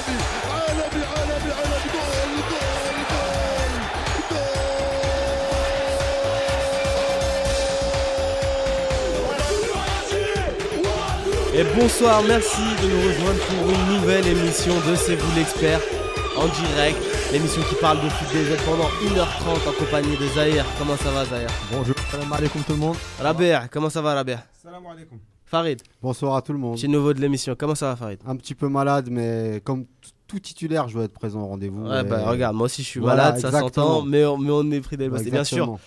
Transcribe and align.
عالمي 0.00 0.18
عالمي 0.52 1.02
عالمي 1.12 1.50
عالمي 1.58 1.88
جول 1.92 2.08
جول 2.44 3.04
جول 3.10 4.46
Et 11.58 11.64
bonsoir, 11.74 12.22
merci 12.28 12.60
de 12.82 12.86
nous 12.88 13.02
rejoindre 13.08 13.40
pour 13.46 13.70
une 13.70 13.86
nouvelle 13.96 14.26
émission 14.26 14.74
de 14.88 14.94
C'est 14.94 15.14
vous 15.16 15.34
l'expert 15.36 15.80
en 16.36 16.46
direct. 16.48 16.98
L'émission 17.32 17.62
qui 17.62 17.74
parle 17.76 17.98
de 18.04 18.08
foot 18.10 18.28
des 18.32 18.52
aides 18.52 18.60
pendant 18.66 18.88
1h30 19.02 19.68
en 19.70 19.72
compagnie 19.72 20.16
de 20.18 20.26
Zahir. 20.28 20.64
Comment 20.78 20.96
ça 20.98 21.10
va 21.10 21.24
Zahir 21.24 21.48
Bonjour, 21.72 21.94
salam 22.10 22.30
alaikum 22.32 22.62
tout 22.62 22.72
le 22.72 22.78
monde. 22.78 22.96
Rabia, 23.18 23.68
comment 23.70 23.88
ça 23.88 24.02
va 24.02 24.14
Rabia 24.14 24.44
Salam 24.62 24.84
alaikum. 24.86 25.18
Farid, 25.51 25.81
Bonsoir 26.01 26.37
à 26.37 26.41
tout 26.41 26.53
le 26.53 26.59
monde. 26.59 26.75
petit 26.77 26.87
nouveau 26.87 27.13
de 27.13 27.19
l'émission. 27.19 27.55
Comment 27.59 27.75
ça 27.75 27.87
va 27.87 27.95
Farid? 27.97 28.19
Un 28.25 28.37
petit 28.37 28.55
peu 28.55 28.69
malade, 28.69 29.09
mais 29.11 29.59
comme 29.65 29.85
tout 30.25 30.39
titulaire, 30.39 30.87
je 30.87 30.93
dois 30.93 31.03
être 31.03 31.11
présent 31.11 31.41
au 31.41 31.47
rendez-vous. 31.47 31.85
Ouais, 31.89 31.99
et- 31.99 32.03
bah 32.05 32.23
regarde, 32.29 32.55
moi 32.55 32.67
aussi 32.67 32.83
je 32.83 32.87
suis 32.87 32.99
Voilà, 33.01 33.23
malade, 33.33 33.41
ça 33.41 33.51
s'entend, 33.51 34.01
mais, 34.03 34.23
on- 34.23 34.37
mais 34.37 34.49
on 34.49 34.71
est 34.71 34.79
pris. 34.79 34.95
Ouais, 34.95 35.27
Et 35.27 35.29
bien 35.29 35.43
sûr, 35.43 35.77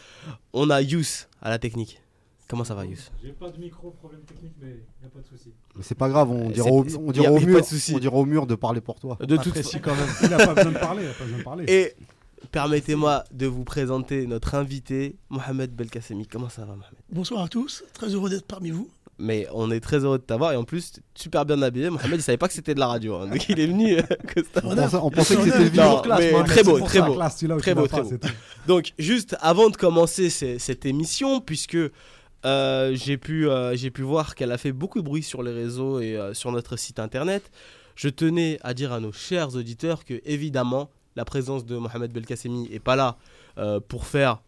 on 0.52 0.69
a 0.69 0.82
Yous 0.82 1.27
à 1.41 1.48
la 1.48 1.58
technique. 1.58 1.98
Comment 2.46 2.64
ça 2.64 2.74
va 2.74 2.84
Yous 2.84 2.98
J'ai 3.24 3.32
pas 3.32 3.48
de 3.48 3.58
micro, 3.58 3.91
problème 3.92 4.20
technique, 4.24 4.52
mais 4.60 4.69
y 5.02 5.06
a 5.06 5.08
pas 5.08 5.20
de 5.20 5.27
souci. 5.27 5.55
Mais 5.74 5.83
c'est 5.83 5.94
pas 5.94 6.10
grave, 6.10 6.30
on 6.30 6.50
Euh, 6.50 6.52
dira 6.52 6.69
au, 6.70 6.84
on 6.98 7.10
dira 7.10 7.30
mur, 7.30 7.41
de 7.62 7.94
on 7.94 7.98
dira 7.98 8.16
au 8.16 8.27
mur 8.27 8.46
de 8.46 8.55
parler 8.56 8.83
pour 8.83 9.00
toi. 9.00 9.16
De 9.19 9.34
toute 9.38 9.46
Apprécie 9.46 9.80
quand 9.80 9.94
même. 9.96 10.08
Il 10.24 10.34
a 10.34 10.36
pas 10.46 10.52
besoin 10.55 10.72
de 10.72 10.78
parler, 10.78 11.05
il 11.05 11.08
a 11.08 11.12
pas 11.14 11.24
besoin 11.24 11.38
de 11.38 11.42
parler. 11.42 11.64
Et 11.69 11.94
permettez-moi 12.52 13.24
de 13.33 13.46
vous 13.46 13.64
présenter 13.64 14.27
notre 14.27 14.55
invité, 14.56 15.16
Mohamed 15.30 15.74
Belkacemi. 15.74 16.27
Comment 16.27 16.50
ça 16.50 16.66
va 16.66 16.74
Mohamed? 16.77 16.98
Bonsoir 17.10 17.42
à 17.44 17.48
tous, 17.48 17.83
très 17.94 18.08
heureux 18.08 18.28
d'être 18.28 18.44
parmi 18.46 18.69
vous. 18.69 18.91
Mais 19.18 19.46
on 19.52 19.70
est 19.70 19.78
très 19.80 19.98
heureux 20.04 20.18
de 20.18 20.24
t'avoir 20.24 20.52
et 20.52 20.56
en 20.56 20.64
plus 20.64 20.95
super 21.14 21.45
bien 21.46 21.62
habillé. 21.62 21.88
Mohamed 21.88 22.18
il 22.18 22.22
savait 22.22 22.36
pas 22.38 22.48
que 22.48 22.55
c'était 22.55 22.74
de 22.74 22.80
la 22.80 22.88
radio, 22.88 23.14
hein. 23.16 23.28
donc 23.28 23.48
il 23.48 23.60
est 23.60 23.66
venu. 23.66 23.96
euh. 23.98 24.02
On 24.64 24.74
pensait, 24.74 24.96
on 24.96 25.10
pensait 25.10 25.36
que 25.36 25.45
c'était 25.45 25.64
vidéo 25.64 26.00
classe. 26.02 26.18
mais 26.18 26.30
moi. 26.33 26.42
très 26.44 26.62
beau, 26.64 26.80
très 26.80 27.00
beau. 27.00 27.14
Classe, 27.14 27.36
Très 27.36 27.47
tu 27.47 27.74
beau, 27.74 27.86
très 27.86 28.02
pas, 28.02 28.02
beau. 28.02 28.16
Donc 28.66 28.92
juste 28.98 29.36
avant 29.41 29.70
de 29.70 29.77
commencer 29.77 30.30
ces- 30.30 30.58
cette 30.58 30.84
émission, 30.84 31.41
puisque 31.41 31.77
euh, 32.44 32.94
j'ai 32.94 33.16
pu, 33.16 33.48
euh, 33.48 33.77
j'ai 33.77 33.91
pu 33.91 34.02
voir 34.02 34.34
qu'elle 34.34 34.50
a 34.52 34.58
fait 34.58 34.72
beaucoup 34.72 34.98
de 35.00 35.05
bruit 35.05 35.22
sur 35.22 35.42
les 35.44 35.52
réseaux 35.52 36.00
et 36.00 36.17
euh, 36.17 36.34
sur 36.34 36.50
notre 36.50 36.77
site 36.77 36.98
internet, 36.98 37.50
je 37.94 38.08
tenais 38.08 38.58
à 38.62 38.74
dire 38.74 38.92
à 38.92 38.98
nos 39.00 39.12
chers 39.12 39.55
auditeurs 39.55 40.05
que 40.05 40.20
évidemment 40.24 40.91
la 41.17 41.24
présence 41.24 41.64
de 41.64 41.77
Mohamed 41.77 42.12
Belkacemi 42.12 42.69
est 42.72 42.80
pas 42.80 42.96
là 42.96 43.17
euh, 43.58 43.78
pour 43.78 44.06
faire 44.06 44.42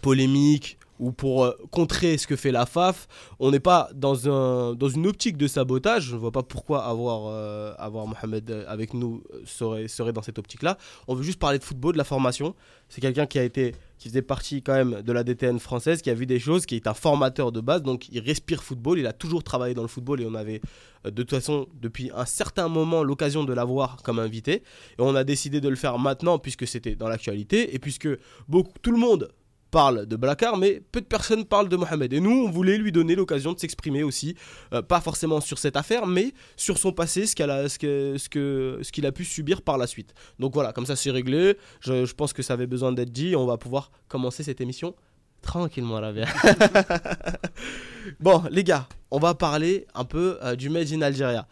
polémique 0.00 0.78
ou 1.00 1.12
pour 1.12 1.44
euh, 1.44 1.52
contrer 1.70 2.18
ce 2.18 2.26
que 2.26 2.36
fait 2.36 2.52
la 2.52 2.66
FAF. 2.66 3.08
On 3.40 3.50
n'est 3.50 3.58
pas 3.58 3.88
dans, 3.94 4.28
un, 4.28 4.74
dans 4.74 4.88
une 4.88 5.06
optique 5.06 5.36
de 5.36 5.48
sabotage. 5.48 6.04
Je 6.04 6.14
ne 6.14 6.20
vois 6.20 6.30
pas 6.30 6.42
pourquoi 6.42 6.84
avoir, 6.84 7.22
euh, 7.26 7.72
avoir 7.78 8.06
Mohamed 8.06 8.48
euh, 8.50 8.64
avec 8.68 8.94
nous 8.94 9.24
serait, 9.44 9.88
serait 9.88 10.12
dans 10.12 10.22
cette 10.22 10.38
optique-là. 10.38 10.76
On 11.08 11.14
veut 11.14 11.24
juste 11.24 11.40
parler 11.40 11.58
de 11.58 11.64
football, 11.64 11.94
de 11.94 11.98
la 11.98 12.04
formation. 12.04 12.54
C'est 12.88 13.00
quelqu'un 13.00 13.26
qui 13.26 13.38
a 13.38 13.42
été 13.42 13.74
qui 13.98 14.08
faisait 14.08 14.22
partie 14.22 14.62
quand 14.62 14.72
même 14.72 15.02
de 15.02 15.12
la 15.12 15.24
DTN 15.24 15.58
française, 15.58 16.00
qui 16.00 16.08
a 16.08 16.14
vu 16.14 16.24
des 16.24 16.38
choses, 16.38 16.64
qui 16.64 16.74
est 16.74 16.86
un 16.86 16.94
formateur 16.94 17.52
de 17.52 17.60
base, 17.60 17.82
donc 17.82 18.08
il 18.08 18.20
respire 18.20 18.62
football, 18.62 18.98
il 18.98 19.06
a 19.06 19.12
toujours 19.12 19.44
travaillé 19.44 19.74
dans 19.74 19.82
le 19.82 19.88
football 19.88 20.22
et 20.22 20.26
on 20.26 20.34
avait 20.34 20.62
de 21.04 21.10
toute 21.10 21.28
façon 21.28 21.66
depuis 21.82 22.10
un 22.14 22.24
certain 22.24 22.68
moment 22.68 23.02
l'occasion 23.02 23.44
de 23.44 23.52
l'avoir 23.52 23.98
comme 24.02 24.18
invité 24.18 24.52
et 24.54 24.62
on 25.00 25.14
a 25.14 25.22
décidé 25.22 25.60
de 25.60 25.68
le 25.68 25.76
faire 25.76 25.98
maintenant 25.98 26.38
puisque 26.38 26.66
c'était 26.66 26.94
dans 26.94 27.08
l'actualité 27.08 27.74
et 27.74 27.78
puisque 27.78 28.08
beaucoup, 28.48 28.72
tout 28.80 28.90
le 28.90 28.96
monde 28.96 29.28
parle 29.70 30.06
de 30.06 30.16
Blacard, 30.16 30.56
mais 30.56 30.82
peu 30.92 31.00
de 31.00 31.06
personnes 31.06 31.44
parlent 31.44 31.68
de 31.68 31.76
Mohamed. 31.76 32.12
Et 32.12 32.20
nous, 32.20 32.44
on 32.46 32.50
voulait 32.50 32.76
lui 32.76 32.92
donner 32.92 33.14
l'occasion 33.14 33.52
de 33.52 33.58
s'exprimer 33.58 34.02
aussi, 34.02 34.34
euh, 34.72 34.82
pas 34.82 35.00
forcément 35.00 35.40
sur 35.40 35.58
cette 35.58 35.76
affaire, 35.76 36.06
mais 36.06 36.32
sur 36.56 36.78
son 36.78 36.92
passé, 36.92 37.26
ce 37.26 37.34
qu'elle 37.36 37.50
a- 37.50 37.68
ce 37.68 37.78
que- 37.78 38.16
ce 38.18 38.90
qu'il 38.92 39.06
a 39.06 39.12
pu 39.12 39.24
subir 39.24 39.62
par 39.62 39.78
la 39.78 39.86
suite. 39.86 40.12
Donc 40.38 40.54
voilà, 40.54 40.72
comme 40.72 40.86
ça 40.86 40.96
c'est 40.96 41.10
réglé. 41.10 41.56
Je, 41.80 42.12
pense 42.14 42.32
que 42.32 42.42
ça 42.42 42.54
avait 42.54 42.66
besoin 42.66 42.92
d'être 42.92 43.12
dit. 43.12 43.34
On 43.36 43.46
va 43.46 43.56
pouvoir 43.56 43.90
commencer 44.08 44.42
cette 44.42 44.60
émission 44.60 44.94
tranquillement 45.42 45.96
à 45.96 46.00
la 46.00 46.12
vie. 46.12 46.24
bon, 48.20 48.42
les 48.50 48.64
gars, 48.64 48.88
on 49.10 49.18
va 49.18 49.34
parler 49.34 49.86
un 49.94 50.04
peu 50.04 50.38
euh, 50.42 50.56
du 50.56 50.68
Made 50.70 50.92
in 50.92 51.02
Algeria, 51.02 51.46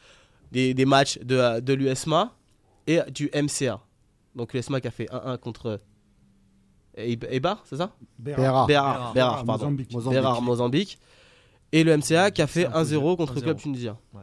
des, 0.52 0.74
matchs 0.84 1.18
de, 1.20 1.36
euh, 1.36 1.60
de 1.60 1.72
l'USMA 1.74 2.34
et 2.86 3.00
du 3.12 3.30
MCA. 3.34 3.80
Donc 4.34 4.52
l'USMA 4.54 4.80
qui 4.80 4.88
a 4.88 4.90
fait 4.90 5.08
1-1 5.10 5.38
contre 5.38 5.80
Eibar, 6.98 7.62
c'est 7.64 7.76
ça 7.76 7.94
Béra. 8.18 8.66
Bérard, 8.66 9.12
Bérard, 9.14 9.44
pardon. 9.44 9.64
Mozambique. 9.66 9.92
Mozambique. 9.92 10.18
Bérard, 10.20 10.42
Mozambique. 10.42 10.98
Et 11.72 11.84
le 11.84 11.96
MCA 11.96 12.30
qui 12.30 12.42
a 12.42 12.46
fait 12.46 12.62
C'est 12.62 12.66
un 12.66 12.72
peu 12.72 12.78
1-0 12.96 13.16
contre 13.16 13.34
le 13.34 13.40
1-0. 13.40 13.42
club 13.44 13.56
tunisien. 13.58 13.98
Ouais. 14.14 14.22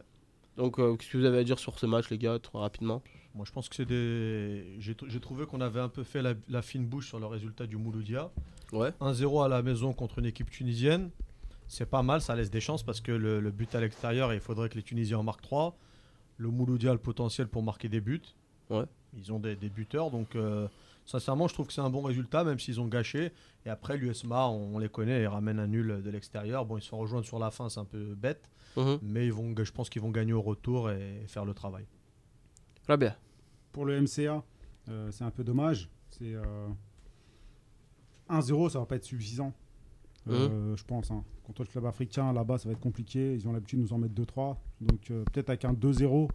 Donc, 0.57 0.79
euh, 0.79 0.95
qu'est-ce 0.95 1.11
que 1.11 1.17
vous 1.17 1.25
avez 1.25 1.39
à 1.39 1.43
dire 1.43 1.59
sur 1.59 1.77
ce 1.79 1.85
match, 1.85 2.09
les 2.09 2.17
gars, 2.17 2.39
trop 2.39 2.59
rapidement 2.59 3.01
Moi, 3.35 3.45
je 3.45 3.51
pense 3.51 3.69
que 3.69 3.75
c'est 3.75 3.85
des. 3.85 4.75
J'ai 4.79 4.93
tr- 4.93 5.05
j'ai 5.09 5.19
trouvé 5.19 5.45
qu'on 5.45 5.61
avait 5.61 5.79
un 5.81 5.89
peu 5.89 6.03
fait 6.03 6.21
la, 6.21 6.33
la 6.49 6.61
fine 6.61 6.85
bouche 6.85 7.07
sur 7.07 7.19
le 7.19 7.25
résultat 7.27 7.67
du 7.67 7.77
Mouloudia. 7.77 8.31
Ouais. 8.71 8.91
1-0 9.01 9.45
à 9.45 9.47
la 9.47 9.61
maison 9.61 9.93
contre 9.93 10.19
une 10.19 10.25
équipe 10.25 10.49
tunisienne. 10.49 11.09
C'est 11.67 11.85
pas 11.89 12.03
mal, 12.03 12.21
ça 12.21 12.35
laisse 12.35 12.51
des 12.51 12.61
chances 12.61 12.83
parce 12.83 13.01
que 13.01 13.11
le, 13.11 13.39
le 13.39 13.51
but 13.51 13.73
à 13.75 13.79
l'extérieur, 13.81 14.33
il 14.33 14.39
faudrait 14.39 14.69
que 14.69 14.75
les 14.75 14.83
Tunisiens 14.83 15.17
en 15.19 15.23
marquent 15.23 15.41
3. 15.41 15.75
Le 16.37 16.49
Mouloudia 16.49 16.91
a 16.91 16.93
le 16.93 16.99
potentiel 16.99 17.47
pour 17.47 17.63
marquer 17.63 17.89
des 17.89 18.01
buts. 18.01 18.21
Ouais. 18.69 18.83
Ils 19.17 19.31
ont 19.33 19.39
des, 19.39 19.55
des 19.55 19.69
buteurs, 19.69 20.11
donc 20.11 20.35
euh, 20.35 20.67
sincèrement, 21.05 21.47
je 21.47 21.53
trouve 21.53 21.67
que 21.67 21.73
c'est 21.73 21.81
un 21.81 21.89
bon 21.89 22.01
résultat, 22.01 22.43
même 22.43 22.59
s'ils 22.59 22.79
ont 22.81 22.87
gâché. 22.87 23.31
Et 23.65 23.69
après, 23.69 23.97
l'USMA, 23.97 24.47
on, 24.47 24.75
on 24.75 24.79
les 24.79 24.89
connaît, 24.89 25.21
ils 25.23 25.27
ramènent 25.27 25.59
un 25.59 25.67
nul 25.67 26.01
de 26.03 26.09
l'extérieur. 26.09 26.65
Bon, 26.65 26.77
ils 26.77 26.81
se 26.81 26.89
font 26.89 26.97
rejoindre 26.97 27.25
sur 27.25 27.39
la 27.39 27.51
fin, 27.51 27.69
c'est 27.69 27.79
un 27.79 27.85
peu 27.85 28.15
bête, 28.15 28.49
Mhm. 28.77 28.99
mais 29.01 29.25
ils 29.25 29.33
vont, 29.33 29.53
je 29.57 29.71
pense 29.71 29.89
qu'ils 29.89 30.01
vont 30.01 30.11
gagner 30.11 30.33
au 30.33 30.41
retour 30.41 30.89
et 30.91 31.23
faire 31.27 31.45
le 31.45 31.53
travail. 31.53 31.85
Très 32.83 32.97
bien. 32.97 33.15
Pour 33.71 33.85
le 33.85 33.95
MCA, 34.01 34.43
euh, 34.89 35.09
c'est 35.11 35.23
un 35.23 35.31
peu 35.31 35.43
dommage. 35.43 35.89
C'est 36.09 36.33
euh, 36.33 36.67
1-0, 38.29 38.69
ça 38.69 38.79
va 38.79 38.85
pas 38.85 38.95
être 38.95 39.03
suffisant. 39.03 39.53
Euh, 40.27 40.75
Je 40.75 40.83
pense. 40.83 41.11
hein. 41.11 41.23
Contre 41.43 41.61
le 41.61 41.67
club 41.67 41.85
africain, 41.85 42.33
là-bas, 42.33 42.57
ça 42.57 42.67
va 42.67 42.73
être 42.73 42.79
compliqué. 42.81 43.35
Ils 43.35 43.47
ont 43.47 43.51
l'habitude 43.53 43.79
de 43.79 43.83
nous 43.83 43.93
en 43.93 43.99
mettre 43.99 44.15
2-3. 44.15 44.57
Donc 44.81 45.11
euh, 45.11 45.23
peut-être 45.31 45.49
avec 45.49 45.65
un 45.65 45.73
2-0 45.73 46.27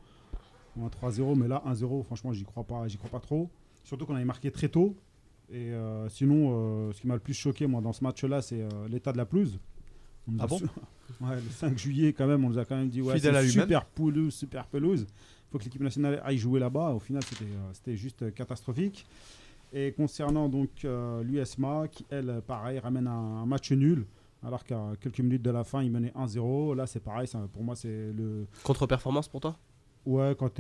ou 0.76 0.84
un 0.84 0.88
3-0, 0.88 1.34
mais 1.36 1.48
là 1.48 1.62
1-0, 1.66 2.04
franchement, 2.04 2.32
j'y 2.32 2.44
crois 2.44 2.62
pas, 2.64 2.86
j'y 2.86 2.96
crois 2.96 3.10
pas 3.10 3.18
trop. 3.20 3.50
Surtout 3.84 4.06
qu'on 4.06 4.14
avait 4.14 4.24
marqué 4.24 4.50
très 4.50 4.68
tôt. 4.68 4.96
Et 5.52 5.72
euh, 5.72 6.08
sinon, 6.08 6.50
euh, 6.88 6.92
ce 6.92 7.00
qui 7.00 7.06
m'a 7.08 7.14
le 7.14 7.20
plus 7.20 7.34
choqué 7.34 7.66
moi 7.66 7.80
dans 7.80 7.92
ce 7.92 8.04
match-là, 8.04 8.40
c'est 8.40 8.62
euh, 8.62 8.68
l'état 8.88 9.12
de 9.12 9.16
la 9.16 9.26
pelouse. 9.26 9.58
On 10.28 10.32
Ah 10.38 10.46
bon 10.46 10.58
su- 10.58 10.64
Ouais, 11.20 11.34
le 11.34 11.50
5 11.50 11.76
juillet 11.76 12.12
quand 12.12 12.26
même, 12.28 12.44
on 12.44 12.50
nous 12.50 12.58
a 12.58 12.64
quand 12.64 12.76
même 12.76 12.88
dit 12.88 13.02
ouais, 13.02 13.14
c'est 13.18 13.32
super 13.50 13.84
pelouse, 13.86 14.32
super 14.32 14.66
pelouse. 14.66 15.06
Il 15.08 15.50
faut 15.52 15.58
que 15.58 15.64
l'équipe 15.64 15.82
nationale 15.82 16.20
aille 16.24 16.38
jouer 16.38 16.60
là-bas. 16.60 16.90
Au 16.90 17.00
final, 17.00 17.22
c'était 17.24 17.50
c'était 17.72 17.96
juste 17.96 18.32
catastrophique. 18.34 19.04
Et 19.72 19.92
concernant 19.92 20.48
donc 20.48 20.84
euh, 20.84 21.22
l'USMA, 21.24 21.88
qui 21.88 22.06
elle, 22.10 22.42
pareil, 22.46 22.78
ramène 22.78 23.06
un, 23.08 23.42
un 23.42 23.46
match 23.46 23.72
nul, 23.72 24.06
alors 24.44 24.62
qu'à 24.64 24.80
quelques 25.00 25.20
minutes 25.20 25.42
de 25.42 25.50
la 25.50 25.64
fin, 25.64 25.82
il 25.82 25.90
menait 25.90 26.12
1-0. 26.16 26.76
Là, 26.76 26.86
c'est 26.86 27.00
pareil, 27.00 27.26
ça, 27.26 27.40
pour 27.52 27.62
moi, 27.64 27.74
c'est 27.74 28.12
le. 28.12 28.46
Contre-performance 28.62 29.26
pour 29.28 29.40
toi? 29.40 29.56
Ouais, 30.06 30.34
quand, 30.38 30.50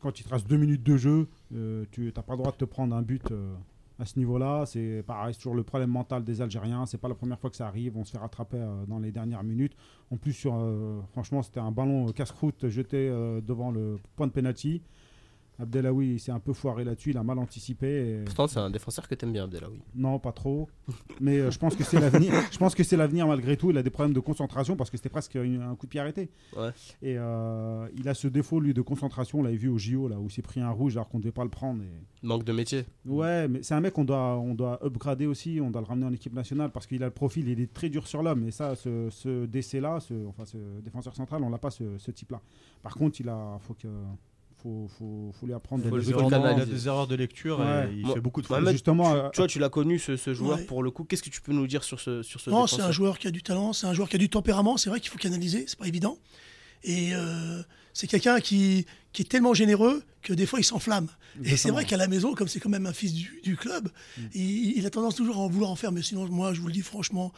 quand 0.00 0.20
il 0.20 0.24
te 0.24 0.28
reste 0.28 0.48
deux 0.48 0.56
minutes 0.56 0.82
de 0.82 0.96
jeu, 0.96 1.28
euh, 1.54 1.84
tu 1.90 2.12
n'as 2.14 2.22
pas 2.22 2.34
le 2.34 2.38
droit 2.38 2.52
de 2.52 2.56
te 2.56 2.64
prendre 2.64 2.94
un 2.94 3.02
but 3.02 3.30
euh, 3.32 3.54
à 3.98 4.04
ce 4.04 4.18
niveau-là. 4.18 4.66
C'est 4.66 5.02
pareil, 5.04 5.34
c'est 5.34 5.38
toujours 5.38 5.56
le 5.56 5.64
problème 5.64 5.90
mental 5.90 6.22
des 6.24 6.40
Algériens. 6.40 6.86
C'est 6.86 6.98
pas 6.98 7.08
la 7.08 7.14
première 7.14 7.38
fois 7.38 7.50
que 7.50 7.56
ça 7.56 7.66
arrive. 7.66 7.96
On 7.96 8.04
se 8.04 8.12
fait 8.12 8.18
rattraper 8.18 8.58
euh, 8.58 8.86
dans 8.86 9.00
les 9.00 9.10
dernières 9.10 9.42
minutes. 9.42 9.76
En 10.10 10.16
plus, 10.16 10.32
sur, 10.32 10.54
franchement, 11.10 11.42
c'était 11.42 11.60
un 11.60 11.72
ballon 11.72 12.06
casse-croûte 12.12 12.68
jeté 12.68 13.08
devant 13.44 13.70
le 13.72 13.98
point 14.14 14.28
de 14.28 14.32
penalty. 14.32 14.82
Abdelawi 15.58 16.14
il 16.14 16.18
s'est 16.20 16.32
un 16.32 16.40
peu 16.40 16.52
foiré 16.52 16.84
là-dessus, 16.84 17.10
il 17.10 17.16
a 17.18 17.22
mal 17.22 17.38
anticipé. 17.38 17.86
et- 18.20 18.24
Pourtant, 18.24 18.46
c'est 18.46 18.58
un 18.58 18.70
défenseur 18.70 19.06
que 19.08 19.14
t'aimes 19.14 19.32
bien, 19.32 19.44
Abdelawi. 19.44 19.80
Non, 19.94 20.18
pas 20.18 20.32
trop. 20.32 20.68
Mais 21.20 21.38
euh, 21.38 21.50
je 21.50 21.58
pense 21.58 21.76
que 21.76 21.84
c'est 21.84 22.00
l'avenir. 22.00 22.32
Je 22.52 22.58
pense 22.58 22.74
que 22.74 22.82
c'est 22.82 22.96
l'avenir 22.96 23.26
malgré 23.26 23.56
tout. 23.56 23.70
Il 23.70 23.78
a 23.78 23.82
des 23.82 23.90
problèmes 23.90 24.14
de 24.14 24.20
concentration 24.20 24.76
parce 24.76 24.90
que 24.90 24.96
c'était 24.96 25.08
presque 25.08 25.34
une- 25.36 25.62
un 25.62 25.74
coup 25.76 25.86
de 25.86 25.90
pied 25.90 26.00
arrêté. 26.00 26.28
Ouais. 26.56 26.70
Et 27.02 27.16
euh, 27.18 27.86
il 27.96 28.08
a 28.08 28.14
ce 28.14 28.26
défaut 28.28 28.60
lui 28.60 28.74
de 28.74 28.82
concentration. 28.82 29.40
On 29.40 29.42
l'avait 29.42 29.56
vu 29.56 29.68
au 29.68 29.78
JO 29.78 30.08
là 30.08 30.18
où 30.18 30.26
il 30.26 30.30
s'est 30.32 30.42
pris 30.42 30.60
un 30.60 30.70
rouge 30.70 30.96
alors 30.96 31.08
qu'on 31.08 31.18
ne 31.18 31.22
devait 31.22 31.32
pas 31.32 31.44
le 31.44 31.50
prendre. 31.50 31.82
et- 31.82 32.26
Manque 32.26 32.44
de 32.44 32.52
métier. 32.52 32.84
Ouais, 33.06 33.46
mais 33.48 33.62
c'est 33.62 33.74
un 33.74 33.80
mec 33.80 33.92
qu'on 33.94 34.04
doit, 34.04 34.38
on 34.38 34.54
doit 34.54 34.84
upgrader 34.84 35.26
aussi. 35.26 35.60
On 35.62 35.70
doit 35.70 35.80
le 35.82 35.86
ramener 35.86 36.06
en 36.06 36.12
équipe 36.12 36.32
nationale 36.34 36.70
parce 36.72 36.86
qu'il 36.86 37.02
a 37.02 37.06
le 37.06 37.12
profil. 37.12 37.48
Il 37.48 37.60
est 37.60 37.72
très 37.72 37.88
dur 37.88 38.06
sur 38.06 38.22
l'homme. 38.22 38.46
Et 38.48 38.50
ça, 38.50 38.74
ce, 38.76 39.08
ce 39.10 39.46
DC 39.46 39.74
là, 39.74 40.00
ce, 40.00 40.14
enfin 40.26 40.44
ce 40.44 40.56
défenseur 40.82 41.14
central, 41.14 41.42
on 41.44 41.50
l'a 41.50 41.58
pas 41.58 41.70
ce, 41.70 41.98
ce 41.98 42.10
type 42.10 42.30
là. 42.32 42.40
Par 42.82 42.94
contre, 42.94 43.20
il 43.20 43.28
a, 43.28 43.58
faut 43.60 43.74
que, 43.74 43.88
faut, 44.64 44.88
faut, 44.98 45.32
faut 45.38 45.46
lui 45.46 45.52
apprendre. 45.52 45.82
Il 45.84 45.90
Faut 45.90 45.98
des 45.98 46.04
le 46.06 46.10
erreurs- 46.10 46.56
il 46.56 46.62
a 46.62 46.64
des 46.64 46.86
erreurs 46.88 47.06
de 47.06 47.14
lecture 47.14 47.60
Ouais. 47.60 47.86
et 47.90 47.94
il 47.96 48.00
Moi- 48.06 48.14
fait 48.14 48.20
beaucoup 48.20 48.40
de 48.40 48.46
fautes. 48.46 48.66
Justement, 48.70 49.14
euh, 49.14 49.28
Tu 49.30 49.36
vois, 49.42 49.46
tu 49.46 49.58
l'as 49.58 49.68
connu, 49.68 49.98
ce, 49.98 50.16
ce 50.16 50.32
joueur, 50.32 50.56
Ouais. 50.58 50.64
pour 50.64 50.82
le 50.82 50.90
coup. 50.90 51.04
Qu'est-ce 51.04 51.22
que 51.22 51.28
tu 51.30 51.42
peux 51.42 51.52
nous 51.52 51.66
dire 51.66 51.84
sur 51.84 52.00
ce, 52.00 52.22
sur 52.22 52.40
ce 52.40 52.48
Non, 52.50 52.66
c'est 52.66 52.80
un 52.82 52.90
joueur 52.90 53.18
qui 53.18 53.28
a 53.28 53.30
du 53.30 53.42
talent, 53.42 53.72
c'est 53.74 53.86
un 53.86 53.92
joueur 53.94 54.08
qui 54.08 54.16
a 54.16 54.18
du 54.18 54.28
tempérament, 54.30 54.76
c'est 54.78 54.88
vrai 54.90 55.00
qu'il 55.00 55.10
faut 55.10 55.18
canaliser, 55.18 55.64
c'est 55.68 55.78
pas 55.78 55.86
évident. 55.86 56.16
Et 56.82 57.14
euh, 57.14 57.62
c'est 57.92 58.06
quelqu'un 58.06 58.40
qui, 58.40 58.86
qui 59.12 59.22
est 59.22 59.26
tellement 59.26 59.54
généreux 59.54 60.02
que 60.22 60.32
des 60.32 60.46
fois 60.46 60.60
il 60.60 60.64
s'enflamme. 60.64 61.08
Et 61.44 61.56
c'est 61.56 61.70
vrai 61.70 61.84
qu'à 61.84 61.96
la 61.96 62.06
maison, 62.08 62.32
comme 62.34 62.46
c'est 62.48 62.60
quand 62.60 62.68
même 62.70 62.86
un 62.86 62.92
fils 62.92 63.12
du, 63.12 63.40
du 63.42 63.56
club, 63.56 63.88
il, 64.34 64.76
il 64.78 64.86
a 64.86 64.90
tendance 64.90 65.14
toujours 65.16 65.36
à 65.36 65.40
en 65.40 65.48
vouloir 65.48 65.70
en 65.70 65.76
faire. 65.76 65.90
Mais 65.92 66.00
sinon, 66.02 66.26
moi, 66.28 66.54
je 66.54 66.60
vous 66.60 66.68
le 66.68 66.72
dis 66.72 66.80
franchement, 66.82 67.32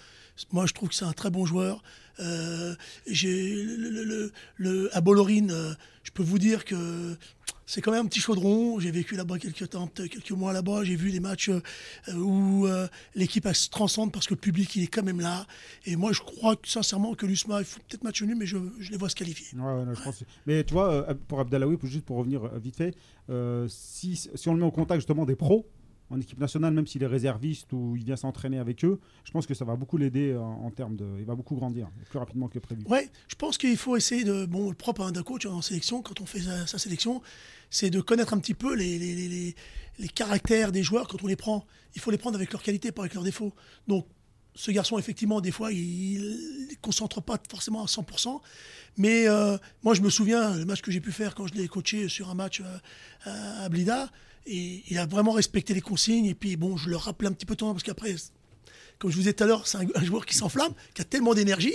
moi, 0.52 0.66
je 0.66 0.72
trouve 0.74 0.88
que 0.90 0.94
c'est 0.94 1.04
un 1.04 1.12
très 1.12 1.30
bon 1.30 1.44
joueur. 1.46 1.82
Euh, 2.20 2.74
j'ai 3.06 3.54
le, 3.64 3.90
le- 3.90 4.04
le- 4.04 4.32
le- 4.56 4.96
à 4.96 5.00
Bollorine, 5.00 5.50
euh, 5.50 5.74
je 6.02 6.10
peux 6.12 6.22
vous 6.22 6.38
dire 6.38 6.64
que 6.64 7.16
c'est 7.66 7.82
quand 7.82 7.90
même 7.92 8.06
un 8.06 8.08
petit 8.08 8.20
chaudron. 8.20 8.78
J'ai 8.80 8.90
vécu 8.90 9.16
là-bas 9.16 9.38
quelques 9.38 9.68
temps, 9.70 9.86
quelques 9.88 10.30
mois 10.30 10.52
là-bas. 10.54 10.82
J'ai 10.84 10.96
vu 10.96 11.10
des 11.12 11.20
matchs 11.20 11.50
euh, 11.50 11.60
où 12.14 12.66
euh, 12.66 12.86
l'équipe 13.14 13.46
se 13.52 13.68
transcende 13.68 14.12
parce 14.12 14.26
que 14.26 14.34
le 14.34 14.40
public 14.40 14.74
il 14.76 14.84
est 14.84 14.86
quand 14.86 15.02
même 15.02 15.20
là. 15.20 15.46
Et 15.84 15.96
moi, 15.96 16.12
je 16.12 16.20
crois 16.20 16.56
que, 16.56 16.66
sincèrement 16.68 17.14
que 17.14 17.26
l'USMA, 17.26 17.58
il 17.60 17.64
faut 17.66 17.80
peut-être 17.86 18.04
match 18.04 18.22
nul, 18.22 18.36
mais 18.36 18.46
je, 18.46 18.56
je 18.78 18.90
les 18.92 18.96
vois 18.96 19.10
se 19.10 19.14
qualifier. 19.16 19.58
Ouais, 19.58 19.64
ouais, 19.64 19.84
non, 19.84 19.94
je 19.94 20.02
pense 20.02 20.18
que- 20.20 20.24
Mais 20.46 20.64
tu 20.64 20.72
vois, 20.72 21.06
pour 21.28 21.40
Abdelawi, 21.40 21.76
pour- 21.76 21.88
juste 21.88 22.04
pour 22.06 22.16
revenir 22.18 22.46
vite 22.58 22.76
fait, 22.76 22.94
si, 23.68 24.16
si 24.16 24.48
on 24.48 24.54
le 24.54 24.60
met 24.60 24.66
au 24.66 24.70
contact 24.70 25.00
justement 25.00 25.26
des 25.26 25.36
pros 25.36 25.66
en 26.10 26.20
équipe 26.20 26.38
nationale, 26.38 26.72
même 26.72 26.86
s'il 26.86 27.02
est 27.02 27.06
réserviste 27.08 27.72
ou 27.72 27.96
il 27.96 28.04
vient 28.04 28.16
s'entraîner 28.16 28.58
avec 28.58 28.84
eux, 28.84 29.00
je 29.24 29.32
pense 29.32 29.46
que 29.46 29.54
ça 29.54 29.64
va 29.64 29.74
beaucoup 29.76 29.96
l'aider 29.96 30.36
en, 30.36 30.70
termes 30.70 30.96
de. 30.96 31.04
Il 31.18 31.24
va 31.24 31.34
beaucoup 31.34 31.56
grandir 31.56 31.88
plus 32.10 32.18
rapidement 32.18 32.48
que 32.48 32.58
prévu. 32.60 32.82
Ouais, 32.86 33.10
je 33.28 33.34
pense 33.34 33.58
qu'il 33.58 33.76
faut 33.76 33.96
essayer 33.96 34.22
de. 34.24 34.46
Bon, 34.46 34.68
le 34.68 34.76
propre 34.76 35.02
hein, 35.02 35.12
d'un 35.12 35.22
coach 35.24 35.46
en 35.46 35.62
sélection, 35.62 36.02
quand 36.02 36.20
on 36.20 36.26
fait 36.26 36.40
sa, 36.40 36.78
sélection, 36.78 37.22
c'est 37.70 37.90
de 37.90 38.00
connaître 38.00 38.34
un 38.34 38.38
petit 38.38 38.54
peu 38.54 38.74
les, 38.76 38.98
les, 38.98 39.14
les, 39.14 39.28
les- 39.28 39.54
les 39.98 40.08
caractères 40.08 40.72
des 40.72 40.82
joueurs 40.82 41.08
quand 41.08 41.22
on 41.22 41.26
les 41.26 41.36
prend. 41.36 41.64
Il 41.94 42.00
faut 42.00 42.10
les 42.10 42.18
prendre 42.18 42.36
avec 42.36 42.52
leurs 42.52 42.62
qualités, 42.62 42.92
pas 42.92 43.02
avec 43.02 43.14
leurs 43.14 43.24
défauts. 43.24 43.54
Donc, 43.88 44.06
ce 44.54 44.70
garçon, 44.70 44.98
effectivement, 44.98 45.40
des 45.40 45.50
fois, 45.50 45.72
il 45.72 46.20
ne 46.70 46.74
concentre 46.82 47.20
pas 47.22 47.38
forcément 47.50 47.82
à 47.82 47.86
100%. 47.86 48.40
Mais 48.98 49.28
euh, 49.28 49.56
moi, 49.82 49.94
je 49.94 50.00
me 50.02 50.10
souviens, 50.10 50.54
le 50.56 50.64
match 50.64 50.80
que 50.82 50.90
j'ai 50.90 51.00
pu 51.00 51.12
faire 51.12 51.34
quand 51.34 51.46
je 51.46 51.54
l'ai 51.54 51.68
coaché 51.68 52.08
sur 52.08 52.30
un 52.30 52.34
match 52.34 52.62
euh, 52.62 53.64
à 53.64 53.68
Blida, 53.68 54.10
il 54.46 54.98
a 54.98 55.06
vraiment 55.06 55.32
respecté 55.32 55.74
les 55.74 55.80
consignes. 55.80 56.26
Et 56.26 56.34
puis, 56.34 56.56
bon, 56.56 56.76
je 56.76 56.88
le 56.90 56.96
rappelais 56.96 57.28
un 57.28 57.32
petit 57.32 57.46
peu 57.46 57.56
temps, 57.56 57.72
parce 57.72 57.82
qu'après, 57.82 58.14
comme 58.98 59.10
je 59.10 59.16
vous 59.16 59.22
disais 59.22 59.32
tout 59.32 59.44
à 59.44 59.46
l'heure, 59.46 59.66
c'est 59.66 59.78
un, 59.78 60.04
joueur 60.04 60.26
qui 60.26 60.34
s'enflamme, 60.34 60.72
qui 60.94 61.02
a 61.02 61.04
tellement 61.04 61.34
d'énergie. 61.34 61.74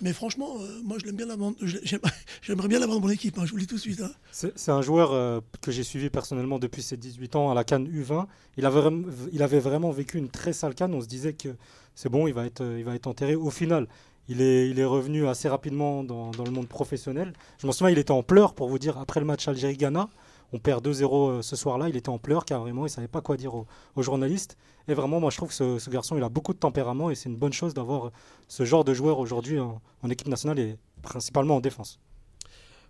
Mais 0.00 0.12
franchement, 0.12 0.56
euh, 0.60 0.80
moi, 0.82 0.96
je 0.98 1.06
l'aime 1.06 1.16
bien 1.16 1.26
J'aimerais 2.42 2.68
bien 2.68 2.80
l'avoir 2.80 2.98
dans 2.98 3.06
mon 3.06 3.12
équipe, 3.12 3.38
hein, 3.38 3.42
je 3.44 3.50
vous 3.50 3.56
le 3.56 3.62
dis 3.62 3.68
tout 3.68 3.76
de 3.76 3.80
suite. 3.80 4.00
hein. 4.00 4.10
C'est 4.32 4.70
un 4.70 4.82
joueur 4.82 5.12
euh, 5.12 5.40
que 5.60 5.70
j'ai 5.70 5.84
suivi 5.84 6.10
personnellement 6.10 6.58
depuis 6.58 6.82
ses 6.82 6.96
18 6.96 7.36
ans 7.36 7.50
à 7.50 7.54
la 7.54 7.62
Cannes 7.62 7.86
U20. 7.86 8.26
Il 8.56 8.66
avait, 8.66 9.60
vraiment- 9.60 9.90
vécu 9.90 10.18
une 10.18 10.28
très 10.28 10.52
sale 10.52 10.74
Cannes. 10.74 10.94
On 10.94 11.00
se 11.00 11.06
disait 11.06 11.34
que 11.34 11.50
c'est 11.94 12.08
bon, 12.08 12.26
il 12.26 12.34
va, 12.34 12.46
être, 12.46 12.62
euh, 12.62 12.98
enterré. 13.04 13.36
Au 13.36 13.50
final, 13.50 13.86
il 14.28 14.40
est, 14.40 14.68
il 14.70 14.80
est 14.80 14.84
revenu 14.84 15.28
assez 15.28 15.48
rapidement 15.48 16.02
dans, 16.02 16.32
dans 16.32 16.44
le 16.44 16.50
monde 16.50 16.68
professionnel. 16.68 17.32
Je 17.58 17.66
m'en 17.66 17.72
souviens, 17.72 17.92
il 17.92 17.98
était 17.98 18.10
en 18.10 18.24
pleurs 18.24 18.54
pour 18.54 18.68
vous 18.68 18.80
dire, 18.80 18.98
après 18.98 19.20
le 19.20 19.26
match 19.26 19.46
Algérie-Ghana, 19.46 20.08
on 20.52 20.58
perd 20.58 20.86
2-0 20.86 21.30
euh, 21.30 21.42
ce 21.42 21.56
soir-là, 21.56 21.88
il 21.88 21.96
était 21.96 22.08
en 22.08 22.18
pleurs 22.18 22.44
carrément, 22.44 22.86
il 22.86 22.90
savait 22.90 23.08
pas 23.08 23.20
quoi 23.20 23.36
dire 23.36 23.54
aux, 23.54 23.66
journalistes. 24.02 24.56
Et 24.88 24.94
vraiment, 24.94 25.20
moi 25.20 25.30
je 25.30 25.36
trouve 25.36 25.48
que 25.48 25.78
ce, 25.78 25.90
garçon, 25.90 26.16
il 26.16 26.22
a 26.22 26.28
beaucoup 26.28 26.52
de 26.52 26.58
tempérament 26.58 27.10
et 27.10 27.14
c'est 27.14 27.28
une 27.28 27.36
bonne 27.36 27.52
chose 27.52 27.74
d'avoir 27.74 28.10
ce 28.48 28.64
genre 28.64 28.84
de 28.84 28.94
joueur 28.94 29.18
aujourd'hui 29.18 29.58
en, 29.60 29.80
équipe 30.10 30.28
nationale 30.28 30.58
et 30.58 30.76
principalement 31.02 31.56
en 31.56 31.60
défense. 31.60 32.00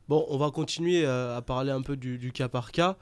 Bon, 0.09 0.26
on 0.29 0.37
va 0.37 0.50
continuer 0.50 1.05
euh, 1.05 1.37
à 1.37 1.43
parler 1.43 1.70
un 1.70 1.82
peu 1.82 1.97
du, 1.97 2.32
cas 2.32 2.49
par 2.49 2.73
cas 2.73 2.97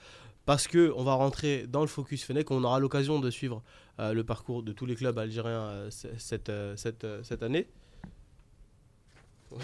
parce 0.45 0.67
que 0.67 0.93
on 0.97 1.05
va 1.05 1.15
rentrer 1.15 1.67
dans 1.67 1.81
le 1.81 1.87
focus 1.87 2.25
Fennec. 2.25 2.51
On 2.51 2.65
aura 2.65 2.81
l'occasion 2.81 3.21
de 3.21 3.31
suivre 3.31 3.63
euh, 3.99 4.13
le 4.13 4.25
parcours 4.25 4.63
de 4.63 4.73
tous 4.73 4.87
les 4.87 4.97
clubs 4.97 5.19
algériens 5.19 5.61
euh, 5.61 5.91
euh, 6.05 6.77
euh, 7.05 7.23
cette 7.23 7.43
année. 7.43 7.69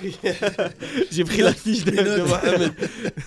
Oui. 0.02 0.16
J'ai 1.12 1.22
pris 1.24 1.38
la 1.42 1.52
fiche 1.54 1.84
de, 1.84 1.92
de 1.92 2.22
Mohamed. 2.22 2.72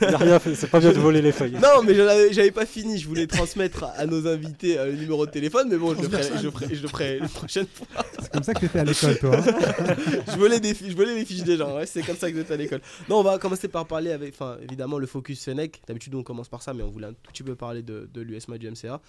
Il 0.01 0.07
a 0.07 0.17
rien 0.17 0.39
fait, 0.39 0.55
c'est 0.55 0.67
pas 0.69 0.79
bien 0.81 0.91
de 0.91 0.99
voler 0.99 1.21
les 1.21 1.31
feuilles. 1.31 1.53
Non, 1.53 1.81
mais 1.85 1.95
j'avais 2.33 2.51
pas 2.51 2.65
fini. 2.65 2.97
Je 2.99 3.07
voulais 3.07 3.27
transmettre 3.27 3.85
à 3.95 4.05
nos 4.05 4.27
invités 4.27 4.77
euh, 4.77 4.87
le 4.91 4.97
numéro 4.97 5.25
de 5.25 5.31
téléphone, 5.31 5.69
mais 5.71 5.77
bon, 5.77 5.95
je 5.95 6.01
le 6.01 6.09
ferai, 6.09 6.37
je 6.37 6.43
le 6.43 6.51
ferai, 6.51 6.75
je 6.75 6.81
le 6.81 6.87
ferai 6.89 7.19
la 7.19 7.27
prochaine 7.29 7.65
fois. 7.73 7.87
C'est 8.21 8.31
comme 8.31 8.43
ça 8.43 8.53
que 8.53 8.59
tu 8.59 8.65
étais 8.65 8.79
à 8.79 8.83
l'école, 8.83 9.17
toi. 9.19 9.37
hein. 9.37 9.95
je 10.27 10.37
volais 10.37 10.59
des 10.59 10.73
je 10.75 10.95
volais 10.95 11.15
les 11.15 11.25
fiches 11.25 11.43
des 11.43 11.55
gens, 11.55 11.77
ouais, 11.77 11.85
c'est 11.85 12.01
comme 12.03 12.17
ça 12.17 12.29
que 12.29 12.37
j'étais 12.37 12.53
à 12.53 12.57
l'école. 12.57 12.81
Non, 13.07 13.19
on 13.19 13.23
va 13.23 13.37
commencer 13.37 13.69
par 13.69 13.85
parler 13.87 14.11
avec, 14.11 14.33
enfin, 14.33 14.57
évidemment, 14.61 14.97
le 14.97 15.07
focus 15.07 15.43
Fennec. 15.45 15.81
D'habitude, 15.87 16.13
on 16.15 16.23
commence 16.23 16.49
par 16.49 16.61
ça, 16.61 16.73
mais 16.73 16.83
on 16.83 16.89
voulait 16.89 17.07
un 17.07 17.13
tout 17.13 17.31
petit 17.31 17.43
peu 17.43 17.55
parler 17.55 17.83
de, 17.83 18.09
de 18.13 18.21
l'USMA 18.21 18.57
du 18.57 18.69
MCA. 18.69 18.99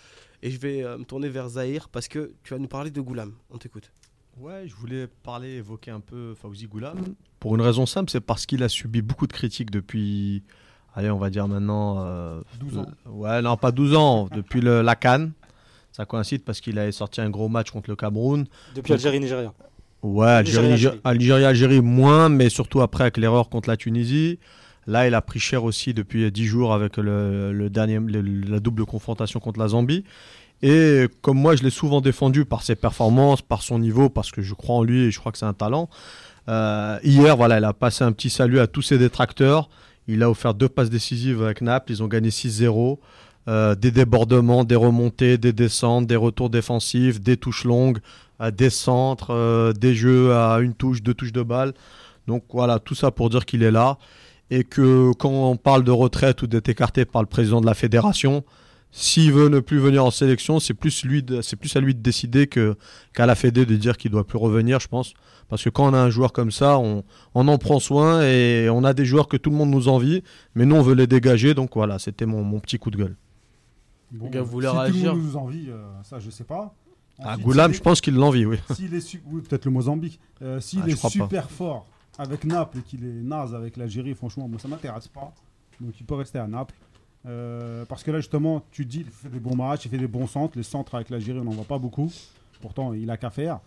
Et 0.42 0.50
je 0.50 0.58
vais 0.58 0.82
euh, 0.84 0.96
me 0.98 1.04
tourner 1.04 1.28
vers 1.28 1.48
Zahir 1.48 1.88
parce 1.90 2.06
que 2.08 2.32
tu 2.44 2.54
vas 2.54 2.58
nous 2.60 2.68
parler 2.68 2.90
de 2.90 3.00
Goulam. 3.00 3.32
On 3.50 3.58
t'écoute. 3.58 3.90
Ouais, 4.38 4.64
je 4.66 4.74
voulais 4.74 5.06
parler, 5.22 5.56
évoquer 5.56 5.90
un 5.90 6.00
peu 6.00 6.34
Fauzi 6.34 6.66
Goulam. 6.66 6.98
Pour 7.40 7.54
une 7.56 7.60
raison 7.60 7.84
simple, 7.86 8.10
c'est 8.10 8.20
parce 8.20 8.46
qu'il 8.46 8.62
a 8.62 8.68
subi 8.68 9.02
beaucoup 9.02 9.26
de 9.26 9.32
critiques 9.32 9.70
depuis, 9.70 10.42
allez, 10.94 11.10
on 11.10 11.18
va 11.18 11.28
dire 11.30 11.46
maintenant. 11.46 11.96
euh, 12.04 12.40
12 12.58 12.78
ans. 12.78 12.86
euh, 13.06 13.10
ouais, 13.10 13.42
non, 13.42 13.56
pas 13.56 13.70
12 13.72 13.94
ans, 13.94 14.28
depuis 14.34 14.60
le, 14.60 14.80
la 14.82 14.94
Cannes. 14.96 15.32
Ça 15.92 16.04
coïncide 16.06 16.42
parce 16.44 16.60
qu'il 16.60 16.78
avait 16.78 16.92
sorti 16.92 17.20
un 17.20 17.28
gros 17.30 17.48
match 17.48 17.70
contre 17.70 17.90
le 17.90 17.96
Cameroun. 17.96 18.46
Depuis 18.74 18.92
Algérie-Nigeria. 18.94 19.52
Ouais, 20.02 20.26
Algérie, 20.28 20.72
Algérie, 20.72 20.72
Algérie, 20.72 21.00
Algérie, 21.04 21.44
Algérie, 21.44 21.80
moins, 21.82 22.28
mais 22.30 22.48
surtout 22.48 22.80
après 22.80 23.02
avec 23.04 23.16
l'erreur 23.18 23.50
contre 23.50 23.68
la 23.68 23.76
Tunisie. 23.76 24.38
Là, 24.86 25.06
il 25.06 25.14
a 25.14 25.20
pris 25.20 25.38
cher 25.40 25.64
aussi 25.64 25.92
depuis 25.92 26.30
10 26.32 26.46
jours 26.46 26.72
avec 26.72 26.96
le, 26.96 27.52
le 27.52 27.68
dernier, 27.68 27.98
le- 27.98 28.22
la 28.22 28.60
double 28.60 28.86
confrontation 28.86 29.38
contre 29.38 29.58
la 29.60 29.68
Zambie. 29.68 30.04
Et 30.62 31.06
comme 31.22 31.38
moi, 31.38 31.56
je 31.56 31.62
l'ai 31.62 31.70
souvent 31.70 32.00
défendu 32.00 32.44
par 32.44 32.62
ses 32.62 32.74
performances, 32.74 33.40
par 33.42 33.62
son 33.62 33.78
niveau, 33.78 34.10
parce 34.10 34.30
que 34.30 34.42
je 34.42 34.54
crois 34.54 34.76
en 34.76 34.82
lui 34.82 35.04
et 35.04 35.10
je 35.10 35.18
crois 35.18 35.32
que 35.32 35.38
c'est 35.38 35.46
un 35.46 35.54
talent. 35.54 35.88
euh, 36.48 36.98
hier, 37.02 37.36
voilà, 37.36 37.58
il 37.58 37.64
a 37.64 37.72
passé 37.72 38.04
un 38.04 38.12
petit 38.12 38.30
salut 38.30 38.60
à 38.60 38.66
tous 38.66 38.82
ses 38.82 38.98
détracteurs. 38.98 39.70
Il 40.06 40.22
a 40.22 40.30
offert 40.30 40.54
deux 40.54 40.68
passes 40.68 40.90
décisives 40.90 41.42
avec 41.42 41.60
Naples. 41.62 41.92
Ils 41.92 42.02
ont 42.02 42.08
gagné 42.08 42.30
6-0. 42.30 42.98
Euh, 43.48 43.74
des 43.74 43.90
débordements, 43.90 44.64
des 44.64 44.76
remontées, 44.76 45.38
des 45.38 45.52
descentes, 45.52 46.06
des 46.06 46.16
retours 46.16 46.50
défensifs, 46.50 47.20
des 47.20 47.38
touches 47.38 47.64
longues, 47.64 47.98
des 48.52 48.70
centres, 48.70 49.32
euh, 49.32 49.72
des 49.72 49.94
jeux 49.94 50.34
à 50.34 50.58
une 50.60 50.74
touche, 50.74 51.02
deux 51.02 51.14
touches 51.14 51.32
de 51.32 51.42
balle. 51.42 51.72
Donc 52.26 52.44
voilà, 52.52 52.78
tout 52.78 52.94
ça 52.94 53.10
pour 53.10 53.30
dire 53.30 53.46
qu'il 53.46 53.62
est 53.62 53.70
là. 53.70 53.98
Et 54.50 54.64
que 54.64 55.12
quand 55.12 55.30
on 55.30 55.56
parle 55.56 55.84
de 55.84 55.90
retraite 55.90 56.42
ou 56.42 56.46
d'être 56.46 56.68
écarté 56.68 57.04
par 57.04 57.22
le 57.22 57.28
président 57.28 57.60
de 57.60 57.66
la 57.66 57.74
fédération, 57.74 58.44
s'il 58.92 59.32
veut 59.32 59.48
ne 59.48 59.60
plus 59.60 59.78
venir 59.78 60.04
en 60.04 60.10
sélection, 60.10 60.58
c'est 60.60 60.74
plus, 60.74 61.04
lui 61.04 61.22
de- 61.22 61.42
c'est 61.42 61.56
plus 61.56 61.74
à 61.76 61.80
lui 61.80 61.94
de 61.94 62.00
décider 62.00 62.46
que, 62.46 62.76
qu'à 63.14 63.26
la 63.26 63.34
Fédé 63.34 63.64
de 63.66 63.76
dire 63.76 63.96
qu'il 63.96 64.10
doit 64.10 64.26
plus 64.26 64.38
revenir, 64.38 64.80
je 64.80 64.88
pense. 64.88 65.14
Parce 65.48 65.62
que 65.64 65.68
quand 65.70 65.88
on 65.90 65.94
a 65.94 65.98
un 65.98 66.10
joueur 66.10 66.32
comme 66.32 66.50
ça, 66.50 66.78
on, 66.78 67.04
on 67.34 67.48
en 67.48 67.58
prend 67.58 67.78
soin 67.80 68.22
et 68.22 68.68
on 68.70 68.84
a 68.84 68.92
des 68.94 69.04
joueurs 69.04 69.28
que 69.28 69.36
tout 69.36 69.50
le 69.50 69.56
monde 69.56 69.70
nous 69.70 69.88
envie, 69.88 70.22
mais 70.54 70.64
nous 70.64 70.76
on 70.76 70.82
veut 70.82 70.94
les 70.94 71.06
dégager. 71.06 71.54
Donc 71.54 71.70
voilà, 71.74 71.98
c'était 71.98 72.26
mon, 72.26 72.42
mon 72.44 72.60
petit 72.60 72.78
coup 72.78 72.90
de 72.90 72.96
gueule. 72.96 73.16
Bon, 74.12 74.26
Les 74.26 74.30
gars, 74.32 74.42
vous 74.42 74.50
voulez 74.50 74.68
si 74.68 74.92
tout 74.92 75.04
le 75.04 75.12
monde 75.12 75.22
nous 75.22 75.36
envie, 75.36 75.66
euh, 75.70 75.84
ça 76.02 76.18
je 76.20 76.30
sais 76.30 76.44
pas. 76.44 76.74
À 77.18 77.32
Ensuite, 77.32 77.44
Goulam, 77.44 77.72
je 77.74 77.80
pense 77.80 78.00
qu'il 78.00 78.14
l'envie, 78.14 78.46
oui. 78.46 78.56
est- 78.70 78.74
S'il 78.74 78.94
est 78.94 79.00
su- 79.00 79.22
oui, 79.26 79.42
peut-être 79.42 79.66
le 79.66 79.70
Mozambique. 79.72 80.18
Euh, 80.42 80.58
S'il 80.60 80.80
Ah, 80.84 80.88
est 80.88 81.00
pas. 81.00 81.08
super 81.10 81.50
fort 81.50 81.86
avec 82.18 82.44
Naples 82.44 82.78
et 82.78 82.82
qu'il 82.82 83.04
est 83.04 83.22
naze 83.22 83.54
avec 83.54 83.76
l'Algérie, 83.76 84.14
franchement, 84.14 84.48
moi 84.48 84.58
ça 84.58 84.68
m'intéresse 84.68 85.06
pas. 85.08 85.32
Donc 85.80 85.92
il 86.00 86.06
peut 86.06 86.14
rester 86.14 86.38
à 86.38 86.46
Naples. 86.46 86.74
Euh, 87.26 87.84
parce 87.86 88.02
que 88.02 88.10
là 88.10 88.18
justement, 88.18 88.62
tu 88.70 88.84
dis, 88.84 89.00
il 89.00 89.06
fait 89.10 89.28
des 89.28 89.40
bons 89.40 89.54
matchs, 89.56 89.84
il 89.84 89.90
fait 89.90 89.98
des 89.98 90.06
bons 90.08 90.26
centres. 90.26 90.56
Les 90.56 90.62
centres 90.62 90.94
avec 90.94 91.10
l'Algérie, 91.10 91.38
on 91.40 91.44
n'en 91.44 91.50
voit 91.50 91.64
pas 91.64 91.78
beaucoup. 91.78 92.10
Pourtant, 92.60 92.92
il 92.94 93.10
a 93.10 93.16
qu'à 93.16 93.30
faire. 93.30 93.60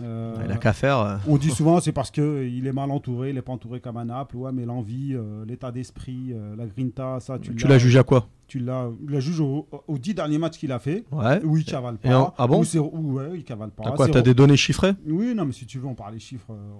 Euh, 0.00 0.34
Il 0.46 0.50
a 0.50 0.56
qu'à 0.56 0.72
faire. 0.72 0.98
euh. 0.98 1.16
on 1.28 1.36
dit 1.36 1.50
souvent 1.50 1.78
c'est 1.82 1.92
parce 1.92 2.10
qu'il 2.10 2.66
est 2.66 2.72
mal 2.72 2.90
entouré, 2.90 3.28
il 3.30 3.34
n'est 3.34 3.42
pas 3.42 3.52
entouré 3.52 3.80
comme 3.80 3.96
à 3.96 4.04
Naples. 4.04 4.36
Ouais, 4.36 4.50
mais 4.52 4.64
l'envie, 4.64 5.12
euh, 5.14 5.44
l'état 5.44 5.70
d'esprit, 5.70 6.34
la 6.56 6.66
grinta, 6.66 7.18
ça, 7.20 7.38
tu, 7.38 7.54
Tu 7.54 7.66
l'as 7.68 7.78
jugé 7.78 7.98
à 7.98 8.02
quoi? 8.04 8.26
Tu 8.50 8.58
l'as, 8.58 8.90
la 9.08 9.20
juge 9.20 9.38
au- 9.38 9.68
aux 9.86 9.96
dix 9.96 10.12
derniers 10.12 10.38
matchs 10.38 10.58
qu'il 10.58 10.72
a 10.72 10.80
fait. 10.80 11.04
Ouais. 11.12 11.40
Où 11.44 11.56
il 11.56 11.64
cavale 11.64 11.98
pas. 11.98 12.18
en- 12.18 12.34
ah 12.36 12.46
bon 12.48 12.62
Où 12.92 13.12
ouais, 13.12 13.30
il 13.36 13.44
cavale 13.44 13.70
pas. 13.70 13.84
T'as 13.84 13.92
quoi 13.92 14.08
T'as 14.08 14.22
des 14.22 14.34
données 14.34 14.56
chiffrées? 14.56 14.92
Oui, 15.06 15.36
non, 15.36 15.44
mais 15.44 15.52
si 15.52 15.66
tu 15.66 15.78
veux, 15.78 15.86
on 15.86 15.94
parle 15.94 16.14
des 16.14 16.18
chiffres. 16.18 16.50
euh, 16.50 16.72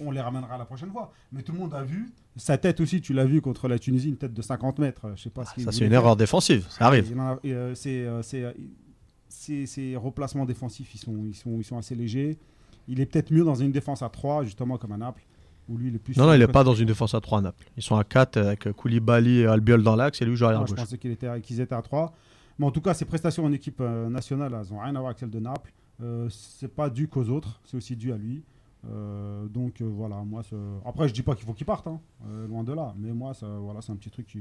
on, 0.00 0.08
on 0.08 0.10
les 0.10 0.20
ramènera 0.20 0.58
la 0.58 0.64
prochaine 0.64 0.90
fois. 0.90 1.12
Mais 1.30 1.42
tout 1.42 1.52
le 1.52 1.58
monde 1.58 1.72
a 1.74 1.84
vu. 1.84 2.12
Sa 2.34 2.58
tête 2.58 2.80
aussi, 2.80 3.00
tu 3.00 3.12
l'as 3.12 3.24
vu 3.24 3.40
contre 3.40 3.68
la 3.68 3.78
Tunisie, 3.78 4.08
une 4.08 4.16
tête 4.16 4.34
de 4.34 4.42
50 4.42 4.80
mètres. 4.80 5.04
euh, 5.04 5.12
Je 5.14 5.22
sais 5.22 5.30
pas 5.30 5.44
ce 5.44 5.54
qu'il 5.54 5.62
Ça, 5.62 5.70
c'est 5.70 5.84
une 5.84 5.90
faire. 5.90 6.00
erreur 6.00 6.16
défensive. 6.16 6.66
Ça 6.70 6.86
arrive. 6.86 7.06
C'est, 7.74 8.04
euh, 8.04 8.22
ces- 9.28 9.66
ces 9.66 9.96
replacements 9.96 10.44
défensifs, 10.44 10.92
ils 10.94 10.98
sont, 10.98 11.16
ils, 11.24 11.34
sont, 11.34 11.56
ils 11.58 11.64
sont 11.64 11.78
assez 11.78 11.94
légers. 11.94 12.36
Il 12.88 13.00
est 13.00 13.06
peut-être 13.06 13.30
mieux 13.32 13.44
dans 13.44 13.54
une 13.54 13.70
défense 13.72 14.02
à 14.02 14.08
3, 14.08 14.42
justement, 14.44 14.76
comme 14.76 14.92
à 14.92 14.96
Naples. 14.96 15.24
Où 15.68 15.76
lui, 15.76 15.88
il 15.88 15.96
est 15.96 15.98
plus 15.98 16.16
Non, 16.16 16.26
non, 16.26 16.32
il 16.34 16.38
n'est 16.38 16.46
pas 16.46 16.62
dans 16.64 16.74
une 16.74 16.86
défense 16.86 17.14
à 17.14 17.20
3 17.20 17.38
à 17.38 17.42
Naples. 17.42 17.66
Ils 17.76 17.82
sont 17.82 17.96
à 17.96 18.04
4 18.04 18.36
avec 18.36 18.72
Koulibaly 18.72 19.38
et 19.40 19.46
Albiol 19.46 19.82
dans 19.82 19.96
l'axe 19.96 20.22
et 20.22 20.24
lui 20.24 20.36
joue 20.36 20.44
arrière 20.44 20.60
Moi, 20.60 20.66
je 20.66 20.74
gauche. 20.74 20.84
pensais 20.84 20.98
qu'ils 20.98 21.10
étaient 21.60 21.74
à 21.74 21.82
3. 21.82 22.12
Mais 22.58 22.66
en 22.66 22.70
tout 22.70 22.80
cas, 22.80 22.94
ses 22.94 23.04
prestations 23.04 23.44
en 23.44 23.52
équipe 23.52 23.80
euh, 23.80 24.08
nationale, 24.08 24.54
elles 24.58 24.72
n'ont 24.72 24.80
rien 24.80 24.90
à 24.94 24.98
voir 25.00 25.06
avec 25.06 25.18
celles 25.18 25.30
de 25.30 25.40
Naples. 25.40 25.72
Euh, 26.02 26.28
c'est 26.30 26.72
pas 26.74 26.88
dû 26.88 27.08
qu'aux 27.08 27.28
autres, 27.28 27.60
c'est 27.64 27.76
aussi 27.76 27.96
dû 27.96 28.12
à 28.12 28.16
lui. 28.16 28.42
Euh, 28.88 29.46
donc 29.48 29.80
euh, 29.80 29.84
voilà, 29.84 30.16
moi, 30.22 30.42
après 30.84 31.08
je 31.08 31.14
dis 31.14 31.22
pas 31.22 31.34
qu'il 31.34 31.44
faut 31.44 31.54
qu'il 31.54 31.66
parte, 31.66 31.86
hein, 31.88 32.00
euh, 32.28 32.46
loin 32.46 32.62
de 32.62 32.72
là. 32.72 32.94
Mais 32.96 33.12
moi, 33.12 33.34
ça, 33.34 33.46
voilà, 33.46 33.82
c'est 33.82 33.90
un 33.92 33.96
petit 33.96 34.10
truc 34.10 34.26
qui, 34.26 34.38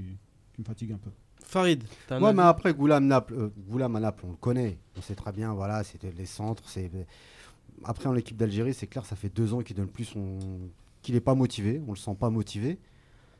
qui 0.53 0.61
me 0.61 0.65
fatigue 0.65 0.91
un 0.91 0.97
peu. 0.97 1.09
Farid, 1.43 1.83
t'as 2.07 2.17
un 2.17 2.21
Ouais, 2.21 2.33
mais 2.33 2.43
après, 2.43 2.73
Goulam, 2.73 3.05
Naples, 3.07 3.33
euh, 3.35 3.49
Goulam 3.69 3.95
à 3.95 3.99
Naples, 3.99 4.23
on 4.27 4.31
le 4.31 4.37
connaît. 4.37 4.77
On 4.97 5.01
sait 5.01 5.15
très 5.15 5.31
bien, 5.31 5.53
voilà, 5.53 5.83
c'était 5.83 6.11
les 6.15 6.25
centres. 6.25 6.63
c'est 6.67 6.91
Après, 7.83 8.07
en 8.07 8.15
équipe 8.15 8.37
d'Algérie, 8.37 8.73
c'est 8.73 8.87
clair, 8.87 9.05
ça 9.05 9.15
fait 9.15 9.29
deux 9.29 9.53
ans 9.53 9.61
qu'il 9.61 9.75
donne 9.75 9.87
plus 9.87 10.05
son... 10.05 10.37
qu'il 11.05 11.13
n'est 11.13 11.21
pas 11.21 11.35
motivé. 11.35 11.81
On 11.87 11.91
le 11.91 11.97
sent 11.97 12.15
pas 12.19 12.31
motivé. 12.31 12.79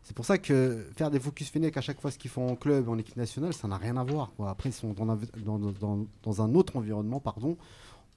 C'est 0.03 0.15
pour 0.15 0.23
ça 0.23 0.37
que 0.37 0.85
faire 0.95 1.09
des 1.09 1.19
focus 1.19 1.49
Fennec 1.49 1.75
à 1.75 1.81
chaque 1.81 1.99
fois 1.99 2.11
ce 2.11 2.19
qu'ils 2.19 2.29
font 2.29 2.47
en 2.47 2.55
club, 2.55 2.87
en 2.87 2.97
équipe 2.99 3.17
nationale, 3.17 3.53
ça 3.53 3.67
n'a 3.67 3.77
rien 3.77 3.97
à 3.97 4.03
voir. 4.03 4.31
Après, 4.45 4.69
ils 4.69 4.73
sont 4.73 4.93
dans 4.93 6.41
un, 6.41 6.55
autre 6.55 6.75
environnement, 6.75 7.19
pardon. 7.19 7.57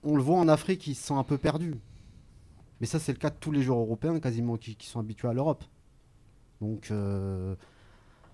On 0.04 0.16
le 0.16 0.22
voit 0.22 0.36
en 0.36 0.48
Afrique, 0.48 0.86
ils 0.86 0.94
se 0.94 1.06
sont 1.06 1.16
un 1.16 1.24
peu 1.24 1.38
perdus. 1.38 1.76
Mais 2.80 2.86
ça, 2.86 2.98
c'est 2.98 3.12
le 3.12 3.18
cas 3.18 3.30
de 3.30 3.36
tous 3.40 3.50
les 3.50 3.62
joueurs 3.62 3.78
européens 3.78 4.20
quasiment 4.20 4.58
qui, 4.58 4.76
qui 4.76 4.86
sont 4.86 5.00
habitués 5.00 5.28
à 5.28 5.32
l'Europe. 5.32 5.64
Donc, 6.60 6.90
euh, 6.90 7.54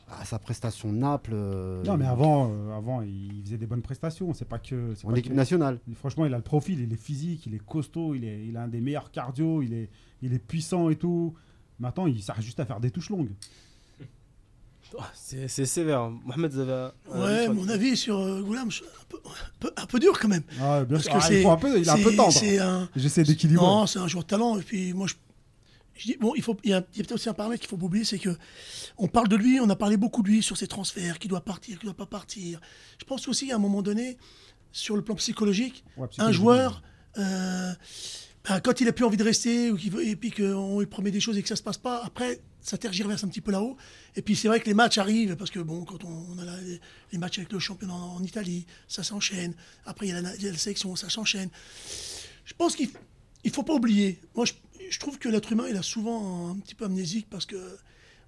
Ah, 0.09 0.25
sa 0.25 0.39
prestation 0.39 0.93
Naples. 0.93 1.33
euh, 1.35 1.83
Non, 1.85 1.97
mais 1.97 2.05
avant, 2.07 2.51
euh, 2.53 2.77
avant, 2.77 3.01
il 3.03 3.43
faisait 3.45 3.57
des 3.57 3.67
bonnes 3.67 3.83
prestations. 3.83 4.33
C'est 4.35 4.45
pas 4.49 4.59
que. 4.59 4.95
c'est 4.95 5.07
En 5.07 5.11
pas 5.13 5.19
équipe 5.19 5.33
que- 5.33 5.37
nationale. 5.37 5.81
Franchement, 5.95 6.27
il 6.27 6.35
a 6.35 6.37
le 6.37 6.43
profil, 6.43 6.81
il 6.81 6.93
est 6.93 6.97
physique, 7.03 7.47
il 7.47 7.55
est 7.55 7.65
costaud, 7.65 8.15
il, 8.15 8.25
est, 8.25 8.47
il 8.47 8.57
a 8.57 8.63
un 8.65 8.69
des 8.69 8.81
meilleurs 8.81 9.11
cardio, 9.11 9.63
il 9.63 9.73
est, 9.73 9.89
il 10.23 10.35
est 10.35 10.39
puissant 10.39 10.91
et 10.91 10.97
tout. 10.97 11.35
Maintenant, 11.81 12.07
il 12.07 12.23
sert 12.23 12.41
juste 12.43 12.61
à 12.61 12.67
faire 12.67 12.81
des 12.81 12.91
touches 12.91 13.11
longues. 13.11 13.31
Oh, 14.97 15.01
C'est 15.15 15.49
c'est 15.49 15.65
sévère. 15.67 16.11
Mohamed, 16.11 16.53
avis 16.57 17.19
Ouais, 17.21 17.49
mon 17.49 17.69
avis 17.69 17.97
sur 17.97 18.19
euh, 18.19 18.43
Goulam, 18.43 18.71
je- 18.71 18.85
un 18.85 19.05
peu, 19.09 19.17
un, 19.25 19.31
peu, 19.59 19.71
un 19.77 19.87
peu 19.87 19.99
dur 19.99 20.17
quand 20.21 20.29
même. 20.29 20.43
Ah, 20.61 20.85
bien 20.85 20.99
Parce 20.99 21.05
sûr. 21.05 21.13
que 21.15 21.19
Ah, 21.19 21.21
c'est- 21.23 21.41
il, 21.43 21.47
un 21.49 21.57
peu, 21.57 21.79
il 21.79 21.85
est 21.85 21.91
un 21.91 21.97
peu 22.03 22.15
tendre. 22.15 22.89
J'essaie 22.95 23.25
d'équilibrer. 23.25 23.65
Non, 23.65 23.87
c'est 23.87 23.99
un 23.99 24.07
joueur 24.07 24.23
de 24.25 24.29
talent. 24.29 24.59
Et 24.59 24.63
puis 24.63 24.93
moi, 24.93 25.07
je, 25.09 25.15
je 25.97 26.07
dis, 26.07 26.17
bon, 26.21 26.35
il, 26.35 26.43
faut, 26.43 26.57
il 26.65 26.71
y 26.71 26.73
a, 26.73 26.83
peut-être 26.83 27.13
aussi 27.13 27.29
un 27.29 27.35
paramètre 27.35 27.61
qu'il 27.61 27.69
faut 27.71 27.77
pas 27.77 27.87
oublier, 27.87 28.05
c'est 28.05 28.19
que 28.19 28.37
on 28.99 29.07
parle 29.09 29.29
de 29.29 29.37
lui, 29.37 29.61
on 29.61 29.69
a 29.71 29.77
parlé 29.77 29.97
beaucoup 29.97 30.23
de 30.23 30.29
lui 30.29 30.43
sur 30.43 30.57
ses 30.57 30.67
transferts, 30.67 31.19
qui 31.19 31.29
doit 31.29 31.41
partir, 31.45 31.79
qui 31.79 31.85
doit 31.85 31.95
pas 31.95 32.07
partir. 32.07 32.61
Je 32.99 33.05
pense 33.05 33.29
aussi 33.29 33.53
à 33.53 33.57
un 33.57 33.59
moment 33.59 33.83
donné, 33.83 34.17
sur 34.73 34.97
le 34.97 35.03
plan 35.03 35.15
psychologique, 35.15 35.85
Ouais, 35.97 36.09
un 36.19 36.33
joueur, 36.33 36.83
euh, 37.19 37.73
ben, 38.49 38.61
quand 38.61 38.81
il 38.81 38.89
a 38.89 38.93
plus 38.93 39.05
envie 39.05 39.17
de 39.17 39.23
rester, 39.25 39.71
ou 39.71 39.77
qu'il 39.77 39.93
veut- 39.93 40.05
et 40.07 40.17
puis 40.17 40.31
qu'on 40.33 40.81
lui 40.81 40.87
promet 40.87 41.11
des 41.13 41.21
choses 41.21 41.39
et 41.39 41.43
que 41.43 41.49
ça 41.49 41.57
se 41.57 41.63
passe 41.63 41.79
pas, 41.79 42.03
après, 42.05 42.41
ça 42.61 42.77
tergiverse 42.77 43.23
un 43.23 43.29
petit 43.29 43.41
peu 43.41 43.53
là-haut. 43.53 43.77
Et 44.17 44.23
puis 44.23 44.35
c'est 44.37 44.49
vrai 44.49 44.59
que 44.59 44.67
les 44.67 44.75
matchs 44.75 44.99
arrivent, 44.99 45.37
parce 45.37 45.51
que 45.51 45.61
bon, 45.61 45.85
quand 45.85 46.03
on, 46.05 46.27
on 46.35 46.39
a 46.39 46.45
la- 46.45 46.59
les 47.13 47.19
matchs 47.19 47.39
avec 47.39 47.53
le 47.53 47.59
championnat 47.61 47.95
en, 47.95 48.17
en 48.17 48.23
Italie, 48.25 48.67
ça 48.89 49.03
s'enchaîne. 49.05 49.55
Après, 49.87 50.07
il 50.09 50.11
y, 50.11 50.13
a 50.13 50.21
la, 50.21 50.35
il 50.37 50.43
y 50.43 50.49
a 50.49 50.51
la 50.53 50.59
sélection, 50.59 50.97
ça 50.97 51.09
s'enchaîne. 51.09 51.51
Je 52.45 52.53
pense 52.55 52.75
qu'il 52.75 52.91
il 53.45 53.51
faut 53.51 53.63
pas 53.63 53.75
oublier. 53.75 54.21
Moi, 54.35 54.45
je, 54.47 54.53
je 54.91 54.99
trouve 54.99 55.19
que 55.19 55.29
l'être 55.29 55.53
humain, 55.53 55.67
il 55.69 55.77
a 55.77 55.83
souvent 55.83 56.51
un 56.51 56.57
petit 56.57 56.75
peu 56.75 56.85
amnésique 56.87 57.27
parce 57.31 57.47
que 57.47 57.57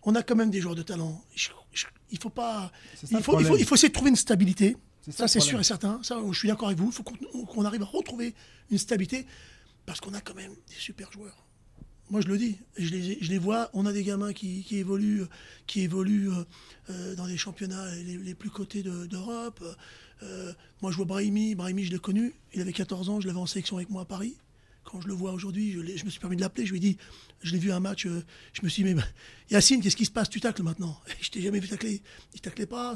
on 0.02 0.14
a 0.14 0.22
quand 0.22 0.36
même 0.36 0.50
des 0.50 0.60
joueurs 0.60 0.74
de 0.76 0.82
talent. 0.82 1.22
Je- 1.34 1.48
je- 1.72 1.86
il 2.10 2.18
faut 2.18 2.30
pas. 2.30 2.70
Ça 2.94 3.00
Il 3.02 3.08
faut, 3.08 3.16
il, 3.18 3.22
faut, 3.22 3.32
problème. 3.32 3.56
il 3.58 3.64
faut 3.66 3.74
essayer 3.74 3.88
de 3.88 3.94
trouver 3.94 4.10
une 4.10 4.16
stabilité. 4.16 4.76
Ça 5.10 5.28
c'est 5.28 5.40
sûr 5.40 5.60
et 5.60 5.64
certain. 5.64 6.00
Ça, 6.02 6.20
je 6.32 6.38
suis 6.38 6.48
d'accord 6.48 6.68
avec 6.68 6.78
vous. 6.80 6.86
Il 6.86 6.92
faut 6.92 7.02
qu'on 7.02 7.64
arrive 7.64 7.82
à 7.82 7.86
retrouver 7.86 8.34
une 8.70 8.78
stabilité 8.78 9.26
parce 9.84 10.00
qu'on 10.00 10.14
a 10.14 10.20
quand 10.20 10.34
même 10.34 10.52
des 10.68 10.74
super 10.74 11.12
joueurs. 11.12 11.44
Moi, 12.10 12.20
je 12.20 12.28
le 12.28 12.38
dis, 12.38 12.56
je 12.76 12.90
les, 12.94 13.18
je 13.20 13.30
les 13.30 13.38
vois. 13.38 13.68
On 13.72 13.84
a 13.86 13.92
des 13.92 14.04
gamins 14.04 14.32
qui, 14.32 14.62
qui 14.62 14.76
évoluent, 14.78 15.24
qui 15.66 15.80
évoluent 15.80 16.30
euh, 16.30 16.44
euh, 16.90 17.14
dans 17.16 17.26
les 17.26 17.36
championnats 17.36 17.92
les, 17.96 18.16
les 18.18 18.34
plus 18.34 18.50
cotés 18.50 18.82
de- 18.84 19.06
d'Europe. 19.06 19.62
Euh, 20.22 20.52
moi, 20.82 20.92
je 20.92 20.96
vois 20.96 21.04
Brahimi. 21.06 21.54
Brahimi, 21.56 21.84
je 21.84 21.90
l'ai 21.92 21.98
connu. 21.98 22.32
Il 22.54 22.60
avait 22.60 22.72
14 22.72 23.08
ans. 23.08 23.20
Je 23.20 23.26
l'avais 23.26 23.40
en 23.40 23.46
sélection 23.46 23.76
avec 23.76 23.90
moi 23.90 24.02
à 24.02 24.04
Paris. 24.04 24.36
Quand 24.86 25.00
je 25.00 25.08
le 25.08 25.14
vois 25.14 25.32
aujourd'hui, 25.32 25.72
je, 25.72 26.04
me 26.04 26.10
suis 26.10 26.20
permis 26.20 26.36
de 26.36 26.40
l'appeler. 26.40 26.64
Je 26.64 26.70
lui 26.70 26.76
ai 26.78 26.80
dit, 26.80 26.96
je 27.42 27.52
l'ai 27.52 27.58
vu 27.58 27.72
un 27.72 27.80
match. 27.80 28.06
euh, 28.06 28.22
je 28.52 28.62
me 28.62 28.68
suis 28.68 28.84
dit, 28.84 28.94
mais 28.94 29.02
Yacine, 29.50 29.82
qu'est-ce 29.82 29.96
qui 29.96 30.04
se 30.04 30.12
passe? 30.12 30.30
Tu 30.30 30.40
tacles 30.40 30.62
maintenant. 30.62 30.98
Je 31.20 31.28
t'ai 31.28 31.42
jamais 31.42 31.58
vu 31.58 31.68
tacler. 31.68 32.02
Il 32.34 32.40
taclait 32.40 32.66
pas. 32.66 32.94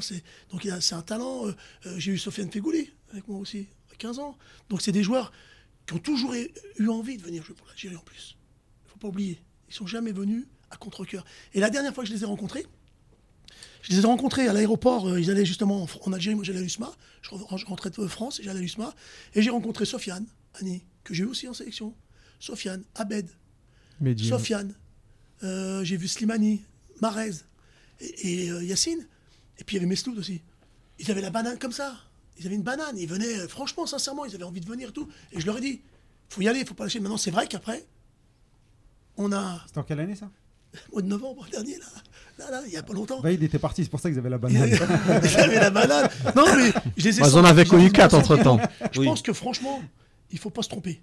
Donc, 0.51 0.63
il 0.63 0.71
a- 0.71 0.79
c'est 0.79 0.95
un 0.95 1.01
talent. 1.01 1.47
Euh, 1.47 1.51
euh, 1.85 1.99
j'ai 1.99 2.13
eu 2.13 2.17
Sofiane 2.17 2.49
Fegouli 2.49 2.89
avec 3.11 3.27
moi 3.27 3.37
aussi, 3.39 3.67
à 3.91 3.95
15 3.95 4.19
ans. 4.19 4.37
Donc, 4.69 4.81
c'est 4.81 4.93
des 4.93 5.03
joueurs 5.03 5.33
qui 5.85 5.93
ont 5.93 5.99
toujours 5.99 6.33
eu 6.33 6.87
envie 6.87 7.17
de 7.17 7.23
venir 7.23 7.43
jouer 7.43 7.55
pour 7.55 7.67
l'Algérie 7.67 7.97
en 7.97 8.01
plus. 8.01 8.37
Il 8.85 8.91
faut 8.91 8.99
pas 8.99 9.09
oublier. 9.09 9.41
Ils 9.67 9.73
sont 9.75 9.87
jamais 9.87 10.13
venus 10.13 10.45
à 10.69 10.77
contre-coeur. 10.77 11.25
Et 11.53 11.59
la 11.59 11.69
dernière 11.69 11.93
fois 11.93 12.03
que 12.05 12.09
je 12.09 12.13
les 12.15 12.21
ai 12.23 12.25
rencontrés, 12.25 12.65
je 13.81 13.91
les 13.91 13.99
ai 13.99 14.05
rencontrés 14.05 14.47
à 14.47 14.53
l'aéroport. 14.53 15.19
ils 15.19 15.29
allaient 15.29 15.45
justement 15.45 15.85
en, 16.05 16.13
Algérie. 16.13 16.35
Moi, 16.35 16.45
j'allais 16.45 16.59
à 16.59 16.61
l'USMA. 16.61 16.89
Je, 17.21 17.31
re- 17.31 17.57
je 17.57 17.65
rentrais 17.65 17.89
de 17.89 18.07
France 18.07 18.39
et 18.39 18.43
j'allais 18.43 18.59
à 18.59 18.61
l'USMA. 18.61 18.93
Et 19.35 19.41
j'ai 19.41 19.49
rencontré 19.49 19.83
Sofiane, 19.85 20.25
Annie, 20.53 20.83
que 21.03 21.13
j'ai 21.13 21.23
eu 21.23 21.27
aussi 21.27 21.47
en 21.47 21.53
sélection. 21.53 21.93
Sofiane, 22.39 22.83
Abed. 22.95 23.27
Sofiane. 24.17 24.73
Euh, 25.43 25.83
j'ai 25.83 25.97
vu 25.97 26.07
Slimani, 26.07 26.61
Marez 27.01 27.31
et, 27.99 28.45
et, 28.45 28.51
euh, 28.51 28.63
Yacine. 28.63 29.05
Et 29.59 29.63
puis 29.63 29.75
il 29.75 29.79
y 29.79 29.81
avait 29.81 29.87
Mesloud 29.89 30.17
aussi. 30.17 30.41
Ils 30.99 31.09
avaient 31.11 31.21
la 31.21 31.29
banane 31.31 31.57
comme 31.59 31.71
ça. 31.71 31.95
Ils 32.39 32.45
avaient 32.47 32.55
une 32.55 32.63
banane. 32.63 32.97
Ils 32.97 33.07
venaient, 33.07 33.39
euh, 33.39 33.47
franchement, 33.47 33.85
sincèrement, 33.85 34.25
ils 34.25 34.33
avaient 34.35 34.43
envie 34.43 34.61
de 34.61 34.65
venir 34.67 34.89
et 34.89 34.91
tout. 34.91 35.07
Et 35.31 35.39
je 35.39 35.45
leur 35.45 35.57
ai 35.57 35.61
dit, 35.61 35.81
faut 36.29 36.41
y 36.41 36.47
aller, 36.47 36.63
faut 36.65 36.73
pas 36.73 36.83
lâcher. 36.85 36.99
Maintenant, 36.99 37.17
c'est 37.17 37.31
vrai 37.31 37.47
qu'après, 37.47 37.85
on 39.17 39.31
a, 39.31 39.61
C'était 39.67 39.79
en 39.79 39.83
quelle 39.83 39.99
année 39.99 40.15
ça? 40.15 40.29
Au 40.91 40.93
mois 40.95 41.01
de 41.01 41.07
novembre 41.07 41.45
dernier, 41.51 41.77
là, 41.77 41.85
là, 42.39 42.51
là, 42.51 42.61
il 42.65 42.71
y 42.71 42.77
a 42.77 42.83
pas 42.83 42.93
longtemps. 42.93 43.19
Bah, 43.21 43.31
Il 43.31 43.43
était 43.43 43.59
parti, 43.59 43.83
c'est 43.83 43.89
pour 43.89 43.99
ça 43.99 44.09
qu'ils 44.09 44.17
avaient 44.19 44.29
la 44.29 44.37
Ils 44.37 44.41
banane. 44.41 44.73
avaient 44.73 45.59
la 45.59 45.69
banane. 45.69 46.09
Non, 46.35 46.45
mais 46.55 46.71
je 46.97 47.03
les 47.09 47.17
ai 47.17 47.21
Bah, 47.21 47.27
ils 47.29 47.35
en 47.37 47.43
avaient 47.45 47.65
connu 47.65 47.91
quatre 47.91 48.13
leur 48.15 48.25
sentir. 48.25 48.47
entre-temps. 48.51 48.59
Je 48.93 48.99
Oui. 49.01 49.05
pense 49.05 49.21
que 49.21 49.33
franchement, 49.33 49.81
il 50.31 50.39
faut 50.39 50.49
pas 50.49 50.63
se 50.63 50.69
tromper. 50.69 51.01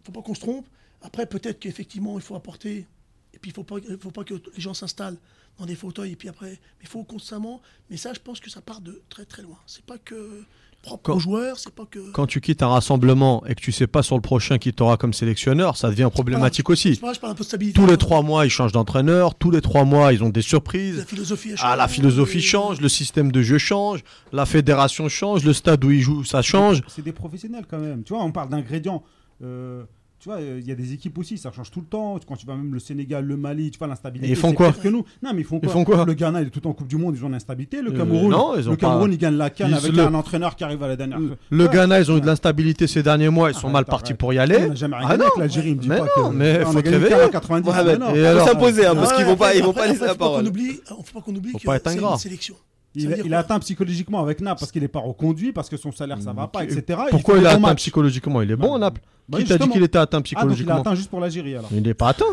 Il 0.00 0.06
faut 0.06 0.12
pas 0.12 0.22
qu'on 0.22 0.34
se 0.34 0.40
trompe. 0.40 0.66
Après, 1.02 1.26
peut-être 1.26 1.58
qu'effectivement, 1.58 2.18
il 2.18 2.22
faut 2.22 2.36
apporter. 2.36 2.86
Et 3.34 3.38
puis, 3.38 3.50
il 3.50 3.54
faut 3.54 3.64
pas, 3.64 3.76
faut 4.00 4.10
pas 4.10 4.24
que 4.24 4.34
les 4.34 4.60
gens 4.60 4.74
s'installent 4.74 5.18
dans 5.58 5.66
des 5.66 5.74
fauteuils. 5.74 6.12
Et 6.12 6.16
puis 6.16 6.28
après, 6.28 6.60
il 6.80 6.88
faut 6.88 7.02
constamment. 7.04 7.60
Mais 7.90 7.96
ça, 7.96 8.12
je 8.12 8.20
pense 8.20 8.40
que 8.40 8.50
ça 8.50 8.60
part 8.60 8.80
de 8.80 9.02
très 9.08 9.24
très 9.24 9.42
loin. 9.42 9.58
C'est 9.66 9.84
pas 9.84 9.98
que 9.98 10.44
propre 10.82 11.02
Quand- 11.04 11.14
aux 11.16 11.18
joueurs. 11.20 11.58
C'est 11.58 11.74
pas 11.74 11.84
que. 11.90 12.10
Quand 12.12 12.26
tu 12.26 12.40
quittes 12.40 12.62
un 12.62 12.68
rassemblement 12.68 13.44
et 13.46 13.54
que 13.54 13.60
tu 13.60 13.72
sais 13.72 13.86
pas 13.86 14.02
sur 14.02 14.16
le 14.16 14.20
prochain 14.20 14.58
qui 14.58 14.72
t'aura 14.72 14.96
comme 14.96 15.12
sélectionneur, 15.12 15.76
ça 15.76 15.88
devient 15.90 16.08
problématique 16.12 16.68
aussi. 16.70 16.94
Je 16.94 17.00
parle, 17.00 17.14
je 17.14 17.20
parle 17.20 17.32
un 17.32 17.36
peu 17.36 17.44
de 17.44 17.48
stabilité. 17.48 17.80
Tous 17.80 17.86
les 17.86 17.96
trois 17.96 18.22
mois, 18.22 18.44
ils 18.44 18.50
changent 18.50 18.72
d'entraîneur. 18.72 19.34
Tous 19.34 19.50
les 19.50 19.60
trois 19.60 19.84
mois, 19.84 20.12
ils 20.12 20.22
ont 20.22 20.28
des 20.28 20.40
La 20.40 20.46
surprises. 20.46 21.04
philosophie 21.06 21.52
a 21.52 21.56
Ah, 21.62 21.76
la 21.76 21.88
philosophie 21.88 22.42
change, 22.42 22.80
le 22.80 22.88
système 22.88 23.32
de 23.32 23.42
jeu 23.42 23.58
change, 23.58 24.00
la 24.32 24.44
fédération 24.46 25.08
change, 25.08 25.44
le 25.44 25.52
stade 25.52 25.84
où 25.84 25.90
ils 25.90 26.00
jouent, 26.02 26.24
ça 26.24 26.42
change. 26.42 26.82
C'est 26.88 27.02
des 27.02 27.12
professionnels 27.12 27.64
quand 27.70 27.78
même. 27.78 28.02
Tu 28.04 28.12
vois, 28.12 28.22
on 28.24 28.32
parle 28.32 28.48
d'ingrédients. 28.50 29.02
Euh, 29.42 29.84
tu 30.22 30.28
vois, 30.28 30.38
euh, 30.38 30.60
il 30.62 30.68
y 30.68 30.70
a 30.70 30.76
des 30.76 30.92
équipes 30.92 31.18
aussi, 31.18 31.36
ça 31.36 31.50
change 31.50 31.72
tout 31.72 31.80
le 31.80 31.86
temps. 31.86 32.16
Quand 32.28 32.36
tu 32.36 32.46
vas 32.46 32.54
même 32.54 32.72
le 32.72 32.78
Sénégal, 32.78 33.24
le 33.24 33.36
Mali, 33.36 33.72
tu 33.72 33.78
vois, 33.78 33.88
l'instabilité. 33.88 34.30
Ils 34.30 34.36
font 34.36 34.52
quoi 34.52 34.70
que 34.70 34.86
nous. 34.86 35.04
Non, 35.20 35.32
mais 35.34 35.40
ils 35.40 35.44
font 35.44 35.56
Ils 35.60 35.62
quoi 35.66 35.72
font 35.72 35.82
quoi 35.84 36.04
Le 36.04 36.14
Ghana, 36.14 36.42
il 36.42 36.46
est 36.46 36.50
tout 36.50 36.64
en 36.68 36.72
Coupe 36.72 36.86
du 36.86 36.96
Monde, 36.96 37.16
ils 37.18 37.24
ont 37.24 37.28
l'instabilité. 37.28 37.82
Le 37.82 37.90
Euh, 37.92 37.96
Cameroun, 37.96 38.30
non, 38.30 38.54
ils 38.56 38.68
ont 38.68 38.70
le 38.70 38.76
pas- 38.76 38.86
Cameroun, 38.86 39.10
il 39.12 39.18
gagne 39.18 39.34
la 39.36 39.50
canne 39.50 39.70
Ils- 39.70 39.74
avec 39.74 39.90
le- 39.92 40.02
un 40.04 40.14
entraîneur 40.14 40.54
qui 40.54 40.62
arrive 40.62 40.80
à 40.84 40.86
la 40.86 40.94
dernière. 40.94 41.18
Le 41.50 41.64
Ouais. 41.66 41.72
Ghana, 41.72 41.98
ils 42.00 42.12
ont 42.12 42.16
eu 42.18 42.20
de 42.20 42.26
l'instabilité 42.26 42.86
ces 42.86 43.02
derniers 43.02 43.30
mois, 43.30 43.50
ils 43.50 43.54
sont 43.54 43.62
Arrête, 43.62 43.72
mal 43.72 43.80
arrête. 43.80 43.90
partis 43.90 44.14
pour 44.14 44.32
y 44.32 44.38
On 44.38 44.42
aller. 44.42 44.68
n'a 44.68 44.74
jamais 44.76 44.94
rien 44.96 45.06
Ah 45.10 45.12
avec 45.14 45.36
l'Algérie, 45.36 45.70
il 45.70 45.76
me 45.76 45.80
dit 45.82 45.88
mais 45.88 45.98
pas 45.98 46.06
non, 46.16 46.30
que. 46.30 46.34
mais 46.36 46.60
on 46.64 46.70
faut 46.70 46.78
a 46.78 46.82
gagné 46.82 46.98
le 46.98 47.02
réveiller. 47.04 47.22
à 47.24 47.28
90 47.28 47.66
Mohamed, 47.66 47.98
non. 47.98 48.14
et 48.14 48.20
faut 48.20 48.24
alors 48.26 48.48
s'imposer, 48.48 48.86
hein, 48.86 48.94
parce 48.94 49.10
Ouais, 49.10 49.16
qu'ils 49.16 49.26
vont 49.26 49.36
pas, 49.36 49.54
ils 49.56 49.62
vont 49.64 49.72
pas 49.72 49.86
laisser 49.88 50.00
la 50.02 50.06
pas 50.08 50.14
parole. 50.14 50.46
oublie, 50.46 50.80
faut 50.86 51.02
pas 51.14 51.20
qu'on 51.20 51.34
oublie 51.34 51.52
que 51.54 51.66
pas 51.66 51.78
c'est 51.84 51.98
une 51.98 52.16
sélection. 52.18 52.54
Il, 52.94 53.22
il 53.24 53.32
a 53.32 53.38
atteint 53.38 53.58
psychologiquement 53.60 54.20
avec 54.20 54.42
Naples 54.42 54.60
parce 54.60 54.70
qu'il 54.70 54.82
n'est 54.82 54.88
pas 54.88 54.98
reconduit, 55.00 55.52
parce 55.52 55.70
que 55.70 55.78
son 55.78 55.92
salaire 55.92 56.20
ça 56.20 56.32
va 56.34 56.46
pas, 56.46 56.62
etc. 56.64 57.00
Pourquoi 57.10 57.36
il 57.36 57.40
des 57.40 57.46
a 57.46 57.52
atteint 57.52 57.74
psychologiquement? 57.76 58.42
Il 58.42 58.50
est 58.50 58.56
bon, 58.56 58.72
Bah, 58.74 58.78
Naples? 58.80 59.00
bah, 59.30 59.38
Qui 59.38 59.44
t'a 59.46 59.56
dit 59.56 59.68
qu'il 59.70 59.82
était 59.82 59.96
atteint 59.96 60.18
Ah, 60.18 60.20
donc 60.20 60.30
il 60.30 60.34
a 60.36 60.40
psychologiquement? 60.40 60.80
atteint 60.80 60.94
juste 60.94 61.08
pour 61.08 61.20
l'Algérie 61.20 61.54
alors. 61.56 61.70
Il 61.72 61.82
n'est 61.82 61.94
pas 61.94 62.08
atteint? 62.10 62.26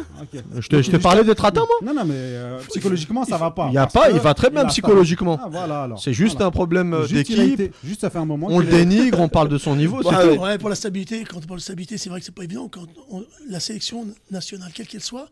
Je 0.57 0.67
te- 0.67 0.81
je 0.81 0.91
t'ai 0.91 0.99
parlé 0.99 1.23
d'être 1.23 1.45
atteint, 1.45 1.61
moi? 1.61 1.93
Non, 1.93 1.97
non, 1.97 2.05
mais 2.05 2.13
euh, 2.17 2.59
psychologiquement 2.67 3.23
ça 3.23 3.37
va 3.37 3.51
pas. 3.51 3.67
Il 3.69 3.73
y 3.75 3.77
a 3.77 3.87
pas, 3.87 4.11
il 4.11 4.19
va 4.19 4.33
très 4.33 4.49
bien 4.49 4.65
psychologiquement. 4.65 5.39
Ah, 5.41 5.47
voilà. 5.49 5.89
C'est 5.97 6.11
juste 6.11 6.33
Voilà. 6.33 6.47
un 6.47 6.51
problème 6.51 6.93
euh, 6.93 7.07
d'équipe. 7.07 7.73
Juste 7.83 8.01
ça 8.01 8.09
fait 8.09 8.19
un 8.19 8.25
moment. 8.25 8.47
On 8.49 8.59
le 8.59 8.67
est- 8.67 8.71
dénigre, 8.71 9.21
on 9.21 9.29
parle 9.29 9.47
de 9.47 9.57
son 9.57 9.77
niveau. 9.77 10.01
Ouais. 10.09 10.37
Ouais, 10.37 10.57
pour 10.57 10.67
la 10.67 10.75
stabilité, 10.75 11.23
quand 11.23 11.37
on 11.37 11.47
parle 11.47 11.59
de 11.59 11.63
stabilité, 11.63 11.97
c'est 11.97 12.09
vrai 12.09 12.19
que 12.19 12.25
c'est 12.25 12.35
pas 12.35 12.43
évident. 12.43 12.67
Quand 12.67 12.85
on- 13.09 13.23
la 13.49 13.61
sélection 13.61 14.07
nationale, 14.29 14.71
quelle 14.75 14.87
qu'elle 14.87 14.99
soit, 15.03 15.29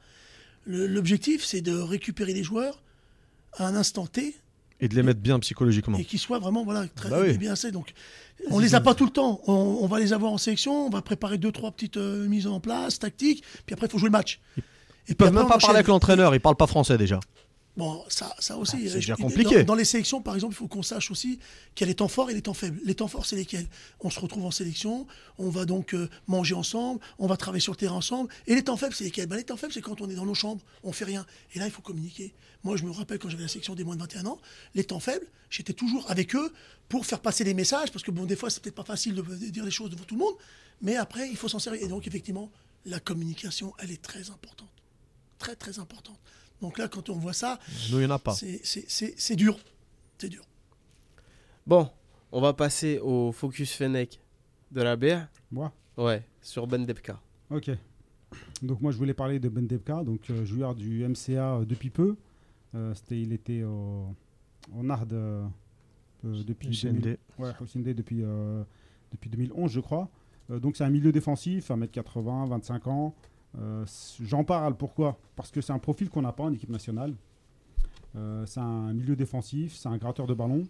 l'objectif, 0.66 1.44
c'est 1.44 1.60
de 1.62 1.76
récupérer 1.78 2.34
les 2.34 2.44
joueurs 2.44 2.80
à 3.58 3.68
un 3.68 3.76
instant 3.76 4.06
T 4.06 4.36
Et 4.80 4.88
de 4.88 4.96
les 4.96 5.02
mettre 5.04 5.20
bien 5.20 5.40
psychologiquement. 5.40 5.98
et 5.98 6.06
qu'ils 6.06 6.20
soient 6.20 6.38
vraiment 6.40 6.64
voilà, 6.64 6.86
très 6.88 7.10
Bah 7.10 7.18
oui. 7.24 7.38
bien 7.38 7.54
assez. 7.54 7.72
Donc, 7.72 7.94
on 8.52 8.60
les 8.60 8.76
a 8.76 8.82
pas 8.82 8.94
tout 8.94 9.06
le 9.06 9.12
temps. 9.12 9.42
On, 9.48 9.54
on 9.82 9.88
va 9.88 10.00
les 10.00 10.14
avoir 10.14 10.32
en 10.32 10.38
sélection, 10.38 10.86
on 10.86 10.90
va 10.90 11.02
préparer 11.02 11.38
deux, 11.40 11.52
trois 11.52 11.72
petites 11.72 11.98
euh, 11.98 12.28
mises 12.28 12.46
en 12.48 12.60
place, 12.60 13.00
tactiques, 13.00 13.44
puis 13.66 13.74
après, 13.74 13.88
il 13.88 13.90
faut 13.90 13.98
jouer 13.98 14.10
le 14.10 14.12
match. 14.12 14.40
Et 14.58 14.62
Ils 15.10 15.16
peuvent 15.16 15.34
même 15.34 15.48
pas 15.48 15.58
parler 15.58 15.76
avec 15.78 15.88
l'entraîneur. 15.88 16.26
l'entraîneur, 16.26 16.36
ils 16.36 16.40
parlent 16.42 16.56
pas 16.58 16.68
français 16.68 16.98
déjà. 16.98 17.20
Bon, 17.78 18.04
ça, 18.10 18.36
ça 18.40 18.58
aussi. 18.58 18.76
Ah, 18.76 18.80
c'est 18.86 18.90
euh, 18.90 18.94
déjà 18.96 19.16
compliqué. 19.16 19.58
Dans, 19.60 19.66
dans 19.66 19.76
les 19.76 19.86
sélections, 19.86 20.20
par 20.20 20.34
exemple, 20.34 20.56
il 20.56 20.58
faut 20.58 20.68
qu'on 20.68 20.82
sache 20.82 21.12
aussi 21.12 21.40
qu'il 21.76 21.86
y 21.86 21.88
a 21.88 21.92
les 21.92 21.96
temps 21.96 22.08
forts 22.08 22.32
et 22.32 22.34
les 22.34 22.42
temps 22.42 22.56
faibles. 22.56 22.82
Les 22.84 22.96
temps 22.96 23.08
forts, 23.08 23.28
c'est 23.28 23.36
lesquels? 23.36 23.68
On 24.00 24.10
se 24.10 24.20
retrouve 24.20 24.46
en 24.46 24.52
sélection, 24.52 25.06
on 25.38 25.50
va 25.50 25.66
donc 25.66 25.94
euh, 25.94 26.10
manger 26.26 26.56
ensemble, 26.56 27.00
on 27.20 27.28
va 27.28 27.38
travailler 27.38 27.62
sur 27.62 27.74
le 27.74 27.78
terrain 27.78 27.96
ensemble. 27.96 28.34
Et 28.48 28.56
les 28.56 28.64
temps 28.64 28.78
faibles, 28.78 28.96
c'est 28.96 29.04
lesquels? 29.04 29.28
Ben, 29.28 29.36
Les 29.36 29.44
temps 29.44 29.58
faibles, 29.58 29.74
c'est 29.74 29.82
quand 29.82 30.02
on 30.02 30.10
est 30.10 30.16
dans 30.16 30.26
nos 30.26 30.34
chambres, 30.34 30.64
on 30.84 30.92
fait 30.92 31.06
rien. 31.06 31.24
Et 31.54 31.60
là, 31.60 31.66
il 31.66 31.72
faut 31.72 31.84
communiquer. 31.84 32.34
Moi, 32.64 32.78
je 32.78 32.84
me 32.84 32.90
rappelle 32.90 33.20
quand 33.20 33.30
j'avais 33.30 33.44
la 33.44 33.48
sélection 33.48 33.76
des 33.76 33.84
moins 33.84 33.96
de 33.96 34.02
21 34.02 34.26
ans, 34.26 34.40
les 34.74 34.84
temps 34.84 35.00
faibles, 35.00 35.28
j'étais 35.52 35.74
toujours 35.74 36.10
avec 36.10 36.36
eux 36.36 36.52
pour 36.90 37.06
faire 37.06 37.20
passer 37.20 37.44
les 37.44 37.54
messages, 37.54 37.92
parce 37.92 38.04
que 38.04 38.10
bon, 38.10 38.26
des 38.26 38.36
fois, 38.36 38.50
c'est 38.50 38.62
peut-être 38.64 38.76
pas 38.76 38.84
facile 38.86 39.14
de, 39.14 39.22
de 39.22 39.36
dire 39.50 39.64
les 39.64 39.72
choses 39.72 39.92
devant 39.92 40.04
tout 40.04 40.16
le 40.16 40.22
monde, 40.22 40.36
mais 40.82 40.96
après, 40.96 41.30
il 41.30 41.38
faut 41.38 41.48
s'en 41.48 41.60
servir. 41.60 41.84
Et 41.84 41.88
donc, 41.88 42.08
effectivement, 42.08 42.50
la 42.86 43.00
communication, 43.00 43.74
elle 43.78 43.92
est 43.92 44.02
très 44.02 44.32
importante. 44.32 44.72
Très, 45.38 45.56
très 45.56 45.78
importante. 45.78 46.18
Donc 46.62 46.78
là, 46.78 46.88
quand 46.88 47.10
on 47.10 47.16
voit 47.18 47.34
ça, 47.34 47.60
Nous, 47.92 47.98
il 48.00 48.06
n'y 48.06 48.12
en 48.12 48.16
a 48.16 48.20
pas. 48.20 48.34
c'est- 48.34 49.36
dur. 49.36 49.58
C'est 50.18 50.30
dur. 50.30 50.44
Bon, 51.66 51.90
on 52.32 52.42
va 52.42 52.54
passer 52.54 53.00
au 53.00 53.32
focus 53.32 53.74
Fennec 53.74 54.20
de 54.72 54.82
la 54.82 54.96
BR. 54.96 55.28
Moi 55.52 55.72
Ouais, 55.98 56.24
sur 56.42 56.68
Ben 56.68 56.86
Depka. 56.86 57.20
Ok. 57.50 57.72
Donc 58.62 58.82
moi 58.82 58.92
je 58.92 58.98
voulais 58.98 59.14
parler 59.14 59.40
de 59.40 59.50
Ben 59.50 59.66
Debka, 59.68 60.04
donc 60.04 60.30
euh, 60.30 60.46
joueur 60.46 60.76
du 60.76 61.04
MCA 61.08 61.56
euh, 61.60 61.66
depuis 61.66 61.90
peu. 61.90 62.16
Euh, 62.76 62.94
c'était, 62.94 63.20
il 63.22 63.32
était 63.34 63.64
au, 63.64 64.14
au 64.76 64.84
NARD 64.84 65.14
euh, 65.14 65.46
euh, 66.26 66.44
depuis 66.44 66.70
CND. 66.76 67.00
2000 67.02 67.18
ouais, 67.40 67.52
au 67.62 67.66
CND 67.66 67.94
depuis, 67.94 68.22
euh, 68.24 68.64
depuis 69.12 69.30
2011 69.30 69.72
je 69.72 69.80
crois. 69.80 70.10
Euh, 70.52 70.60
donc 70.60 70.76
c'est 70.76 70.84
un 70.84 70.90
milieu 70.90 71.12
défensif, 71.12 71.70
1m80, 71.72 72.48
25 72.50 72.88
ans. 72.88 73.16
Euh, 73.58 73.86
j'en 74.22 74.44
parle 74.44 74.76
pourquoi? 74.76 75.18
Parce 75.36 75.52
que 75.52 75.62
c'est 75.62 75.74
un 75.74 75.80
profil 75.80 76.10
qu'on 76.10 76.22
n'a 76.22 76.32
pas 76.32 76.44
en 76.44 76.54
équipe 76.54 76.70
nationale. 76.70 77.16
Euh, 78.16 78.46
c'est 78.46 78.60
un 78.60 78.94
milieu 78.94 79.16
défensif, 79.16 79.76
c'est 79.76 79.90
un 79.90 79.98
gratteur 79.98 80.28
de 80.28 80.34
ballon 80.34 80.64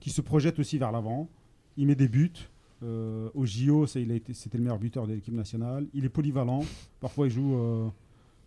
qui 0.00 0.10
se 0.10 0.20
projette 0.20 0.58
aussi 0.58 0.78
vers 0.78 0.92
l'avant. 0.92 1.28
Il 1.76 1.86
met 1.86 1.94
des 1.94 2.08
buts. 2.08 2.32
Euh, 2.82 3.30
au 3.34 3.46
JO, 3.46 3.86
c'était 3.86 4.58
le 4.58 4.58
meilleur 4.58 4.78
buteur 4.78 5.06
de 5.06 5.14
l'équipe 5.14 5.34
nationale. 5.34 5.86
Il 5.94 6.04
est 6.04 6.10
polyvalent. 6.10 6.62
Parfois, 7.00 7.26
il 7.26 7.30
joue, 7.30 7.92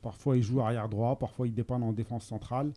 parfois, 0.02 0.38
il 0.38 0.44
joue 0.44 0.62
arrière 0.62 0.88
droit. 0.88 1.18
Parfois, 1.18 1.48
il 1.48 1.54
dépanne 1.54 1.84
en 1.84 1.94
défense 1.94 2.26
centrale. 2.26 2.72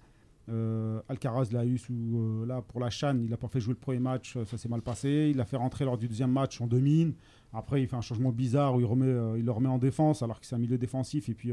Euh, 0.48 1.00
Alcaraz 1.08 1.48
l'a 1.52 1.64
eu 1.64 1.78
sous, 1.78 1.92
euh, 1.92 2.46
là 2.46 2.62
pour 2.62 2.80
la 2.80 2.90
Chan. 2.90 3.16
Il 3.22 3.30
n'a 3.30 3.36
pas 3.36 3.48
fait 3.48 3.60
jouer 3.60 3.74
le 3.74 3.78
premier 3.78 4.00
match, 4.00 4.36
euh, 4.36 4.44
ça 4.44 4.58
s'est 4.58 4.68
mal 4.68 4.82
passé. 4.82 5.28
Il 5.30 5.36
l'a 5.36 5.44
fait 5.44 5.56
rentrer 5.56 5.84
lors 5.84 5.96
du 5.96 6.08
deuxième 6.08 6.32
match, 6.32 6.60
on 6.60 6.66
domine. 6.66 7.14
Après, 7.52 7.80
il 7.82 7.86
fait 7.88 7.96
un 7.96 8.00
changement 8.00 8.32
bizarre 8.32 8.74
où 8.74 8.80
il, 8.80 8.86
remet, 8.86 9.06
euh, 9.06 9.38
il 9.38 9.44
le 9.44 9.52
remet 9.52 9.68
en 9.68 9.78
défense 9.78 10.22
alors 10.22 10.40
que 10.40 10.46
c'est 10.46 10.54
un 10.56 10.58
milieu 10.58 10.78
défensif. 10.78 11.28
Et 11.28 11.34
puis, 11.34 11.52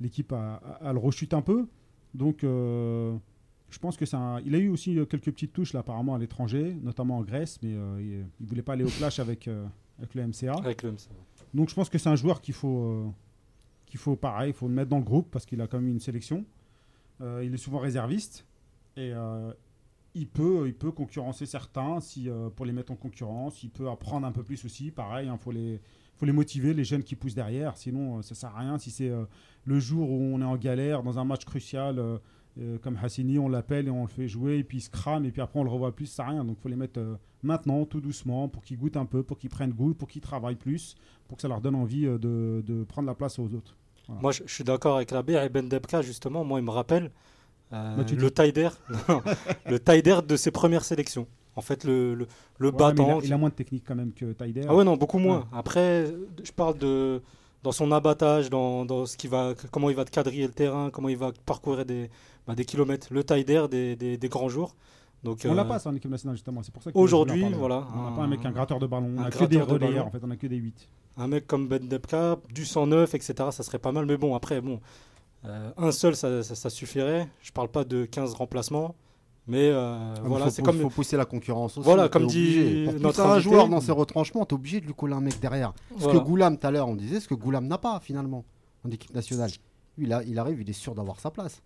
l'équipe 0.00 0.32
a, 0.32 0.54
a- 0.56 0.88
a 0.88 0.92
le 0.92 0.98
rechute 0.98 1.34
un 1.34 1.42
peu. 1.42 1.66
Donc, 2.14 2.38
je 2.42 3.78
pense 3.80 3.96
que 3.96 4.04
c'est 4.06 4.16
un- 4.16 4.40
Il 4.44 4.54
a 4.54 4.58
eu 4.58 4.68
aussi 4.68 4.94
quelques 5.08 5.30
petites 5.30 5.52
touches 5.52 5.72
là, 5.72 5.80
apparemment 5.80 6.14
à 6.14 6.18
l'étranger, 6.18 6.76
notamment 6.82 7.18
en 7.18 7.22
Grèce, 7.22 7.58
mais 7.62 7.70
il 7.70 8.24
ne 8.40 8.46
voulait 8.46 8.62
pas 8.62 8.72
aller 8.72 8.84
au 8.84 8.88
clash 8.88 9.18
avec, 9.20 9.48
avec 9.98 10.14
le 10.14 10.22
MCA. 10.26 10.54
Avec 10.54 10.82
le 10.82 10.90
MCA. 10.92 11.10
Donc 11.54 11.68
je 11.68 11.74
pense 11.74 11.88
que 11.88 11.98
c'est 11.98 12.08
un 12.08 12.16
joueur 12.16 12.40
qu'il 12.40 12.54
faut, 12.54 13.12
qu'il 13.86 13.98
faut 14.00 14.16
pareil, 14.16 14.50
il 14.50 14.54
faut 14.54 14.68
le 14.68 14.74
mettre 14.74 14.88
dans 14.90 14.98
le 14.98 15.04
groupe 15.04 15.28
parce 15.30 15.44
qu'il 15.46 15.60
a 15.60 15.66
quand 15.66 15.78
même 15.80 15.88
une 15.90 16.00
sélection. 16.00 16.44
Euh, 17.22 17.44
il 17.44 17.52
est 17.52 17.58
souvent 17.58 17.78
réserviste 17.78 18.46
et 18.96 19.12
euh, 19.12 19.52
il 20.14 20.26
peut, 20.26 20.64
il 20.66 20.74
peut 20.74 20.90
concurrencer 20.90 21.46
certains 21.46 22.00
si, 22.00 22.28
euh, 22.28 22.48
pour 22.50 22.66
les 22.66 22.72
mettre 22.72 22.92
en 22.92 22.96
concurrence. 22.96 23.62
Il 23.62 23.70
peut 23.70 23.88
apprendre 23.88 24.26
un 24.26 24.32
peu 24.32 24.42
plus 24.42 24.64
aussi. 24.64 24.90
Pareil, 24.90 25.30
il 25.32 25.38
faut 25.38 25.52
les, 25.52 25.80
faut 26.16 26.26
les 26.26 26.32
motiver, 26.32 26.74
les 26.74 26.84
jeunes 26.84 27.02
qui 27.02 27.16
poussent 27.16 27.34
derrière. 27.34 27.76
Sinon, 27.76 28.22
ça 28.22 28.34
sert 28.34 28.56
à 28.56 28.60
rien. 28.60 28.78
Si 28.78 28.90
c'est 28.90 29.10
le 29.64 29.78
jour 29.78 30.10
où 30.10 30.34
on 30.34 30.40
est 30.40 30.44
en 30.44 30.56
galère 30.56 31.02
dans 31.02 31.18
un 31.18 31.24
match 31.24 31.44
crucial. 31.44 32.02
comme 32.82 32.96
Hassini, 33.00 33.38
on 33.38 33.48
l'appelle 33.48 33.86
et 33.86 33.90
on 33.90 34.02
le 34.02 34.08
fait 34.08 34.28
jouer, 34.28 34.58
et 34.58 34.64
puis 34.64 34.78
il 34.78 34.80
se 34.82 34.90
crame, 34.90 35.24
et 35.24 35.30
puis 35.30 35.40
après 35.40 35.60
on 35.60 35.64
le 35.64 35.70
revoit 35.70 35.94
plus, 35.94 36.06
ça 36.06 36.16
sert 36.16 36.26
à 36.26 36.30
rien. 36.30 36.44
Donc 36.44 36.56
il 36.58 36.62
faut 36.62 36.68
les 36.68 36.76
mettre 36.76 37.00
maintenant, 37.42 37.86
tout 37.86 38.00
doucement, 38.00 38.48
pour 38.48 38.62
qu'ils 38.62 38.76
goûtent 38.76 38.96
un 38.96 39.06
peu, 39.06 39.22
pour 39.22 39.38
qu'ils 39.38 39.50
prennent 39.50 39.72
goût, 39.72 39.94
pour 39.94 40.08
qu'ils 40.08 40.20
travaillent 40.20 40.56
plus, 40.56 40.96
pour 41.28 41.36
que 41.36 41.42
ça 41.42 41.48
leur 41.48 41.60
donne 41.60 41.76
envie 41.76 42.02
de 42.02 42.84
prendre 42.88 43.06
la 43.06 43.14
place 43.14 43.38
aux 43.38 43.54
autres. 43.54 43.79
Moi, 44.20 44.32
je, 44.32 44.42
je 44.46 44.52
suis 44.54 44.64
d'accord 44.64 44.96
avec 44.96 45.10
la 45.10 45.22
bière 45.22 45.42
et 45.42 45.48
Ben 45.48 45.68
Debka, 45.68 46.02
justement. 46.02 46.44
Moi, 46.44 46.58
il 46.60 46.64
me 46.64 46.70
rappelle 46.70 47.10
euh, 47.72 47.96
Bah, 47.96 48.04
le 48.10 48.30
Taider, 48.30 48.68
non, 49.08 49.22
le 49.66 49.78
Taider 49.78 50.18
de 50.26 50.36
ses 50.36 50.50
premières 50.50 50.84
sélections. 50.84 51.26
En 51.56 51.62
fait, 51.62 51.84
le, 51.84 52.14
le, 52.14 52.26
le 52.58 52.68
Ouais, 52.68 52.72
mais 52.72 52.78
il, 52.78 52.82
a, 52.82 52.88
battant. 52.92 53.20
il 53.22 53.32
a 53.32 53.36
moins 53.38 53.48
de 53.50 53.54
technique 53.54 53.84
quand 53.86 53.94
même 53.94 54.12
que 54.12 54.32
Taider. 54.32 54.62
Ah 54.68 54.74
ouais, 54.74 54.84
non, 54.84 54.96
beaucoup 54.96 55.18
moins. 55.18 55.46
Après, 55.52 56.06
je 56.42 56.52
parle 56.52 56.78
de 56.78 57.20
dans 57.62 57.72
son 57.72 57.92
abattage, 57.92 58.48
dans, 58.48 58.86
dans 58.86 59.04
ce 59.04 59.18
qui 59.18 59.28
va, 59.28 59.52
comment 59.70 59.90
il 59.90 59.96
va 59.96 60.06
te 60.06 60.10
quadriller 60.10 60.46
le 60.46 60.52
terrain, 60.52 60.88
comment 60.90 61.10
il 61.10 61.18
va 61.18 61.30
parcourir 61.44 61.84
des, 61.84 62.08
bah, 62.46 62.54
des 62.54 62.64
kilomètres, 62.64 63.08
le 63.10 63.22
Taider 63.22 63.66
des, 63.70 63.96
des, 63.96 64.16
des 64.16 64.28
grands 64.30 64.48
jours. 64.48 64.74
Donc, 65.22 65.40
on 65.44 65.50
euh, 65.50 65.54
l'a 65.54 65.64
pas 65.66 65.78
ça 65.78 65.90
en 65.90 65.94
équipe 65.94 66.10
nationale 66.10 66.36
justement, 66.36 66.62
c'est 66.62 66.72
pour 66.72 66.82
ça 66.82 66.90
Aujourd'hui, 66.94 67.44
voilà, 67.52 67.86
On 67.94 68.10
n'a 68.10 68.16
pas 68.16 68.22
un- 68.22 68.26
mec, 68.26 68.44
un 68.44 68.50
gratteur 68.52 68.78
de 68.78 68.86
ballon, 68.86 69.14
on 69.18 69.22
a 69.22 69.30
que 69.30 69.44
des 69.44 69.60
relayeurs 69.60 70.06
en 70.06 70.10
fait, 70.10 70.20
on 70.22 70.30
a 70.30 70.36
que 70.36 70.46
des 70.46 70.56
8. 70.56 70.88
un 71.18 71.26
mec 71.28 71.46
comme 71.46 71.68
Ben 71.68 71.86
Debka, 71.86 72.38
du 72.54 72.64
109, 72.64 73.14
etc., 73.14 73.34
ça 73.50 73.62
serait 73.62 73.78
pas 73.78 73.92
mal. 73.92 74.06
Mais 74.06 74.16
bon, 74.16 74.34
après, 74.34 74.60
bon, 74.62 74.80
euh, 75.44 75.70
un 75.76 75.92
seul, 75.92 76.16
ça, 76.16 76.42
ça- 76.42 76.54
ça 76.54 76.70
suffirait. 76.70 77.28
Je 77.42 77.52
parle 77.52 77.68
pas 77.68 77.84
de 77.84 78.06
15 78.06 78.32
remplacements, 78.34 78.94
mais 79.46 79.68
euh, 79.70 80.14
voilà, 80.24 80.46
faut, 80.46 80.50
c'est 80.52 80.62
faut- 80.62 80.66
comme. 80.70 80.80
faut 80.80 80.88
pousser 80.90 81.18
la 81.18 81.26
concurrence 81.26 81.76
aussi. 81.76 81.84
Voilà, 81.84 82.08
comme 82.08 82.26
dit. 82.26 82.84
Pour 82.86 83.00
notre 83.00 83.20
un 83.26 83.38
joueur 83.40 83.68
dans 83.68 83.80
ses 83.82 83.92
retranchements, 83.92 84.46
t'es 84.46 84.54
obligé 84.54 84.80
de 84.80 84.86
lui 84.86 84.94
coller 84.94 85.12
un 85.14 85.20
mec 85.20 85.38
derrière. 85.38 85.74
Ce 85.98 86.04
Voilà. 86.04 86.18
que 86.18 86.24
Goulam, 86.24 86.56
tout 86.56 86.66
à 86.66 86.70
l'heure, 86.70 86.88
on 86.88 86.96
disait, 86.96 87.20
ce 87.20 87.28
que 87.28 87.34
Goulam 87.34 87.66
n'a 87.66 87.76
pas 87.78 88.00
finalement 88.00 88.44
en 88.86 88.90
équipe 88.90 89.14
nationale. 89.14 89.50
Lui, 89.98 90.06
il, 90.06 90.12
a- 90.14 90.22
il 90.24 90.38
arrive, 90.38 90.62
il 90.62 90.70
est 90.70 90.72
sûr 90.72 90.94
d'avoir 90.94 91.20
sa 91.20 91.30
place. 91.30 91.60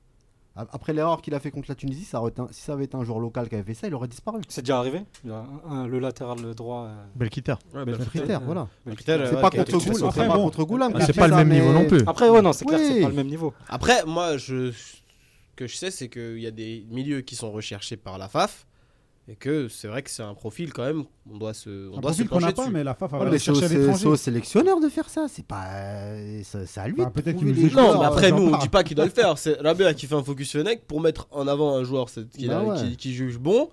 Après 0.57 0.93
l'erreur 0.93 1.21
qu'il 1.21 1.35
a 1.35 1.41
fait 1.41 1.51
contre 1.51 1.67
la 1.69 1.75
Tunisie, 1.75 2.05
ça 2.05 2.21
aurait 2.21 2.31
été 2.31 2.41
un- 2.41 2.47
si 2.53 2.61
ça 2.61 2.75
avait 2.75 2.85
été 2.85 2.97
un 2.97 3.03
joueur 3.03 3.19
local 3.19 3.49
qui 3.49 3.57
avait 3.57 3.65
fait 3.65 3.75
ça, 3.75 3.89
il 3.89 3.95
aurait 3.95 4.07
disparu. 4.07 4.41
C'est 4.49 4.63
déjà 4.63 4.79
arrivé. 4.79 5.01
Il 5.25 5.31
y 5.31 5.33
a 5.33 5.39
un- 5.39 5.71
un- 5.71 5.87
le 5.89 5.99
latéral 5.99 6.39
droit. 6.55 6.85
euh, 6.85 7.05
Belkiter. 7.17 7.55
Ouais, 7.75 7.81
euh, 7.81 8.39
voilà. 8.45 8.69
Belkiter, 8.87 9.17
C'est 9.27 9.35
ouais, 9.35 9.41
pas 9.41 9.51
contre 9.51 9.71
sauté. 9.81 9.95
c'est 9.95 10.27
pas 10.29 10.37
bon. 10.37 10.45
contre 10.45 10.63
Goulam. 10.65 10.93
Ah, 10.95 11.01
c'est 11.05 11.13
pas 11.13 11.27
le 11.29 11.35
même 11.37 11.49
niveau 11.49 11.73
non 11.73 11.87
plus. 11.87 12.03
Après, 12.07 12.29
ouais, 12.29 12.41
non, 12.41 12.53
c'est 12.53 12.65
clair, 12.67 12.79
c'est 12.79 13.01
pas 13.03 13.09
le 13.09 13.15
même 13.15 13.27
niveau. 13.27 13.53
Après, 13.69 14.05
moi, 14.07 14.37
je, 14.37 14.71
ce 14.71 14.97
que 15.57 15.67
je 15.67 15.75
sais, 15.77 15.91
c'est 15.91 16.09
qu'il 16.09 16.39
y 16.39 16.47
a 16.47 16.51
des 16.53 16.87
milieux 16.89 17.23
qui 17.23 17.35
sont 17.35 17.51
recherchés 17.51 17.97
par 17.97 18.17
la 18.19 18.29
FAF 18.29 18.67
et 19.27 19.37
que 19.37 19.69
c'est 19.69 19.89
vrai 19.89 20.03
que 20.03 20.11
c'est 20.11 20.23
un 20.23 20.35
profil 20.35 20.73
quand 20.73 20.85
même. 20.85 21.05
On 21.33 21.39
doit 21.39 21.55
se, 21.55 21.89
on 21.89 21.97
Un 21.97 22.01
doit 22.01 22.11
profil 22.11 22.29
qu'on 22.29 22.35
pencher 22.37 22.47
n'a 22.47 22.53
pas, 22.53 22.63
dessus. 22.63 22.75
mais 22.75 22.85
la 22.85 22.95
FAF 22.95 23.13
Ouais, 23.13 23.31
le 23.31 23.39
c'est 23.39 24.07
au, 24.07 24.17
sélectionneur 24.17 24.81
de 24.81 24.89
faire 24.91 25.09
ça. 25.09 25.27
C'est 25.31 25.47
pas, 25.47 25.65
euh, 25.71 26.43
c'est 26.45 26.79
à 26.81 26.87
lui. 26.89 26.97
Bah, 27.03 27.11
peut-être 27.15 27.39
qu'il 27.39 27.49
nous. 27.49 27.71
Non, 27.71 27.99
mais 28.01 28.05
après, 28.07 28.31
nous, 28.33 28.53
on 28.55 28.59
dit 28.59 28.69
pas 28.69 28.85
qu'il 28.85 28.97
doit 28.97 29.07
le 29.07 29.11
faire. 29.11 29.39
C'est 29.39 29.59
Rabia 29.61 29.95
qui 29.95 30.07
fait 30.07 30.15
un 30.15 30.23
focus 30.23 30.49
sur 30.51 30.61
Fennec 30.61 30.87
pour 30.87 31.01
mettre 31.01 31.27
en 31.31 31.47
avant 31.49 31.75
un 31.77 31.85
joueur 31.85 32.07
Bah 32.17 32.59
a- 32.59 32.63
ouais. 32.65 32.77
qui, 32.91 32.97
qui 32.99 33.15
juge 33.15 33.39
bon. 33.39 33.71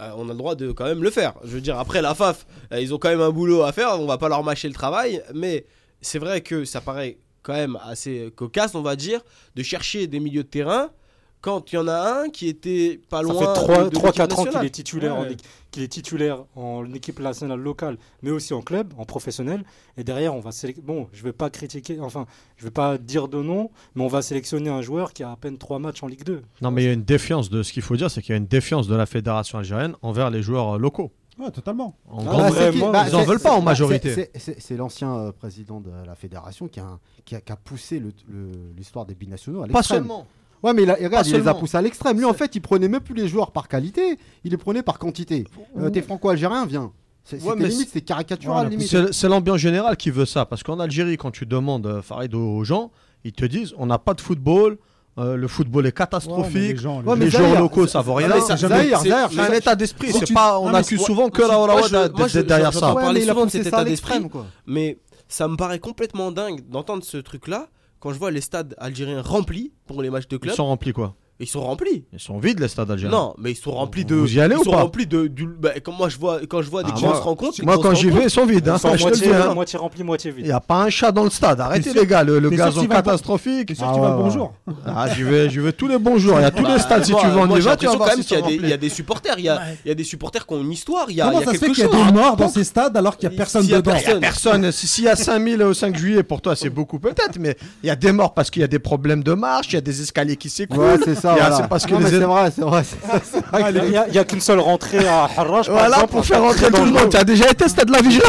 euh, 0.00 0.10
on 0.16 0.28
a 0.28 0.32
le 0.32 0.38
droit 0.38 0.54
de 0.54 0.72
quand 0.72 0.84
même 0.86 1.02
le 1.02 1.10
faire. 1.10 1.34
Je 1.44 1.50
veux 1.50 1.60
dire, 1.60 1.78
après 1.78 2.00
la 2.00 2.14
FAF, 2.14 2.46
euh, 2.72 2.80
ils 2.80 2.94
ont 2.94 2.98
quand 2.98 3.10
même 3.10 3.20
un 3.20 3.30
boulot 3.30 3.62
à 3.62 3.72
faire. 3.72 4.00
On 4.00 4.06
va 4.06 4.16
pas 4.18 4.28
leur 4.30 4.42
mâcher 4.42 4.68
le 4.68 4.74
travail. 4.74 5.22
Mais 5.34 5.66
c'est 6.00 6.18
vrai 6.18 6.40
que 6.40 6.64
ça 6.64 6.80
paraît 6.80 7.18
quand 7.42 7.52
même 7.52 7.78
assez 7.84 8.32
cocasse, 8.34 8.74
on 8.74 8.80
va 8.80 8.96
dire, 8.96 9.20
de 9.54 9.62
chercher 9.62 10.06
des 10.06 10.18
milieux 10.18 10.44
de 10.44 10.48
terrain 10.48 10.88
quand 11.44 11.70
il 11.70 11.74
y 11.74 11.78
en 11.78 11.88
a 11.88 12.22
un 12.22 12.30
qui 12.30 12.48
était 12.48 12.98
pas 13.10 13.18
Ça 13.18 13.22
loin 13.22 13.34
fait 13.54 13.60
de- 13.90 13.94
3-4 13.96 14.28
de 14.28 14.34
ans 14.34 14.44
qu'il 14.46 14.64
est 14.64 14.70
titulaire, 14.70 15.14
en, 15.14 15.24
Ouais. 15.24 15.36
qu'il 15.70 15.82
est 15.82 15.88
titulaire 15.88 16.44
en 16.56 16.90
équipe 16.94 17.20
nationale 17.20 17.60
locale, 17.60 17.98
mais 18.22 18.30
aussi 18.30 18.54
en 18.54 18.62
club, 18.62 18.94
en 18.96 19.04
professionnel. 19.04 19.62
Et 19.98 20.04
derrière, 20.04 20.34
on 20.34 20.40
va 20.40 20.52
sélectionner. 20.52 20.86
Bon, 20.86 21.06
je 21.12 21.22
vais 21.22 21.34
pas 21.34 21.50
critiquer, 21.50 22.00
enfin, 22.00 22.24
je 22.56 22.64
vais 22.64 22.70
pas 22.70 22.96
dire 22.96 23.28
de 23.28 23.42
nom, 23.42 23.70
mais 23.94 24.02
on 24.02 24.08
va 24.08 24.22
sélectionner 24.22 24.70
un 24.70 24.80
joueur 24.80 25.12
qui 25.12 25.22
a 25.22 25.32
à 25.32 25.36
peine 25.36 25.58
3 25.58 25.78
matchs 25.78 26.02
en 26.02 26.06
Ligue 26.06 26.24
2. 26.24 26.40
Non, 26.62 26.70
mais 26.70 26.82
il 26.82 26.86
y 26.86 26.88
a 26.88 26.94
une 26.94 27.04
défiance 27.04 27.50
de 27.50 27.62
ce 27.62 27.74
qu'il 27.74 27.82
faut 27.82 27.96
dire, 27.96 28.10
c'est 28.10 28.22
qu'il 28.22 28.30
y 28.30 28.34
a 28.34 28.38
une 28.38 28.46
défiance 28.46 28.88
de 28.88 28.94
la 28.94 29.04
fédération 29.04 29.58
algérienne 29.58 29.96
envers 30.00 30.30
les 30.30 30.40
joueurs 30.42 30.76
euh, 30.76 30.78
locaux. 30.78 31.12
Ouais, 31.38 31.50
totalement. 31.50 31.94
En 32.08 32.20
Ah, 32.20 32.24
Bah, 32.24 32.50
bah, 32.52 32.70
ils 32.72 33.14
en 33.14 33.20
c'est- 33.20 33.24
veulent 33.26 33.40
pas 33.40 33.52
en 33.52 33.60
majorité. 33.60 34.14
c'est- 34.14 34.30
C'est 34.38 34.58
c'est 34.60 34.76
l'ancien 34.78 35.14
euh, 35.14 35.32
président 35.32 35.80
de 35.80 35.90
la 36.06 36.14
fédération 36.14 36.68
qui 36.68 36.80
a, 36.80 36.98
qui 37.26 37.34
a, 37.34 37.40
qui 37.42 37.52
a 37.52 37.56
poussé 37.56 37.98
le- 37.98 38.12
le- 38.28 38.52
l'histoire 38.76 39.04
des 39.04 39.14
binationaux 39.16 39.62
à 39.64 39.66
Pas 39.66 39.82
seulement. 39.82 40.26
Ouais, 40.64 40.72
mais 40.72 40.82
il 40.84 40.90
a- 40.90 40.94
regarde, 40.94 41.26
il 41.26 41.34
les 41.34 41.46
a 41.48 41.54
poussés 41.54 41.76
à 41.76 41.82
l'extrême. 41.82 42.16
Lui, 42.16 42.24
en 42.24 42.32
fait, 42.32 42.54
il 42.56 42.60
prenait 42.60 42.88
même 42.88 43.00
plus 43.02 43.14
les 43.14 43.28
joueurs 43.28 43.50
par 43.52 43.68
qualité, 43.68 44.18
il 44.44 44.50
les 44.50 44.56
prenait 44.56 44.82
par 44.82 44.98
quantité. 44.98 45.44
Euh, 45.78 45.90
T'es 45.90 46.00
franco-algérien, 46.02 46.64
viens. 46.66 46.90
C'est- 47.22 47.42
Ouais, 47.42 47.54
limite, 47.56 47.88
c'est- 47.92 48.00
caricatural. 48.00 48.70
C'est 49.12 49.28
l'ambiance 49.28 49.58
générale 49.58 49.96
qui 49.96 50.10
veut 50.10 50.26
ça. 50.26 50.44
Parce 50.46 50.62
qu'en 50.62 50.78
Algérie, 50.80 51.16
quand 51.16 51.30
tu 51.30 51.46
demandes, 51.46 51.86
euh, 51.86 52.02
Farid, 52.02 52.34
aux 52.34 52.64
gens, 52.64 52.90
ils 53.24 53.32
te 53.32 53.44
disent 53.44 53.72
on 53.78 53.86
n'a 53.86 53.98
pas 53.98 54.12
de 54.14 54.20
football, 54.20 54.76
euh, 55.18 55.36
le 55.36 55.48
football 55.48 55.84
est 55.84 55.88
Ouais, 55.88 55.92
catastrophique, 55.92 56.54
les 56.54 56.76
gens, 56.76 57.00
les 57.00 57.08
Ouais, 57.08 57.16
mais 57.16 57.24
les 57.26 57.30
gens- 57.30 57.38
joueurs 57.38 57.50
Zahir, 57.52 57.62
locaux, 57.62 57.86
ça 57.86 58.00
vaut 58.02 58.14
rien. 58.14 58.28
C'est 58.46 59.12
un 59.40 59.52
état 59.52 59.74
d'esprit. 59.74 60.12
Pas, 60.34 60.58
on 60.60 60.72
accuse 60.74 61.00
souvent 61.00 61.28
que 61.30 61.42
la 61.42 61.58
Olawa 61.60 61.88
derrière 61.88 62.72
ça. 62.72 62.88
a 62.90 62.92
souvent 63.20 63.44
de 63.46 63.50
cet 63.50 63.66
état 63.66 63.84
d'esprit. 63.84 64.20
Mais 64.66 64.98
ça 65.28 65.48
me 65.48 65.56
paraît 65.56 65.78
complètement 65.78 66.30
dingue 66.30 66.60
d'entendre 66.68 67.04
ce 67.04 67.16
truc-là 67.18 67.68
quand 68.04 68.12
je 68.12 68.18
vois 68.18 68.30
les 68.30 68.42
stades 68.42 68.74
algériens 68.76 69.22
remplis 69.22 69.72
pour 69.86 70.02
les 70.02 70.10
matchs 70.10 70.28
de 70.28 70.36
Ils 70.36 70.40
club. 70.40 70.54
sont 70.54 70.66
remplis 70.66 70.92
quoi 70.92 71.16
Ils 71.40 71.48
sont 71.48 71.62
remplis. 71.62 72.04
Ils 72.12 72.20
sont 72.20 72.38
vides 72.38 72.60
les 72.60 72.68
stades 72.68 72.90
algériens. 72.92 73.16
Non, 73.16 73.34
mais 73.38 73.50
ils 73.50 73.56
sont 73.56 73.72
remplis 73.72 74.04
de. 74.04 74.14
Vous 74.14 74.36
y 74.36 74.40
allez 74.40 74.54
ils 74.54 74.60
ou 74.60 74.64
sont 74.64 74.70
pas 74.70 74.82
remplis 74.82 75.04
de. 75.06 75.26
Du, 75.26 75.46
bah, 75.46 75.70
quand 75.82 75.90
moi 75.90 76.08
je 76.08 76.16
vois, 76.16 76.38
quand 76.48 76.62
je 76.62 76.70
vois 76.70 76.84
des 76.84 76.90
Ah, 76.92 76.96
grosses 76.96 77.10
moi- 77.14 77.20
rencontres. 77.20 77.64
Moi, 77.64 77.76
quand 77.82 77.92
j'y 77.92 78.08
vais, 78.08 78.22
ils 78.24 78.30
sont 78.30 78.46
vides. 78.46 78.68
hein, 78.68 78.78
sont 78.78 78.90
je 78.92 78.98
te 78.98 78.98
le 79.02 79.08
moitié, 79.10 79.26
dis, 79.26 79.34
hein. 79.34 79.52
moitié 79.54 79.78
rempli, 79.80 80.04
moitié 80.04 80.30
Il 80.30 80.36
vide. 80.36 80.46
n'y 80.46 80.52
a 80.52 80.60
pas 80.60 80.84
un 80.84 80.90
chat 80.90 81.10
dans 81.10 81.24
le 81.24 81.30
stade. 81.30 81.60
Arrêtez 81.60 81.92
les 81.92 82.06
gars, 82.06 82.22
le, 82.22 82.38
le 82.38 82.50
gazon 82.50 82.86
catastrophique. 82.86 83.74
Sûr 83.74 83.84
Ah 83.88 83.92
tu 83.94 84.00
vas 84.00 84.10
le 84.10 84.16
bonjour 84.16 84.54
Ah, 84.86 85.06
j'y 85.12 85.24
vais, 85.24 85.50
j'y 85.50 85.58
vais 85.58 85.72
tous 85.72 85.88
les 85.88 85.98
bons 85.98 86.18
jours. 86.18 86.36
Il 86.38 86.42
y 86.42 86.44
a 86.44 86.50
tous 86.52 86.64
les 86.66 86.78
stades. 86.78 87.04
Si 87.04 87.10
moi- 87.12 87.20
tu 87.22 87.26
veux, 87.26 87.38
on 87.38 87.46
moi, 87.46 87.58
y 87.58 87.62
va, 87.62 87.76
tu 87.76 87.86
vas 87.86 87.96
quand 87.96 88.06
même 88.06 88.20
qu'il 88.24 88.38
y, 88.38 88.40
a 88.40 88.46
des- 88.46 88.54
il 88.54 88.60
y 88.60 88.66
a 88.66 88.68
rempli. 88.68 88.78
des 88.78 88.88
supporters. 88.88 89.34
Il 89.38 89.44
y 89.44 89.48
a, 89.48 89.60
il 89.84 89.90
a 89.90 89.94
des 89.94 90.04
supporters 90.04 90.46
qui 90.46 90.54
ont 90.54 90.60
une 90.62 90.70
histoire. 90.72 91.06
Il 91.10 91.16
y 91.16 91.20
a, 91.20 91.24
Comment 91.24 91.40
il 91.40 91.46
y 91.46 91.48
a 91.48 91.52
ça 91.52 91.58
se 91.58 91.64
fait 91.64 91.72
qu'il 91.72 91.84
y 91.84 91.86
a 91.86 91.88
des 92.06 92.12
morts 92.12 92.36
dans 92.36 92.48
ces 92.48 92.62
stades 92.64 92.96
alors 92.96 93.16
qu'il 93.16 93.28
n'y 93.28 93.34
a 93.34 93.38
personne 93.38 93.62
s'il 93.62 93.72
y 93.72 93.74
a 93.74 93.78
dedans 93.78 93.90
personne- 93.90 94.20
Personne, 94.20 94.70
si- 94.72 94.86
s'il 94.86 95.04
y 95.04 95.08
a 95.08 95.16
5000 95.16 95.60
au 95.64 95.74
5 95.74 95.96
juillet, 95.96 96.22
pour 96.22 96.40
toi, 96.40 96.54
c'est 96.54 96.70
beaucoup 96.70 97.00
peut-être, 97.00 97.38
mais 97.40 97.56
il 97.82 97.88
y 97.88 97.90
a 97.90 97.96
des 97.96 98.12
morts 98.12 98.34
parce 98.34 98.50
qu'il 98.50 98.60
y 98.60 98.64
a 98.64 98.68
des 98.68 98.78
problèmes 98.78 99.24
de 99.24 99.32
marche, 99.32 99.68
il 99.70 99.74
y 99.74 99.78
a 99.78 99.80
des 99.80 100.00
escaliers 100.00 100.36
qui 100.36 100.48
s'écroulent. 100.48 101.00
C'est 101.24 101.40
ça. 101.40 101.48
Voilà. 101.48 101.68
parce 101.68 101.86
que 101.86 101.94
les- 101.94 102.10
c'est 102.10 102.18
vrai, 102.20 102.50
c'est 102.54 102.60
vrai. 102.62 102.82
que- 102.82 104.04
Il 104.08 104.12
n'y 104.12 104.18
a, 104.18 104.24
qu'une 104.24 104.40
seule 104.40 104.60
rentrée 104.60 105.06
à 105.06 105.24
Harrach. 105.36 105.68
Voilà, 105.68 105.96
exemple, 105.96 106.12
pour 106.12 106.24
faire 106.24 106.42
rentrer 106.42 106.70
tout 106.70 106.84
le 106.84 106.90
monde. 106.90 107.08
Tu 107.10 107.16
as 107.16 107.24
déjà 107.24 107.50
été 107.50 107.68
stade 107.68 107.88
de 107.88 107.92
la 107.92 108.02
Vigerie 108.02 108.22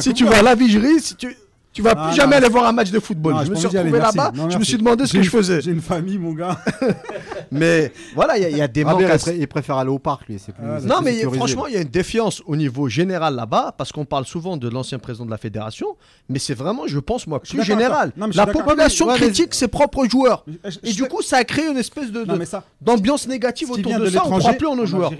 Si 0.00 0.12
tu 0.14 0.24
vas 0.24 0.38
à 0.38 0.42
la 0.42 0.54
Vigerie, 0.54 1.00
si 1.00 1.14
tu, 1.14 1.36
tu 1.76 1.82
vas 1.82 1.92
Ah, 1.94 2.06
plus 2.08 2.16
jamais 2.16 2.30
non. 2.32 2.36
aller 2.38 2.48
voir 2.48 2.66
un 2.66 2.72
match 2.72 2.90
de 2.90 2.98
football. 3.00 3.34
Non, 3.34 3.44
je 3.44 3.50
me 3.50 3.54
suis 3.54 3.66
retrouvé 3.66 3.98
là-bas, 3.98 4.32
je 4.48 4.56
me 4.58 4.64
suis 4.64 4.78
demandé 4.78 5.06
ce 5.06 5.12
que 5.12 5.22
je 5.22 5.28
faisais. 5.30 5.60
J'ai 5.60 5.72
une 5.72 5.82
famille, 5.82 6.16
mon 6.18 6.32
gars. 6.32 6.58
Mais 7.52 7.92
voilà, 8.14 8.36
il 8.38 8.42
y 8.42 8.46
a- 8.46 8.50
il 8.50 8.56
y, 8.56 8.60
a 8.62 8.68
des 8.68 8.82
Ah, 8.86 8.92
manques. 8.92 9.02
à- 9.02 9.14
il 9.14 9.18
pré- 9.20 9.36
il 9.38 9.46
préfère 9.46 9.76
aller 9.76 9.90
au 9.90 9.98
parc, 9.98 10.26
lui. 10.28 10.36
Plus. 10.36 10.52
Ah, 10.58 10.78
Non, 10.82 10.96
mais 11.02 11.12
sécurisé. 11.14 11.36
franchement, 11.36 11.66
il 11.66 11.74
y 11.74 11.76
a 11.76 11.80
une 11.82 11.88
défiance 11.88 12.42
au 12.46 12.56
niveau 12.56 12.88
général 12.88 13.34
là-bas, 13.36 13.74
parce 13.76 13.92
qu'on 13.92 14.04
parle 14.04 14.24
souvent 14.24 14.56
de 14.56 14.68
l'ancien 14.68 14.98
président 14.98 15.24
de 15.26 15.30
la 15.30 15.36
fédération, 15.38 15.96
mais 16.28 16.38
c'est 16.38 16.54
vraiment, 16.54 16.86
je 16.86 16.98
pense, 16.98 17.26
moi, 17.26 17.40
Je 17.42 17.50
suis 17.50 17.58
plus 17.58 17.66
général. 17.66 18.12
Non, 18.16 18.28
La 18.34 18.46
population 18.46 19.06
Ouais, 19.06 19.12
mais- 19.14 19.26
critique 19.26 19.54
ses 19.54 19.68
propres 19.68 20.06
joueurs. 20.08 20.44
Et 20.82 20.92
du 20.92 21.04
coup, 21.04 21.22
ça 21.22 21.36
a 21.38 21.44
créé 21.44 21.66
une 21.68 21.76
espèce 21.78 22.10
d'ambiance 22.80 23.28
négative 23.28 23.70
autour 23.70 23.98
de, 23.98 24.06
ça. 24.10 24.22
On 24.26 24.34
ne 24.34 24.40
croit 24.40 24.52
plus 24.54 24.66
en 24.66 24.76
nos 24.76 24.86
joueurs. 24.86 25.12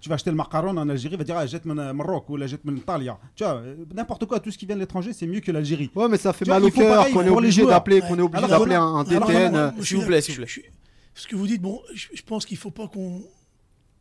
Tu 0.00 0.08
vas 0.08 0.14
acheter 0.14 0.30
le 0.30 0.36
macaron 0.36 0.76
en 0.76 0.88
Algérie, 0.88 1.14
il 1.14 1.18
va 1.18 1.24
dire 1.24 1.36
ah, 1.38 1.46
jette 1.46 1.64
mon 1.64 1.74
Maroc 1.94 2.24
ou 2.28 2.36
la 2.36 2.46
jette 2.46 2.64
mon 2.64 2.74
Italia. 2.74 3.16
Tu 3.34 3.44
vois, 3.44 3.54
euh, 3.54 3.74
n'importe 3.94 4.26
quoi, 4.26 4.40
tout 4.40 4.50
ce 4.50 4.58
qui 4.58 4.66
vient 4.66 4.74
de 4.76 4.80
l'étranger, 4.80 5.12
c'est 5.12 5.26
mieux 5.26 5.40
que 5.40 5.52
l'Algérie. 5.52 5.90
Ouais, 5.94 6.08
mais 6.08 6.16
ça 6.16 6.32
fait 6.32 6.44
Tu 6.44 6.50
vois, 6.50 6.58
mal 6.60 6.68
au 6.68 6.70
cœur 6.70 7.10
qu'on 7.10 7.22
est 7.24 7.28
obligé 7.28 7.66
d'appeler, 7.66 8.00
Ouais. 8.00 8.08
qu'on 8.08 8.18
est 8.18 8.22
obligé 8.22 8.46
d'appeler 8.46 8.74
un, 8.74 9.04
DTN. 9.04 9.74
s'il 9.82 9.98
vous 9.98 10.06
plaît, 10.06 10.20
s'il 10.22 10.36
vous 10.40 10.44
plaît. 10.46 10.72
ce 11.14 11.26
que 11.26 11.36
vous 11.36 11.46
dites, 11.46 11.60
bon, 11.60 11.82
je, 11.94 12.08
je 12.14 12.22
pense 12.22 12.46
qu'il 12.46 12.56
ne 12.56 12.60
faut 12.60 12.70
pas 12.70 12.88
qu'on 12.88 13.22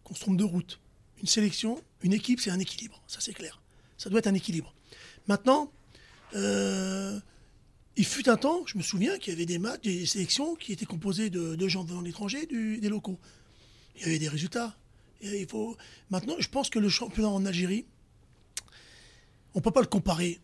qu'on 0.03 0.15
se 0.15 0.21
trompe 0.21 0.37
de 0.37 0.43
route. 0.43 0.79
Une 1.21 1.27
sélection, 1.27 1.81
une 2.01 2.13
équipe, 2.13 2.39
c'est 2.39 2.49
un 2.51 2.59
équilibre, 2.59 3.01
ça 3.07 3.19
c'est 3.21 3.33
clair. 3.33 3.61
Ça 3.97 4.09
doit 4.09 4.19
être 4.19 4.27
un 4.27 4.33
équilibre. 4.33 4.73
Maintenant, 5.27 5.71
euh, 6.35 7.19
il 7.97 8.05
fut 8.05 8.27
un 8.29 8.37
temps, 8.37 8.61
je 8.65 8.77
me 8.77 8.83
souviens 8.83 9.17
qu'il 9.19 9.31
y 9.33 9.35
avait 9.35 9.45
des 9.45 9.59
matchs, 9.59 9.81
des 9.83 10.05
sélections 10.05 10.55
qui 10.55 10.71
étaient 10.71 10.85
composées 10.85 11.29
de, 11.29 11.55
de 11.55 11.67
gens 11.67 11.83
venant 11.83 12.01
de 12.01 12.07
l'étranger, 12.07 12.45
des 12.47 12.89
locaux. 12.89 13.19
Il 13.97 14.01
y 14.01 14.05
avait 14.05 14.19
des 14.19 14.29
résultats. 14.29 14.75
Et 15.21 15.41
il 15.41 15.47
faut... 15.47 15.77
Maintenant, 16.09 16.35
je 16.39 16.47
pense 16.47 16.69
que 16.69 16.79
le 16.79 16.89
championnat 16.89 17.29
en 17.29 17.45
Algérie, 17.45 17.85
on 19.53 19.59
ne 19.59 19.63
peut 19.63 19.71
pas 19.71 19.81
le 19.81 19.87
comparer 19.87 20.39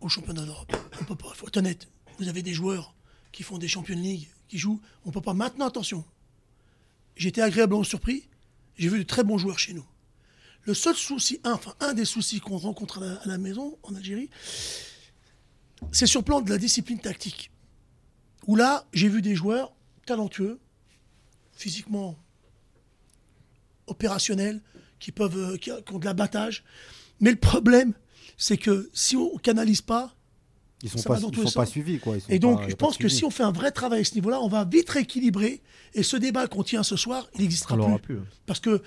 au 0.00 0.08
championnat 0.08 0.44
d'Europe. 0.44 0.74
On 1.00 1.04
peut 1.04 1.16
pas, 1.16 1.32
faut 1.34 1.46
être 1.46 1.56
honnête. 1.56 1.88
Vous 2.18 2.28
avez 2.28 2.42
des 2.42 2.52
joueurs 2.52 2.94
qui 3.32 3.42
font 3.42 3.58
des 3.58 3.68
Champions 3.68 3.96
League, 3.96 4.28
qui 4.48 4.58
jouent. 4.58 4.80
On 5.04 5.10
peut 5.10 5.20
pas. 5.20 5.34
Maintenant, 5.34 5.66
attention. 5.66 6.04
Été 7.16 7.42
agréablement 7.42 7.84
surpris. 7.84 8.28
J'ai 8.76 8.88
vu 8.88 8.98
de 8.98 9.04
très 9.04 9.24
bons 9.24 9.38
joueurs 9.38 9.58
chez 9.58 9.74
nous. 9.74 9.84
Le 10.62 10.74
seul 10.74 10.94
souci, 10.94 11.40
enfin, 11.44 11.74
un 11.80 11.94
des 11.94 12.04
soucis 12.04 12.40
qu'on 12.40 12.58
rencontre 12.58 12.98
à 12.98 13.06
la, 13.06 13.14
à 13.14 13.26
la 13.26 13.38
maison, 13.38 13.78
en 13.82 13.94
Algérie, 13.94 14.30
c'est 15.92 16.06
sur 16.06 16.20
le 16.20 16.24
plan 16.24 16.40
de 16.40 16.50
la 16.50 16.58
discipline 16.58 17.00
tactique. 17.00 17.50
Où 18.46 18.56
là, 18.56 18.86
j'ai 18.92 19.08
vu 19.08 19.22
des 19.22 19.34
joueurs 19.34 19.72
talentueux, 20.06 20.60
physiquement 21.52 22.16
opérationnels, 23.86 24.62
qui, 24.98 25.12
peuvent, 25.12 25.36
euh, 25.36 25.56
qui, 25.56 25.70
qui 25.70 25.92
ont 25.92 25.98
de 25.98 26.04
l'abattage. 26.04 26.64
Mais 27.20 27.30
le 27.30 27.36
problème, 27.36 27.94
c'est 28.38 28.56
que 28.56 28.88
si 28.94 29.16
on 29.16 29.34
ne 29.34 29.38
canalise 29.38 29.82
pas, 29.82 30.14
Ils 30.82 30.88
sont 30.88 30.98
Ça 30.98 31.08
pas, 31.10 31.18
ils 31.18 31.36
sont 31.48 31.50
pas 31.50 31.66
suivis. 31.66 31.98
Quoi. 31.98 32.16
Ils 32.16 32.20
sont 32.22 32.30
et 32.30 32.38
donc, 32.38 32.60
pas- 32.62 32.68
je 32.68 32.74
pense 32.76 32.96
que 32.96 33.08
si 33.08 33.24
on 33.24 33.30
fait 33.30 33.42
un 33.42 33.50
vrai 33.50 33.72
travail 33.72 34.00
à 34.02 34.04
ce 34.04 34.14
niveau-là, 34.14 34.40
on 34.40 34.48
va 34.48 34.64
vite 34.64 34.88
rééquilibrer. 34.88 35.60
Et 35.94 36.04
ce 36.04 36.16
débat 36.16 36.46
qu'on 36.46 36.62
tient 36.62 36.84
ce 36.84 36.94
soir, 36.96 37.28
il 37.34 37.40
n'existera 37.40 37.76
plus. 37.98 38.18
Parce 38.46 38.60
que 38.60 38.80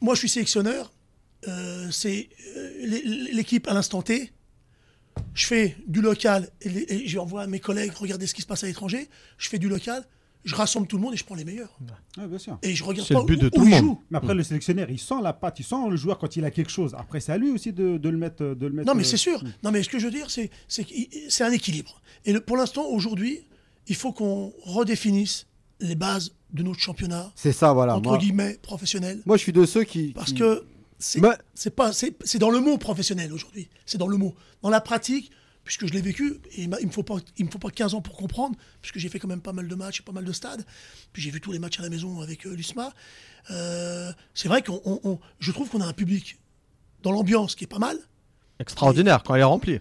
moi, 0.00 0.14
je 0.14 0.20
suis 0.20 0.28
sélectionneur. 0.30 0.90
euh, 1.46 1.88
c'est 1.92 2.28
euh, 2.56 2.72
l'é- 2.86 3.32
l'équipe 3.32 3.68
à 3.68 3.74
l'instant 3.74 4.02
T. 4.02 4.32
Je 5.34 5.46
fais 5.46 5.76
du 5.86 6.00
local 6.00 6.48
et, 6.62 6.94
et 6.94 7.06
j'envoie 7.08 7.42
à 7.42 7.46
mes 7.46 7.60
collègues 7.60 7.92
regarder 7.92 8.26
ce 8.26 8.34
qui 8.34 8.42
se 8.42 8.46
passe 8.46 8.64
à 8.64 8.66
l'étranger. 8.66 9.08
Je 9.36 9.48
fais 9.48 9.58
du 9.58 9.68
local, 9.68 10.04
je 10.48 10.54
rassemble 10.54 10.86
tout 10.86 10.96
le 10.96 11.02
monde 11.02 11.14
et 11.14 11.16
je 11.16 11.24
prends 11.24 11.34
les 11.34 11.44
meilleurs. 11.44 11.76
Ouais, 12.18 12.26
bien 12.26 12.38
sûr. 12.38 12.58
Et 12.62 12.74
je 12.74 12.82
regarde 12.84 13.08
pas 13.08 13.20
le 13.20 13.24
but 13.26 13.36
où, 13.36 13.40
de 13.40 13.46
où 13.46 13.50
tout 13.50 13.60
le 13.60 13.66
ils 13.66 13.70
monde. 13.70 13.80
jouent. 13.80 14.02
Mais 14.10 14.18
après, 14.18 14.34
le 14.34 14.42
sélectionneur, 14.42 14.88
il 14.90 14.98
sent 14.98 15.14
la 15.22 15.32
patte, 15.32 15.60
il 15.60 15.64
sent 15.64 15.76
le 15.90 15.96
joueur 15.96 16.18
quand 16.18 16.36
il 16.36 16.44
a 16.44 16.50
quelque 16.50 16.70
chose. 16.70 16.94
Après, 16.98 17.20
c'est 17.20 17.32
à 17.32 17.38
lui 17.38 17.50
aussi 17.50 17.72
de, 17.72 17.98
de 17.98 18.08
le 18.08 18.16
mettre. 18.18 18.42
De 18.44 18.66
le 18.66 18.72
mettre 18.72 18.86
Non, 18.88 18.94
mais 18.94 19.02
euh, 19.02 19.06
c'est 19.06 19.16
sûr. 19.16 19.42
Non, 19.62 19.70
mais 19.70 19.82
ce 19.82 19.88
que 19.88 19.98
je 19.98 20.06
veux 20.06 20.10
dire, 20.12 20.30
c'est 20.30 20.50
c'est 20.68 21.44
un 21.44 21.50
équilibre. 21.52 22.00
Et 22.24 22.32
le- 22.32 22.40
pour 22.40 22.56
l'instant, 22.56 22.84
aujourd'hui, 22.86 23.40
il 23.88 23.94
faut 23.94 24.12
qu'on 24.12 24.52
redéfinisse 24.64 25.46
les 25.80 25.94
bases 25.94 26.32
de 26.52 26.62
notre 26.62 26.80
championnat, 26.80 27.30
C'est 27.36 27.52
ça, 27.52 27.72
voilà. 27.72 27.96
entre 27.96 28.08
Moi, 28.08 28.18
guillemets, 28.18 28.58
professionnel. 28.62 29.20
moi, 29.26 29.36
je 29.36 29.42
suis 29.42 29.52
de 29.52 29.66
ceux 29.66 29.84
qui. 29.84 30.12
Parce 30.14 30.32
qui- 30.32 30.38
que 30.38 30.64
c'est 30.98 31.20
pas 31.70 31.92
c'est 31.92 32.38
dans 32.38 32.50
le 32.50 32.58
mot 32.60 32.76
professionnel 32.78 33.32
aujourd'hui. 33.32 33.68
C'est 33.86 33.98
dans 33.98 34.08
le 34.08 34.16
mot. 34.16 34.34
Dans 34.62 34.70
la 34.70 34.80
pratique, 34.80 35.30
puisque 35.68 35.86
je 35.86 35.92
l'ai 35.92 36.00
vécu, 36.00 36.40
et 36.52 36.62
il 36.62 36.70
il 36.80 36.86
me 36.86 36.92
faut 36.92 37.02
pas 37.02 37.16
il 37.36 37.44
me 37.44 37.50
faut 37.50 37.58
pas 37.58 37.68
15 37.70 37.92
ans 37.92 38.00
pour 38.00 38.16
comprendre, 38.16 38.56
puisque 38.80 38.96
j'ai 38.96 39.10
fait 39.10 39.18
quand 39.18 39.28
même 39.28 39.42
pas 39.42 39.52
mal 39.52 39.68
de 39.68 39.74
matchs 39.74 40.00
et 40.00 40.02
pas 40.02 40.12
mal 40.12 40.24
de 40.24 40.32
stades. 40.32 40.64
Puis 41.12 41.20
j'ai 41.20 41.30
vu 41.30 41.42
tous 41.42 41.52
les 41.52 41.58
matchs 41.58 41.78
à 41.78 41.82
la 41.82 41.90
maison 41.90 42.22
avec 42.22 42.46
euh, 42.46 42.54
l'USMA. 42.54 42.90
Euh, 43.50 44.10
c'est 44.32 44.48
vrai 44.48 44.62
qu'on 44.62 44.80
on- 44.86 44.98
on- 45.04 45.18
je 45.40 45.52
trouve 45.52 45.68
qu'on 45.68 45.82
a 45.82 45.86
un 45.86 45.92
public 45.92 46.38
dans 47.02 47.12
l'ambiance 47.12 47.54
qui 47.54 47.64
est 47.64 47.68
pas 47.68 47.78
mal. 47.78 47.98
Extraordinaire 48.60 49.22
quand 49.22 49.34
elle 49.34 49.42
est 49.42 49.44
remplie. 49.44 49.80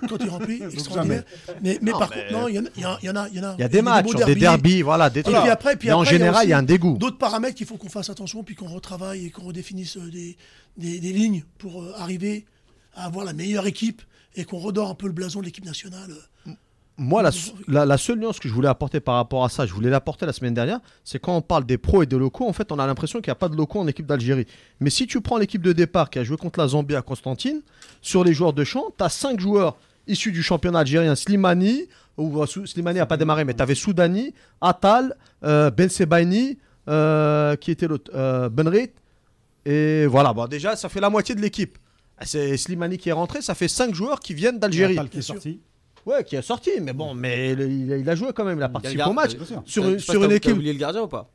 Quand 0.08 0.18
il 0.20 0.26
est 0.26 0.30
rempli, 0.30 0.62
extraordinaire. 0.72 1.24
Mais, 1.62 1.78
mais 1.82 1.90
Non, 1.92 1.98
par 1.98 2.10
mais- 2.10 2.26
contre, 2.28 2.32
non, 2.32 2.48
il 2.48 2.54
y, 2.56 2.58
en 2.58 2.64
a- 2.66 2.68
il 2.76 2.82
y 2.82 2.84
en 2.86 2.90
a- 2.92 2.98
il 3.02 3.06
y 3.06 3.10
en 3.10 3.16
a. 3.16 3.28
Il 3.30 3.36
y, 3.36 3.40
en 3.40 3.44
a, 3.44 3.54
Il 3.56 3.60
y 3.60 3.64
a 3.64 3.68
des 3.68 3.80
matchs, 3.82 4.14
des 4.26 4.34
derbys, 4.34 4.82
voilà, 4.82 5.08
des 5.10 5.20
Et 5.20 5.22
trucs. 5.22 5.34
puis 5.40 5.48
après, 5.50 5.76
puis 5.76 5.88
Mais 5.88 5.94
en 5.94 6.02
après, 6.02 6.10
il 6.10 6.12
y 6.12 6.16
a 6.16 6.18
général, 6.26 6.46
il 6.46 6.50
y 6.50 6.52
a 6.52 6.58
un 6.58 6.62
dégoût. 6.62 6.96
D'autres 6.98 7.16
paramètres 7.18 7.54
qu'il 7.56 7.66
faut 7.66 7.76
qu'on 7.78 7.88
fasse 7.88 8.10
attention, 8.10 8.44
puis 8.44 8.54
qu'on 8.54 8.68
retravaille 8.68 9.26
et 9.26 9.30
qu'on 9.30 9.44
redéfinisse 9.44 9.96
euh, 9.96 10.10
des, 10.10 10.36
des, 10.76 11.00
des 11.00 11.12
lignes 11.12 11.44
pour 11.58 11.82
euh, 11.82 11.92
arriver 11.96 12.44
à 12.94 13.06
avoir 13.06 13.24
la 13.24 13.32
meilleure 13.32 13.66
équipe 13.66 14.02
et 14.36 14.44
qu'on 14.44 14.58
redore 14.58 14.90
un 14.90 14.94
peu 14.94 15.06
le 15.06 15.12
blason 15.12 15.40
de 15.40 15.44
l'équipe 15.46 15.64
nationale. 15.64 16.10
euh. 16.46 16.50
Moi, 16.96 17.22
la, 17.22 17.30
la, 17.66 17.84
la 17.84 17.98
seule 17.98 18.20
nuance 18.20 18.38
que 18.38 18.48
je 18.48 18.54
voulais 18.54 18.68
apporter 18.68 19.00
par 19.00 19.16
rapport 19.16 19.44
à 19.44 19.48
ça, 19.48 19.66
je 19.66 19.74
voulais 19.74 19.90
l'apporter 19.90 20.26
la 20.26 20.32
semaine 20.32 20.54
dernière, 20.54 20.78
c'est 21.02 21.18
quand 21.18 21.36
on 21.36 21.42
parle 21.42 21.64
des 21.66 21.76
pros 21.76 22.04
et 22.04 22.06
des 22.06 22.16
locaux, 22.16 22.48
en 22.48 22.52
fait, 22.52 22.70
on 22.70 22.78
a 22.78 22.86
l'impression 22.86 23.20
qu'il 23.20 23.30
n'y 23.30 23.32
a 23.32 23.36
pas 23.36 23.48
de 23.48 23.56
locaux 23.56 23.80
en 23.80 23.88
équipe 23.88 24.06
d'Algérie. 24.06 24.46
Mais 24.78 24.90
si 24.90 25.08
tu 25.08 25.20
prends 25.20 25.36
l'équipe 25.36 25.60
de 25.60 25.72
départ 25.72 26.08
qui 26.08 26.20
a 26.20 26.24
joué 26.24 26.36
contre 26.36 26.60
la 26.60 26.68
Zambie 26.68 26.94
à 26.94 27.02
Constantine, 27.02 27.62
sur 28.00 28.22
les 28.22 28.32
joueurs 28.32 28.52
de 28.52 28.62
champ, 28.62 28.92
tu 28.96 29.02
as 29.02 29.08
5 29.08 29.40
joueurs 29.40 29.76
issus 30.06 30.30
du 30.30 30.40
championnat 30.44 30.80
algérien, 30.80 31.16
Slimani, 31.16 31.88
ou 32.16 32.40
euh, 32.40 32.46
Slimani 32.46 32.98
n'a 33.00 33.06
pas 33.06 33.16
démarré, 33.16 33.44
mais 33.44 33.54
tu 33.54 33.62
avais 33.62 33.74
Soudani, 33.74 34.32
Atal, 34.60 35.16
euh, 35.42 35.72
Ben 35.72 35.88
Sebaini, 35.88 36.58
euh, 36.88 37.56
qui 37.56 37.72
était 37.72 37.88
l'autre, 37.88 38.12
euh, 38.14 38.48
Benrit, 38.48 38.90
et 39.64 40.06
voilà, 40.06 40.32
bon, 40.32 40.46
déjà, 40.46 40.76
ça 40.76 40.88
fait 40.88 41.00
la 41.00 41.10
moitié 41.10 41.34
de 41.34 41.40
l'équipe. 41.40 41.76
Ah, 42.18 42.24
C'est 42.26 42.56
Slimani 42.56 42.96
qui 42.98 43.08
est 43.08 43.12
rentré, 43.12 43.42
ça 43.42 43.54
fait 43.54 43.68
5 43.68 43.94
joueurs 43.94 44.20
qui 44.20 44.34
viennent 44.34 44.58
d'Algérie. 44.58 44.98
Qui 45.10 45.18
est 45.18 45.22
sorti. 45.22 45.60
Ouais, 46.06 46.22
qui 46.22 46.36
est 46.36 46.42
sorti, 46.42 46.70
mais 46.82 46.92
bon, 46.92 47.14
mais 47.14 47.54
le- 47.54 47.68
il, 47.68 47.92
a, 47.92 47.96
il 47.96 48.08
a 48.10 48.14
joué 48.14 48.28
quand 48.34 48.44
même, 48.44 48.58
il 48.58 48.62
a 48.62 48.68
participé 48.68 49.02
au 49.04 49.12
match. 49.14 49.32
Sur, 49.64 49.88
une- 49.88 49.98
sur 49.98 50.22
une 50.22 50.32
équipe, 50.32 50.52
oublié 50.52 50.72
le 50.72 50.78
gardien 50.78 51.02
ou 51.02 51.08
pas 51.08 51.30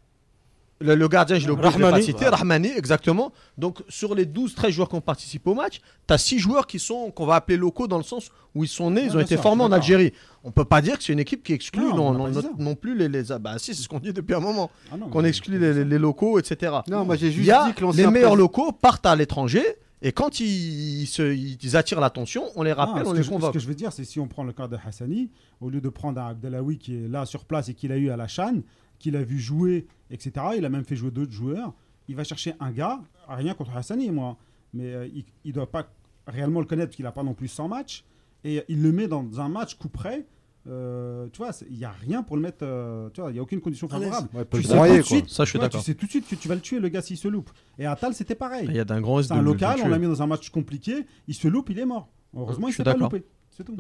le, 0.81 0.95
le 0.95 1.07
gardien, 1.09 1.37
je 1.37 1.45
l'ai 1.49 1.57
pas 1.57 1.71
Rahmani. 1.71 2.03
cité, 2.03 2.25
Rahmani, 2.29 2.69
exactement. 2.69 3.33
Donc 3.57 3.79
sur 3.89 4.15
les 4.15 4.25
12-13 4.25 4.69
joueurs 4.69 4.87
qui 4.87 4.95
ont 4.95 5.01
participé 5.01 5.49
au 5.49 5.53
match, 5.53 5.81
tu 6.07 6.13
as 6.13 6.17
6 6.17 6.39
joueurs 6.39 6.67
qui 6.67 6.79
sont, 6.79 7.11
qu'on 7.11 7.25
va 7.25 7.35
appeler 7.35 7.57
locaux 7.57 7.85
dans 7.87 7.97
le 7.97 8.03
sens 8.03 8.29
où 8.55 8.63
ils 8.63 8.69
sont 8.69 8.89
nés, 8.89 9.01
Ouais, 9.01 9.07
ils 9.07 9.17
ont 9.17 9.19
été 9.19 9.35
sûr, 9.35 9.41
formés 9.43 9.63
en. 9.63 9.73
Algérie. 9.73 10.13
On 10.45 10.51
peut 10.51 10.63
pas 10.63 10.81
dire 10.81 10.97
que 10.97 11.03
c'est 11.03 11.11
une 11.11 11.19
équipe 11.19 11.43
qui 11.43 11.51
exclut 11.51 11.81
Non, 11.83 12.13
non, 12.13 12.29
non, 12.29 12.41
non- 12.57 12.75
plus 12.75 12.95
les, 12.95 13.09
les... 13.09 13.29
ah 13.33 13.39
Bah 13.39 13.55
si, 13.57 13.75
c'est 13.75 13.81
ce 13.83 13.89
qu'on 13.89 13.99
dit 13.99 14.13
depuis 14.13 14.35
un 14.35 14.39
moment, 14.39 14.71
Ah 14.89 14.95
non, 14.95 15.09
qu'on 15.09 15.25
exclut 15.25 15.59
les, 15.59 15.83
les- 15.83 15.97
locaux, 15.99 16.39
etc. 16.39 16.71
Non, 16.87 17.03
moi, 17.03 17.17
j'ai 17.17 17.29
juste 17.31 17.49
dit 17.51 17.73
que 17.73 17.97
les 17.97 18.07
meilleurs 18.07 18.37
locaux 18.37 18.71
partent 18.71 19.05
à 19.05 19.17
l'étranger, 19.17 19.65
et 20.01 20.11
quand 20.11 20.39
ils, 20.39 21.05
se- 21.07 21.33
ils 21.35 21.75
attirent 21.77 21.99
l'attention, 21.99 22.43
on 22.55 22.63
les 22.63 22.71
Ah, 22.71 22.85
rappelle, 22.85 23.05
on 23.07 23.11
que 23.11 23.17
les 23.17 23.23
je- 23.23 23.27
Ce 23.27 23.33
convoque. 23.33 23.53
que 23.53 23.59
je 23.59 23.67
veux 23.67 23.75
dire, 23.75 23.91
c'est 23.91 24.05
si 24.05 24.19
on 24.19 24.27
prend 24.27 24.43
le 24.43 24.53
cas 24.53 24.67
de 24.67 24.77
Hassani, 24.83 25.29
au 25.61 25.69
lieu 25.69 25.81
de 25.81 25.89
prendre 25.89 26.21
un 26.21 26.27
Abdelawi 26.29 26.77
qui 26.77 26.95
est 26.95 27.07
là 27.07 27.25
sur 27.25 27.45
place 27.45 27.69
et 27.69 27.73
qu'il 27.73 27.91
a 27.91 27.97
eu 27.97 28.09
à 28.09 28.17
la 28.17 28.27
Chan, 28.27 28.61
qu'il 28.97 29.15
a 29.15 29.23
vu 29.23 29.39
jouer, 29.39 29.87
etc., 30.11 30.31
il 30.57 30.65
a 30.65 30.69
même 30.69 30.83
fait 30.85 30.95
jouer 30.95 31.11
d'autres 31.11 31.31
joueurs, 31.31 31.73
il 32.07 32.15
va 32.15 32.23
chercher 32.23 32.53
un 32.59 32.71
gars, 32.71 33.01
rien 33.27 33.53
contre 33.53 33.75
Hassani, 33.75 34.09
moi, 34.11 34.37
mais 34.73 34.85
euh, 34.93 35.07
il 35.13 35.25
ne 35.45 35.51
doit 35.51 35.69
pas 35.69 35.91
réellement 36.27 36.59
le 36.59 36.65
connaître 36.65 36.87
parce 36.89 36.95
qu'il 36.95 37.05
n'a 37.05 37.11
pas 37.11 37.23
non 37.23 37.33
plus 37.33 37.47
100 37.47 37.67
matchs, 37.67 38.03
et 38.43 38.63
il 38.69 38.81
le 38.81 38.91
met 38.91 39.07
dans 39.07 39.39
un 39.41 39.49
match 39.49 39.75
coup 39.75 39.89
près. 39.89 40.25
Euh, 40.69 41.27
tu 41.33 41.37
vois, 41.37 41.51
il 41.69 41.77
n'y 41.77 41.85
a 41.85 41.91
rien 41.91 42.23
pour 42.23 42.35
le 42.35 42.41
mettre. 42.41 42.59
euh, 42.63 43.09
tu 43.13 43.21
vois, 43.21 43.31
il 43.31 43.33
n'y 43.33 43.39
a 43.39 43.41
aucune 43.41 43.59
condition 43.61 43.87
l'aise. 43.87 43.99
favorable. 44.03 44.29
Ouais, 44.33 44.45
tu 44.51 44.63
sais 44.63 44.75
broyer, 44.75 44.93
tout 44.97 45.01
de 45.01 45.05
suite, 45.05 45.29
Ça, 45.29 45.43
je 45.43 45.49
suis 45.49 45.53
tu 45.53 45.57
vois, 45.59 45.67
d'accord. 45.67 45.81
Tu 45.81 45.85
sais 45.91 45.95
tout 45.95 46.05
de 46.05 46.11
suite 46.11 46.27
que 46.27 46.35
tu 46.35 46.47
vas 46.47 46.55
le 46.55 46.61
tuer, 46.61 46.79
le 46.79 46.89
gars, 46.89 47.01
s'il 47.01 47.17
se 47.17 47.27
loupe. 47.27 47.49
Et 47.77 47.85
Atal, 47.85 48.13
c'était 48.13 48.35
pareil. 48.35 48.65
Il 48.69 48.75
y 48.75 48.79
a 48.79 48.85
d'un 48.85 49.01
grand 49.01 49.21
C'est 49.23 49.33
un 49.33 49.41
local, 49.41 49.79
on 49.83 49.87
l'a 49.87 49.99
mis 49.99 50.07
dans 50.07 50.21
un 50.21 50.27
match 50.27 50.49
compliqué, 50.49 51.05
il 51.27 51.33
se 51.33 51.47
loupe, 51.47 51.69
il 51.69 51.79
est 51.79 51.85
mort. 51.85 52.09
Heureusement, 52.35 52.67
Je 52.67 52.73
il 52.73 52.75
s'est 52.75 52.83
pas 52.83 52.93
loupé. 52.95 53.23
C'est 53.49 53.63
tout. 53.63 53.75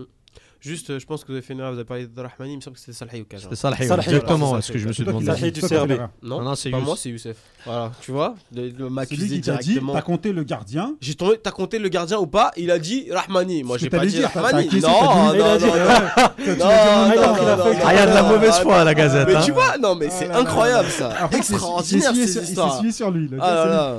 Juste, 0.61 0.89
euh, 0.89 0.99
je 0.99 1.05
pense 1.05 1.21
que 1.21 1.27
vous 1.27 1.33
avez 1.33 1.41
fait 1.41 1.53
une 1.53 1.59
erreur, 1.59 1.71
vous 1.71 1.77
avez 1.77 1.85
parlé 1.87 2.05
de 2.05 2.21
Rahmani, 2.21 2.53
il 2.53 2.57
me 2.57 2.61
semble 2.61 2.75
que 2.75 2.81
c'était 2.81 2.91
Salhi 2.91 3.21
ou 3.21 3.25
Kaja. 3.25 3.47
C'est 3.49 3.55
Ça, 3.55 3.69
le 3.69 3.75
exactement 3.81 4.55
Haït, 4.55 4.63
ce 4.63 4.71
que 4.73 4.77
je 4.77 4.87
me 4.89 4.91
suis 4.91 5.03
C'est 5.03 5.07
demandé. 5.07 5.25
Salhi 5.27 5.51
du 5.53 5.61
c'est 5.61 5.69
CRB. 5.69 5.91
Non, 6.21 6.41
Non, 6.41 6.55
c'est 6.55 6.69
pas 6.69 6.77
Youssef. 6.77 6.85
moi, 6.87 6.95
c'est 6.97 7.09
Youssef. 7.09 7.37
Voilà, 7.65 7.91
tu 8.01 8.11
vois, 8.11 8.35
le, 8.53 8.67
le 8.69 8.89
C'est 9.07 9.15
directement. 9.15 9.93
t'as 9.93 10.01
compté 10.01 10.33
le 10.33 10.43
gardien. 10.43 10.95
J'ai 10.99 11.15
tombé, 11.15 11.39
t'as 11.41 11.51
compté 11.51 11.79
le 11.79 11.87
gardien 11.87 12.17
ou 12.19 12.27
pas 12.27 12.51
Il 12.57 12.71
a 12.71 12.79
dit 12.79 13.07
Rahmani. 13.09 13.63
Moi, 13.63 13.77
j'ai 13.77 13.89
pas 13.89 14.05
dit 14.05 14.21
Rahmani. 14.25 14.67
Non, 14.81 14.89
non, 14.89 15.59
non, 15.59 16.65
Ah, 16.65 17.13
il 17.93 17.95
y 17.95 17.99
a 17.99 18.05
de 18.05 18.13
la 18.13 18.23
mauvaise 18.23 18.55
foi 18.59 18.77
à 18.81 18.83
la 18.83 18.93
Gazette. 18.93 19.27
Mais 19.29 19.35
hein. 19.35 19.41
tu 19.45 19.51
vois, 19.53 19.77
non, 19.77 19.95
mais 19.95 20.07
Ah 20.09 20.13
c'est 20.17 20.27
là 20.27 20.39
incroyable 20.39 20.89
ça. 20.89 21.29
Extraordinaire 21.31 22.11
il 22.13 22.27
s'est 22.27 22.43
ces 22.45 22.53
suivi- 22.55 22.91
sur 22.91 23.11
lui. 23.11 23.29
Ah 23.39 23.53
là 23.53 23.63
c'est 23.63 23.69
là. 23.69 23.97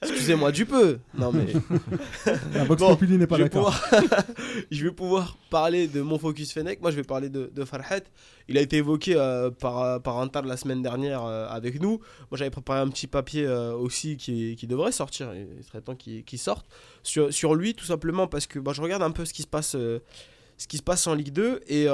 Excusez-moi 0.00 0.52
du 0.52 0.64
peu. 0.64 0.98
Non 1.16 1.32
mais. 1.32 1.46
La 2.54 2.64
Vox 2.64 2.80
Bon, 2.80 2.90
Populi 2.90 3.18
n'est 3.18 3.26
pas 3.26 3.36
d'accord. 3.36 3.74
pouvoir... 3.90 4.24
je 4.70 4.84
vais 4.84 4.92
pouvoir 4.92 5.36
parler 5.50 5.88
de 5.88 6.00
mon 6.02 6.18
focus 6.18 6.52
Fennec. 6.52 6.80
Moi, 6.80 6.92
je 6.92 6.96
vais 6.96 7.02
parler 7.02 7.28
de, 7.28 7.50
de 7.52 7.64
Farhat. 7.64 8.02
Il 8.48 8.56
a 8.56 8.60
été 8.60 8.76
évoqué 8.76 9.14
euh, 9.16 9.50
par, 9.50 9.82
euh, 9.82 9.98
par 9.98 10.16
Antar 10.16 10.44
la 10.44 10.56
semaine 10.56 10.82
dernière 10.82 11.24
euh, 11.24 11.48
avec 11.48 11.80
nous. 11.82 11.98
Moi, 12.30 12.38
j'avais 12.38 12.50
préparé 12.50 12.78
un 12.78 12.88
petit 12.88 13.08
papier 13.08 13.44
euh, 13.44 13.72
aussi 13.72 14.16
qui, 14.16 14.54
qui 14.54 14.68
devrait 14.68 14.92
sortir. 14.92 15.32
Il 15.34 15.64
serait 15.64 15.80
temps 15.80 15.96
qu'il 15.96 16.38
sorte. 16.38 16.66
Sur, 17.02 17.32
sur 17.32 17.56
lui, 17.56 17.74
tout 17.74 17.86
simplement 17.86 18.28
parce 18.28 18.46
que 18.46 18.60
bah, 18.60 18.72
je 18.72 18.80
regarde 18.82 19.02
un 19.02 19.10
peu 19.10 19.24
ce 19.24 19.32
qui 19.32 19.42
se 19.42 19.48
passe, 19.48 19.72
ce 19.72 20.66
qui 20.68 20.76
se 20.76 20.82
passe 20.82 21.08
en 21.08 21.14
Ligue 21.14 21.32
2. 21.32 21.60
Et, 21.66 21.82
et 21.84 21.86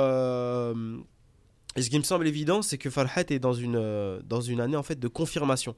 ce 1.83 1.91
qui 1.91 1.99
me 1.99 2.05
semble 2.05 2.29
évident, 2.29 2.61
c'est 2.61 2.77
que 2.77 2.91
Farhat 2.91 3.25
est 3.31 3.39
dans 3.39 3.55
une, 3.55 4.21
dans 4.27 4.43
une 4.43 4.61
année 4.61 4.77
en 4.77 4.83
fait, 4.83 5.01
de 5.01 5.09
confirmation. 5.09 5.75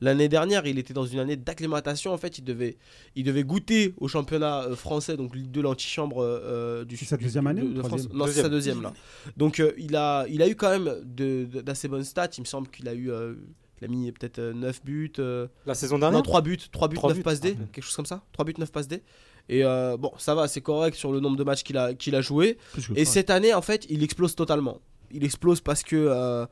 L'année 0.00 0.28
dernière, 0.28 0.66
il 0.66 0.78
était 0.78 0.94
dans 0.94 1.06
une 1.06 1.18
année 1.18 1.36
d'acclimatation. 1.36 2.12
En 2.12 2.18
fait, 2.18 2.38
il 2.38 2.44
devait, 2.44 2.76
il 3.16 3.24
devait 3.24 3.42
goûter 3.44 3.94
au 3.98 4.06
championnat 4.08 4.62
euh, 4.64 4.76
français, 4.76 5.16
donc 5.16 5.36
2, 5.36 5.60
l'antichambre 5.60 6.18
euh, 6.22 6.84
du 6.84 6.96
C'est 6.96 7.04
sa 7.04 7.16
deuxième 7.16 7.46
année 7.48 7.62
de, 7.62 7.72
de 7.72 7.82
France. 7.82 8.08
Non, 8.12 8.26
c'est 8.26 8.42
sa 8.42 8.48
deuxième 8.48 8.80
là. 8.82 8.92
Donc 9.36 9.58
euh, 9.60 9.72
il, 9.76 9.96
a, 9.96 10.24
il 10.28 10.40
a 10.42 10.48
eu 10.48 10.54
quand 10.54 10.70
même 10.70 10.84
de- 11.04 11.46
de- 11.46 11.60
d'assez 11.60 11.88
bonnes 11.88 12.04
stats. 12.04 12.28
Il 12.36 12.42
me 12.42 12.46
semble 12.46 12.68
qu'il 12.68 12.88
a 12.88 12.94
eu. 12.94 13.10
euh, 13.10 13.34
il 13.80 13.84
a 13.84 13.88
mis 13.88 14.10
peut-être 14.10 14.40
9 14.40 14.84
buts. 14.84 15.12
euh, 15.20 15.46
La 15.66 15.74
saison 15.74 15.96
non, 15.96 16.00
dernière 16.10 16.22
3 16.22 16.42
buts, 16.42 16.58
3 16.72 16.88
buts, 16.88 16.96
Trois 16.96 17.10
9 17.10 17.16
buts. 17.18 17.22
passes 17.22 17.40
D, 17.40 17.56
Ah, 17.60 17.64
quelque 17.72 17.84
chose 17.84 17.94
comme 17.96 18.06
ça. 18.06 18.22
3 18.32 18.44
buts, 18.44 18.54
9 18.58 18.72
passes 18.72 18.88
D. 18.88 19.02
Et 19.48 19.64
euh, 19.64 19.96
bon, 19.96 20.12
ça 20.18 20.34
va, 20.34 20.46
c'est 20.48 20.60
correct 20.60 20.94
sur 20.96 21.10
le 21.12 21.20
nombre 21.20 21.36
de 21.36 21.44
matchs 21.44 21.62
qu'il 21.62 21.76
a, 21.78 21.94
qu'il 21.94 22.14
a 22.16 22.20
joué. 22.20 22.58
Et 22.96 23.04
cette 23.04 23.30
année, 23.30 23.54
en 23.54 23.62
fait, 23.62 23.86
il 23.88 24.02
explose 24.02 24.34
totalement. 24.34 24.80
Il 25.12 25.24
explose 25.24 25.60
parce 25.60 25.82
que 25.84 25.94
euh, 25.96 26.44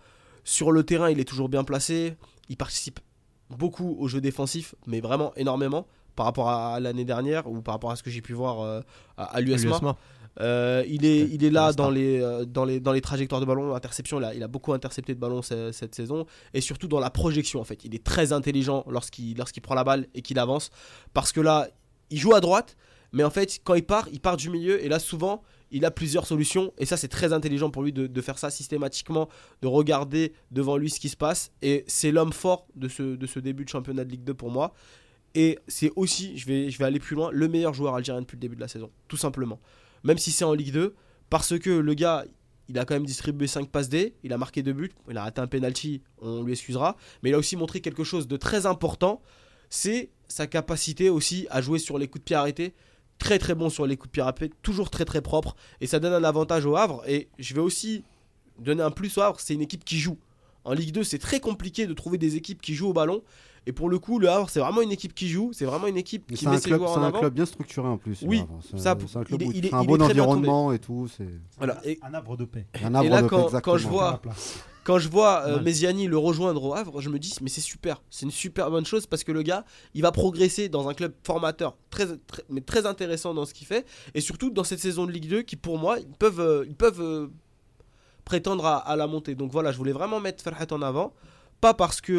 Sur 0.45 0.71
le 0.73 0.83
terrain, 0.85 1.11
il 1.11 1.19
est 1.21 1.25
toujours 1.25 1.49
bien 1.49 1.63
placé. 1.65 2.15
Il 2.49 2.57
participe 2.57 3.01
beaucoup 3.51 3.97
au 3.99 4.09
jeu 4.09 4.21
défensif, 4.21 4.75
mais 4.87 5.01
vraiment 5.01 5.33
énormément 5.37 5.87
par 6.15 6.27
rapport 6.27 6.49
à 6.49 6.81
l'année 6.81 7.05
dernière 7.05 7.47
ou 7.47 7.61
par 7.61 7.75
rapport 7.75 7.91
à 7.91 7.97
ce 7.97 8.03
que 8.03 8.11
j'ai 8.11 8.23
pu 8.23 8.33
voir 8.33 8.61
euh, 8.61 8.81
à, 9.17 9.41
l'USMA. 9.41 9.97
Euh, 10.41 10.85
il, 10.87 11.05
est, 11.07 11.21
il 11.21 11.45
est 11.45 11.51
là 11.51 11.73
dans 11.73 11.89
les, 11.91 12.21
euh, 12.21 12.45
dans, 12.45 12.65
les, 12.67 12.79
dans 12.81 12.93
les 12.93 13.01
trajectoires 13.01 13.41
de 13.41 13.47
ballon, 13.47 13.75
interception, 13.75 14.19
il 14.21 14.25
a, 14.25 14.35
il 14.35 14.43
a 14.43 14.49
beaucoup 14.49 14.73
intercepté 14.75 15.15
de 15.15 15.21
ballons 15.21 15.41
ce- 15.43 15.73
cette 15.73 15.95
saison, 15.95 16.27
et 16.53 16.61
surtout 16.61 16.89
dans 16.89 17.01
la 17.01 17.09
projection 17.09 17.61
en 17.61 17.65
fait. 17.65 17.85
Il 17.85 17.95
est 17.95 18.05
très 18.05 18.33
intelligent 18.35 18.85
lorsqu'il 18.89 19.37
lorsqu'il 19.39 19.63
prend 19.63 19.75
la 19.75 19.85
balle 19.85 20.07
et 20.15 20.21
qu'il 20.21 20.39
avance, 20.39 20.71
parce 21.15 21.33
que 21.33 21.41
là, 21.41 21.69
il 22.11 22.19
joue 22.19 22.35
à 22.35 22.41
droite, 22.41 22.77
mais 23.13 23.25
en 23.25 23.31
fait, 23.31 23.61
quand 23.65 23.75
il 23.75 23.85
part, 23.85 24.09
il 24.13 24.21
part 24.21 24.37
du 24.37 24.51
milieu, 24.51 24.83
et 24.85 24.89
là, 24.89 24.99
souvent, 24.99 25.43
il 25.71 25.85
a 25.85 25.91
plusieurs 25.91 26.27
solutions, 26.27 26.73
et 26.79 26.87
ça, 26.87 26.97
c'est 26.97 27.09
très 27.09 27.33
intelligent 27.33 27.71
pour 27.71 27.83
lui 27.83 27.93
de, 27.93 28.21
faire 28.21 28.39
ça 28.39 28.51
systématiquement, 28.51 29.29
de 29.63 29.67
regarder 29.67 30.33
devant 30.51 30.77
lui 30.77 30.91
ce 30.91 31.01
qui 31.01 31.09
se 31.09 31.17
passe, 31.17 31.53
et 31.63 31.85
c'est 31.87 32.13
l'homme 32.13 32.33
fort 32.33 32.67
de 32.75 32.89
ce, 32.89 33.39
début 33.39 33.65
de 33.65 33.71
championnat 33.71 34.05
de 34.05 34.11
Ligue 34.11 34.25
2 34.25 34.35
pour 34.35 34.51
moi. 34.51 34.75
Et 35.35 35.59
c'est 35.69 35.93
aussi, 35.97 36.39
je 36.39 36.47
vais, 36.47 36.71
je 36.71 36.79
vais 36.79 36.85
aller 36.85 36.99
plus 36.99 37.15
loin, 37.15 37.31
le 37.31 37.47
meilleur 37.49 37.75
joueur 37.75 37.95
algérien 37.95 38.23
depuis 38.23 38.37
le 38.37 38.41
début 38.41 38.57
de 38.57 38.61
la 38.61 38.69
saison, 38.69 38.91
tout 39.07 39.19
simplement 39.19 39.61
même 40.07 40.19
si 40.19 40.31
c'est 40.31 40.45
en 40.45 40.55
Ligue 40.55 40.73
2, 40.73 40.95
parce 41.29 41.59
que 41.59 41.71
le 41.71 41.95
gars, 41.95 42.25
il 42.69 42.79
a 42.79 42.85
quand 42.85 42.95
même 42.95 43.07
distribué 43.07 43.47
5 43.49 43.69
passes 43.71 43.89
D, 43.89 44.15
il 44.23 44.33
a 44.33 44.39
marqué 44.39 44.63
2 44.63 44.73
buts, 44.73 44.93
il 45.11 45.19
a 45.19 45.23
raté 45.23 45.41
un 45.41 45.49
penalty, 45.49 46.03
on 46.19 46.43
lui 46.43 46.53
excusera, 46.53 46.97
mais 47.23 47.31
il 47.31 47.35
a 47.35 47.39
aussi 47.39 47.57
montré 47.57 47.81
quelque 47.81 48.05
chose 48.05 48.29
de 48.29 48.37
très 48.37 48.67
important, 48.67 49.21
c'est 49.69 50.11
sa 50.29 50.47
capacité 50.47 51.11
aussi 51.11 51.47
à 51.51 51.61
jouer 51.61 51.81
sur 51.81 51.99
les 51.99 52.07
coups 52.07 52.21
de 52.21 52.25
pied 52.25 52.37
arrêtés, 52.37 52.75
très 53.19 53.39
très 53.39 53.55
bon 53.55 53.71
sur 53.71 53.87
les 53.87 53.97
coups 53.97 54.13
de 54.13 54.33
pied 54.33 54.51
toujours 54.63 54.91
très 54.91 55.05
très 55.05 55.21
propre, 55.21 55.57
et 55.81 55.87
ça 55.87 55.99
donne 56.01 56.13
un 56.13 56.25
avantage 56.25 56.67
au 56.67 56.77
Havre, 56.77 57.03
et 57.09 57.29
je 57.39 57.55
vais 57.55 57.61
aussi 57.61 58.05
donner 58.59 58.83
un 58.83 58.91
plus 58.91 59.17
au 59.19 59.23
Havre, 59.23 59.41
c'est 59.41 59.55
une 59.55 59.63
équipe 59.63 59.85
qui 59.85 59.99
joue. 59.99 60.19
En 60.65 60.73
Ligue 60.73 60.93
2, 60.93 61.05
c'est 61.05 61.19
très 61.19 61.39
compliqué 61.39 61.87
de 61.87 61.95
trouver 61.95 62.19
des 62.19 62.35
équipes 62.37 62.61
qui 62.61 62.75
jouent 62.75 62.89
au 62.89 62.93
ballon, 62.93 63.23
et 63.67 63.73
pour 63.73 63.89
le 63.89 63.99
coup, 63.99 64.19
le 64.19 64.29
Havre, 64.29 64.49
c'est 64.49 64.61
vraiment 64.61 64.81
une 64.81 64.93
équipe 64.93 65.15
qui 65.15 65.29
joue, 65.29 65.51
c'est 65.53 65.65
vraiment 65.65 65.89
une 65.89 65.97
équipe 65.97 66.27
qui 66.29 66.37
C'est 66.37 66.47
met 66.49 66.57
un, 66.57 66.59
ses 66.59 66.69
club, 66.69 66.79
joueurs 66.79 66.93
c'est 66.95 66.99
en 67.01 67.03
un 67.03 67.09
avant. 67.09 67.19
club 67.19 67.35
bien 67.35 67.47
structuré 67.47 67.89
en 67.89 67.99
plus. 67.99 68.23
Oui, 68.27 68.45
ça, 68.77 68.97
c'est 69.07 69.17
un 69.19 69.25
club 69.25 69.43
il 69.43 69.45
est- 69.45 69.49
où 69.49 69.53
il 69.53 69.75
un 69.75 69.83
il 69.83 69.87
bon 69.89 70.01
environnement 70.03 70.73
et 70.73 70.79
tout. 70.79 71.09
C'est 71.09 71.27
Voilà, 71.59 71.81
et, 71.85 71.99
Un 72.03 72.15
arbre 72.15 72.37
de 72.37 72.45
paix. 72.45 72.67
un 72.83 72.95
arbre 72.95 73.11
là, 73.11 73.23
de 73.23 73.27
quand- 73.29 73.51
paix, 73.51 73.59
quand 73.63 73.77
je 73.77 73.89
vois- 73.89 74.21
quand 74.85 74.99
je 75.01 75.09
vois 75.09 75.43
euh. 75.49 75.61
Méziani 75.63 76.07
le 76.07 76.17
rejoindre 76.17 76.63
au 76.63 76.73
Havre, 76.75 77.01
je 77.01 77.09
me 77.11 77.19
dis 77.19 77.35
mais 77.43 77.49
c'est 77.49 77.61
super, 77.61 78.01
c'est 78.09 78.25
une 78.25 78.31
super 78.31 78.71
bonne 78.71 78.87
chose 78.87 79.07
parce 79.09 79.25
que 79.25 79.33
le 79.33 79.43
gars, 79.43 79.65
il 79.95 80.03
va 80.03 80.13
progresser 80.13 80.69
dans 80.69 80.89
un 80.89 80.95
club 80.95 81.13
formateur 81.25 81.77
très, 81.91 82.07
très- 82.19 82.45
mais 82.49 82.61
très 82.61 82.87
intéressant 82.87 83.35
dans 83.35 83.45
ce 83.47 83.53
qu'il 83.53 83.67
fait 83.67 83.85
et 84.15 84.21
surtout 84.21 84.51
dans 84.51 84.63
cette 84.63 84.79
saison 84.79 85.05
de 85.07 85.11
Ligue 85.11 85.29
2 85.29 85.43
qui 85.43 85.57
pour 85.57 85.77
moi 85.79 85.99
ils 85.99 86.07
peuvent 86.07 86.39
euh, 86.39 86.65
ils 86.69 86.77
peuvent 86.77 87.01
euh, 87.03 87.27
prétendre 88.25 88.65
à, 88.65 88.77
à 88.77 88.95
la 88.95 89.09
montée. 89.09 89.35
Donc 89.35 89.51
voilà, 89.51 89.73
je 89.73 89.77
voulais 89.79 89.93
vraiment 89.93 90.21
mettre 90.21 90.43
Ferhat 90.43 90.67
en 90.71 90.83
avant, 90.83 91.13
pas 91.61 91.75
parce 91.75 92.01
que 92.01 92.13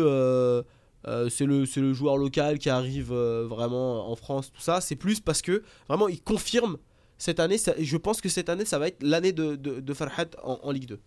euh, 1.06 1.26
euh, 1.26 1.30
c'est 1.30 1.46
le 1.46 1.66
c'est 1.66 1.82
le 1.82 1.94
joueur 1.94 2.18
local 2.18 2.58
qui 2.60 2.70
arrive 2.70 3.12
euh, 3.12 3.46
vraiment 3.48 4.10
en 4.12 4.16
France 4.16 4.52
tout 4.52 4.62
ça, 4.62 4.82
c'est 4.82 4.96
plus 4.96 5.20
parce 5.20 5.42
que 5.42 5.64
vraiment 5.88 6.08
il 6.08 6.22
confirme 6.22 6.78
cette 7.18 7.40
année, 7.40 7.58
ça- 7.58 7.76
je 7.78 7.98
pense 7.98 8.22
que 8.22 8.30
cette 8.30 8.50
année 8.50 8.66
ça 8.66 8.78
va 8.80 8.88
être 8.88 9.02
l'année 9.04 9.32
de, 9.32 9.56
de, 9.56 9.80
de 9.80 9.94
Ferhat 9.94 10.28
en, 10.44 10.60
en 10.64 10.72
Ligue 10.72 10.88
2. 10.88 11.00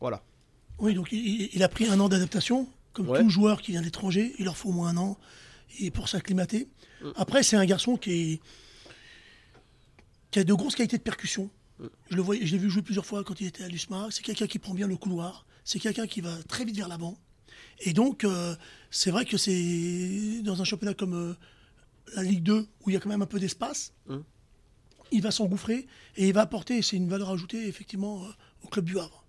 Voilà. 0.00 0.22
Oui, 0.78 0.94
donc 0.94 1.08
il, 1.12 1.62
a 1.62 1.68
pris 1.68 1.86
un 1.86 2.00
an 2.00 2.08
d'adaptation. 2.08 2.68
Comme 2.92 3.08
Ouais. 3.08 3.20
tout 3.22 3.28
joueur 3.30 3.60
qui 3.62 3.72
vient 3.72 3.80
de 3.80 3.86
l'étranger, 3.86 4.34
il 4.38 4.44
leur 4.44 4.56
faut 4.56 4.68
au 4.68 4.72
moins 4.72 4.88
un 4.88 4.96
an 4.96 5.18
et 5.80 5.90
pour 5.90 6.08
s'acclimater. 6.08 6.68
Mm. 7.02 7.10
Après, 7.16 7.42
c'est 7.42 7.56
un 7.56 7.64
garçon 7.64 7.96
qui, 7.96 8.10
est, 8.34 8.40
qui 10.30 10.38
a 10.38 10.44
de 10.44 10.54
grosses 10.54 10.74
qualités 10.76 10.98
de 10.98 11.02
percussion. 11.02 11.50
Mm. 11.78 11.86
Je 12.10 12.16
le 12.16 12.22
voyais, 12.22 12.46
je 12.46 12.52
l'ai 12.52 12.58
vu 12.58 12.70
jouer 12.70 12.82
plusieurs 12.82 13.06
fois 13.06 13.24
quand 13.24 13.40
il 13.40 13.46
était 13.46 13.64
à 13.64 13.68
l'USMA. 13.68 14.08
C'est 14.10 14.22
quelqu'un 14.22 14.46
qui 14.46 14.58
prend 14.58 14.74
bien 14.74 14.86
le 14.86 14.96
couloir. 14.96 15.46
C'est 15.64 15.78
quelqu'un 15.80 16.06
qui 16.06 16.20
va 16.20 16.34
très 16.48 16.64
vite 16.64 16.76
vers 16.76 16.88
l'avant. 16.88 17.16
Et 17.80 17.92
donc, 17.92 18.24
euh, 18.24 18.54
c'est 18.90 19.10
vrai 19.10 19.24
que 19.24 19.36
c'est 19.36 20.42
dans 20.42 20.60
un 20.60 20.64
championnat 20.64 20.94
comme 20.94 21.14
euh, 21.14 21.34
la 22.16 22.22
Ligue 22.22 22.42
2, 22.42 22.66
où 22.84 22.90
il 22.90 22.94
y 22.94 22.96
a 22.96 23.00
quand 23.00 23.08
même 23.08 23.22
un 23.22 23.26
peu 23.26 23.40
d'espace, 23.40 23.92
Mm. 24.06 24.18
il 25.12 25.22
va 25.22 25.30
s'engouffrer 25.30 25.86
et 26.16 26.28
il 26.28 26.34
va 26.34 26.42
apporter, 26.42 26.82
c'est 26.82 26.96
une 26.96 27.08
valeur 27.08 27.30
ajoutée 27.30 27.66
effectivement 27.68 28.22
euh, 28.22 28.28
au 28.64 28.68
club 28.68 28.84
du 28.84 28.98
Havre. 28.98 29.24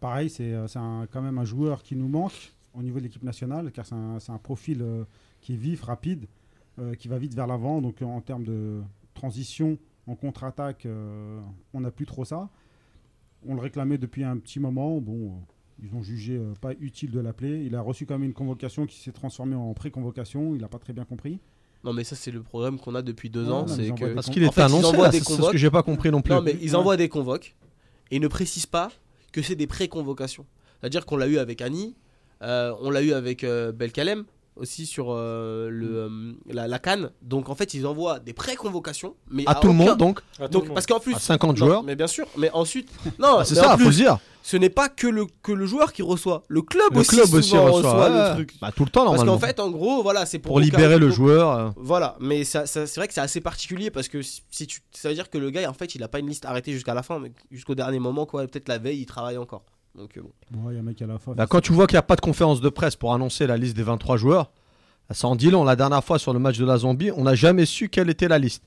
Pareil, 0.00 0.30
c'est 0.30 0.54
quand 1.10 1.22
même 1.22 1.38
un 1.38 1.44
joueur 1.44 1.82
qui 1.82 1.96
nous 1.96 2.06
manque 2.08 2.52
au 2.74 2.82
niveau 2.82 2.98
de 2.98 3.04
l'équipe 3.04 3.24
nationale, 3.24 3.72
car 3.72 3.84
c'est 3.84 3.94
un, 3.94 4.38
profil 4.38 4.80
euh, 4.82 5.04
qui 5.40 5.54
est 5.54 5.56
vif, 5.56 5.82
rapide, 5.82 6.26
euh, 6.78 6.94
qui 6.94 7.08
va 7.08 7.18
vite 7.18 7.34
vers 7.34 7.46
l'avant. 7.46 7.80
Donc 7.80 8.02
en 8.02 8.20
termes 8.20 8.44
de 8.44 8.80
transition, 9.14 9.78
en 10.06 10.14
contre-attaque, 10.14 10.86
euh, 10.86 11.40
on 11.74 11.80
n'a 11.80 11.90
plus 11.90 12.06
trop 12.06 12.24
ça. 12.24 12.48
On 13.46 13.54
le 13.54 13.60
réclamait 13.60 13.98
depuis 13.98 14.24
un 14.24 14.36
petit 14.38 14.60
moment. 14.60 15.00
Bon, 15.00 15.26
euh, 15.26 15.30
ils 15.82 15.94
ont 15.94 16.02
jugé 16.02 16.36
euh, 16.36 16.52
pas 16.60 16.72
utile 16.80 17.10
de 17.10 17.20
l'appeler. 17.20 17.64
Il 17.64 17.74
a 17.74 17.80
reçu 17.80 18.06
quand 18.06 18.14
même 18.14 18.24
une 18.28 18.32
convocation 18.34 18.86
qui 18.86 18.98
s'est 18.98 19.12
transformée 19.12 19.54
en 19.54 19.72
pré-convocation. 19.74 20.54
Il 20.54 20.60
n'a 20.60 20.68
pas 20.68 20.78
très 20.78 20.92
bien 20.92 21.04
compris. 21.04 21.38
Non 21.84 21.92
mais 21.92 22.02
ça 22.02 22.16
c'est 22.16 22.32
le 22.32 22.42
problème 22.42 22.78
qu'on 22.78 22.94
a 22.96 23.02
depuis 23.02 23.30
deux 23.30 23.48
ans, 23.50 23.68
c'est 23.68 23.90
que 23.94 24.12
Parce 24.14 24.28
qu'il 24.30 24.42
En 24.42 24.46
était 24.46 24.54
fait, 24.56 24.60
ils 24.62 24.64
annoncé, 24.64 24.86
envoient 24.86 25.04
là, 25.06 25.10
des 25.12 25.18
c'est 25.18 25.24
ce 25.24 25.28
convoques. 25.36 25.52
que 25.52 25.58
j'ai 25.58 25.70
pas 25.70 25.84
compris 25.84 26.10
non 26.10 26.20
plus. 26.22 26.34
non 26.34 26.42
mais 26.42 26.56
ils 26.60 26.70
Ouais. 26.70 26.74
envoient 26.74 26.96
des 26.96 27.08
convoques 27.08 27.54
et 28.10 28.16
ils 28.16 28.20
ne 28.20 28.26
précisent 28.26 28.66
pas 28.66 28.90
que 29.30 29.42
c'est 29.42 29.54
des 29.54 29.68
pré-convocations. 29.68 30.44
C'est-à-dire 30.80 31.06
qu'on 31.06 31.16
l'a 31.16 31.28
eu 31.28 31.38
avec 31.38 31.60
Annie, 31.62 31.94
euh, 32.42 32.74
on 32.80 32.90
l'a 32.90 33.02
eu 33.02 33.12
avec 33.12 33.44
euh, 33.44 33.70
Belkalem 33.70 34.24
aussi 34.58 34.86
sur 34.86 35.06
euh, 35.10 35.68
le, 35.70 35.96
euh, 35.96 36.32
la, 36.50 36.68
la 36.68 36.78
canne. 36.78 37.10
Donc 37.22 37.48
en 37.48 37.54
fait 37.54 37.74
ils 37.74 37.86
envoient 37.86 38.18
des 38.18 38.32
pré-convocations, 38.32 39.14
mais 39.30 39.44
À 39.46 39.54
tout 39.54 39.68
le 39.68 39.72
monde, 39.74 39.96
donc, 39.96 40.20
À 40.40 40.48
Donc 40.48 40.68
le 40.68 40.74
parce 40.74 40.86
qu'en 40.86 41.00
plus 41.00 41.14
à 41.14 41.18
50 41.18 41.50
non, 41.58 41.66
joueurs. 41.66 41.82
mais 41.82 41.96
bien 41.96 42.06
sûr, 42.06 42.26
mais 42.36 42.50
ensuite 42.52 42.90
non, 43.18 43.36
Ah, 43.40 43.44
c'est 43.44 43.54
ça, 43.54 43.76
plus, 43.76 43.84
faut 43.86 43.90
dire. 43.90 44.18
ce 44.42 44.56
n'est 44.56 44.70
pas 44.70 44.88
que 44.88 45.06
le 45.06 45.26
que 45.42 45.52
le 45.52 45.66
joueur 45.66 45.92
qui 45.92 46.02
reçoit, 46.02 46.42
le 46.48 46.62
club 46.62 46.92
Le 46.92 47.00
aussi 47.00 47.10
club 47.10 47.32
aussi 47.34 47.56
reçoit. 47.56 48.08
le 48.08 48.14
ouais. 48.14 48.34
truc. 48.34 48.54
Bah, 48.60 48.72
tout 48.74 48.84
le 48.84 48.90
temps, 48.90 49.04
Parce 49.04 49.16
normalement. 49.18 49.38
qu'en 49.40 49.46
fait 49.46 49.60
en 49.60 49.70
gros 49.70 50.02
voilà 50.02 50.26
c'est 50.26 50.38
pour, 50.38 50.50
pour 50.52 50.60
libérer 50.60 50.98
le 50.98 51.10
joueur. 51.10 51.50
euh, 51.52 51.70
Voilà, 51.76 52.16
mais 52.20 52.44
ça, 52.44 52.66
ça- 52.66 52.86
c'est 52.86 53.00
vrai 53.00 53.08
que 53.08 53.14
c'est 53.14 53.20
assez 53.20 53.40
particulier 53.40 53.90
parce 53.90 54.08
que 54.08 54.22
si 54.22 54.42
si 54.50 54.66
tu, 54.66 54.80
ça 54.92 55.08
veut 55.08 55.14
dire 55.14 55.30
que 55.30 55.38
le 55.38 55.50
gars, 55.50 55.68
en 55.70 55.74
fait, 55.74 55.94
il 55.94 56.02
a 56.02 56.08
pas 56.08 56.18
une 56.18 56.28
liste 56.28 56.44
arrêtée 56.44 56.72
jusqu'à 56.72 56.94
la 56.94 57.02
fin, 57.02 57.18
mais 57.18 57.30
jusqu'au 57.50 57.74
dernier 57.74 57.98
moment, 58.00 58.26
quoi. 58.26 58.42
Peut-être 58.46 58.68
la 58.68 58.78
veille, 58.78 59.00
il 59.00 59.06
travaille 59.06 59.36
encore. 59.38 59.62
Donc 59.96 60.16
euh, 60.16 60.20
bon. 60.22 60.30
Bon, 60.50 60.70
il 60.70 60.74
y 60.74 60.76
a 60.76 60.80
un 60.80 60.82
mec 60.82 61.00
à 61.02 61.06
la 61.06 61.18
fois. 61.18 61.34
Bah, 61.34 61.46
quand 61.48 61.60
tu 61.60 61.72
vois 61.72 61.86
qu'il 61.86 61.94
n'y 61.94 62.00
a 62.00 62.02
pas 62.02 62.16
de 62.16 62.20
conférence 62.20 62.60
de 62.60 62.68
presse 62.68 62.96
pour 62.96 63.12
annoncer 63.14 63.46
la 63.46 63.56
liste 63.56 63.76
des 63.76 63.82
23 63.82 64.16
joueurs, 64.16 64.50
ça 65.10 65.26
en 65.28 65.36
dit 65.36 65.50
long. 65.50 65.64
La 65.64 65.76
dernière 65.76 66.04
fois 66.04 66.18
sur 66.18 66.32
le 66.32 66.38
match 66.38 66.58
de 66.58 66.66
la 66.66 66.78
Zambie, 66.78 67.10
on 67.16 67.24
n'a 67.24 67.34
jamais 67.34 67.66
su 67.66 67.88
quelle 67.88 68.10
était 68.10 68.28
la 68.28 68.38
liste. 68.38 68.62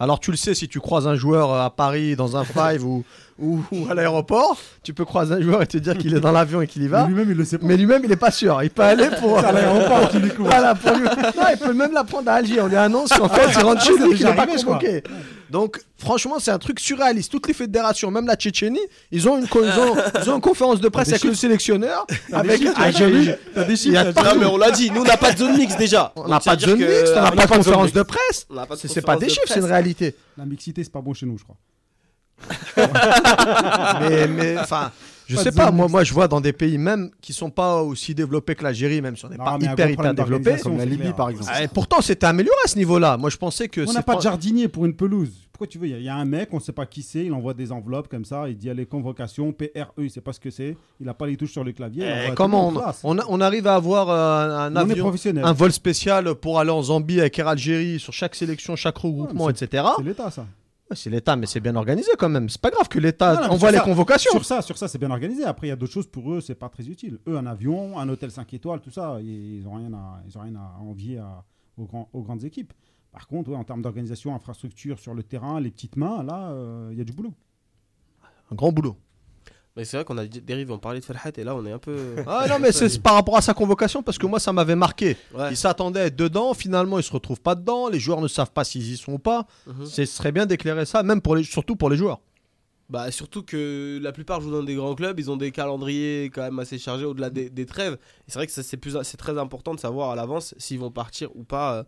Alors 0.00 0.18
tu 0.18 0.32
le 0.32 0.36
sais, 0.36 0.54
si 0.54 0.66
tu 0.66 0.80
croises 0.80 1.06
un 1.06 1.14
joueur 1.14 1.52
euh, 1.52 1.64
à 1.64 1.70
Paris 1.70 2.16
dans 2.16 2.36
un 2.36 2.42
five 2.44 2.84
ou, 2.84 3.04
ou, 3.38 3.60
ou 3.70 3.86
à 3.88 3.94
l'aéroport, 3.94 4.58
tu 4.82 4.92
peux 4.92 5.04
croiser 5.04 5.34
un 5.34 5.40
joueur 5.40 5.62
et 5.62 5.68
te 5.68 5.78
dire 5.78 5.96
qu'il 5.96 6.16
est 6.16 6.20
dans 6.20 6.32
l'avion 6.32 6.60
et 6.60 6.66
qu'il 6.66 6.82
y 6.82 6.88
va. 6.88 7.02
Mais 7.04 7.08
lui-même, 7.10 7.30
il 7.30 7.36
le 7.36 7.44
sait 7.44 7.58
pas. 7.58 7.66
Mais 7.66 7.76
lui-même, 7.76 8.02
il 8.04 8.10
est 8.10 8.16
pas 8.16 8.32
sûr. 8.32 8.60
Il 8.64 8.70
peut 8.70 8.82
aller 8.92 9.08
pour. 9.20 9.38
C'est 9.38 9.46
à 9.46 9.52
l'aéroport 9.52 10.08
qu'il 10.08 10.20
découvre. 10.22 10.48
Voilà, 10.50 10.74
pour 10.74 10.96
lui. 10.96 11.04
Non, 11.04 11.44
il 11.52 11.58
peut 11.58 11.72
même 11.72 11.92
la 11.92 12.02
prendre 12.02 12.28
à 12.28 12.34
Alger. 12.34 12.60
On 12.60 12.66
lui 12.66 12.74
annonce 12.76 13.10
qu'en 13.10 13.28
fait, 13.28 13.48
il 13.56 13.64
rentre 13.64 13.82
chez 13.84 13.92
Ça, 13.92 13.98
c'est 14.00 14.08
lui, 14.08 14.16
qu'il 14.16 14.26
n'est 14.26 14.34
pas 14.34 14.42
arrivé, 14.42 14.58
je 14.58 14.64
crois. 14.64 14.78
convoqué. 14.78 15.02
Donc, 15.54 15.80
franchement, 15.98 16.40
c'est 16.40 16.50
un 16.50 16.58
truc 16.58 16.80
surréaliste. 16.80 17.30
Toutes 17.30 17.46
les 17.46 17.54
fédérations, 17.54 18.10
même 18.10 18.26
la 18.26 18.34
Tchétchénie, 18.34 18.80
ils 19.12 19.28
ont 19.28 19.38
une, 19.38 19.46
co- 19.46 19.62
ils 19.64 19.78
ont, 19.78 19.94
ils 20.20 20.28
ont 20.28 20.34
une 20.34 20.40
conférence 20.40 20.80
de 20.80 20.88
presse 20.88 21.10
avec 21.10 21.22
le 21.22 21.32
sélectionneur. 21.32 22.04
Avec 22.32 22.60
Ah, 22.74 22.90
Il 22.90 23.92
y 23.92 23.96
a 23.96 24.12
pas- 24.12 24.34
Non, 24.34 24.40
mais 24.40 24.46
on 24.46 24.56
l'a 24.56 24.72
dit, 24.72 24.90
nous, 24.90 25.02
on 25.02 25.04
n'a 25.04 25.16
pas 25.16 25.30
de 25.30 25.38
zone 25.38 25.56
mix 25.56 25.76
déjà. 25.76 26.12
On 26.16 26.26
n'a 26.26 26.40
pas 26.40 26.56
de 26.56 26.62
zone 26.62 26.78
mixte, 26.80 27.12
on 27.16 27.22
n'a 27.22 27.30
pas 27.30 27.46
de 27.46 27.52
conférence 27.52 27.82
mixte. 27.84 27.96
de 27.96 28.02
presse. 28.02 28.46
On 28.50 28.54
n'a 28.54 28.66
pas 28.66 28.74
de 28.74 28.80
C'est 28.80 28.88
c'est 28.88 29.00
pas 29.00 29.14
conférence 29.14 29.20
des 29.20 29.26
de 29.26 29.30
chiffres, 29.30 29.46
c'est 29.46 29.54
une 29.54 29.60
presse. 29.60 29.70
réalité. 29.72 30.16
La 30.36 30.44
mixité, 30.44 30.82
c'est 30.82 30.90
pas 30.92 31.00
bon 31.00 31.14
chez 31.14 31.24
nous, 31.26 31.38
je 31.38 31.44
crois. 31.44 31.56
mais, 34.00 34.26
mais, 34.26 34.58
enfin, 34.58 34.90
je 35.26 35.36
Pas 35.36 35.42
sais 35.44 35.50
de 35.50 35.56
pas. 35.56 35.66
zone 35.66 35.74
Moi, 35.76 35.84
mixte. 35.84 35.92
moi, 35.92 36.04
je 36.04 36.12
vois 36.14 36.28
dans 36.28 36.40
des 36.40 36.52
pays 36.52 36.78
même 36.78 37.10
qui 37.20 37.32
sont 37.32 37.50
pas 37.50 37.80
aussi 37.82 38.12
développés 38.14 38.54
que 38.56 38.64
l'Algérie, 38.64 39.00
même 39.00 39.16
si 39.16 39.24
on 39.24 39.28
n'est 39.28 39.36
Non, 39.36 39.44
pas 39.44 39.58
mais 39.58 39.68
un 39.68 39.72
hyper 39.72 39.86
gros 39.86 39.92
hyper 39.92 39.94
problème 39.94 40.14
développé. 40.16 40.42
d'organisation. 40.44 40.70
Comme 40.70 40.78
la 40.78 40.84
c'est 40.84 40.90
Libye, 40.90 41.02
clair. 41.02 41.14
par 41.16 41.30
exemple. 41.30 41.50
Ah, 41.54 41.62
et 41.62 41.68
pourtant, 41.68 42.00
c'était 42.00 42.26
amélioré 42.26 42.56
à 42.64 42.68
ce 42.68 42.76
niveau-là. 42.76 43.16
Moi, 43.16 43.30
je 43.30 43.36
pensais 43.36 43.68
que 43.68 43.82
On 43.88 43.92
n'a 43.92 44.02
pas 44.02 44.16
de 44.16 44.22
jardinier 44.22 44.66
pour 44.68 44.84
une 44.84 44.94
pelouse. 44.96 45.30
Pourquoi 45.54 45.68
tu 45.68 45.78
veux? 45.78 45.86
Il 45.86 45.92
y 45.92 45.94
a- 45.94 45.98
il 45.98 46.04
y, 46.04 46.08
a 46.08 46.16
un 46.16 46.24
mec, 46.24 46.48
on 46.52 46.56
ne 46.56 46.60
sait 46.60 46.72
pas 46.72 46.84
qui 46.84 47.00
c'est, 47.02 47.24
il 47.26 47.32
envoie 47.32 47.54
des 47.54 47.70
enveloppes 47.70 48.08
comme 48.08 48.24
ça, 48.24 48.48
il 48.48 48.56
dit 48.56 48.68
allez, 48.68 48.86
convocation, 48.86 49.52
PRE, 49.52 49.92
il 49.98 50.04
ne 50.04 50.08
sait 50.08 50.20
pas 50.20 50.32
ce 50.32 50.40
que 50.40 50.50
c'est, 50.50 50.76
il 50.98 51.06
n'a 51.06 51.14
pas 51.14 51.28
les 51.28 51.36
touches 51.36 51.52
sur 51.52 51.62
le 51.62 51.70
clavier. 51.70 52.04
Eh, 52.04 52.28
tout 52.30 52.34
comment 52.34 52.72
on, 53.04 53.16
on, 53.28 53.40
arrive 53.40 53.68
à 53.68 53.76
avoir 53.76 54.10
euh, 54.10 54.66
un 54.66 54.74
avion, 54.74 55.12
un 55.44 55.52
vol 55.52 55.70
spécial 55.70 56.34
pour 56.34 56.58
aller 56.58 56.70
en 56.72 56.82
Zambie 56.82 57.20
avec 57.20 57.38
Air 57.38 57.46
Algérie 57.46 58.00
sur 58.00 58.12
chaque 58.12 58.34
sélection, 58.34 58.74
chaque 58.74 58.98
regroupement, 58.98 59.44
Ouais, 59.44 59.52
etc. 59.52 59.84
C'est 59.96 60.02
l'État, 60.02 60.28
ça. 60.32 60.42
Ouais, 60.90 60.96
C'est 60.96 61.08
l'État, 61.08 61.36
mais 61.36 61.46
c'est 61.46 61.60
bien 61.60 61.76
organisé 61.76 62.10
quand 62.18 62.28
même. 62.28 62.48
C'est 62.48 62.60
pas 62.60 62.70
grave 62.70 62.88
que 62.88 62.98
l'État 62.98 63.48
envoie 63.48 63.70
les 63.70 63.78
ça- 63.78 63.84
convocations. 63.84 64.32
Sur 64.32 64.44
ça, 64.44 64.60
sur 64.60 64.76
ça 64.76 64.88
c'est 64.88 64.98
bien 64.98 65.10
organisé. 65.12 65.44
Après, 65.44 65.68
il 65.68 65.70
y 65.70 65.72
a 65.72 65.76
d'autres 65.76 65.92
choses 65.92 66.08
pour 66.08 66.32
eux, 66.32 66.40
c'est 66.40 66.56
pas 66.56 66.68
très 66.68 66.88
utile. 66.88 67.18
Eux, 67.28 67.38
un 67.38 67.46
avion, 67.46 67.96
un 67.96 68.08
hôtel 68.08 68.32
5 68.32 68.52
étoiles, 68.54 68.80
tout 68.80 68.90
ça, 68.90 69.18
ils 69.22 69.62
n'ont 69.62 69.74
rien, 69.76 69.92
à- 69.94 70.20
ils 70.28 70.36
ont 70.36 70.40
rien 70.42 70.56
à 70.56 70.80
envier 70.82 71.18
à- 71.18 71.44
aux, 71.78 71.84
grands- 71.84 72.08
aux 72.12 72.22
grandes 72.22 72.42
équipes. 72.44 72.72
Par 73.14 73.26
contre, 73.28 73.48
ouais, 73.50 73.56
en 73.56 73.62
termes 73.64 73.80
d'organisation, 73.80 74.34
infrastructure 74.34 74.98
sur 74.98 75.14
le 75.14 75.22
terrain, 75.22 75.60
les 75.60 75.70
petites 75.70 75.96
mains, 75.96 76.22
là, 76.24 76.50
euh, 76.50 76.88
il 76.92 76.98
y 76.98 77.00
a 77.00 77.04
du 77.04 77.12
boulot. 77.12 77.32
Un 78.50 78.54
grand 78.56 78.72
boulot. 78.72 78.96
Mais 79.76 79.84
c'est 79.84 79.96
vrai 79.96 80.04
qu'on 80.04 80.18
a 80.18 80.26
dérivé, 80.26 80.72
on 80.72 80.78
parlait 80.78 81.00
de 81.00 81.04
Ferhat 81.04 81.30
et 81.36 81.42
là 81.42 81.56
on 81.56 81.64
est 81.66 81.72
un 81.72 81.78
peu. 81.78 82.16
Ah 82.28 82.46
non, 82.48 82.58
mais 82.60 82.70
c'est 82.70 82.96
par 83.02 83.14
rapport 83.14 83.36
à 83.36 83.40
sa 83.40 83.54
convocation 83.54 84.02
parce 84.04 84.18
que 84.18 84.26
moi 84.26 84.38
ça 84.38 84.52
m'avait 84.52 84.76
marqué. 84.76 85.16
Ouais. 85.34 85.50
Il 85.50 85.56
s'attendait 85.56 86.00
à 86.00 86.04
être 86.06 86.14
dedans, 86.16 86.54
finalement 86.54 86.98
il 86.98 87.02
se 87.02 87.12
retrouve 87.12 87.40
pas 87.40 87.56
dedans, 87.56 87.88
les 87.88 87.98
joueurs 87.98 88.20
ne 88.20 88.28
savent 88.28 88.52
pas 88.52 88.62
s'ils 88.62 88.88
y 88.92 88.96
sont 88.96 89.14
ou 89.14 89.18
pas. 89.18 89.46
Mhm. 89.66 89.86
Ce 89.86 90.04
serait 90.04 90.30
bien 90.30 90.46
d'éclairer 90.46 90.84
ça, 90.84 91.02
même 91.02 91.20
pour 91.20 91.34
les, 91.34 91.42
surtout 91.42 91.74
pour 91.74 91.90
les 91.90 91.96
joueurs. 91.96 92.20
Bah, 92.88 93.10
surtout 93.10 93.42
que 93.42 93.98
la 94.00 94.12
plupart 94.12 94.40
jouent 94.40 94.52
dans 94.52 94.62
des 94.62 94.74
grands 94.76 94.94
clubs, 94.94 95.18
ils 95.18 95.28
ont 95.30 95.36
des 95.36 95.50
calendriers 95.50 96.30
quand 96.32 96.42
même 96.42 96.58
assez 96.60 96.78
chargés 96.78 97.06
au-delà 97.06 97.30
des, 97.30 97.48
des 97.50 97.66
trêves. 97.66 97.96
C'est 98.28 98.34
vrai 98.38 98.46
que 98.46 98.52
c'est 98.52 98.76
plus- 98.76 98.96
c'est 99.02 99.16
très 99.16 99.36
important 99.38 99.74
de 99.74 99.80
savoir 99.80 100.10
à 100.10 100.14
l'avance 100.14 100.54
s'ils 100.58 100.78
vont 100.78 100.90
partir 100.92 101.34
ou 101.34 101.42
pas 101.42 101.84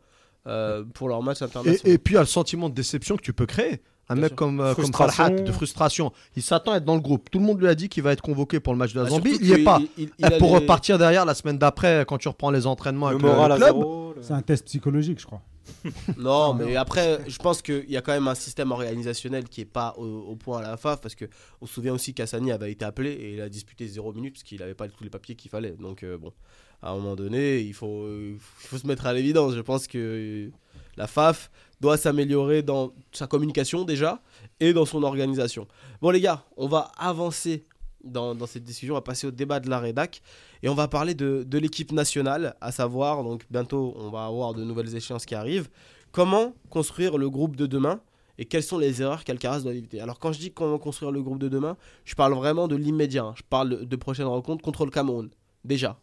euh, 0.47 0.85
pour 0.95 1.09
leur 1.09 1.23
match 1.23 1.43
international. 1.43 1.81
Et, 1.85 1.93
et 1.95 1.99
puis 1.99 2.15
il 2.15 2.17
y 2.17 2.19
a 2.19 2.23
le 2.23 2.27
sentiment 2.27 2.69
de 2.69 2.75
déception 2.75 3.17
que 3.17 3.23
tu 3.23 3.33
peux 3.33 3.47
créer. 3.47 3.81
Un 4.09 4.15
Bien 4.15 4.23
mec 4.23 4.31
sûr. 4.31 4.37
comme, 4.37 4.61
euh, 4.61 4.73
comme 4.75 4.85
Frustration. 4.85 5.25
Farhat, 5.25 5.41
de 5.43 5.51
frustration. 5.53 6.13
Il 6.37 6.43
s'attend 6.43 6.71
à 6.73 6.77
être 6.77 6.85
dans 6.85 6.95
le 6.95 7.01
groupe. 7.01 7.29
Tout 7.29 7.41
le 7.41 7.45
monde 7.45 7.61
lui 7.61 7.67
a 7.67 7.75
dit 7.75 7.89
qu'il 7.89 8.05
va 8.05 8.13
être 8.13 8.23
convoqué 8.23 8.61
pour 8.61 8.73
le 8.73 8.79
match 8.79 8.93
de 8.93 8.99
la 9.01 9.05
Bah, 9.07 9.11
Zambie. 9.11 9.37
Il 9.41 9.47
n'y 9.49 9.53
est 9.61 9.65
pas. 9.65 9.81
il- 9.99 10.11
il 10.19 10.25
Et 10.25 10.25
a 10.25 10.31
pour 10.39 10.51
les- 10.51 10.55
repartir 10.61 10.97
derrière 10.97 11.25
la 11.25 11.35
semaine 11.35 11.59
d'après, 11.59 12.05
quand 12.07 12.17
tu 12.19 12.29
reprends 12.29 12.53
les 12.53 12.69
entraînements 12.69 13.09
Le 13.11 13.17
avec 13.17 13.23
le, 13.27 13.29
moral 13.33 13.51
le 13.51 13.57
club, 13.57 13.77
le- 14.17 14.23
C'est 14.23 14.33
un 14.33 14.43
test 14.43 14.65
psychologique, 14.67 15.19
je 15.21 15.27
crois. 15.27 15.43
Non, 16.17 16.55
mais 16.55 16.77
après, 16.77 17.19
je 17.27 17.37
pense 17.39 17.61
qu'il 17.63 17.91
y 17.91 17.97
a 17.97 18.01
quand 18.01 18.13
même 18.13 18.29
un 18.29 18.37
système 18.37 18.71
organisationnel 18.71 19.49
qui 19.49 19.63
est 19.63 19.65
pas 19.65 19.95
au, 19.99 20.05
au 20.05 20.37
point 20.37 20.59
à 20.59 20.63
la 20.63 20.77
FAF 20.77 21.01
parce 21.01 21.17
que 21.17 21.25
on 21.61 21.67
se 21.67 21.75
souvient 21.75 21.93
aussi 21.93 22.15
qu'Assani 22.15 22.53
avait 22.53 22.71
été 22.71 22.85
appelé 22.85 23.11
et 23.11 23.35
il 23.35 23.41
a 23.41 23.49
disputé 23.49 23.89
0 23.89 24.13
minutes 24.13 24.35
parce 24.35 24.45
qu'il 24.45 24.61
n'avait 24.61 24.75
pas 24.75 24.87
tous 24.87 25.03
les 25.03 25.11
papiers 25.11 25.35
qu'il 25.35 25.51
fallait. 25.51 25.73
Donc 25.73 26.05
euh, 26.05 26.17
bon, 26.17 26.33
à 26.83 26.91
un 26.91 26.97
moment 26.97 27.17
donné, 27.17 27.61
il 27.61 27.75
faut, 27.75 28.03
euh, 28.05 28.35
il 28.35 28.67
faut 28.69 28.79
se 28.79 28.87
mettre 28.87 29.07
à 29.07 29.13
l'évidence. 29.13 29.55
Je 29.55 29.61
pense 29.61 29.87
que 29.87 30.51
la 30.97 31.07
FAF 31.07 31.51
doit 31.81 31.97
s'améliorer 31.97 32.63
dans 32.63 32.93
sa 33.13 33.27
communication 33.27 33.85
déjà 33.85 34.23
et 34.61 34.73
dans 34.73 34.87
son 34.87 35.03
organisation. 35.03 35.67
Bon 36.01 36.11
les 36.11 36.21
gars, 36.21 36.45
on 36.57 36.69
va 36.69 36.91
avancer 36.97 37.67
dans, 38.05 38.35
dans 38.35 38.47
cette 38.47 38.65
discussion, 38.65 38.95
on 38.95 38.99
va 38.99 39.03
passer 39.03 39.27
au 39.27 39.31
débat 39.31 39.61
de 39.61 39.69
la 39.69 39.79
rédac 39.81 40.23
et 40.63 40.69
on 40.69 40.75
va 40.75 40.89
parler 40.89 41.15
de, 41.15 41.45
de 41.47 41.59
l'équipe 41.59 41.93
nationale, 41.93 42.55
à 42.61 42.73
savoir, 42.73 43.25
donc 43.25 43.45
bientôt 43.51 43.95
on 43.97 44.11
va 44.11 44.27
avoir 44.27 44.55
de 44.55 44.65
nouvelles 44.65 44.95
échéances 44.95 45.27
qui 45.27 45.35
arrivent. 45.35 45.69
Comment 46.13 46.55
construire 46.71 47.19
le 47.19 47.29
groupe 47.29 47.57
de 47.57 47.67
demain 47.67 48.01
et 48.39 48.45
quelles 48.45 48.63
sont 48.63 48.79
les 48.79 49.03
erreurs 49.03 49.25
qu'Alcaraz 49.25 49.63
doit 49.63 49.75
éviter? 49.75 50.01
Alors 50.01 50.19
quand 50.19 50.33
je 50.33 50.39
dis 50.39 50.53
comment 50.53 50.79
construire 50.79 51.11
le 51.11 51.23
groupe 51.23 51.39
de 51.39 51.49
demain, 51.49 51.77
je 52.05 52.15
parle 52.15 52.35
vraiment 52.35 52.69
de 52.69 52.77
l'immédiat. 52.77 53.25
hein. 53.25 53.35
Je 53.37 53.43
parle 53.49 53.85
de 53.85 53.97
prochaines 53.97 54.27
rencontres 54.27 54.63
contre 54.63 54.85
le 54.85 54.91
Cameroun. 54.91 55.31
Déjà. 55.65 55.99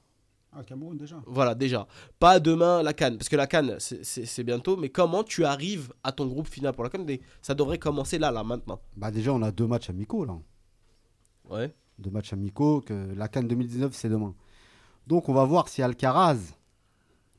Ah, 0.56 0.64
Cameroun 0.64 0.96
déjà. 0.98 1.22
Voilà, 1.26 1.56
déjà. 1.56 1.88
Pas 2.20 2.40
demain 2.40 2.84
la 2.84 2.94
Cannes, 2.94 3.18
parce 3.18 3.30
que 3.30 3.36
la 3.36 3.48
Cannes 3.48 3.76
c'est- 3.80 4.44
bientôt, 4.44 4.78
mais 4.78 4.90
comment 4.90 5.24
tu 5.24 5.46
arrives 5.46 5.92
à 6.04 6.12
ton 6.12 6.28
groupe 6.28 6.48
final 6.48 6.74
pour 6.74 6.84
la 6.84 6.90
Cannes? 6.90 7.08
Ça 7.42 7.56
devrait 7.56 7.80
commencer 7.80 8.20
là, 8.20 8.32
là, 8.32 8.44
maintenant. 8.44 8.80
Bah 8.96 9.10
déjà, 9.12 9.34
on 9.34 9.42
a 9.42 9.52
deux 9.52 9.66
matchs 9.68 9.90
amicaux 9.90 10.26
là. 10.26 10.38
Ouais. 11.50 11.74
Deux 12.00 12.10
matchs 12.12 12.34
amicaux. 12.34 12.82
Que 12.82 13.14
la 13.16 13.28
Cannes 13.28 13.48
2019, 13.48 13.94
c'est 13.94 14.10
demain. 14.10 14.34
Donc 15.08 15.28
on 15.30 15.34
va 15.34 15.44
voir 15.46 15.68
si 15.70 15.82
Alcaraz, 15.82 16.38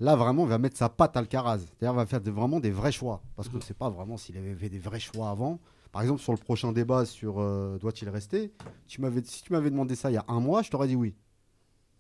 là 0.01 0.17
vraiment, 0.17 0.45
va 0.45 0.59
mettre 0.59 0.77
sa 0.77 0.89
patte 0.89 1.17
Alcaraz. 1.17 1.59
C'est-à-dire 1.61 1.95
va 1.95 2.07
faire 2.07 2.21
de- 2.21 2.31
vraiment 2.31 2.61
des 2.61 2.71
vrais 2.71 2.93
choix. 2.93 3.23
Parce 3.37 3.49
qu'on 3.49 3.57
ne 3.59 3.63
sait 3.63 3.75
pas 3.75 3.91
vraiment 3.91 4.17
s'il 4.17 4.37
avait 4.37 4.55
fait 4.55 4.69
des 4.69 4.79
vrais 4.79 5.01
choix 5.01 5.31
avant. 5.31 5.61
Par 5.93 6.03
exemple, 6.03 6.21
sur 6.21 6.33
le 6.33 6.39
prochain 6.39 6.73
débat 6.73 7.05
sur 7.05 7.37
euh, 7.39 7.79
doit-il 7.79 8.09
rester, 8.09 8.53
tu 8.89 9.01
si 9.25 9.43
tu 9.45 9.53
m'avais 9.53 9.71
demandé 9.71 9.95
ça 9.95 10.11
il 10.11 10.15
y 10.15 10.17
a 10.17 10.25
un 10.27 10.41
mois, 10.41 10.63
je 10.63 10.71
t'aurais 10.71 10.89
dit 10.89 10.97
oui. 10.97 11.15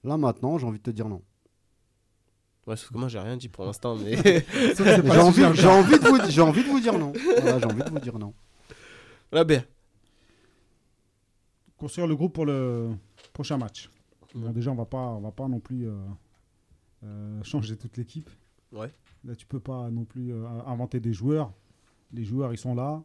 Là 0.04 0.16
maintenant, 0.16 0.58
j'ai 0.58 0.66
envie 0.66 0.78
de 0.78 0.82
te 0.84 0.90
dire 0.90 1.08
non. 1.08 1.22
Ouais, 2.66 2.76
sauf 2.76 2.90
que 2.92 2.98
moi 2.98 3.08
j'ai 3.08 3.18
rien 3.18 3.36
dit 3.36 3.48
pour 3.48 3.64
l'instant, 3.66 3.96
mais. 3.96 4.16
J'ai 4.16 5.18
envie, 5.18 5.42
j'ai 5.54 5.66
envie 5.68 5.98
de 5.98 6.08
vous, 6.08 6.30
j'ai 6.30 6.40
envie 6.40 6.62
de 6.64 6.68
vous 6.68 6.80
dire 6.80 6.98
non. 6.98 7.12
Voilà, 7.40 7.58
j'ai 7.58 7.64
envie 7.66 7.82
de 7.82 7.90
vous 7.90 7.98
dire 8.00 8.18
non. 8.18 8.32
Voilà, 9.30 9.44
bien. 9.44 9.64
Construire 11.76 12.06
le 12.06 12.16
groupe 12.16 12.32
pour 12.34 12.46
le 12.46 12.92
prochain 13.32 13.58
match. 13.58 13.90
Bon, 14.34 14.46
Ouais. 14.46 14.52
déjà, 14.52 14.70
on 14.70 14.74
va 14.74 14.84
pas, 14.86 14.98
on 14.98 15.20
va 15.20 15.30
pas 15.32 15.48
non 15.48 15.60
plus 15.60 15.88
euh, 15.88 15.92
euh, 17.04 17.42
changer 17.42 17.76
toute 17.76 17.96
l'équipe. 17.96 18.28
Ouais. 18.72 18.92
Là, 19.24 19.34
tu 19.34 19.46
peux 19.46 19.60
pas 19.60 19.90
non 19.90 20.04
plus 20.04 20.32
euh, 20.32 20.46
inventer 20.66 21.00
des 21.00 21.12
joueurs. 21.12 21.52
Les 22.12 22.24
joueurs, 22.24 22.52
ils 22.52 22.58
sont 22.58 22.74
là. 22.74 23.02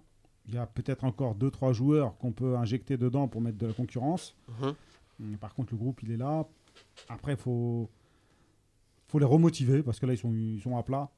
Il 0.47 0.55
y 0.55 0.57
a 0.57 0.65
peut-être 0.65 1.03
encore 1.03 1.35
2-3 1.35 1.73
joueurs 1.73 2.17
qu'on 2.17 2.31
peut 2.31 2.57
injecter 2.57 2.97
dedans 2.97 3.27
pour 3.27 3.41
mettre 3.41 3.57
de 3.57 3.67
la 3.67 3.73
concurrence. 3.73 4.35
Mhm. 4.61 4.73
Hum, 5.21 5.37
Par 5.37 5.53
contre, 5.53 5.73
le 5.73 5.77
groupe, 5.77 6.01
il 6.03 6.11
est 6.11 6.17
là. 6.17 6.47
Après, 7.07 7.33
il 7.33 7.37
faut, 7.37 7.89
faut 9.07 9.19
les 9.19 9.25
remotiver 9.25 9.83
parce 9.83 9.99
que 9.99 10.05
là, 10.05 10.13
ils 10.13 10.17
sont, 10.17 10.33
ils 10.33 10.61
sont 10.61 10.77
à 10.77 10.83
plat. 10.83 11.09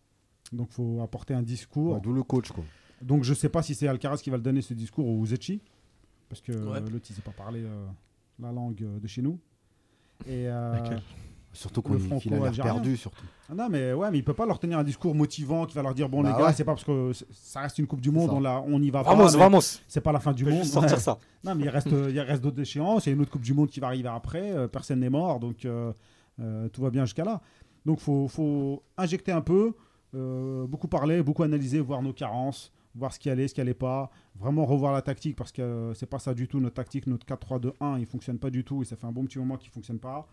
Donc, 0.51 0.67
il 0.71 0.73
faut 0.75 1.01
apporter 1.01 1.33
un 1.33 1.41
discours. 1.43 1.95
Ouais, 1.95 2.01
D'où 2.01 2.13
le 2.13 2.23
coach 2.23 2.51
quoi. 2.51 2.63
Donc, 3.01 3.23
je 3.23 3.33
sais 3.33 3.49
pas 3.49 3.63
si 3.63 3.73
c'est 3.75 3.87
Alcaraz 3.87 4.17
qui 4.17 4.29
va 4.29 4.37
le 4.37 4.43
donner 4.43 4.61
ce 4.61 4.73
discours 4.73 5.07
ou 5.07 5.25
Zetchi. 5.25 5.61
Parce 6.29 6.41
que 6.41 6.51
Ouais. 6.51 6.79
l'autre, 6.81 7.05
il 7.09 7.15
sait 7.15 7.21
pas 7.21 7.31
parler 7.31 7.61
euh, 7.63 7.87
la 8.39 8.51
langue 8.51 8.81
euh, 8.83 8.99
de 8.99 9.07
chez 9.07 9.21
nous. 9.21 9.39
Et, 10.27 10.47
euh, 10.47 10.77
Surtout 11.53 11.83
Le 11.91 11.97
qu'on- 11.99 12.17
qu'il 12.19 12.33
a 12.33 12.49
perdu 12.51 12.95
surtout. 12.95 13.25
ah 13.49 13.53
non, 13.53 13.67
mais 13.69 13.91
ouais, 13.91 14.09
mais 14.09 14.19
il 14.19 14.23
peut 14.23 14.33
pas 14.33 14.45
leur 14.45 14.57
tenir 14.57 14.79
un 14.79 14.83
discours 14.85 15.13
motivant 15.13 15.65
qui 15.65 15.75
va 15.75 15.81
leur 15.81 15.93
dire 15.93 16.07
bon 16.07 16.21
Bah 16.23 16.29
les 16.31 16.37
gars, 16.37 16.47
ouais. 16.47 16.53
c'est 16.53 16.63
pas 16.63 16.71
parce 16.73 16.85
que 16.85 17.11
ça 17.33 17.59
reste 17.59 17.77
une 17.77 17.87
Coupe 17.87 17.99
du 17.99 18.09
Monde, 18.09 18.29
on, 18.31 18.39
la, 18.39 18.61
on 18.65 18.81
y 18.81 18.89
va 18.89 19.01
Vamos, 19.03 19.31
pas. 19.33 19.37
vamos. 19.37 19.59
C'est 19.87 19.99
pas 19.99 20.13
la 20.13 20.21
fin 20.21 20.31
du 20.31 20.45
monde. 20.45 20.59
juste 20.61 20.71
sortir 20.73 20.93
Ouais. 20.93 20.99
ça. 21.03 21.17
Non, 21.43 21.55
mais 21.55 21.65
il 21.65 21.69
reste, 21.69 21.89
il 21.91 22.19
reste 22.21 22.41
d'autres 22.41 22.61
échéances. 22.61 23.05
Il 23.05 23.09
y 23.09 23.11
a 23.11 23.15
une 23.15 23.21
autre 23.21 23.31
Coupe 23.31 23.41
du 23.41 23.53
Monde 23.53 23.69
qui 23.69 23.79
va 23.81 23.87
arriver 23.87 24.07
après. 24.09 24.51
euh, 24.51 24.67
personne 24.69 24.99
n'est 25.01 25.09
mort, 25.09 25.39
donc 25.41 25.65
euh, 25.65 25.91
euh, 26.39 26.69
tout 26.69 26.81
va 26.81 26.89
bien 26.89 27.03
jusqu'à 27.03 27.25
là. 27.25 27.41
Donc 27.85 27.99
faut, 27.99 28.27
faut 28.29 28.81
injecter 28.97 29.31
un 29.33 29.41
peu, 29.41 29.73
euh, 30.15 30.65
beaucoup 30.67 30.87
parler, 30.87 31.21
beaucoup 31.21 31.43
analyser, 31.43 31.79
voir 31.81 32.01
nos 32.01 32.13
carences, 32.13 32.71
voir 32.95 33.13
ce 33.13 33.19
qui 33.19 33.29
allait, 33.29 33.47
ce 33.47 33.53
qui 33.53 33.61
allait 33.61 33.73
pas. 33.73 34.11
Vraiment 34.35 34.65
revoir 34.65 34.93
la 34.93 35.01
tactique 35.01 35.35
parce 35.35 35.51
que 35.51 35.61
euh, 35.61 35.93
c'est 35.93 36.05
pas 36.05 36.19
ça 36.19 36.33
du 36.33 36.47
tout 36.47 36.59
notre 36.59 36.75
tactique, 36.75 37.07
notre 37.07 37.25
4-3-2-1, 37.25 37.99
il 37.99 38.05
fonctionne 38.05 38.39
pas 38.39 38.49
du 38.49 38.63
tout 38.63 38.81
et 38.81 38.85
ça 38.85 38.95
fait 38.95 39.07
un 39.07 39.11
bon 39.11 39.25
petit 39.25 39.39
moment 39.39 39.57
qu'il 39.57 39.71
fonctionne 39.71 39.99
pas. 39.99 40.27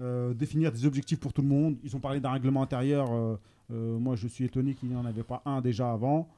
Euh, 0.00 0.34
définir 0.34 0.72
des 0.72 0.86
objectifs 0.86 1.20
pour 1.20 1.32
tout 1.32 1.42
le 1.42 1.48
monde. 1.48 1.76
Ils 1.84 1.94
ont 1.94 2.00
parlé 2.00 2.18
d'un 2.20 2.32
règlement 2.32 2.62
intérieur. 2.62 3.12
euh, 3.12 3.36
euh, 3.72 3.98
moi, 3.98 4.16
je 4.16 4.26
suis 4.26 4.44
étonné 4.44 4.74
qu'il 4.74 4.88
n'y 4.88 4.96
en 4.96 5.04
avait 5.04 5.22
pas 5.22 5.42
un 5.44 5.60
déjà 5.60 5.92
avant. 5.92 6.28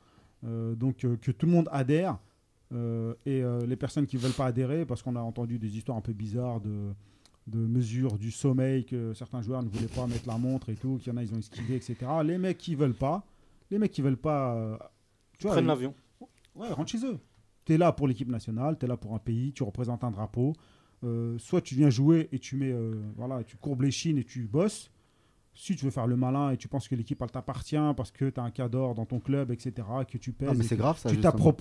Donc 0.43 0.99
que 0.99 1.31
tout 1.33 1.47
le 1.47 1.53
monde 1.53 1.69
adhère. 1.73 2.19
Et 2.73 3.43
les 3.67 3.77
personnes 3.77 4.07
qui 4.07 4.17
veulent 4.17 4.33
pas 4.33 4.47
adhérer, 4.47 4.85
parce 4.85 5.03
qu'on 5.03 5.17
a 5.17 5.21
entendu 5.21 5.59
des 5.59 5.77
histoires 5.77 5.99
un 5.99 6.03
peu 6.03 6.13
bizarres 6.13 6.61
de, 6.61 6.93
de 7.49 7.59
mesures 7.59 8.17
du 8.17 8.31
sommeil, 8.31 8.85
que 8.85 9.13
certains 9.13 9.43
joueurs 9.43 9.65
ne 9.65 9.69
voulaient 9.69 9.89
pas 9.89 10.07
mettre 10.07 10.29
la 10.29 10.39
montre 10.39 10.69
et 10.69 10.77
tout, 10.77 10.99
qu'il 10.99 11.13
y 11.13 11.17
en 11.17 11.17
a, 11.17 11.25
ils 11.25 11.35
ont 11.35 11.39
esquivé, 11.39 11.75
etc. 11.75 11.97
Les 12.23 12.39
mecs 12.39 12.59
qui 12.59 12.77
veulent 12.77 12.95
pas, 12.95 13.27
les 13.73 13.79
mecs 13.81 13.91
qui 13.91 14.03
veulent 14.03 14.17
pas, 14.17 14.79
tu 15.38 15.46
Prennent 15.46 15.66
l'avion. 15.66 15.94
Ouais, 16.55 16.70
rentre 16.70 16.90
chez 16.90 17.05
eux. 17.05 17.18
Tu 17.64 17.75
es 17.75 17.79
là 17.79 17.92
pour 17.92 18.09
l'équipe 18.09 18.29
nationale, 18.29 18.79
tu 18.79 18.87
es 18.87 18.88
là 18.88 18.96
pour 18.96 19.14
un 19.14 19.18
pays, 19.18 19.53
tu 19.53 19.62
représentes 19.62 20.05
un 20.05 20.11
drapeau. 20.11 20.55
Euh, 21.05 21.37
soit 21.38 21.61
tu 21.61 21.75
viens 21.75 21.90
jouer 21.90 22.29
et 22.33 22.38
tu 22.38 22.57
mets, 22.57 22.72
euh, 22.72 22.94
voilà, 23.16 23.44
tu 23.44 23.57
courbes 23.57 23.83
les 23.83 23.90
chines 23.90 24.18
et 24.18 24.25
tu 24.25 24.46
bosses. 24.46 24.90
Si 25.55 25.75
tu 25.75 25.87
veux 25.87 25.90
faire 25.90 26.07
le 26.07 26.16
malin 26.16 26.51
et 26.51 26.59
tu 26.59 26.68
penses 26.68 26.87
que 26.87 26.94
l'équipe 26.94 27.20
elle 27.22 27.31
t'appartient 27.31 27.77
parce 27.96 28.11
que 28.11 28.29
tu 28.29 28.38
as 28.38 28.42
un 28.42 28.51
cadre 28.51 28.94
dans 28.94 29.07
ton 29.07 29.20
club, 29.20 29.51
etc., 29.51 29.72
que 30.11 30.18
tu 30.18 30.33
pèses. 30.33 30.51
Ah, 30.51 30.55
mais 30.55 30.64
c'est 30.64 30.77
grave 30.77 30.99
ça. 30.99 31.09
tu 31.09 31.18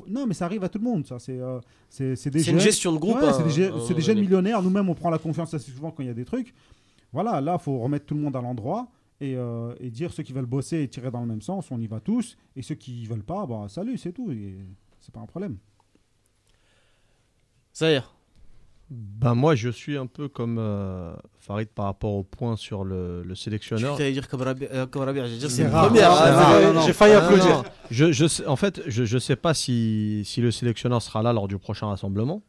Non, 0.10 0.28
mais 0.28 0.34
ça 0.34 0.46
arrive 0.46 0.64
à 0.66 0.70
tout 0.70 0.80
le 0.80 0.84
monde. 0.84 1.06
Ça, 1.06 1.18
c'est 1.18 1.40
euh, 1.40 1.60
c'est 1.90 2.30
des 2.30 2.50
une 2.50 2.60
gestion 2.60 2.92
de 2.92 2.98
groupe. 2.98 3.16
Ouais, 3.16 3.26
hein, 3.26 3.34
c'est 3.34 3.44
des, 3.44 3.68
un 3.68 3.80
c'est 3.80 3.88
des 3.88 3.94
moment 3.94 4.00
jeunes 4.02 4.20
millionnaires. 4.20 4.62
Nous-mêmes, 4.62 4.90
on 4.90 4.96
prend 4.96 5.10
la 5.10 5.18
confiance 5.18 5.54
assez 5.54 5.72
souvent 5.72 5.92
quand 5.92 6.04
il 6.04 6.08
y 6.08 6.10
a 6.10 6.14
des 6.14 6.26
trucs. 6.26 6.54
Voilà, 7.14 7.40
là, 7.40 7.58
faut 7.58 7.80
remettre 7.80 8.06
tout 8.06 8.16
le 8.16 8.22
monde 8.22 8.36
à 8.36 8.42
l'endroit 8.42 8.90
et, 9.22 9.36
euh, 9.36 9.74
et 9.80 9.90
dire 9.92 10.12
ceux 10.14 10.24
qui 10.24 10.34
veulent 10.34 10.46
bosser 10.46 10.82
et 10.82 10.88
tirer 10.88 11.12
dans 11.12 11.22
le 11.22 11.28
même 11.28 11.42
sens, 11.42 11.72
on 11.72 11.80
y 11.80 11.88
va 11.88 12.00
tous. 12.00 12.38
Et 12.56 12.62
ceux 12.62 12.76
qui 12.76 13.06
veulent 13.06 13.24
pas, 13.24 13.46
bah 13.46 13.66
salut, 13.70 13.98
c'est 13.98 14.12
tout. 14.14 14.32
C'est 15.00 15.14
pas 15.14 15.22
un 15.22 15.26
problème. 15.26 15.58
Zahir. 17.76 18.12
Ben 18.90 19.34
moi, 19.34 19.56
je 19.56 19.70
suis 19.70 19.98
un 19.98 20.06
peu 20.06 20.28
comme 20.28 20.58
euh, 20.60 21.16
Farid 21.40 21.68
par 21.70 21.86
rapport 21.86 22.14
au 22.14 22.24
point 22.24 22.56
sur 22.56 22.84
le, 22.84 23.24
le 23.24 23.30
Je 23.34 23.34
sélectionneur. 23.34 23.96
vais 23.96 24.12
dire 24.12 24.28
comme 24.30 24.44
Rabia, 24.44 24.68
euh, 24.72 24.86
comme 24.86 25.02
je 25.26 25.48
C'est. 25.48 25.64
J'ai 26.86 26.94
failli 26.94 27.14
Ah, 27.16 27.22
non, 27.22 27.26
applaudir. 27.26 27.58
non. 27.58 27.64
Je, 27.90 28.12
je 28.12 28.28
sais- 28.28 28.46
en 28.46 28.56
fait, 28.56 28.82
je 28.86 29.12
ne 29.16 29.20
sais 29.20 29.36
pas 29.36 29.56
si, 29.56 30.22
si 30.24 30.40
le 30.40 30.52
sélectionneur 30.52 31.02
sera 31.02 31.24
là 31.24 31.34
lors 31.34 31.48
du 31.48 31.58
prochain 31.58 31.88
rassemblement. 31.88 32.44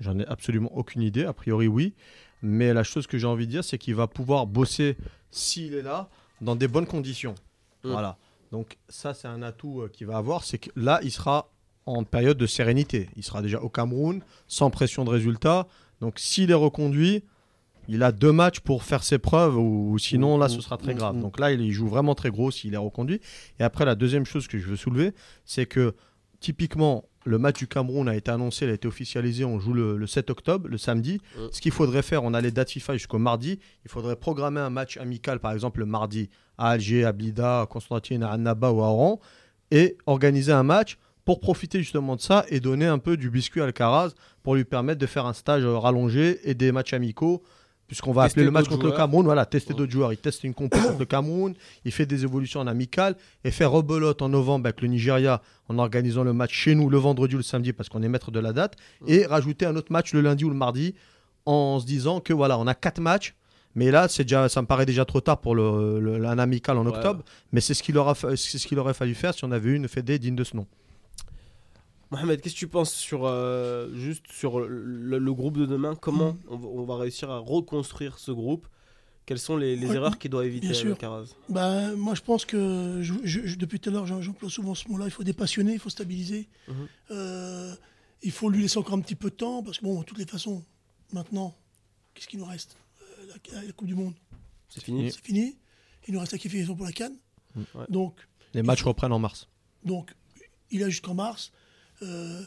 J'en 0.00 0.18
ai 0.18 0.26
absolument 0.26 0.70
aucune 0.76 1.02
idée. 1.02 1.24
A 1.24 1.32
priori, 1.32 1.68
oui. 1.68 1.94
Mais 2.42 2.72
la 2.74 2.82
chose 2.82 3.06
que 3.06 3.18
j'ai 3.18 3.26
envie 3.26 3.46
de 3.46 3.52
dire, 3.52 3.64
c'est 3.64 3.78
qu'il 3.78 3.94
va 3.94 4.06
pouvoir 4.08 4.46
bosser, 4.46 4.96
s'il 5.30 5.74
est 5.74 5.82
là, 5.82 6.08
dans 6.40 6.56
des 6.56 6.68
bonnes 6.68 6.86
conditions. 6.86 7.34
Mm. 7.84 7.90
Voilà. 7.90 8.16
Donc 8.50 8.76
ça, 8.88 9.14
c'est 9.14 9.28
un 9.28 9.42
atout 9.42 9.82
euh, 9.82 9.88
qu'il 9.88 10.06
va 10.06 10.16
avoir. 10.16 10.44
C'est 10.44 10.58
que 10.58 10.70
là, 10.76 11.00
il 11.02 11.10
sera 11.12 11.48
en 11.86 12.04
période 12.04 12.36
de 12.36 12.46
sérénité. 12.46 13.08
Il 13.16 13.22
sera 13.24 13.42
déjà 13.42 13.60
au 13.60 13.68
Cameroun, 13.68 14.22
sans 14.46 14.70
pression 14.70 15.04
de 15.04 15.10
résultat. 15.10 15.66
Donc 16.00 16.18
s'il 16.18 16.50
est 16.50 16.54
reconduit, 16.54 17.24
il 17.88 18.02
a 18.02 18.12
deux 18.12 18.30
matchs 18.32 18.60
pour 18.60 18.84
faire 18.84 19.02
ses 19.02 19.18
preuves, 19.18 19.56
ou, 19.58 19.98
sinon 19.98 20.38
là, 20.38 20.48
ce 20.48 20.60
sera 20.60 20.76
très 20.76 20.94
Mm, 20.94 20.98
grave. 20.98 21.16
mm. 21.16 21.20
Donc 21.20 21.38
là, 21.40 21.52
il 21.52 21.72
joue 21.72 21.88
vraiment 21.88 22.14
très 22.14 22.30
gros 22.30 22.50
s'il 22.50 22.74
est 22.74 22.78
reconduit. 22.78 23.20
Et 23.58 23.62
après, 23.64 23.84
la 23.84 23.94
deuxième 23.94 24.24
chose 24.24 24.46
que 24.48 24.58
je 24.58 24.66
veux 24.66 24.76
soulever, 24.76 25.12
c'est 25.44 25.66
que 25.66 25.94
typiquement, 26.40 27.04
le 27.24 27.38
match 27.38 27.58
du 27.58 27.66
Cameroun 27.66 28.08
a 28.08 28.16
été 28.16 28.30
annoncé, 28.30 28.64
il 28.64 28.70
a 28.70 28.74
été 28.74 28.88
officialisé, 28.88 29.44
on 29.44 29.58
joue 29.60 29.72
le, 29.72 29.96
le 29.96 30.06
7 30.06 30.30
octobre, 30.30 30.68
le 30.68 30.78
samedi. 30.78 31.20
Ce 31.52 31.60
qu'il 31.60 31.72
faudrait 31.72 32.02
faire, 32.02 32.24
on 32.24 32.34
a 32.34 32.40
les 32.40 32.50
dates 32.50 32.70
FIFA 32.70 32.94
jusqu'au 32.94 33.18
mardi, 33.18 33.58
il 33.84 33.90
faudrait 33.90 34.16
programmer 34.16 34.60
un 34.60 34.70
match 34.70 34.96
amical, 34.96 35.38
par 35.38 35.52
exemple 35.52 35.80
le 35.80 35.86
mardi, 35.86 36.30
à 36.58 36.70
Alger, 36.70 37.04
à 37.04 37.12
Blida, 37.12 37.62
à 37.62 37.66
Constantine, 37.66 38.22
à 38.22 38.30
Annaba 38.30 38.70
ou 38.72 38.80
à 38.82 38.88
Oran, 38.88 39.20
et 39.70 39.96
organiser 40.06 40.52
un 40.52 40.62
match 40.62 40.98
pour 41.24 41.40
profiter 41.40 41.78
justement 41.78 42.16
de 42.16 42.20
ça 42.20 42.44
et 42.48 42.60
donner 42.60 42.86
un 42.86 42.98
peu 42.98 43.16
du 43.16 43.30
biscuit 43.30 43.60
à 43.60 43.64
Alcaraz 43.64 44.10
pour 44.42 44.54
lui 44.56 44.64
permettre 44.64 44.98
de 44.98 45.06
faire 45.06 45.26
un 45.26 45.32
stage 45.32 45.64
rallongé 45.64 46.40
et 46.48 46.54
des 46.54 46.72
matchs 46.72 46.92
amicaux 46.92 47.42
puisqu'on 47.92 48.12
va 48.12 48.22
Tester 48.24 48.40
appeler 48.40 48.44
le 48.46 48.50
match 48.52 48.68
contre 48.68 48.86
le. 48.86 48.92
Cameroun, 48.92 49.26
voilà, 49.26 49.44
tester 49.44 49.74
Ouais. 49.74 49.78
d'autres 49.80 49.92
joueurs. 49.92 50.14
Il 50.14 50.16
teste 50.16 50.44
une 50.44 50.54
compétition 50.54 50.88
contre 50.88 51.00
le 51.00 51.04
Cameroun, 51.04 51.52
il 51.84 51.92
fait 51.92 52.06
des 52.06 52.24
évolutions 52.24 52.60
en 52.60 52.66
amical 52.66 53.16
et 53.44 53.50
fait 53.50 53.66
rebelote 53.66 54.22
en 54.22 54.30
novembre 54.30 54.64
avec 54.64 54.80
le 54.80 54.88
Nigeria 54.88 55.42
en 55.68 55.76
organisant 55.78 56.24
le 56.24 56.32
match 56.32 56.54
chez 56.54 56.74
nous 56.74 56.88
le 56.88 56.96
vendredi 56.96 57.34
ou 57.34 57.38
le 57.38 57.42
samedi 57.44 57.74
parce 57.74 57.90
qu'on 57.90 58.02
est 58.02 58.08
maître 58.08 58.30
de 58.30 58.40
la 58.40 58.54
date 58.54 58.76
et 59.06 59.26
rajouter 59.26 59.66
un 59.66 59.76
autre 59.76 59.92
match 59.92 60.14
le 60.14 60.22
lundi 60.22 60.42
ou 60.46 60.48
le 60.48 60.54
mardi 60.56 60.94
en 61.44 61.78
se 61.80 61.84
disant 61.84 62.20
que 62.20 62.32
voilà, 62.32 62.58
on 62.58 62.66
a 62.66 62.74
quatre 62.74 62.98
matchs. 63.02 63.34
Mais 63.74 63.90
là, 63.90 64.08
c'est 64.08 64.24
déjà, 64.24 64.48
ça 64.48 64.62
me 64.62 64.66
paraît 64.66 64.86
déjà 64.86 65.04
trop 65.04 65.20
tard 65.20 65.40
pour 65.42 65.54
le, 65.54 66.00
le- 66.00 66.24
un 66.26 66.38
amical 66.38 66.78
en 66.78 66.86
Ouais. 66.86 66.92
octobre. 66.96 67.22
Mais 67.52 67.60
c'est 67.60 67.74
ce 67.74 67.82
qu'il 67.82 67.98
aura, 67.98 68.14
fa- 68.14 68.36
c'est 68.36 68.56
ce 68.58 68.66
qu'il 68.66 68.78
aurait 68.78 68.94
fallu 68.94 69.14
faire 69.14 69.34
si 69.34 69.44
on 69.44 69.52
avait 69.52 69.68
eu 69.70 69.74
une 69.76 69.88
fédé 69.88 70.18
digne 70.18 70.36
de 70.36 70.44
ce 70.44 70.56
nom. 70.56 70.66
Mohamed, 72.12 72.40
qu'est-ce 72.40 72.54
que 72.54 72.58
tu 72.60 72.68
penses 72.68 72.92
sur 72.92 73.24
euh, 73.24 73.88
juste 73.94 74.30
sur 74.30 74.60
le, 74.60 75.18
le 75.18 75.32
groupe 75.34 75.56
de 75.56 75.66
demain? 75.66 75.94
Comment 75.96 76.32
Mm. 76.34 76.38
on, 76.50 76.56
va, 76.58 76.68
on 76.68 76.84
va 76.84 76.96
réussir 76.98 77.30
à 77.30 77.38
reconstruire 77.38 78.18
ce 78.18 78.30
groupe? 78.30 78.66
Quelles 79.24 79.38
sont 79.38 79.56
les, 79.56 79.76
les 79.76 79.86
Ouais, 79.88 79.94
erreurs 79.96 80.18
qu'il 80.18 80.30
doit 80.30 80.44
éviter 80.44 80.68
bien 80.68 80.94
Caraz? 80.94 81.28
Bah, 81.48 81.94
moi, 81.94 82.14
je 82.14 82.20
pense 82.22 82.44
que 82.44 82.98
je- 83.02 83.14
je- 83.24 83.46
je- 83.46 83.56
depuis 83.56 83.78
tout 83.80 83.88
à 83.88 83.92
l'heure, 83.92 84.06
j'en- 84.06 84.20
j'emploie 84.20 84.50
souvent 84.50 84.74
ce 84.74 84.88
mot-là. 84.88 85.06
Il 85.06 85.10
faut 85.10 85.22
dépassionner, 85.24 85.72
il 85.74 85.78
faut 85.78 85.90
stabiliser. 85.90 86.48
Mhm. 86.68 86.74
Euh, 87.12 87.74
il 88.22 88.30
faut 88.32 88.50
lui 88.50 88.62
laisser 88.62 88.78
encore 88.78 88.94
un 88.94 89.00
petit 89.00 89.14
peu 89.14 89.30
de 89.30 89.34
temps 89.36 89.62
parce 89.62 89.78
que, 89.78 89.84
bon, 89.84 90.00
de 90.00 90.04
toutes 90.04 90.18
les 90.18 90.26
façons, 90.26 90.62
maintenant, 91.12 91.54
qu'est-ce 92.14 92.26
qu'il 92.28 92.40
nous 92.40 92.44
reste? 92.44 92.76
Euh, 93.00 93.34
la, 93.54 93.62
la 93.62 93.72
Coupe 93.72 93.86
du 93.88 93.94
Monde, 93.94 94.14
C'est 94.68 94.82
fini 94.82 95.10
c'est 95.10 95.24
fini. 95.24 95.56
Il 96.08 96.14
nous 96.14 96.20
reste 96.20 96.32
la 96.32 96.38
qualification 96.38 96.74
pour 96.76 96.84
la 96.84 96.92
Cannes. 96.92 97.16
Mm. 97.54 97.60
Ouais. 97.76 97.84
Donc, 97.88 98.16
Les 98.54 98.62
matchs 98.62 98.82
reprennent 98.82 99.12
en 99.12 99.18
mars. 99.20 99.48
donc, 99.84 100.14
il 100.70 100.82
a 100.82 100.88
jusqu'en 100.88 101.14
mars. 101.14 101.52
Euh, 102.02 102.42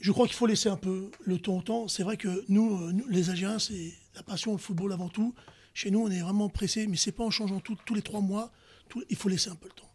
je 0.00 0.12
crois 0.12 0.26
qu'il 0.26 0.36
faut 0.36 0.46
laisser 0.46 0.68
un 0.68 0.76
peu 0.76 1.10
le 1.24 1.38
temps 1.38 1.56
au 1.58 1.62
temps. 1.62 1.88
C'est 1.88 2.02
vrai 2.02 2.16
que 2.16 2.44
nous, 2.48 2.76
euh, 2.82 2.92
nous, 2.92 3.06
les 3.08 3.30
Algériens, 3.30 3.58
c'est 3.58 3.92
la 4.14 4.22
passion, 4.22 4.52
le 4.52 4.58
football 4.58 4.92
avant 4.92 5.08
tout. 5.08 5.34
Chez 5.72 5.90
nous, 5.90 6.00
on 6.00 6.10
est 6.10 6.20
vraiment 6.20 6.48
pressés, 6.48 6.86
mais 6.86 6.96
c'est 6.96 7.12
pas 7.12 7.24
en 7.24 7.30
changeant 7.30 7.60
tout, 7.60 7.76
tous 7.84 7.94
les 7.94 8.02
trois 8.02 8.20
mois. 8.20 8.52
Tout- 8.88 9.02
il 9.08 9.16
faut 9.16 9.28
laisser 9.28 9.50
un 9.50 9.54
peu 9.56 9.68
le 9.68 9.74
temps. 9.74 9.90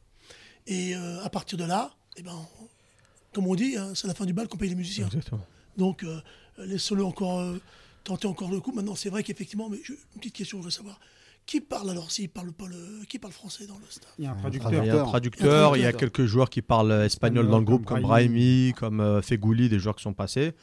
Et 0.67 0.95
euh, 0.95 1.23
à 1.23 1.29
partir 1.29 1.57
de 1.57 1.63
là, 1.65 1.91
eh 2.17 2.21
ben, 2.21 2.33
on- 2.61 2.67
comme 3.33 3.47
on 3.47 3.55
dit, 3.55 3.75
hein, 3.77 3.93
c'est 3.95 4.07
la 4.07 4.13
fin 4.15 4.25
du 4.25 4.33
bal 4.33 4.47
qu'on 4.47 4.57
paye 4.57 4.69
les 4.69 4.75
musiciens. 4.75 5.05
Exactement. 5.07 5.45
Donc, 5.77 6.03
laissez-le 6.57 7.03
encore 7.05 7.55
tenter 8.03 8.27
encore 8.27 8.49
le 8.51 8.59
coup. 8.59 8.71
Maintenant, 8.71 8.95
c'est 8.95 9.09
vrai 9.09 9.23
qu'effectivement, 9.23 9.69
mais 9.69 9.79
je- 9.83 9.93
une 9.93 10.19
petite 10.19 10.33
question, 10.35 10.57
je 10.57 10.63
voudrais 10.63 10.75
savoir. 10.75 10.99
Qui 11.49 11.61
parle 11.61 11.89
alors 11.89 12.11
s'il 12.11 12.29
parle 12.29 12.51
pas 12.51 12.67
le, 12.67 13.03
qui 13.07 13.17
parle 13.17 13.33
français 13.33 13.65
dans 13.65 13.73
le 13.79 13.85
staff 13.89 14.13
Il 14.19 14.25
y 14.25 14.27
a 14.27 14.31
un 14.31 14.35
traducteur. 14.35 14.71
Il 14.71 14.75
y 14.75 14.77
a 14.77 14.81
un 14.81 14.83
Traducteur. 15.03 15.07
traducteur, 15.09 15.77
il 15.77 15.79
y 15.79 15.85
a 15.85 15.89
Traducteur. 15.91 16.11
quelques 16.11 16.25
joueurs 16.29 16.49
qui 16.51 16.61
parlent 16.61 16.91
espagnol 17.03 17.47
dans 17.49 17.57
le 17.57 17.65
groupe, 17.65 17.85
comme 17.85 18.01
Brahimi, 18.01 18.73
comme 18.77 18.99
euh, 19.01 19.21
Fegouli, 19.23 19.67
des 19.67 19.79
joueurs 19.79 19.95
qui 19.95 20.03
sont 20.03 20.13
passés. 20.13 20.53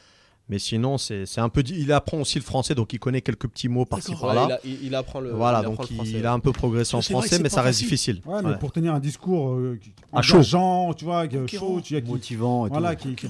Mais 0.47 0.59
sinon, 0.59 0.97
c'est 0.97 1.25
c'est 1.25 1.41
un 1.41 1.49
peu. 1.49 1.61
Il 1.67 1.91
apprend 1.91 2.19
aussi 2.21 2.39
le 2.39 2.45
français, 2.45 2.73
donc 2.73 2.93
il 2.93 2.99
connaît 2.99 3.19
quelques 3.21 3.49
petits 3.49 3.67
mots 3.67 3.83
par-ci. 3.83 4.11
Ouais, 4.11 4.17
par-là. 4.21 4.45
il, 4.47 4.51
a- 4.53 4.59
il- 4.63 4.85
il 4.85 4.95
apprend 4.95 5.19
le 5.19 5.31
Voilà, 5.31 5.59
il 5.59 5.65
donc 5.65 5.79
le 5.89 5.93
français. 5.95 6.11
il 6.11 6.25
a 6.25 6.31
un 6.31 6.39
peu 6.39 6.53
progressé 6.53 6.95
en 6.95 7.01
français, 7.01 7.39
mais 7.39 7.49
ça 7.49 7.61
reste 7.61 7.79
difficile. 7.79 8.21
Ouais, 8.25 8.41
mais 8.41 8.51
Ouais. 8.51 8.57
pour 8.57 8.71
tenir 8.71 8.93
un 8.93 9.01
discours 9.01 9.49
euh, 9.55 9.77
qui- 9.83 9.91
À 10.13 10.21
chaud. 10.21 10.35
engageant, 10.35 10.93
tu 10.93 11.03
vois, 11.03 11.23
chaud, 11.29 11.81
tu 11.83 11.95
vois, 11.95 12.01
qui- 12.01 12.01
motivant 12.09 12.65
et 12.65 12.69
voilà, 12.69 12.95
tout. 12.95 13.09
qui, 13.09 13.15
qui- 13.15 13.27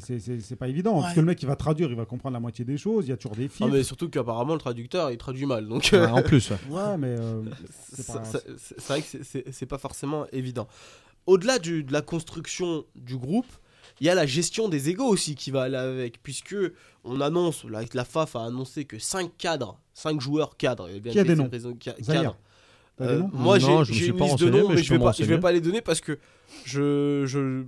c'est- 0.00 0.56
pas 0.56 0.68
évident. 0.68 1.00
Parce 1.00 1.14
que 1.14 1.20
le 1.20 1.26
mec, 1.26 1.42
il 1.42 1.46
va 1.46 1.56
traduire, 1.56 1.88
il 1.90 1.96
va 1.96 2.04
comprendre 2.04 2.34
la 2.34 2.40
moitié 2.40 2.64
des 2.64 2.76
choses. 2.78 3.06
Il 3.06 3.10
y 3.10 3.12
a 3.12 3.16
toujours 3.16 3.36
des 3.36 3.46
Ah, 3.46 3.56
films. 3.56 3.70
mais 3.72 3.82
surtout 3.82 4.08
qu'apparemment 4.08 4.54
le 4.54 4.60
traducteur 4.60 5.10
il 5.10 5.18
traduit 5.18 5.46
mal 5.46 5.66
donc 5.68 5.90
Ouais, 5.92 6.06
en 6.06 6.22
plus, 6.22 6.50
ouais. 6.50 6.56
Ouais, 6.70 6.96
mais 6.98 7.16
euh, 7.18 7.42
c'est 7.96 8.80
vrai 8.88 9.02
que 9.02 9.22
c'est- 9.52 9.66
pas 9.66 9.78
forcément 9.78 10.26
évident. 10.32 10.68
Au-delà 11.26 11.58
de 11.58 11.84
la 11.90 12.02
construction 12.02 12.84
du 12.94 13.16
groupe, 13.16 13.46
il 14.00 14.06
y 14.06 14.10
a 14.10 14.14
la 14.14 14.26
gestion 14.26 14.68
des 14.68 14.90
égaux 14.90 15.06
aussi 15.06 15.34
qui 15.34 15.50
va 15.50 15.62
aller 15.62 15.76
avec, 15.76 16.22
puisque 16.22 16.56
on 17.04 17.20
annonce, 17.20 17.64
la, 17.64 17.82
la 17.94 18.04
FAF 18.04 18.36
a 18.36 18.44
annoncé 18.44 18.84
que 18.84 18.98
5 18.98 19.30
cadres, 19.38 19.78
5 19.94 20.20
joueurs 20.20 20.56
cadres, 20.56 20.88
il 20.88 20.94
y 20.94 20.96
a 20.96 21.00
bien 21.00 21.12
Qui 21.12 21.18
a 21.20 21.24
des 21.24 21.36
noms 21.36 21.48
cadres. 21.48 22.36
Euh, 23.00 23.22
moi 23.32 23.58
j'ai 23.58 24.06
une 24.06 24.16
pas 24.16 24.24
liste 24.26 24.38
de 24.38 24.50
noms, 24.50 24.68
mais 24.68 24.76
mais 24.76 24.82
je 24.82 24.92
vais 24.92 24.98
pas, 25.00 25.08
me 25.08 25.12
je 25.14 25.24
vais 25.24 25.40
pas 25.40 25.50
les 25.50 25.60
donner 25.60 25.80
parce 25.80 26.00
que 26.00 26.18
je, 26.64 27.24
je 27.26 27.64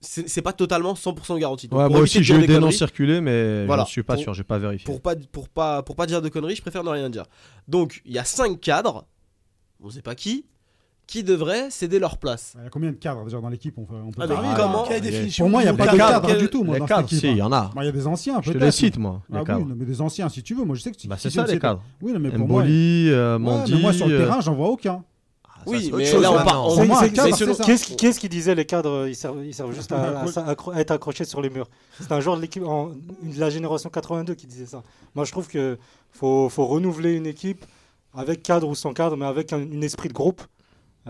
c'est 0.00 0.42
pas 0.42 0.52
totalement 0.52 0.94
100% 0.94 1.38
garanti. 1.38 1.68
Donc, 1.68 1.78
Ouais, 1.78 1.88
moi 1.88 2.00
aussi, 2.00 2.22
j'ai 2.22 2.34
eu 2.34 2.46
des 2.46 2.58
noms 2.58 2.70
circulés, 2.70 3.20
mais 3.20 3.66
Voilà. 3.66 3.84
je 3.84 3.88
ne 3.88 3.92
suis 3.92 4.02
pas 4.02 4.14
Pour- 4.14 4.22
sûr, 4.22 4.34
j'ai 4.34 4.44
pas 4.44 4.58
vérifié. 4.58 4.84
pour 4.86 5.00
pas 5.00 5.14
pour 5.30 5.48
pas 5.48 5.82
pour 5.82 5.94
pas 5.96 6.06
dire 6.06 6.22
de 6.22 6.28
conneries, 6.28 6.56
je 6.56 6.62
préfère 6.62 6.82
ne 6.84 6.88
rien 6.90 7.10
dire. 7.10 7.24
Donc 7.68 8.00
il 8.06 8.12
y 8.12 8.18
a 8.18 8.24
5 8.24 8.58
cadres, 8.60 9.04
on 9.82 9.90
sait 9.90 10.00
pas 10.02 10.14
qui, 10.14 10.46
qui 11.06 11.22
devraient 11.24 11.70
céder 11.70 11.98
leur 11.98 12.16
place. 12.18 12.54
Il 12.58 12.64
y 12.64 12.66
a 12.66 12.70
combien 12.70 12.90
de 12.92 12.96
cadres 12.96 13.24
déjà 13.24 13.40
dans 13.40 13.48
l'équipe 13.48 13.76
on, 13.76 13.84
peut- 13.84 13.94
on 13.96 14.10
peut 14.10 14.22
Avec 14.22 14.36
parler 14.36 14.48
comment 14.56 14.84
Quelle 14.84 14.98
il 14.98 15.04
y 15.04 15.08
a- 15.08 15.10
définition 15.10 15.44
Pour 15.44 15.50
moi, 15.50 15.60
il 15.62 15.64
n'y 15.64 15.70
a 15.70 15.74
pas 15.74 15.86
de 15.92 15.96
cadre 15.98 16.12
cadre 16.12 16.28
quel- 16.28 16.38
du 16.38 16.48
tout. 16.48 16.62
Moi, 16.64 16.74
les 16.76 16.80
dans 16.80 16.86
cadres, 16.86 17.08
cette 17.08 17.18
si, 17.18 17.26
équipe. 17.26 17.36
il 17.36 17.38
y 17.38 17.42
en 17.42 17.52
a. 17.52 17.70
Bah, 17.74 17.82
Il 17.82 17.86
y 17.86 17.88
a 17.88 17.92
des 17.92 18.06
anciens, 18.06 18.40
Je 18.42 18.52
te 18.52 18.58
les 18.58 18.70
cite, 18.70 18.96
moi, 18.96 19.20
les 19.28 19.36
Ah 19.36 19.40
oui, 19.40 19.46
cadres. 19.46 19.66
non, 19.66 19.74
mais 19.76 19.84
des 19.84 20.00
anciens, 20.00 20.28
si 20.28 20.42
tu 20.42 20.54
veux. 20.54 20.64
Moi, 20.64 20.76
je 20.76 20.82
sais 20.82 20.92
que 20.92 21.08
Bah, 21.08 21.16
c'est 21.18 21.28
ça, 21.30 21.44
le 21.44 21.52
les 21.52 21.58
cadres. 21.58 21.82
Oui, 22.00 22.12
non, 22.12 22.20
mais 22.20 22.30
pour 22.30 22.46
moi, 22.48 22.62
Mboli, 22.62 23.10
euh, 23.10 23.34
Ouais, 23.34 23.38
Mandi. 23.38 23.74
mais 23.74 23.80
moi, 23.80 23.92
sur 23.92 24.06
le 24.08 24.14
euh, 24.14 24.18
terrain, 24.26 24.40
j'en 24.40 24.54
vois 24.54 24.68
aucun. 24.68 25.02
Oui, 25.66 25.90
mais 25.98 26.04
chose, 26.06 26.22
là 26.22 26.32
on 26.32 26.44
parle. 26.44 26.70
Qu'est-ce 27.96 28.14
qui, 28.14 28.20
qui 28.20 28.28
disait 28.28 28.54
les 28.54 28.64
cadres 28.64 29.06
ils 29.08 29.14
servent, 29.16 29.44
ils 29.44 29.54
servent 29.54 29.72
juste 29.74 29.92
à, 29.92 29.96
à- 30.20 30.24
à 30.40 30.54
accro- 30.54 30.72
à 30.74 30.80
être 30.80 30.90
accrochés 30.90 31.24
sur 31.24 31.40
les 31.40 31.50
murs 31.50 31.68
C'est 32.00 32.12
un 32.12 32.20
joueur 32.20 32.36
de 32.36 32.42
l'équipe 32.42 32.62
de 32.62 33.38
la 33.40 33.50
génération 33.50 33.90
82 33.90 34.34
qui 34.34 34.46
disait 34.46 34.66
ça. 34.66 34.82
Moi 35.14 35.24
je 35.24 35.32
trouve 35.32 35.48
que 35.48 35.78
faut, 36.12 36.48
faut 36.48 36.66
renouveler 36.66 37.12
une 37.14 37.26
équipe 37.26 37.64
avec 38.14 38.42
cadre 38.42 38.68
ou 38.68 38.74
sans 38.74 38.92
cadre, 38.92 39.16
mais 39.16 39.26
avec 39.26 39.52
un, 39.52 39.60
un 39.60 39.80
esprit 39.82 40.08
de 40.08 40.14
groupe. 40.14 40.42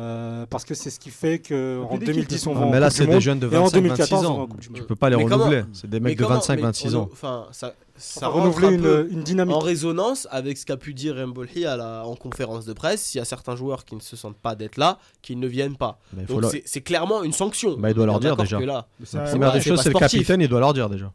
Euh, 0.01 0.46
parce 0.46 0.64
que 0.64 0.72
c'est 0.74 0.88
ce 0.88 0.98
qui 0.98 1.11
fait 1.11 1.38
qu'en 1.40 1.86
plus 1.88 1.98
d'équipe, 1.98 2.14
2010 2.28 2.46
on 2.46 2.55
va 2.55 2.61
Ah, 2.61 2.64
en 2.64 2.70
mais 2.70 2.80
là, 2.80 2.88
c'est 2.90 3.07
des 3.07 3.20
jeunes 3.20 3.38
de 3.38 3.46
et 3.53 3.57
en 3.59 3.64
25, 3.64 3.74
2014 3.80 4.11
26 4.11 4.26
on 4.26 4.32
va 4.34 4.40
en 4.40 4.44
ans. 4.44 4.48
Tu 4.74 4.82
peux 4.84 4.96
pas 4.96 5.11
les 5.11 5.16
Mais 5.16 5.24
renouveler. 5.24 5.62
C'est 5.74 5.90
des 5.90 6.01
mecs 6.01 6.16
de 6.16 6.22
comment- 6.22 6.36
25, 6.36 6.57
mais 6.57 6.62
26 6.62 6.94
on- 6.94 7.01
ans. 7.01 7.09
Enfin, 7.12 7.46
ça, 7.53 7.74
ça 7.96 8.28
renouveler 8.28 8.68
un 8.68 8.70
une, 8.72 8.80
peu 8.80 9.09
une 9.11 9.22
dynamique. 9.22 9.55
en 9.55 9.59
résonance 9.59 10.26
avec 10.30 10.57
ce 10.57 10.64
qu'a 10.64 10.78
pu 10.78 10.94
dire 10.94 11.14
Mbolhi 11.26 11.66
à 11.66 11.76
la, 11.76 12.07
en 12.07 12.14
conférence 12.16 12.64
de 12.64 12.72
presse. 12.72 13.14
Il 13.14 13.18
y 13.18 13.20
a 13.20 13.26
certains 13.26 13.57
joueurs 13.57 13.84
qui 13.84 13.94
ne 13.94 14.01
se 14.01 14.16
sentent 14.16 14.38
pas 14.38 14.55
d'être 14.55 14.78
là, 14.78 14.98
qu'ils 15.20 15.38
ne 15.38 15.46
viennent 15.46 15.76
pas. 15.76 15.98
Mais 16.16 16.24
Donc 16.24 16.40
leur- 16.42 16.51
c'est- 16.51 16.80
clairement 16.80 17.22
une 17.22 17.32
sanction. 17.32 17.76
Bah, 17.78 17.90
il 17.90 17.94
doit 17.94 18.07
leur 18.07 18.20
dire 18.20 18.36
déjà. 18.36 18.59
La 18.59 18.86
c'est 19.05 19.18
première 19.30 19.53
des 19.53 19.61
choses, 19.61 19.82
c'est 19.82 19.92
le 19.92 19.98
capitaine, 19.98 20.40
il 20.40 20.48
doit 20.48 20.61
leur 20.61 20.72
dire 20.72 20.88
déjà. 20.88 21.12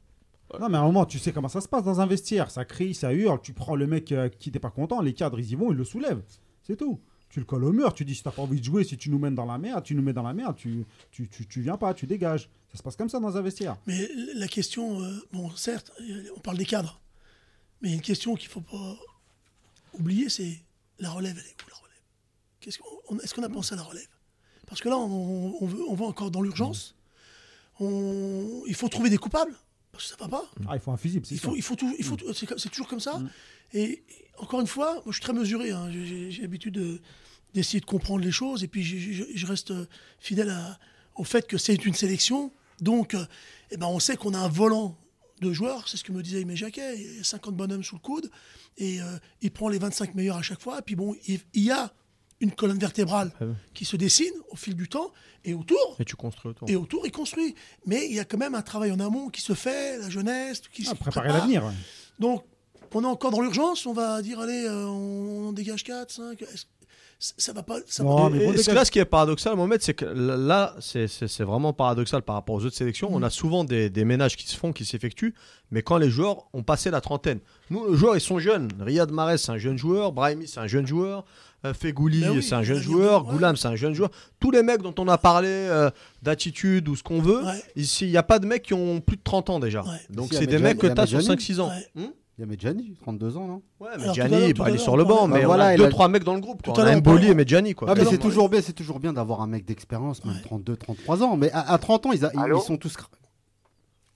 Non, 0.60 0.70
mais 0.70 0.78
à 0.78 0.82
un 0.82 0.86
moment, 0.86 1.06
tu 1.06 1.18
sais 1.18 1.32
comment 1.32 1.48
ça 1.50 1.60
se 1.60 1.68
passe 1.68 1.84
dans 1.84 2.00
un 2.02 2.06
vestiaire. 2.06 2.52
Ça 2.52 2.66
crie, 2.66 2.94
ça 2.94 3.12
hurle. 3.12 3.40
Tu 3.42 3.52
prends 3.52 3.76
le 3.76 3.88
mec 3.88 4.12
euh, 4.12 4.30
qui 4.30 4.50
n'était 4.50 4.60
pas 4.60 4.70
content, 4.70 5.02
les 5.02 5.14
cadres, 5.14 5.40
ils 5.40 5.52
y 5.52 5.56
vont, 5.56 5.72
ils 5.72 5.78
le 5.78 5.84
soulèvent. 5.84 6.22
C'est 6.62 6.76
tout. 6.78 7.00
Tu 7.36 7.42
le 7.42 7.46
colles 7.46 7.66
au 7.66 7.74
mur. 7.74 7.94
Tu 7.94 8.06
dis, 8.06 8.16
si 8.16 8.24
t'as 8.24 8.32
pas 8.32 8.44
envie 8.44 8.62
de 8.62 8.64
jouer, 8.64 8.86
si 8.86 8.96
tu 8.96 9.10
nous 9.10 9.20
mènes 9.20 9.36
dans 9.36 9.46
la 9.46 9.58
merde, 9.58 9.84
tu 9.84 9.94
nous 9.94 10.02
mets 10.02 10.14
dans 10.14 10.24
la 10.24 10.34
merde, 10.34 10.56
tu, 10.56 10.86
tu, 11.12 11.28
tu, 11.28 11.46
tu 11.46 11.60
viens 11.60 11.76
pas, 11.76 11.94
tu 11.94 12.08
dégages. 12.08 12.50
Ça 12.72 12.78
se 12.78 12.82
passe 12.84 12.96
comme 12.96 13.10
ça 13.10 13.20
dans 13.20 13.36
un 13.36 13.42
vestiaire. 13.42 13.76
Mais 13.88 14.10
la 14.36 14.48
question, 14.48 15.02
euh, 15.02 15.14
bon, 15.34 15.50
certes, 15.58 15.92
on 16.38 16.40
parle 16.40 16.58
des 16.58 16.64
cadres, 16.66 17.02
mais 17.82 17.92
une 17.92 18.00
question 18.00 18.36
qu'il 18.36 18.48
ne 18.48 18.54
faut 18.54 18.62
pas 18.62 18.98
oublier, 20.00 20.30
c'est 20.30 20.62
la 21.00 21.10
relève, 21.10 21.36
elle 21.38 21.44
est 21.46 21.62
où 21.62 21.70
la 21.70 21.76
relève? 21.76 22.78
Qu'on- 23.06 23.20
Est-ce 23.20 23.34
qu'on 23.34 23.44
a 23.44 23.50
pensé 23.50 23.74
à 23.74 23.76
la 23.76 23.84
relève? 23.84 24.08
Parce 24.66 24.80
que 24.80 24.88
là, 24.88 24.98
on, 24.98 25.58
on 25.60 25.66
veut, 25.66 25.84
on 25.90 25.94
va 25.94 26.06
encore 26.06 26.32
dans 26.32 26.42
l'urgence. 26.42 26.96
On- 27.82 28.64
Il 28.66 28.76
faut 28.76 28.88
trouver 28.88 29.10
des 29.10 29.18
coupables, 29.18 29.54
parce 29.92 30.06
que 30.06 30.10
ça 30.12 30.16
va 30.24 30.30
pas. 30.30 30.46
Ah, 30.70 30.76
il 30.76 30.80
faut 30.80 30.92
un 30.92 30.98
fusible, 30.98 31.26
c'est 31.26 31.36
Il 31.36 31.42
faut, 31.42 31.54
il 31.58 31.62
faut 31.62 31.76
tout, 31.76 31.94
il 32.00 32.06
faut, 32.06 32.16
tout- 32.16 32.32
c'est, 32.34 32.70
toujours 32.70 32.88
comme 32.88 33.02
ça. 33.02 33.20
Et, 33.74 33.84
et 33.84 34.06
encore 34.38 34.62
une 34.62 34.68
fois, 34.68 34.94
moi, 34.94 35.04
je 35.08 35.14
suis 35.14 35.22
très 35.22 35.34
mesuré. 35.34 35.72
hein. 35.72 35.92
J'ai 35.92 36.42
l'habitude 36.42 36.76
de- 36.76 37.02
d'essayer 37.56 37.80
de 37.80 37.86
comprendre 37.86 38.24
les 38.24 38.32
choses, 38.32 38.64
et 38.64 38.68
puis 38.68 38.84
je, 38.84 38.98
je- 39.12 39.24
je 39.34 39.46
reste 39.48 39.72
euh, 39.72 39.88
fidèle 40.20 40.50
à- 40.52 40.78
au 41.16 41.24
fait 41.24 41.48
que 41.48 41.58
c'est 41.58 41.86
une 41.86 41.94
sélection. 41.96 42.52
Donc, 42.82 43.14
euh, 43.16 43.26
eh 43.72 43.78
ben, 43.78 43.88
on 43.88 44.00
sait 44.00 44.18
qu'on 44.18 44.34
a 44.34 44.38
un 44.40 44.48
volant 44.50 44.98
de 45.42 45.52
joueurs. 45.52 45.88
C'est 45.88 45.98
ce 45.98 46.04
que 46.04 46.12
me 46.12 46.22
disait 46.22 46.42
Aimé 46.42 46.56
Jacquet. 46.56 46.96
Il 46.98 47.18
y 47.18 47.20
a 47.20 47.24
50 47.24 47.56
bonhommes 47.56 47.84
sous 47.84 47.96
le 47.96 48.02
coude, 48.02 48.30
et 48.78 49.02
euh, 49.02 49.18
il 49.42 49.50
prend 49.52 49.70
les 49.70 49.80
25 49.80 50.14
meilleurs 50.16 50.38
à 50.38 50.42
chaque 50.42 50.62
fois. 50.62 50.80
Et 50.80 50.82
puis 50.82 50.96
bon, 50.96 51.16
il, 51.28 51.40
il 51.54 51.64
y 51.64 51.72
a 51.72 51.92
une 52.42 52.52
colonne 52.52 52.78
vertébrale 52.78 53.32
Ah 53.40 53.46
qui 53.74 53.86
se 53.86 53.96
dessine 53.96 54.34
au 54.50 54.58
fil 54.58 54.76
du 54.76 54.90
temps, 54.90 55.12
et 55.46 55.54
autour, 55.54 55.96
Et 56.00 56.06
tu 56.06 56.16
construis 56.18 56.50
autour. 56.52 56.70
et 56.70 56.76
autour, 56.76 57.06
il 57.08 57.12
construit. 57.12 57.56
Mais 57.86 58.06
il 58.08 58.14
y 58.14 58.20
a 58.20 58.26
quand 58.26 58.38
même 58.38 58.56
un 58.56 58.62
travail 58.62 58.92
en 58.92 59.00
amont 59.00 59.30
qui 59.30 59.40
se 59.42 59.54
fait, 59.54 59.98
la 60.00 60.10
jeunesse, 60.10 60.62
qui 60.72 60.84
Ah, 60.88 60.90
se 60.92 60.96
préparer 60.96 61.30
prépare. 61.30 61.38
l'avenir. 61.40 61.64
ouais. 61.66 61.72
Donc, 62.20 62.44
on 62.94 63.04
est 63.04 63.08
encore 63.08 63.32
dans 63.32 63.42
l'urgence, 63.42 63.86
on 63.86 63.94
va 63.94 64.22
dire, 64.22 64.40
allez, 64.40 64.64
euh, 64.66 64.86
on, 64.88 65.48
on 65.50 65.52
dégage 65.54 65.84
4, 65.84 66.12
5. 66.12 66.42
Est-ce- 66.42 66.66
Ça 67.18 67.54
va 67.54 67.64
pas. 67.64 67.78
Ça 67.88 68.04
Non, 68.04 68.16
va- 68.26 68.30
mais 68.30 68.46
bon, 68.46 68.54
et 68.54 68.74
là, 68.74 68.86
ce 68.86 68.92
qui 68.92 69.00
est 69.00 69.06
paradoxal, 69.06 69.56
Mohamed, 69.56 69.82
c'est 69.82 69.94
que 69.94 70.06
là, 70.06 70.76
c'est- 70.80 71.42
vraiment 71.44 71.72
paradoxal 71.74 72.22
par 72.22 72.36
rapport 72.36 72.56
aux 72.56 72.66
autres 72.66 72.76
sélections. 72.76 73.10
On 73.12 73.24
a 73.24 73.30
souvent 73.30 73.64
des, 73.64 73.90
des 73.90 74.04
ménages 74.06 74.36
qui 74.36 74.48
se 74.48 74.56
font, 74.58 74.74
qui 74.74 74.84
s'effectuent, 74.86 75.34
mais 75.72 75.82
quand 75.82 75.98
les 75.98 76.10
joueurs 76.10 76.48
ont 76.54 76.62
passé 76.62 76.92
la 76.92 77.02
trentaine. 77.02 77.40
Nous, 77.70 77.90
les 77.92 77.98
joueurs, 77.98 78.16
ils 78.18 78.22
sont 78.22 78.38
jeunes. 78.38 78.68
Riyad 78.80 79.12
Mahrez, 79.12 79.38
c'est 79.38 79.52
un 79.52 79.58
jeune 79.58 79.78
joueur. 79.78 80.12
Brahimi, 80.12 80.48
c'est 80.48 80.60
un 80.60 80.68
jeune 80.68 80.86
joueur. 80.86 81.26
euh, 81.64 81.74
Fegouli, 81.74 82.20
Ben 82.22 82.30
oui, 82.32 82.44
c'est 82.44 82.54
un 82.54 82.62
jeune 82.62 82.78
joueur. 82.80 83.26
ouais. 83.26 83.32
Goulam, 83.34 83.56
c'est 83.56 83.70
un 83.70 83.76
jeune 83.76 83.94
joueur. 83.96 84.12
Tous 84.40 84.52
les 84.52 84.62
mecs 84.62 84.84
dont 84.84 84.94
on 85.00 85.08
a 85.08 85.18
parlé 85.18 85.48
euh, 85.50 85.90
d'attitude 86.22 86.88
ou 86.90 86.96
ce 86.96 87.02
qu'on 87.02 87.22
veut, 87.22 87.44
Ouais. 87.44 87.64
ici, 87.76 88.06
il 88.06 88.12
n'y 88.12 88.18
a 88.18 88.24
pas 88.24 88.38
de 88.38 88.46
mecs 88.46 88.62
qui 88.62 88.76
ont 88.76 89.00
plus 89.02 89.18
de 89.18 89.24
30 89.24 89.50
ans 89.50 89.60
déjà. 89.60 89.82
Ouais. 89.82 89.98
Donc, 90.12 90.28
Si, 90.32 90.36
c'est 90.38 90.46
des 90.48 90.60
mecs 90.60 90.78
que 90.78 90.86
tu 90.86 91.00
as 91.02 91.08
sur 91.08 91.18
Medjani. 91.18 91.38
5-6 91.42 91.60
ans. 91.62 91.70
Ouais. 91.96 92.10
Il 92.38 92.42
y 92.42 92.44
a 92.44 92.48
Medjani, 92.48 92.98
32 93.02 93.38
ans, 93.38 93.48
non? 93.48 93.62
Ouais, 93.80 93.98
Medjani, 93.98 94.54
bah, 94.54 94.70
il 94.70 94.76
est 94.76 94.78
sur 94.78 94.98
le 94.98 95.06
banc, 95.06 95.26
mais 95.28 95.44
on 95.46 95.48
voilà, 95.48 95.68
a 95.68 95.78
deux, 95.78 95.86
a- 95.86 95.90
trois 95.90 96.10
mecs 96.10 96.26
dans 96.26 96.34
le 96.34 96.42
groupe. 96.42 96.62
quoi. 96.64 96.74
Tout 96.74 96.82
à 96.82 96.84
On 96.84 96.88
a 96.88 96.96
Mboli 96.98 97.28
et 97.28 97.34
Medjani. 97.34 97.74
Quoi. 97.76 97.88
Ah, 97.90 97.96
mais 97.96 98.04
c'est 98.04 98.18
toujours 98.18 98.50
bien, 98.50 98.62
c'est 98.62 98.74
toujours 98.74 99.00
bien 99.00 99.14
d'avoir 99.14 99.40
un 99.42 99.48
mec 99.48 99.64
d'expérience, 99.64 100.24
même 100.26 100.36
Ouais. 100.36 100.42
32, 100.42 100.76
33 100.76 101.24
ans. 101.24 101.38
Mais 101.38 101.50
à, 101.52 101.72
à 101.72 101.78
30 101.78 102.06
ans, 102.08 102.12
ils, 102.12 102.26
a- 102.26 102.32
ils- 102.34 102.62
sont 102.62 102.76
tous. 102.78 102.96
cra- 102.98 103.08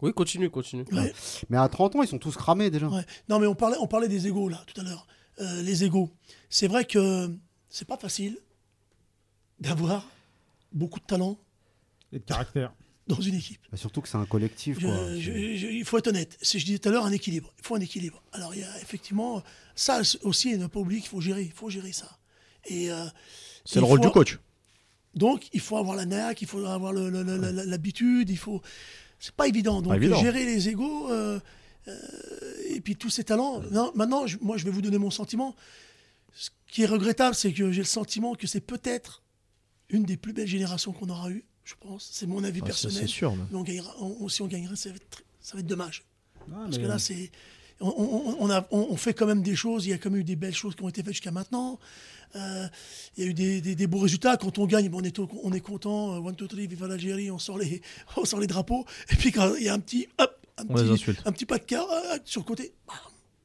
Oui, 0.01 0.13
continue, 0.13 0.49
continue. 0.49 0.83
Ouais. 0.91 1.13
Mais 1.49 1.57
à 1.57 1.67
30 1.69 1.95
ans, 1.95 2.01
ils 2.01 2.07
sont 2.09 2.17
tous 2.19 2.35
cramés 2.35 2.69
déjà. 2.69 2.87
Ouais. 2.89 3.05
Non, 3.29 3.39
mais 3.39 3.47
on 3.47 3.55
parlait, 3.55 3.77
on 3.79 3.87
parlait 3.87 4.09
des 4.09 4.27
égaux 4.27 4.49
là 4.49 4.59
tout 4.67 4.79
à 4.81 4.83
l'heure. 4.83 5.07
Euh, 5.39 5.61
les 5.61 5.85
égaux. 5.85 6.09
C'est 6.49 6.67
vrai 6.67 6.83
que 6.83 7.29
c'est 7.69 7.87
pas 7.87 7.95
facile 7.97 8.37
d'avoir 9.61 10.05
beaucoup 10.73 10.99
de 10.99 11.05
talent 11.05 11.37
Et 12.11 12.19
de 12.19 12.23
caractère. 12.23 12.73
Dans 13.09 13.19
une 13.19 13.35
équipe. 13.35 13.59
Bah, 13.71 13.77
surtout 13.77 13.99
que 14.01 14.07
c'est 14.07 14.17
un 14.17 14.25
collectif. 14.25 14.79
Je- 14.79 14.87
quoi. 14.87 15.15
je- 15.17 15.31
C'est- 15.31 15.57
je- 15.57 15.67
il 15.67 15.83
faut 15.83 15.97
être 15.97 16.07
honnête. 16.07 16.37
Si 16.41 16.59
je 16.59 16.65
disais 16.65 16.79
tout 16.79 16.87
à 16.89 16.91
l'heure 16.93 17.05
un 17.05 17.11
équilibre, 17.11 17.51
il 17.59 17.65
faut 17.65 17.75
un 17.75 17.81
équilibre. 17.81 18.23
Alors 18.31 18.55
il 18.55 18.61
y 18.61 18.63
a 18.63 18.81
effectivement 18.81 19.43
ça 19.75 20.01
aussi, 20.23 20.57
ne 20.57 20.67
pas 20.67 20.79
oublier 20.79 21.01
qu'il 21.01 21.09
faut 21.09 21.19
gérer, 21.21 21.43
il 21.43 21.51
faut 21.51 21.69
gérer 21.69 21.91
ça. 21.91 22.17
Et 22.65 22.89
euh, 22.91 23.05
C'est 23.65 23.79
le 23.79 23.85
rôle 23.85 23.99
faut- 23.99 24.05
du 24.05 24.11
coach. 24.11 24.39
Donc 25.15 25.49
il 25.53 25.59
faut 25.59 25.75
avoir 25.77 25.95
la 25.97 26.05
nac, 26.05 26.41
il 26.41 26.47
faut 26.47 26.63
avoir 26.65 26.93
l'habitude, 26.93 28.29
il 28.29 28.37
faut. 28.37 28.61
C'est 29.19 29.33
pas 29.35 29.47
évident. 29.47 29.81
Donc 29.81 29.93
évident. 29.95 30.19
gérer 30.21 30.45
les 30.45 30.69
égaux 30.69 31.09
euh, 31.11 31.39
euh, 31.87 31.93
et 32.69 32.79
puis 32.79 32.95
tous 32.95 33.09
ces 33.09 33.23
talents. 33.23 33.61
Non, 33.71 33.91
maintenant, 33.95 34.27
je- 34.27 34.37
moi 34.41 34.57
je 34.57 34.65
vais 34.65 34.71
vous 34.71 34.81
donner 34.81 34.97
mon 34.99 35.11
sentiment. 35.11 35.55
Ce 36.35 36.49
qui 36.67 36.83
est 36.83 36.85
regrettable, 36.85 37.35
c'est 37.35 37.51
que 37.53 37.71
j'ai 37.71 37.81
le 37.81 37.85
sentiment 37.87 38.35
que 38.35 38.45
c'est 38.47 38.61
peut-être 38.61 39.23
une 39.89 40.03
des 40.03 40.15
plus 40.17 40.31
belles 40.33 40.47
générations 40.47 40.93
qu'on 40.93 41.09
aura 41.09 41.31
eues. 41.31 41.43
Je 41.69 41.75
pense. 41.79 42.09
C'est 42.11 42.25
mon 42.25 42.43
avis 42.43 42.61
Ah, 42.63 42.67
personnel. 42.67 42.97
C'est 42.97 43.07
sûr. 43.07 43.35
mais- 43.35 43.43
on 43.57 43.61
gagnera, 43.63 43.93
on- 44.01 44.27
si 44.27 44.41
on 44.41 44.47
gagnerait, 44.47 44.75
ça 44.75 44.89
va 44.89 44.95
être, 44.95 45.03
tr- 45.17 45.21
ça 45.41 45.53
va 45.53 45.59
être 45.59 45.67
dommage. 45.67 46.03
Ah, 46.51 46.61
Parce 46.65 46.77
que 46.79 46.85
là, 46.87 46.97
c'est. 46.97 47.31
On, 47.81 47.87
on- 47.89 48.37
on 48.39 48.49
a, 48.49 48.67
on, 48.71 48.87
on 48.89 48.97
fait 48.97 49.13
quand 49.13 49.27
même 49.27 49.41
des 49.43 49.55
choses, 49.55 49.85
il 49.85 49.89
y 49.89 49.93
a 49.93 49.97
quand 49.97 50.09
même 50.09 50.19
eu 50.21 50.23
des 50.23 50.35
belles 50.35 50.53
choses 50.55 50.75
qui 50.75 50.83
ont 50.83 50.89
été 50.89 51.01
faites 51.03 51.13
jusqu'à 51.13 51.31
maintenant. 51.31 51.79
Euh, 52.35 52.67
il 53.17 53.23
y 53.23 53.27
a 53.27 53.29
eu 53.29 53.33
des, 53.33 53.61
des- 53.61 53.75
des 53.75 53.87
beaux 53.87 53.99
résultats. 53.99 54.35
Quand 54.37 54.57
on 54.57 54.65
gagne, 54.65 54.89
on, 54.93 55.01
est, 55.03 55.17
au- 55.19 55.29
on 55.43 55.53
est 55.53 55.61
content. 55.61 56.15
euh, 56.15 56.19
One, 56.19 56.35
two, 56.35 56.47
three, 56.47 56.65
viva 56.67 56.87
l'Algérie, 56.87 57.29
on, 57.31 57.39
sort 57.39 57.57
les- 57.59 57.81
on 58.17 58.25
sort 58.25 58.39
les 58.39 58.47
drapeaux. 58.47 58.85
Et 59.11 59.15
puis 59.15 59.31
quand 59.31 59.53
il 59.55 59.63
y 59.63 59.69
a 59.69 59.73
un 59.73 59.79
petit, 59.79 60.07
hop, 60.17 60.35
un, 60.57 60.65
petit, 60.65 60.89
insulte. 60.89 61.21
un 61.25 61.31
petit 61.31 61.45
pas 61.45 61.57
de 61.59 61.63
cœur 61.65 61.87
euh, 61.91 62.17
sur 62.25 62.41
le 62.41 62.45
côté, 62.45 62.73
bam, 62.87 62.97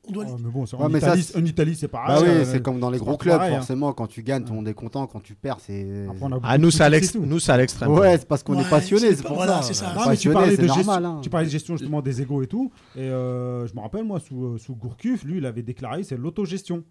on 0.09 0.12
doit 0.12 0.24
Ouais, 0.24 0.30
aller. 0.32 0.42
mais 0.44 0.50
bon, 0.50 0.66
c'est- 0.66 0.76
Ouais, 0.76 0.82
en, 0.84 0.88
mais 0.88 1.00
ça, 1.00 1.07
Italie, 1.09 1.22
c'est- 1.22 1.38
en 1.38 1.44
Italie, 1.44 1.76
c'est 1.76 1.88
pareil. 1.88 2.14
Bah 2.16 2.20
oui, 2.22 2.28
euh, 2.28 2.44
c'est 2.44 2.62
comme 2.62 2.78
dans 2.80 2.90
les 2.90 2.98
gros 2.98 3.16
clubs, 3.16 3.36
pareil, 3.36 3.55
hein. 3.55 3.59
forcément. 3.59 3.92
Quand 3.92 4.07
tu 4.07 4.22
gagnes, 4.22 4.44
tout 4.44 4.50
le 4.52 4.57
monde 4.57 4.68
est 4.68 4.74
content. 4.74 5.07
Quand 5.07 5.20
tu 5.20 5.34
perds, 5.34 5.59
c'est. 5.61 6.07
Ah, 6.42 6.59
nous, 6.59 6.70
c'est 6.70 6.82
à 6.84 6.88
l'extrême. 6.88 7.22
tout. 7.22 7.28
Nous, 7.28 7.38
c'est 7.40 7.52
à 7.52 7.57
l'extrême. 7.57 7.90
Ouais, 7.90 8.18
c'est 8.18 8.28
parce 8.28 8.42
qu'on 8.42 8.55
Ouais, 8.57 8.62
est 8.62 8.70
passionné, 8.70 9.14
c'est 9.14 9.22
pour 9.24 9.36
voilà, 9.36 9.62
ça. 9.62 9.62
c'est 9.68 9.74
ça. 9.74 9.86
Non, 9.86 9.92
mais 9.94 10.00
tu 10.02 10.28
Passionné, 10.28 10.34
parlais, 10.34 10.57
c'est 10.57 10.62
de 10.62 10.66
normal. 10.66 10.84
gestion, 11.02 11.16
hein. 11.16 11.20
tu 11.22 11.30
parlais 11.30 11.46
de 11.46 11.50
gestion 11.52 11.76
justement 11.76 12.02
des 12.02 12.20
égaux 12.22 12.42
et 12.42 12.46
tout. 12.46 12.70
Et 12.96 13.00
euh, 13.00 13.66
je 13.66 13.74
me 13.74 13.80
rappelle, 13.80 14.05
moi, 14.05 14.20
sous, 14.20 14.44
euh, 14.44 14.59
sous 14.59 14.74
Gourcuff, 14.74 15.24
lui, 15.24 15.38
il 15.38 15.46
avait 15.46 15.62
déclaré 15.62 16.02
c'est 16.02 16.16
l'autogestion. 16.16 16.82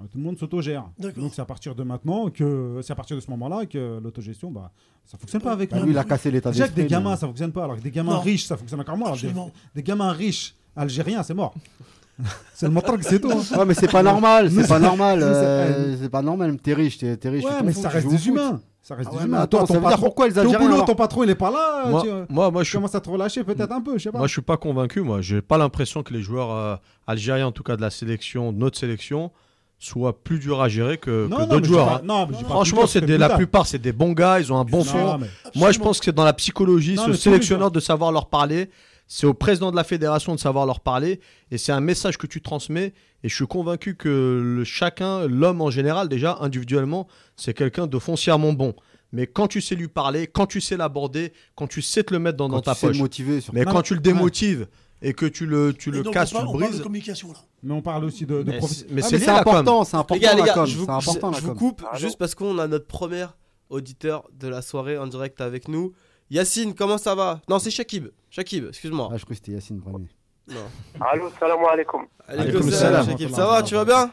Euh, 0.00 0.04
Tout 0.10 0.16
le 0.18 0.24
monde 0.24 0.38
s'autogère. 0.38 0.84
Donc 0.98 1.32
c'est 1.34 1.42
à 1.42 1.44
partir 1.44 1.74
de 1.74 1.82
maintenant 1.82 2.30
que 2.30 2.80
c'est 2.82 2.92
à 2.92 2.96
partir 2.96 3.16
de 3.16 3.20
ce 3.20 3.30
moment-là 3.32 3.66
que 3.66 4.00
l'autogestion, 4.02 4.50
bah, 4.50 4.70
ça 5.04 5.18
fonctionne 5.18 5.42
pas 5.42 5.52
avec 5.52 5.70
Bah, 5.70 5.78
nous. 5.78 5.84
lui, 5.84 5.92
il 5.92 5.98
a 5.98 6.04
cassé 6.04 6.30
l'état 6.30 6.50
Déjà 6.52 6.64
que 6.64 6.70
des 6.70 6.82
d'esprit. 6.82 6.90
gamins, 6.90 7.16
ça 7.16 7.26
fonctionne 7.26 7.52
pas. 7.52 7.64
Alors 7.64 7.76
que 7.76 7.82
des 7.82 7.90
gamins 7.90 8.14
Non. 8.14 8.20
riches, 8.20 8.46
ça 8.46 8.56
fonctionne 8.56 8.80
encore 8.80 8.96
moins. 8.96 9.12
Des 9.74 9.82
gamins 9.82 10.12
riches 10.12 10.54
algériens, 10.74 11.22
c'est 11.22 11.34
mort. 11.34 11.52
C'est 12.54 12.66
le 12.66 12.72
montant 12.72 12.96
que 12.96 13.04
c'est 13.04 13.20
tout. 13.20 13.30
hein. 13.30 13.58
Ouais, 13.58 13.64
mais 13.64 13.74
c'est 13.74 13.90
pas 13.90 14.02
normal, 14.02 14.50
c'est 14.50 14.68
pas 14.68 14.78
normal. 14.78 15.20
euh, 15.22 15.96
C'est 16.00 16.08
pas 16.10 16.22
normal. 16.22 16.56
T'es 16.62 16.74
riche, 16.74 16.98
t'es 16.98 17.16
t'es 17.16 17.28
riche. 17.28 17.44
Ouais, 17.44 17.50
t'en 17.58 17.64
mais 17.64 17.72
fous, 17.72 17.82
ça 17.82 17.88
tu 17.88 17.94
reste 17.96 18.06
joues 18.06 18.10
au 18.10 18.12
des 18.12 18.18
foot. 18.18 18.26
humains. 18.28 18.60
Ça 18.82 18.94
reste 18.94 19.08
Ah 19.12 19.14
des 19.14 19.18
ouais, 19.20 19.24
humains. 19.26 19.38
attends, 19.40 19.58
Toi, 19.58 19.66
ça 19.66 19.66
ton 19.66 19.74
veut 19.74 19.80
dire 19.80 19.90
patron- 19.90 20.04
pourquoi 20.06 20.26
les 20.28 20.32
t'es 20.32 20.38
au 20.38 20.42
Algériens, 20.42 20.60
boulot, 20.66 20.74
alors 20.74 20.86
ton 20.86 20.94
patron, 20.94 21.22
il 21.24 21.30
est 21.30 21.34
pas 21.34 21.50
là. 21.50 21.84
Moi, 21.88 22.02
tu, 22.02 22.08
moi, 22.32 22.50
moi, 22.50 22.62
je 22.62 22.64
tu 22.64 22.70
suis 22.70 22.78
commences 22.78 22.94
à 22.94 23.00
te 23.00 23.10
relâcher 23.10 23.44
peut-être 23.44 23.72
un 23.72 23.80
peu, 23.80 23.98
je 23.98 24.04
sais 24.04 24.10
pas. 24.10 24.18
Moi, 24.18 24.26
je 24.26 24.32
suis 24.32 24.42
pas 24.42 24.56
convaincu. 24.56 25.02
Moi, 25.02 25.20
j'ai 25.20 25.42
pas 25.42 25.58
l'impression 25.58 26.02
que 26.02 26.12
les 26.14 26.22
joueurs 26.22 26.50
euh, 26.50 26.76
algériens, 27.06 27.46
en 27.48 27.52
tout 27.52 27.62
cas 27.62 27.76
de 27.76 27.82
la 27.82 27.90
sélection, 27.90 28.52
de 28.52 28.58
notre 28.58 28.78
sélection, 28.78 29.30
soient 29.78 30.22
plus 30.22 30.38
durs 30.38 30.60
à 30.60 30.68
gérer 30.68 30.98
que, 30.98 31.26
mais 31.30 31.46
d'autres 31.46 31.64
je 31.64 31.68
joueurs. 31.68 31.88
hein. 31.92 31.98
pas- 31.98 32.04
non, 32.06 32.26
mais 32.26 32.32
je 32.34 32.38
dis 32.38 32.44
pas 32.44 32.50
Franchement, 32.50 32.86
c'est 32.86 33.00
des, 33.02 33.16
la 33.18 33.30
plupart, 33.30 33.66
c'est 33.66 33.78
des 33.78 33.92
bons 33.92 34.12
gars. 34.12 34.40
Ils 34.40 34.52
ont 34.52 34.58
un 34.58 34.64
bon 34.64 34.82
Non, 34.84 35.18
mais- 35.18 35.26
Moi, 35.54 35.72
je 35.72 35.78
pense 35.78 35.98
que 35.98 36.06
c'est 36.06 36.14
dans 36.14 36.24
la 36.24 36.32
psychologie, 36.34 36.94
Non, 36.94 37.02
ce 37.02 37.06
mais 37.06 37.12
tous 37.12 37.12
les 37.12 37.18
sélectionneur 37.18 37.70
de 37.70 37.80
savoir 37.80 38.12
leur 38.12 38.26
parler. 38.28 38.70
C'est 39.12 39.26
au 39.26 39.34
président 39.34 39.72
de 39.72 39.76
la 39.76 39.82
fédération 39.82 40.36
de 40.36 40.38
savoir 40.40 40.66
leur 40.66 40.78
parler. 40.78 41.18
Et 41.50 41.58
c'est 41.58 41.72
un 41.72 41.80
message 41.80 42.16
que 42.16 42.28
tu 42.28 42.40
transmets. 42.40 42.94
Et 43.24 43.28
je 43.28 43.34
suis 43.34 43.46
convaincu 43.48 43.96
que 43.96 44.08
le- 44.40 44.62
chacun, 44.62 45.26
l'homme 45.26 45.60
en 45.62 45.68
général, 45.70 46.08
déjà, 46.08 46.38
individuellement, 46.40 47.08
c'est 47.34 47.52
quelqu'un 47.52 47.88
de 47.88 47.98
foncièrement 47.98 48.52
bon. 48.52 48.72
Mais 49.12 49.26
quand 49.26 49.48
tu 49.48 49.60
sais 49.60 49.74
lui 49.74 49.88
parler, 49.88 50.28
quand 50.28 50.46
tu 50.46 50.60
sais 50.60 50.76
l'aborder, 50.76 51.32
quand 51.56 51.66
tu 51.66 51.82
sais 51.82 52.04
te 52.04 52.12
le 52.14 52.20
mettre 52.20 52.36
dans, 52.36 52.48
Quand 52.48 52.56
dans 52.56 52.62
ta 52.62 52.76
poche. 52.76 52.98
motiver. 52.98 53.40
Mais 53.52 53.64
Non, 53.64 53.72
quand 53.72 53.82
tu 53.82 53.94
le 53.94 54.00
démotives 54.00 54.68
et 55.02 55.12
que 55.12 55.26
tu 55.26 55.44
le, 55.44 55.72
tu 55.74 55.88
Et 55.88 55.92
le 55.92 56.02
donc, 56.04 56.14
casses, 56.14 56.30
on 56.32 56.36
parle, 56.36 56.46
tu 56.46 56.50
on 56.50 56.52
le 56.54 56.58
parle 56.60 56.70
de 56.70 56.76
brises. 56.76 56.82
communication 56.84 57.28
là. 57.32 57.38
Mais 57.64 57.74
on 57.74 57.82
parle 57.82 58.04
aussi 58.04 58.26
de, 58.26 58.44
de 58.44 58.52
Mais 58.52 58.60
c'est- 58.60 58.86
mais 58.92 59.02
Ah, 59.28 59.40
important, 59.40 59.82
c'est 59.82 59.96
important 59.96 60.14
Les 60.14 60.20
gars, 60.20 60.34
les 60.34 60.40
la 60.42 60.46
gars, 60.46 60.54
com. 60.54 60.66
je 60.66 60.76
vous, 60.78 60.84
C'est 60.84 60.90
important 60.92 61.28
je- 61.32 61.34
la 61.34 61.40
je 61.40 61.46
vous 61.46 61.54
com. 61.54 61.58
coupe 61.58 61.84
juste 61.96 62.16
parce 62.16 62.36
qu'on 62.36 62.56
a 62.60 62.68
notre 62.68 62.86
premier 62.86 63.26
auditeur 63.70 64.28
de 64.38 64.46
la 64.46 64.62
soirée 64.62 64.96
en 64.98 65.08
direct 65.08 65.40
avec 65.40 65.66
nous. 65.66 65.92
Yacine, 66.30 66.74
comment 66.74 66.96
ça 66.98 67.16
va? 67.16 67.42
Non, 67.48 67.58
c'est 67.58 67.72
Shakib. 67.72 68.06
Shakib, 68.30 68.66
excuse-moi. 68.68 69.08
Ah, 69.12 69.16
je 69.16 69.24
crois 69.24 69.34
que 69.34 69.40
c'était 69.42 69.52
Yacine 69.52 69.80
premier. 69.80 70.08
Non. 70.48 70.60
Allô, 71.00 71.30
salam 71.38 71.64
alaikum. 71.64 72.06
Allez, 72.28 72.40
Alaikum 72.42 72.62
salam. 72.70 73.04
Shakib, 73.06 73.30
ça 73.30 73.46
va 73.46 73.62
Tu 73.62 73.74
vas 73.74 73.84
bien? 73.84 74.10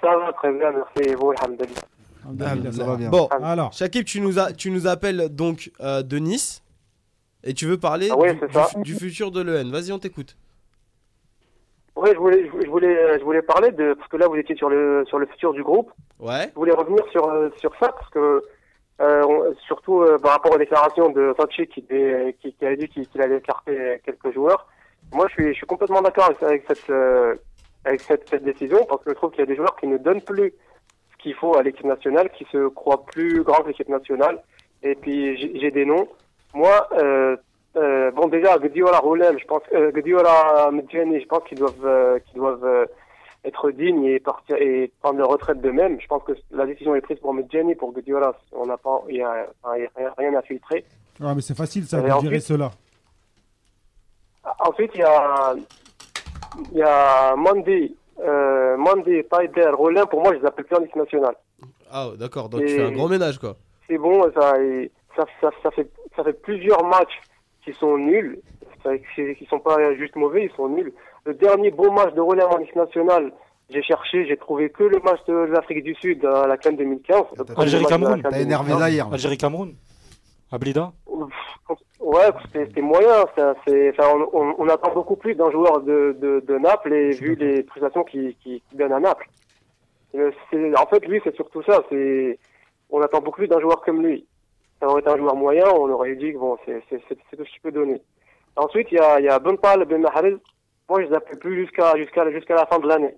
Ça 0.00 0.16
va 0.18 0.32
très 0.34 0.52
bien, 0.52 0.70
merci. 0.70 1.10
Et 1.10 1.14
vous, 1.14 1.30
alhamdulillah. 1.32 1.80
Alhamdulillah, 2.40 2.72
Ça 2.72 2.84
va 2.84 2.96
bien. 2.96 3.10
Bon, 3.10 3.26
Alors, 3.26 3.72
Shakib, 3.72 4.04
tu 4.04 4.20
nous, 4.20 4.38
as, 4.38 4.52
tu 4.52 4.70
nous 4.70 4.86
appelles 4.86 5.28
donc 5.30 5.70
euh, 5.80 6.02
de 6.02 6.16
Nice 6.18 6.62
et 7.42 7.52
tu 7.54 7.66
veux 7.66 7.78
parler 7.78 8.08
Ah 8.10 8.16
du, 8.32 8.38
c'est 8.40 8.52
ça. 8.52 8.68
du- 8.76 8.82
du 8.82 8.94
futur 8.98 9.30
de 9.30 9.42
l'EN. 9.42 9.70
Vas-y, 9.70 9.92
on 9.92 9.98
t'écoute. 9.98 10.36
Oui, 11.96 12.10
je 12.12 12.18
voulais, 12.18 12.50
je 12.64 12.68
voulais, 12.68 13.18
je 13.18 13.24
voulais 13.24 13.42
parler 13.42 13.70
de, 13.70 13.94
parce 13.94 14.08
que 14.08 14.16
là, 14.16 14.26
vous 14.26 14.34
étiez 14.36 14.56
sur 14.56 14.68
le, 14.68 15.04
sur 15.06 15.18
le 15.18 15.26
futur 15.26 15.52
du 15.52 15.62
groupe. 15.62 15.92
Ouais. 16.18 16.48
Je 16.50 16.54
voulais 16.58 16.72
revenir 16.72 17.04
sur, 17.12 17.28
euh, 17.28 17.50
sur 17.58 17.70
ça, 17.78 17.92
parce 17.92 18.10
que, 18.10 18.42
euh, 19.00 19.52
surtout 19.66 20.02
euh, 20.02 20.18
par 20.18 20.32
rapport 20.32 20.54
aux 20.54 20.58
déclarations 20.58 21.10
de 21.10 21.34
Sachi 21.36 21.66
qui, 21.66 21.82
qui, 22.40 22.52
qui 22.52 22.66
a 22.66 22.76
dit 22.76 22.88
qu'il 22.88 23.08
qu'il 23.08 23.22
allait 23.22 23.38
écarter 23.38 24.00
quelques 24.04 24.32
joueurs. 24.32 24.66
Moi, 25.12 25.26
je 25.28 25.34
suis, 25.34 25.48
je 25.48 25.58
suis 25.58 25.66
complètement 25.66 26.02
d'accord 26.02 26.30
avec, 26.40 26.64
cette, 26.66 26.90
euh, 26.90 27.34
avec 27.84 28.00
cette, 28.00 28.28
cette 28.28 28.44
décision, 28.44 28.84
parce 28.88 29.02
que 29.04 29.10
je 29.10 29.14
trouve 29.14 29.30
qu'il 29.30 29.40
y 29.40 29.42
a 29.42 29.46
des 29.46 29.56
joueurs 29.56 29.76
qui 29.76 29.86
ne 29.86 29.98
donnent 29.98 30.22
plus 30.22 30.52
ce 31.12 31.22
qu'il 31.22 31.34
faut 31.34 31.56
à 31.56 31.62
l'équipe 31.62 31.84
nationale, 31.86 32.30
qui 32.30 32.46
se 32.50 32.68
croient 32.68 33.04
plus 33.04 33.42
grands 33.42 33.62
que 33.62 33.68
l'équipe 33.68 33.88
nationale. 33.88 34.42
Et 34.82 34.94
puis, 34.94 35.36
j'ai 35.60 35.70
des 35.70 35.84
noms. 35.84 36.08
Moi, 36.54 36.88
euh, 36.92 37.36
euh, 37.76 38.10
bon, 38.12 38.28
déjà, 38.28 38.58
Guardiola, 38.58 38.98
Roulem, 38.98 39.38
je 39.38 39.44
pense, 39.44 39.62
euh, 39.72 39.90
Guardiola, 39.90 40.70
je 40.72 41.26
pense 41.26 41.44
qu'ils 41.44 41.58
doivent, 41.58 42.20
qu'ils 42.26 42.38
doivent 42.38 42.88
être 43.44 43.70
dignes 43.70 44.04
et 44.04 44.20
partir 44.20 44.56
et 44.56 44.90
prendre 45.02 45.18
leur 45.18 45.28
retraite 45.28 45.60
d'eux-mêmes. 45.60 46.00
Je 46.00 46.06
pense 46.06 46.22
que 46.24 46.32
la 46.50 46.66
décision 46.66 46.94
est 46.94 47.00
prise 47.02 47.18
pour 47.18 47.34
Medjani, 47.34 47.74
pour 47.74 47.92
Guardiola, 47.92 48.34
on 48.52 48.66
n'a 48.66 48.76
pas, 48.78 49.02
il 49.08 49.16
y 49.16 49.22
a, 49.22 49.46
rien- 50.16 50.34
à 50.34 50.42
filtrer. 50.42 50.84
ouais, 51.20 51.34
mais 51.34 51.42
c'est 51.42 51.56
facile 51.56 51.84
ça 51.84 51.98
Et 51.98 52.02
de 52.02 52.10
ensuite- 52.10 52.22
gérer 52.30 52.40
cela. 52.40 52.70
Ensuite, 54.60 54.90
il 54.94 55.00
y 55.00 55.04
a, 55.04 55.54
il 56.72 56.78
y 56.78 56.82
a 56.82 57.34
Mandy, 57.36 57.96
euh, 58.20 58.76
Mandy, 58.76 59.22
Taider, 59.30 59.70
Rollin, 59.72 60.06
pour 60.06 60.22
moi, 60.22 60.32
je 60.34 60.38
les 60.40 60.46
appelle 60.46 60.64
plus 60.66 60.76
en 60.76 60.82
équipe 60.82 60.96
nationale. 60.96 61.34
Ah, 61.90 62.08
d'accord. 62.18 62.48
Donc, 62.48 62.60
tu 62.60 62.66
Et- 62.72 62.76
fais 62.76 62.84
un 62.84 62.92
grand 62.92 63.08
ménage, 63.08 63.38
quoi. 63.38 63.56
C'est 63.88 63.98
bon, 63.98 64.30
ça, 64.32 64.60
et 64.62 64.90
ça, 65.16 65.24
ça, 65.40 65.50
ça 65.62 65.70
fait, 65.70 65.88
ça 66.16 66.24
fait 66.24 66.32
plusieurs 66.32 66.84
matchs 66.84 67.20
qui 67.64 67.72
sont 67.74 67.96
nuls, 67.98 68.38
qui 69.14 69.46
sont 69.46 69.60
pas 69.60 69.94
juste 69.94 70.16
mauvais, 70.16 70.44
ils 70.50 70.56
sont 70.56 70.68
nuls. 70.68 70.92
Le 71.26 71.34
dernier 71.34 71.70
bon 71.70 71.92
match 71.92 72.12
de 72.14 72.20
Rollin 72.20 72.46
en 72.46 72.58
équipe 72.58 72.76
nationale, 72.76 73.32
j'ai 73.70 73.82
cherché, 73.82 74.26
j'ai 74.26 74.36
trouvé 74.36 74.68
que 74.70 74.84
le 74.84 74.98
match 75.00 75.20
de 75.26 75.32
l'Afrique 75.34 75.82
du 75.82 75.94
Sud 75.94 76.24
à 76.24 76.46
la 76.46 76.56
CAN 76.58 76.72
2015. 76.72 77.22
Le 77.38 77.44
premier 77.44 77.60
Algérie, 77.62 77.82
match 77.82 77.92
de 77.92 77.94
la 77.94 77.98
Cameroun. 77.98 78.22
CAN 78.22 78.28
T'as 78.30 78.40
énervé 78.40 78.68
2015. 78.72 78.78
Zahir. 78.80 79.06
là. 79.08 79.12
Algérie-Cameroun 79.14 79.74
Ablida 80.52 80.92
Pff, 81.06 81.78
Ouais, 82.00 82.30
c'était 82.52 82.82
moyen. 82.82 83.24
ça, 83.36 83.54
c'est- 83.66 83.90
enfin, 83.98 84.10
on, 84.32 84.38
on, 84.38 84.54
on 84.58 84.68
attend 84.68 84.92
beaucoup 84.92 85.16
plus 85.16 85.34
d'un 85.34 85.50
joueur 85.50 85.80
de, 85.80 86.14
de, 86.20 86.44
de 86.46 86.58
Naples 86.58 86.92
et 86.92 87.10
vu 87.12 87.34
les 87.36 87.62
prestations 87.62 88.04
qu'il 88.04 88.36
qui, 88.36 88.62
qui 88.68 88.76
donne 88.76 88.92
à 88.92 89.00
Naples. 89.00 89.28
En 90.14 90.86
fait, 90.86 91.06
lui, 91.06 91.20
c'est 91.24 91.34
surtout 91.34 91.62
ça. 91.62 91.82
C'est 91.88 92.38
on 92.90 93.00
attend 93.00 93.20
beaucoup 93.20 93.38
plus 93.38 93.48
d'un 93.48 93.60
joueur 93.60 93.80
comme 93.80 94.04
lui. 94.06 94.26
Ça 94.80 94.86
aurait 94.88 95.00
été 95.00 95.08
un 95.10 95.16
joueur 95.16 95.34
moyen, 95.34 95.64
on 95.72 95.88
aurait 95.90 96.14
dit 96.16 96.32
que 96.34 96.38
bon, 96.38 96.58
c'est 96.66 96.82
c'est- 96.90 97.00
c'est- 97.08 97.18
c'est 97.30 97.36
tout 97.36 97.44
ce 97.44 97.50
qu'il 97.50 97.62
peut 97.62 97.72
donner. 97.72 98.00
Ensuite, 98.56 98.88
il 98.92 98.98
y 98.98 99.00
a, 99.00 99.18
il 99.18 99.24
y 99.24 99.28
a 99.28 99.38
Benpal, 99.38 99.84
Ben 99.86 100.02
Mahrez. 100.02 100.36
Moi, 100.88 101.02
je 101.02 101.08
les 101.08 101.14
appelle 101.14 101.38
plus 101.38 101.62
jusqu'à 101.62 101.96
jusqu'à 101.96 102.30
jusqu'à 102.30 102.54
la 102.54 102.66
fin 102.66 102.78
de 102.78 102.86
l'année. 102.86 103.14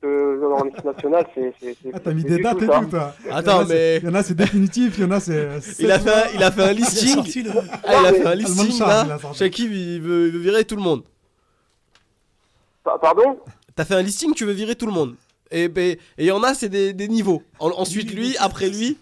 Parce 0.00 0.12
que 0.12 0.40
dans 0.40 0.64
l'équipe 0.64 0.84
nationale, 0.84 1.26
c'est 1.34 1.52
Ah, 1.94 2.00
t'as 2.00 2.12
mis 2.12 2.24
des 2.24 2.38
dates 2.42 2.58
tout 2.58 2.64
et 2.64 2.68
tout, 2.68 2.86
toi. 2.90 3.14
Attends, 3.30 3.60
Il 3.60 3.64
en 3.64 3.66
mais- 3.68 3.96
Il 3.98 4.04
y 4.04 4.08
en 4.08 4.14
a, 4.14 4.22
c'est 4.22 4.34
définitif, 4.34 4.98
il 4.98 5.04
y 5.04 5.06
en 5.06 5.10
a, 5.12 5.20
c'est. 5.20 5.48
Il 5.78 5.90
a 5.90 5.98
fait 5.98 6.10
un, 6.12 6.24
il 6.34 6.42
a 6.42 6.50
fait 6.50 6.62
un 6.62 6.72
Il 6.72 6.76
listing. 6.78 7.22
Ah, 7.84 8.00
il 8.00 8.06
a 8.06 8.12
fait 8.12 8.26
un 8.26 8.34
listing 8.34 8.70
il 8.74 8.78
là. 8.80 9.18
Shakib, 9.32 9.72
il 9.72 10.00
veut, 10.02 10.26
il 10.26 10.32
veut 10.32 10.38
virer 10.40 10.64
tout 10.64 10.76
le 10.76 10.82
monde. 10.82 11.04
Pa- 12.82 12.98
Pardon? 12.98 13.38
T'as 13.76 13.84
fait 13.84 13.94
un 13.94 14.02
listing, 14.02 14.34
tu 14.34 14.44
veux 14.44 14.52
virer 14.52 14.74
tout 14.76 14.86
le 14.86 14.92
monde. 14.92 15.14
Et 15.50 15.68
ben, 15.68 15.92
et 15.92 15.98
il 16.18 16.26
y 16.26 16.32
en 16.32 16.42
a, 16.42 16.52
c'est 16.54 16.68
des, 16.68 16.92
des 16.92 17.08
niveaux. 17.08 17.42
En- 17.58 17.70
ensuite, 17.70 18.12
lui, 18.12 18.36
après 18.38 18.68
lui. 18.68 18.98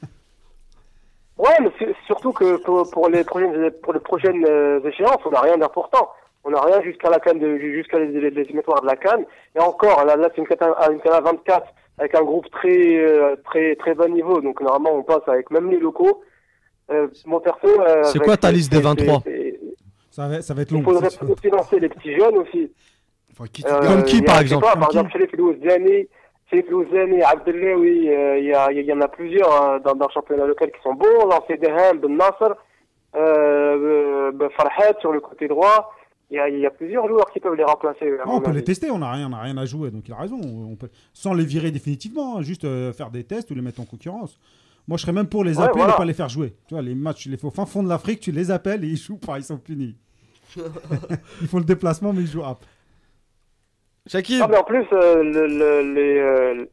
Ouais, 1.38 1.56
mais 1.60 1.70
c'est 1.78 1.94
surtout 2.06 2.32
que 2.32 2.56
pour, 2.58 2.88
pour 2.90 3.08
les 3.08 3.24
prochaines 3.24 3.70
pour 3.82 3.92
les 3.94 4.00
prochaines 4.00 4.44
euh, 4.46 4.80
échéances, 4.88 5.18
on 5.24 5.30
n'a 5.30 5.40
rien 5.40 5.56
d'important. 5.56 6.10
On 6.44 6.50
n'a 6.50 6.60
rien 6.60 6.82
jusqu'à 6.82 7.08
la 7.10 7.20
canne 7.20 7.38
de 7.38 7.56
jusqu'à 7.58 7.98
les, 7.98 8.08
les, 8.08 8.30
les 8.30 8.40
éliminatoires 8.42 8.80
de 8.82 8.86
la 8.86 8.96
canne. 8.96 9.24
Et 9.56 9.60
encore, 9.60 10.04
là, 10.04 10.16
là 10.16 10.28
c'est 10.34 10.40
une 10.40 10.46
canne 10.48 10.72
à 10.76 10.90
une 10.90 11.00
canne 11.00 11.12
à 11.12 11.20
24 11.20 11.66
avec 11.98 12.14
un 12.16 12.22
groupe 12.22 12.50
très 12.50 12.96
euh, 12.96 13.36
très 13.44 13.76
très 13.76 13.94
bas 13.94 14.08
niveau. 14.08 14.40
Donc 14.40 14.60
normalement, 14.60 14.92
on 14.98 15.02
passe 15.04 15.26
avec 15.28 15.50
même 15.50 15.70
les 15.70 15.78
locaux. 15.78 16.22
Euh, 16.90 17.06
mon 17.26 17.38
perso. 17.40 17.68
euh, 17.80 18.02
C'est 18.04 18.18
quoi 18.18 18.36
ta 18.36 18.50
liste 18.50 18.72
des 18.72 18.80
23? 18.80 19.20
c'est- 19.24 19.60
Ça 20.10 20.28
va, 20.28 20.42
ça 20.42 20.52
va 20.52 20.62
être 20.62 20.72
Il 20.72 20.78
long. 20.78 20.82
faudrait 20.82 21.08
sûr. 21.10 21.30
aussi 21.30 21.48
lancer 21.48 21.78
les 21.80 21.88
petits 21.88 22.14
jeunes 22.18 22.36
aussi. 22.38 22.70
Enfin, 23.32 23.44
qui 23.50 23.64
Euh, 23.66 23.80
Comme 23.80 24.02
qui, 24.04 24.16
il 24.18 24.24
par 24.24 24.40
exemple 24.40 24.64
pas, 24.66 24.74
Par 24.74 24.88
qui 24.88 24.96
exemple, 24.98 25.12
Philippe 25.12 25.36
Louzani, 25.36 26.06
Philippe 26.50 26.70
Louzani, 26.70 27.22
Abdellaoui, 27.22 28.10
euh, 28.10 28.38
il 28.38 28.44
y, 28.46 28.52
a- 28.52 28.70
il 28.72 28.82
y 28.84 28.92
en 28.92 29.00
a 29.00 29.08
plusieurs 29.08 29.50
hein, 29.50 29.78
dans, 29.82 29.94
dans 29.94 30.06
le 30.08 30.12
championnat 30.12 30.44
local 30.44 30.70
qui 30.70 30.82
sont 30.82 30.92
bons. 30.94 31.24
Lancer 31.30 31.56
Dehem, 31.56 31.98
Ben 32.00 32.14
Nasser, 32.16 32.52
euh, 33.16 34.32
ben 34.32 34.50
Farhat 34.50 34.98
sur 35.00 35.12
le 35.12 35.20
côté 35.20 35.48
droit. 35.48 35.92
Il 36.32 36.36
y, 36.36 36.38
a, 36.38 36.48
il 36.48 36.60
y 36.60 36.66
a 36.66 36.70
plusieurs 36.70 37.06
joueurs 37.06 37.30
qui 37.30 37.40
peuvent 37.40 37.54
les 37.56 37.62
remplacer. 37.62 38.10
Ah, 38.20 38.24
on 38.26 38.40
peut 38.40 38.48
avis. 38.48 38.60
les 38.60 38.64
tester, 38.64 38.90
on 38.90 38.98
n'a 39.00 39.12
rien, 39.12 39.28
on 39.30 39.34
a 39.34 39.40
rien 39.42 39.58
à 39.58 39.66
jouer, 39.66 39.90
donc 39.90 40.08
il 40.08 40.14
a 40.14 40.16
raison. 40.16 40.40
On 40.42 40.74
peut, 40.76 40.88
sans 41.12 41.34
les 41.34 41.44
virer 41.44 41.70
définitivement, 41.70 42.38
hein, 42.38 42.42
juste 42.42 42.64
euh, 42.64 42.90
faire 42.94 43.10
des 43.10 43.22
tests 43.22 43.50
ou 43.50 43.54
les 43.54 43.60
mettre 43.60 43.80
en 43.80 43.84
concurrence. 43.84 44.38
Moi, 44.88 44.96
je 44.96 45.02
serais 45.02 45.12
même 45.12 45.26
pour 45.28 45.44
les 45.44 45.58
Ouais, 45.58 45.64
appeler 45.64 45.80
et 45.80 45.84
voilà. 45.84 45.98
pas 45.98 46.06
les 46.06 46.14
faire 46.14 46.30
jouer. 46.30 46.54
Tu 46.68 46.72
vois, 46.74 46.82
les 46.82 46.94
matchs, 46.94 47.24
tu 47.24 47.28
les 47.28 47.36
fais 47.36 47.46
au 47.46 47.50
fin 47.50 47.66
fond 47.66 47.82
de 47.82 47.88
l'Afrique, 47.90 48.20
tu 48.20 48.32
les 48.32 48.50
appelles 48.50 48.82
et 48.82 48.88
ils 48.88 48.96
jouent 48.96 49.18
pas, 49.18 49.36
ils 49.36 49.44
sont 49.44 49.58
punis. 49.58 49.94
ils 50.56 51.46
font 51.48 51.58
le 51.58 51.64
déplacement, 51.64 52.14
mais 52.14 52.22
ils 52.22 52.26
jouent 52.28 52.44
up. 52.46 52.58
Shakib, 54.06 54.40
Ah, 54.42 54.48
mais 54.48 54.56
en 54.56 54.64
plus, 54.64 54.86
euh, 54.92 55.22
le- 55.22 55.46
le- 55.46 55.92
les, 55.94 56.18
euh, 56.18 56.64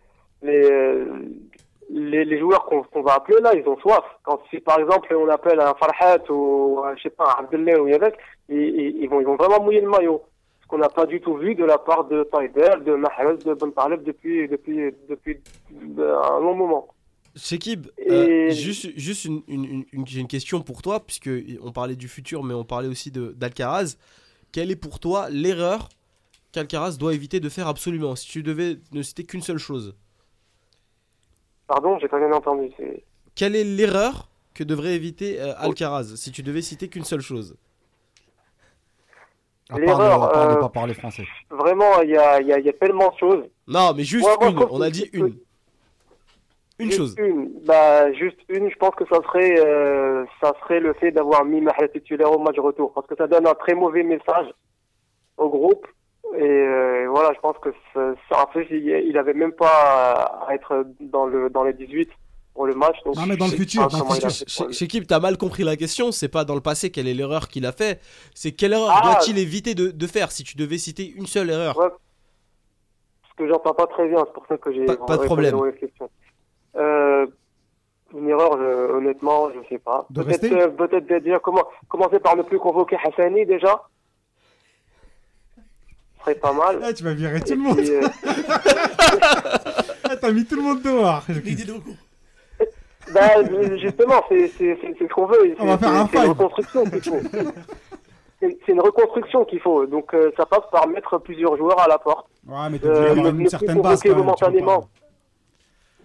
les, 0.42 0.72
euh, 0.72 1.06
les, 1.92 2.26
les 2.26 2.40
joueurs 2.40 2.66
qu'on 2.66 3.02
va 3.02 3.16
appeler 3.16 3.40
là, 3.42 3.54
ils 3.56 3.68
ont 3.68 3.78
soif. 3.80 4.04
Quand 4.24 4.40
si 4.50 4.60
par 4.60 4.80
exemple 4.80 5.14
on 5.16 5.28
appelle 5.30 5.60
un 5.60 5.74
Farhat 5.76 6.24
ou 6.32 6.80
un, 6.86 6.96
je 6.96 7.04
sais 7.04 7.10
pas, 7.10 7.36
un 7.38 7.44
Abdellah 7.44 7.82
ou 7.82 7.88
Yavek, 7.88 8.16
ils, 8.50 9.08
vont, 9.10 9.20
ils 9.22 9.26
vont 9.26 9.36
vraiment 9.36 9.64
mouiller 9.64 9.82
le 9.82 9.90
maillot. 9.90 10.22
Ce 10.62 10.68
qu'on 10.68 10.78
n'a 10.78 10.90
pas 10.90 11.06
du 11.06 11.20
tout 11.22 11.36
vu 11.36 11.56
de 11.56 11.64
la 11.64 11.78
part 11.78 12.06
de 12.08 12.24
Taider, 12.32 12.84
de 12.86 12.94
Mahrez, 12.96 13.38
de 13.44 13.54
Ben 13.54 13.72
Taleb 13.72 14.04
depuis, 14.04 14.48
depuis, 14.48 14.92
depuis 15.10 15.40
un 15.78 16.40
long 16.40 16.56
moment. 16.56 16.88
Shakib, 17.36 17.88
Et- 17.98 18.12
euh, 18.12 18.50
juste, 18.52 18.90
juste 18.98 19.26
une, 19.26 19.42
une- 19.48 19.86
j'ai 20.06 20.20
une 20.20 20.28
question 20.28 20.62
pour 20.62 20.82
toi, 20.82 21.00
puisque 21.00 21.30
on 21.62 21.72
parlait 21.72 21.96
du 21.96 22.08
futur, 22.08 22.44
mais 22.44 22.54
on 22.54 22.64
parlait 22.66 22.88
aussi 22.88 23.12
d'Alcaraz. 23.12 23.98
Quelle 24.52 24.72
est 24.72 24.76
pour 24.76 25.00
toi 25.00 25.30
l'erreur 25.30 25.90
qu'Alcaraz 26.52 26.98
doit 26.98 27.14
éviter 27.14 27.40
de 27.40 27.48
faire 27.50 27.68
absolument 27.68 28.16
Si 28.16 28.28
tu 28.28 28.42
devais 28.44 28.78
ne 28.92 29.02
citer 29.04 29.24
qu'une 29.24 29.42
seule 29.42 29.60
chose, 29.60 29.96
Pardon, 31.68 32.00
j'ai 32.00 32.08
pas 32.08 32.18
bien 32.20 32.32
entendu. 32.32 32.72
quelle 33.36 33.56
est 33.56 33.64
l'erreur 33.64 34.28
que 34.56 34.64
devrait 34.64 34.96
éviter 34.96 35.40
euh, 35.40 35.54
Alcaraz 35.58 36.16
Si 36.16 36.32
tu 36.32 36.42
devais 36.44 36.62
citer 36.64 36.88
qu'une 36.90 37.04
seule 37.06 37.22
chose. 37.22 37.56
À 39.70 39.74
part, 39.74 39.80
L'erreur, 39.80 40.20
de, 40.20 40.26
à 40.26 40.30
part 40.30 40.48
de 40.48 40.54
euh, 40.54 40.60
pas 40.62 40.70
parler 40.70 40.94
français. 40.96 41.26
Vraiment, 41.52 42.02
il 42.02 42.10
y 42.10 42.18
a, 42.18 42.42
il 42.42 42.48
y, 42.48 42.54
a, 42.54 42.60
il 42.60 42.66
y 42.66 42.70
a 42.70 42.74
tellement 42.74 43.10
de 43.10 43.18
choses. 43.20 43.44
Non, 43.68 43.94
mais 43.96 44.04
juste 44.04 44.26
Ouais, 44.26 44.50
une, 44.50 44.60
on 44.72 44.82
a 44.82 44.90
dit 44.90 45.10
une. 45.14 45.36
Une 46.80 46.86
Juste 46.88 46.98
chose. 46.98 47.16
Une. 47.20 47.52
Bah, 47.66 48.12
juste 48.14 48.40
une, 48.48 48.70
je 48.72 48.76
pense 48.78 48.96
que 48.96 49.04
ça 49.06 49.18
serait, 49.24 49.60
euh, 49.60 50.24
ça 50.42 50.54
serait 50.62 50.80
le 50.80 50.94
fait 50.94 51.12
d'avoir 51.12 51.44
mis 51.46 51.60
Mahrez 51.62 51.90
titulaire 51.90 52.32
au 52.32 52.40
match 52.40 52.58
retour. 52.58 52.94
Parce 52.94 53.06
que 53.06 53.16
ça 53.16 53.28
donne 53.28 53.46
un 53.48 53.54
très 53.54 53.76
mauvais 53.76 54.02
message 54.04 54.48
au 55.38 55.50
groupe. 55.50 55.86
Et 56.38 56.42
euh, 56.44 57.08
voilà, 57.10 57.32
je 57.36 57.40
pense 57.40 57.58
que 57.60 57.70
ça, 57.94 58.14
ça- 58.30 58.44
en 58.44 58.52
fait, 58.52 58.66
il, 58.72 58.88
il 58.88 59.18
avait 59.18 59.34
même 59.34 59.52
pas 59.52 60.46
à 60.48 60.54
être 60.56 60.86
dans, 61.00 61.26
le, 61.26 61.50
dans 61.50 61.64
les 61.64 61.74
18 61.74 62.10
pour 62.54 62.66
le 62.66 62.76
match. 62.76 62.98
Donc, 63.06 63.16
Non, 63.16 63.26
mais 63.26 63.38
dans 63.38 63.46
le 63.48 63.54
futur, 63.54 63.88
Shakib, 64.72 65.06
t'as 65.08 65.20
mal 65.20 65.38
compris 65.38 65.64
la 65.64 65.76
question. 65.78 66.12
C'est 66.12 66.28
pas 66.28 66.44
dans 66.46 66.56
le 66.56 66.62
passé 66.62 66.90
quelle 66.92 67.08
est 67.08 67.14
l'erreur 67.14 67.48
qu'il 67.48 67.66
a 67.66 67.72
fait. 67.72 68.02
C'est 68.36 68.52
quelle 68.52 68.74
erreur 68.74 68.92
Ah. 68.94 69.02
doit-il 69.14 69.38
éviter 69.38 69.76
de, 69.76 69.92
de 69.92 70.08
faire 70.08 70.32
Si 70.32 70.44
tu 70.44 70.58
devais 70.58 70.78
citer 70.78 71.10
une 71.16 71.26
seule 71.28 71.50
erreur? 71.50 71.78
Ouais. 71.78 71.88
Parce 73.22 73.34
que 73.38 73.48
j'entends 73.48 73.74
pas 73.74 73.88
très 73.88 74.08
bien, 74.10 74.24
c'est 74.26 74.34
pour 74.34 74.46
ça 74.48 74.58
que 74.58 74.74
j'ai 74.74 74.86
Pas- 74.86 74.98
pas 74.98 75.18
de 75.18 75.24
problème. 75.24 75.56
Euh, 76.76 77.26
une 78.14 78.28
erreur, 78.28 78.58
je- 78.58 78.92
honnêtement, 78.98 79.50
je 79.52 79.60
sais 79.70 79.80
pas. 79.80 80.06
De 80.10 80.22
Peut-être 80.24 80.42
rester 80.42 80.62
euh, 80.62 80.68
peut-être 80.68 81.08
de 81.08 81.20
dire 81.20 81.40
comment 81.42 81.64
commencer 81.88 82.20
par 82.20 82.36
ne 82.36 82.42
plus 82.44 82.60
convoquer 82.60 82.98
Hassani 83.04 83.46
déjà. 83.46 83.84
Ce 86.18 86.24
serait 86.26 86.36
pas 86.36 86.52
mal. 86.52 86.82
Eh, 86.90 86.94
tu 86.94 87.04
vas 87.06 87.14
virer 87.14 87.40
tout 87.40 87.54
Et 87.54 87.56
le 87.56 87.62
monde. 87.62 87.80
euh, 87.80 88.02
Eh, 90.12 90.18
T'as 90.20 90.32
mis 90.32 90.46
tout 90.46 90.56
le 90.58 90.62
monde 90.64 90.82
dehors. 90.82 91.24
Bah, 93.14 93.30
justement, 93.78 94.22
c'est 94.30 94.48
c'est- 94.50 94.78
c'est- 94.82 94.96
c'est 95.00 95.08
ce 95.08 95.14
qu'on 95.14 95.26
veut. 95.26 95.56
On 95.60 95.66
va 95.66 95.74
C'est- 95.74 95.80
faire 95.86 95.90
un 95.96 96.08
c'est- 96.08 96.18
C'est 96.18 96.24
une 96.24 96.30
reconstruction 96.32 96.84
qu'il 96.86 97.02
faut. 97.04 97.20
C'est 98.42 98.58
c'est 98.66 98.72
une 98.72 98.82
reconstruction 98.82 99.46
qu'il 99.46 99.60
faut. 99.60 99.86
Donc 99.86 100.14
euh, 100.14 100.32
ça 100.38 100.46
passe 100.46 100.64
par 100.72 100.88
mettre 100.88 101.18
plusieurs 101.18 101.58
joueurs 101.58 101.80
à 101.80 101.88
la 101.88 101.98
porte. 101.98 102.28
Ouais, 102.48 102.56
mais 102.72 102.80
Euh, 102.86 103.14
d'avoir 103.16 103.34
ne- 103.34 103.40
une 103.42 103.50
certaine 103.50 103.82
base. 103.82 104.02
quand 104.02 104.10
tu 104.10 104.16
momentanément. 104.16 104.80
pas- 104.82 104.88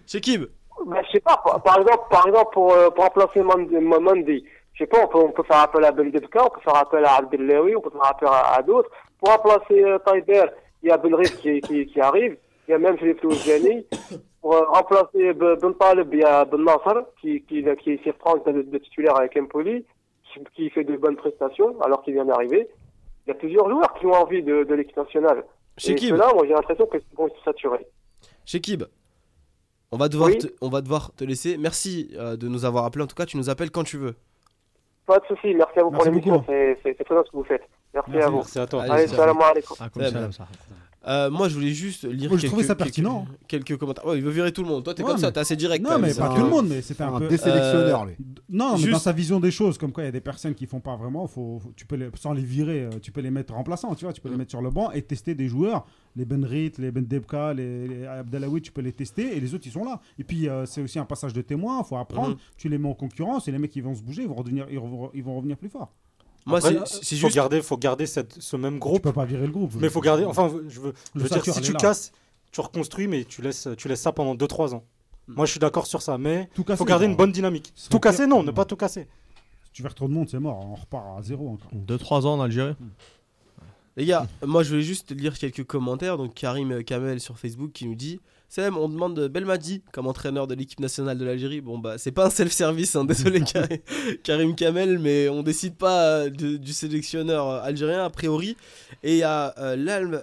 Shakib, 0.07 0.45
Bah, 0.85 0.97
je 1.05 1.11
sais 1.13 1.19
pas, 1.21 1.41
par, 1.43 1.63
par 1.63 1.79
exemple, 1.79 2.03
par 2.11 2.27
exemple 2.27 2.49
pour, 2.53 2.73
euh, 2.73 2.89
pour 2.89 3.05
remplacer 3.05 3.41
Mandi, 3.41 4.43
je 4.73 4.83
sais 4.83 4.87
pas, 4.87 4.97
on 5.03 5.07
peut, 5.07 5.17
on 5.19 5.31
peut 5.31 5.43
faire 5.43 5.59
appel 5.61 5.83
à 5.85 5.91
Ben 5.91 6.11
Debka, 6.11 6.45
on 6.45 6.49
peut 6.49 6.59
faire 6.61 6.75
appel 6.75 7.05
à 7.05 7.15
Abdellaoui, 7.15 7.75
on 7.75 7.81
peut 7.81 7.89
faire 7.91 8.05
appel 8.11 8.27
à, 8.29 8.55
à 8.57 8.61
d'autres. 8.61 8.89
Pour 9.19 9.29
remplacer 9.29 9.81
euh, 9.83 9.97
il 10.83 10.89
y 10.89 10.91
a 10.91 10.97
Ben 10.97 11.15
Rif 11.15 11.37
qui, 11.39 11.61
qui, 11.61 11.85
qui 11.85 12.01
arrive, 12.01 12.37
il 12.67 12.71
y 12.71 12.73
a 12.73 12.77
même 12.77 12.97
Philippe 12.97 13.21
Louzani. 13.21 13.85
Pour 14.45 14.53
euh, 14.53 14.61
remplacer 14.67 15.33
Ben 15.33 15.73
Taleb, 15.79 16.13
il 16.13 16.19
y 16.19 16.23
a 16.23 16.45
Ben 16.45 16.63
Nasser 16.63 16.99
qui, 17.19 17.41
qui, 17.45 17.65
qui 17.83 17.97
s'y 18.03 18.11
reprend 18.11 18.35
de, 18.37 18.61
de 18.61 18.77
titulaire 18.77 19.17
avec 19.17 19.35
Empoli, 19.37 19.83
qui, 20.55 20.69
fait 20.69 20.83
de 20.83 20.95
bonnes 20.97 21.15
prestations 21.15 21.81
alors 21.81 22.03
qu'il 22.03 22.13
vient 22.13 22.25
d'arriver. 22.25 22.69
Il 23.25 23.29
y 23.29 23.31
a 23.31 23.33
plusieurs 23.33 23.67
joueurs 23.67 23.91
qui 23.95 24.05
ont 24.05 24.11
envie 24.13 24.43
de, 24.43 24.63
de 24.63 24.73
l'équipe 24.75 24.95
nationale. 24.97 25.45
Et 25.79 25.81
Shakib, 25.81 26.11
ceux-là, 26.11 26.31
moi 26.35 26.45
j'ai 26.45 26.53
l'impression 26.53 26.85
qu'ils 26.85 27.01
vont 27.17 27.27
se 27.27 27.43
saturer. 27.43 27.87
Shakib. 28.45 28.83
On 29.91 29.97
va, 29.97 30.09
devoir 30.09 30.29
Oui. 30.29 30.37
te, 30.37 30.47
on 30.61 30.69
va 30.69 30.81
devoir 30.81 31.11
te 31.15 31.23
laisser. 31.23 31.57
Merci 31.57 32.11
euh, 32.15 32.37
de 32.37 32.47
nous 32.47 32.65
avoir 32.65 32.85
appelé. 32.85 33.03
En 33.03 33.07
tout 33.07 33.15
cas, 33.15 33.25
tu 33.25 33.37
nous 33.37 33.49
appelles 33.49 33.71
quand 33.71 33.83
tu 33.83 33.97
veux. 33.97 34.13
Pas 35.07 35.17
de 35.17 35.25
souci, 35.25 35.55
merci 35.55 35.79
à 35.79 35.83
vous 35.85 35.89
Merci 35.89 36.03
pour 36.03 36.05
l'émission, 36.05 36.33
beaucoup. 36.33 36.45
c'est 36.49 36.77
c'est- 36.83 36.95
c'est 36.95 37.03
très 37.03 37.15
bien 37.15 37.23
ce 37.25 37.31
que 37.31 37.37
vous 37.37 37.43
faites. 37.45 37.63
Merci, 37.95 38.11
Merci. 38.11 38.27
à 38.27 38.29
vous. 38.29 38.37
Merci 38.37 38.59
à 38.59 38.67
toi. 38.67 38.83
Allez, 38.83 39.07
salam 39.07 39.41
alaikum. 39.41 39.75
Ça, 41.05 41.11
ça. 41.11 41.25
Euh, 41.25 41.29
moi, 41.29 41.47
je 41.49 41.53
voulais 41.55 41.71
juste 41.73 42.03
lire 42.03 42.29
Moi, 42.29 42.37
je 42.37 42.41
quelques, 42.41 42.45
trouvais 42.47 42.63
ça 42.63 42.73
quelques- 42.75 42.87
pertinent. 42.87 43.25
quelques 43.47 43.77
commentaires. 43.77 44.05
Ouais, 44.05 44.17
il 44.17 44.23
veut 44.23 44.31
virer 44.31 44.51
tout 44.51 44.63
le 44.63 44.69
monde. 44.69 44.83
Toi, 44.83 44.93
t'es 44.93 45.03
Ouais, 45.03 45.09
comme 45.11 45.17
ça, 45.19 45.27
mais- 45.27 45.33
t'es 45.33 45.39
assez 45.39 45.55
direct. 45.55 45.83
Non, 45.83 45.91
quand 45.91 45.99
mais 45.99 46.07
même. 46.07 46.17
pas 46.17 46.35
tout 46.35 46.41
le 46.43 46.49
monde, 46.49 46.67
mais 46.67 46.81
c'était 46.81 47.03
un 47.03 47.13
Un 47.15 47.19
peu. 47.19 47.27
désélectionneur, 47.27 48.05
lui. 48.05 48.15
Non, 48.49 48.71
mais 48.73 48.77
Juste- 48.79 48.91
dans 48.91 48.99
sa 48.99 49.11
vision 49.11 49.39
des 49.39 49.51
choses, 49.51 49.77
comme 49.77 49.91
quoi 49.91 50.03
il 50.03 50.07
y 50.07 50.09
a 50.09 50.11
des 50.11 50.21
personnes 50.21 50.53
qui 50.55 50.65
font 50.65 50.79
pas 50.79 50.95
vraiment, 50.95 51.27
faut, 51.27 51.59
faut- 51.61 51.71
tu 51.75 51.85
peux 51.85 51.95
les, 51.95 52.09
sans 52.15 52.33
les 52.33 52.43
virer, 52.43 52.81
euh, 52.85 52.89
tu 53.01 53.11
peux 53.11 53.21
les 53.21 53.31
mettre 53.31 53.53
remplaçants, 53.53 53.93
tu 53.95 54.05
vois, 54.05 54.13
tu 54.13 54.21
peux 54.21 54.29
les 54.29 54.37
mettre 54.37 54.51
sur 54.51 54.61
le 54.61 54.69
banc 54.71 54.91
et 54.91 55.01
tester 55.01 55.35
des 55.35 55.47
joueurs, 55.47 55.85
les 56.15 56.25
Benrit, 56.25 56.71
les 56.77 56.91
Ben 56.91 57.05
Debka, 57.05 57.53
les, 57.53 57.87
les 57.87 58.05
Abdelawi, 58.05 58.61
tu 58.61 58.71
peux 58.71 58.81
les 58.81 58.93
tester 58.93 59.35
et 59.35 59.39
les 59.39 59.53
autres 59.53 59.65
ils 59.67 59.71
sont 59.71 59.83
là. 59.85 59.99
Et 60.19 60.23
puis 60.23 60.47
euh, 60.49 60.65
c'est 60.65 60.81
aussi 60.81 60.99
un 60.99 61.05
passage 61.05 61.33
de 61.33 61.41
témoin, 61.41 61.83
faut 61.83 61.97
apprendre, 61.97 62.29
Mhm. 62.31 62.37
tu 62.57 62.69
les 62.69 62.77
mets 62.77 62.89
en 62.89 62.93
concurrence 62.93 63.47
et 63.47 63.51
les 63.51 63.57
mecs 63.59 63.75
ils 63.75 63.83
vont 63.83 63.95
se 63.95 64.01
bouger, 64.01 64.23
ils 64.23 64.27
vont 64.27 64.35
redevenir, 64.35 64.67
ils 64.71 64.79
vont, 64.79 65.11
ils 65.13 65.23
vont 65.23 65.35
revenir 65.35 65.57
plus 65.57 65.69
fort. 65.69 65.91
Moi, 66.45 66.59
Après, 66.59 66.75
c'est 66.85 67.03
c'est 67.03 67.15
faut 67.15 67.27
juste. 67.27 67.35
garder, 67.35 67.61
faut 67.61 67.77
garder 67.77 68.05
cette, 68.05 68.39
ce 68.39 68.55
même 68.55 68.75
Tu 68.75 68.79
groupe. 68.79 69.01
peux 69.03 69.13
pas 69.13 69.25
virer 69.25 69.47
le 69.47 69.51
groupe. 69.51 69.73
Mais 69.79 69.89
faut 69.89 70.01
garder. 70.01 70.25
Enfin, 70.25 70.51
je 70.67 70.79
veux, 70.79 70.93
je 71.15 71.21
veux 71.21 71.29
dire, 71.29 71.43
si 71.43 71.61
tu 71.61 71.73
casses, 71.73 72.11
tu 72.51 72.61
reconstruis, 72.61 73.07
mais 73.07 73.25
tu 73.25 73.41
laisses, 73.41 73.67
tu 73.77 73.87
laisses 73.87 74.01
ça 74.01 74.11
pendant 74.11 74.35
2-3 74.35 74.75
ans. 74.75 74.83
Moi, 75.27 75.45
je 75.47 75.51
suis 75.51 75.59
d'accord 75.59 75.87
sur 75.87 76.03
ça, 76.03 76.19
mais 76.19 76.47
Tout 76.53 76.61
il 76.61 76.65
casser, 76.65 76.77
faut 76.77 76.85
garder 76.85 77.05
une 77.05 77.15
bonne 77.15 77.31
dynamique. 77.31 77.73
Tout 77.89 77.99
casser, 77.99 78.27
non, 78.27 78.43
ne 78.43 78.51
pas 78.51 78.63
tout 78.65 78.75
casser. 78.75 79.07
Si 79.63 79.71
tu 79.71 79.81
verres 79.81 79.95
trop 79.95 80.07
de 80.07 80.13
monde, 80.13 80.29
c'est 80.29 80.39
mort, 80.39 80.59
on 80.63 80.75
repart 80.75 81.17
à 81.17 81.23
zéro 81.23 81.49
encore. 81.49 81.71
2-3 81.73 82.27
ans 82.27 82.33
en 82.35 82.41
Algérie. 82.41 82.75
Les 83.97 84.05
gars, 84.05 84.27
moi, 84.45 84.61
je 84.61 84.69
voulais 84.69 84.81
juste 84.83 85.11
lire 85.11 85.39
quelques 85.39 85.63
commentaires. 85.63 86.17
Donc, 86.17 86.33
Karim 86.35 86.83
Kamel 86.83 87.19
sur 87.19 87.39
Facebook 87.39 87.71
qui 87.71 87.87
nous 87.87 87.95
dit 87.95 88.19
Sam, 88.47 88.77
on 88.77 88.87
demande 88.87 89.27
Belmadi 89.27 89.81
comme 89.91 90.07
entraîneur 90.07 90.47
de 90.47 90.53
l'équipe 90.55 90.79
nationale 90.79 91.17
de 91.17 91.25
l'Algérie. 91.25 91.61
Bon, 91.61 91.77
bah, 91.77 91.97
c'est 91.97 92.11
pas 92.11 92.27
un 92.27 92.29
self-service, 92.29 92.95
hein, 92.95 93.03
désolé 93.03 93.41
Karim, 93.53 93.79
Karim 94.23 94.55
Kamel, 94.55 94.99
mais 94.99 95.27
on 95.29 95.43
décide 95.43 95.75
pas 95.75 96.19
euh, 96.19 96.29
de- 96.29 96.55
du 96.57 96.71
sélectionneur 96.71 97.49
euh, 97.49 97.61
algérien 97.61 98.05
a 98.05 98.09
priori. 98.09 98.55
Et 99.03 99.13
il 99.13 99.17
y 99.17 99.23
a 99.23 99.53
euh, 99.57 99.75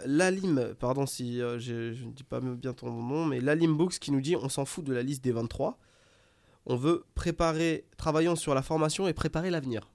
Lalim, 0.06 0.74
pardon 0.78 1.04
si 1.04 1.42
euh, 1.42 1.58
je, 1.58 1.92
je 1.92 2.04
ne 2.04 2.12
dis 2.12 2.22
pas 2.24 2.40
bien 2.40 2.72
ton 2.72 2.90
nom, 2.90 3.26
mais 3.26 3.40
Lalim 3.40 3.76
Books 3.76 3.98
qui 3.98 4.12
nous 4.12 4.20
dit 4.20 4.36
On 4.36 4.48
s'en 4.48 4.64
fout 4.64 4.84
de 4.84 4.94
la 4.94 5.02
liste 5.02 5.22
des 5.24 5.32
23. 5.32 5.76
On 6.64 6.76
veut 6.76 7.04
préparer, 7.14 7.84
travaillons 7.96 8.36
sur 8.36 8.54
la 8.54 8.62
formation 8.62 9.08
et 9.08 9.12
préparer 9.12 9.50
l'avenir. 9.50 9.90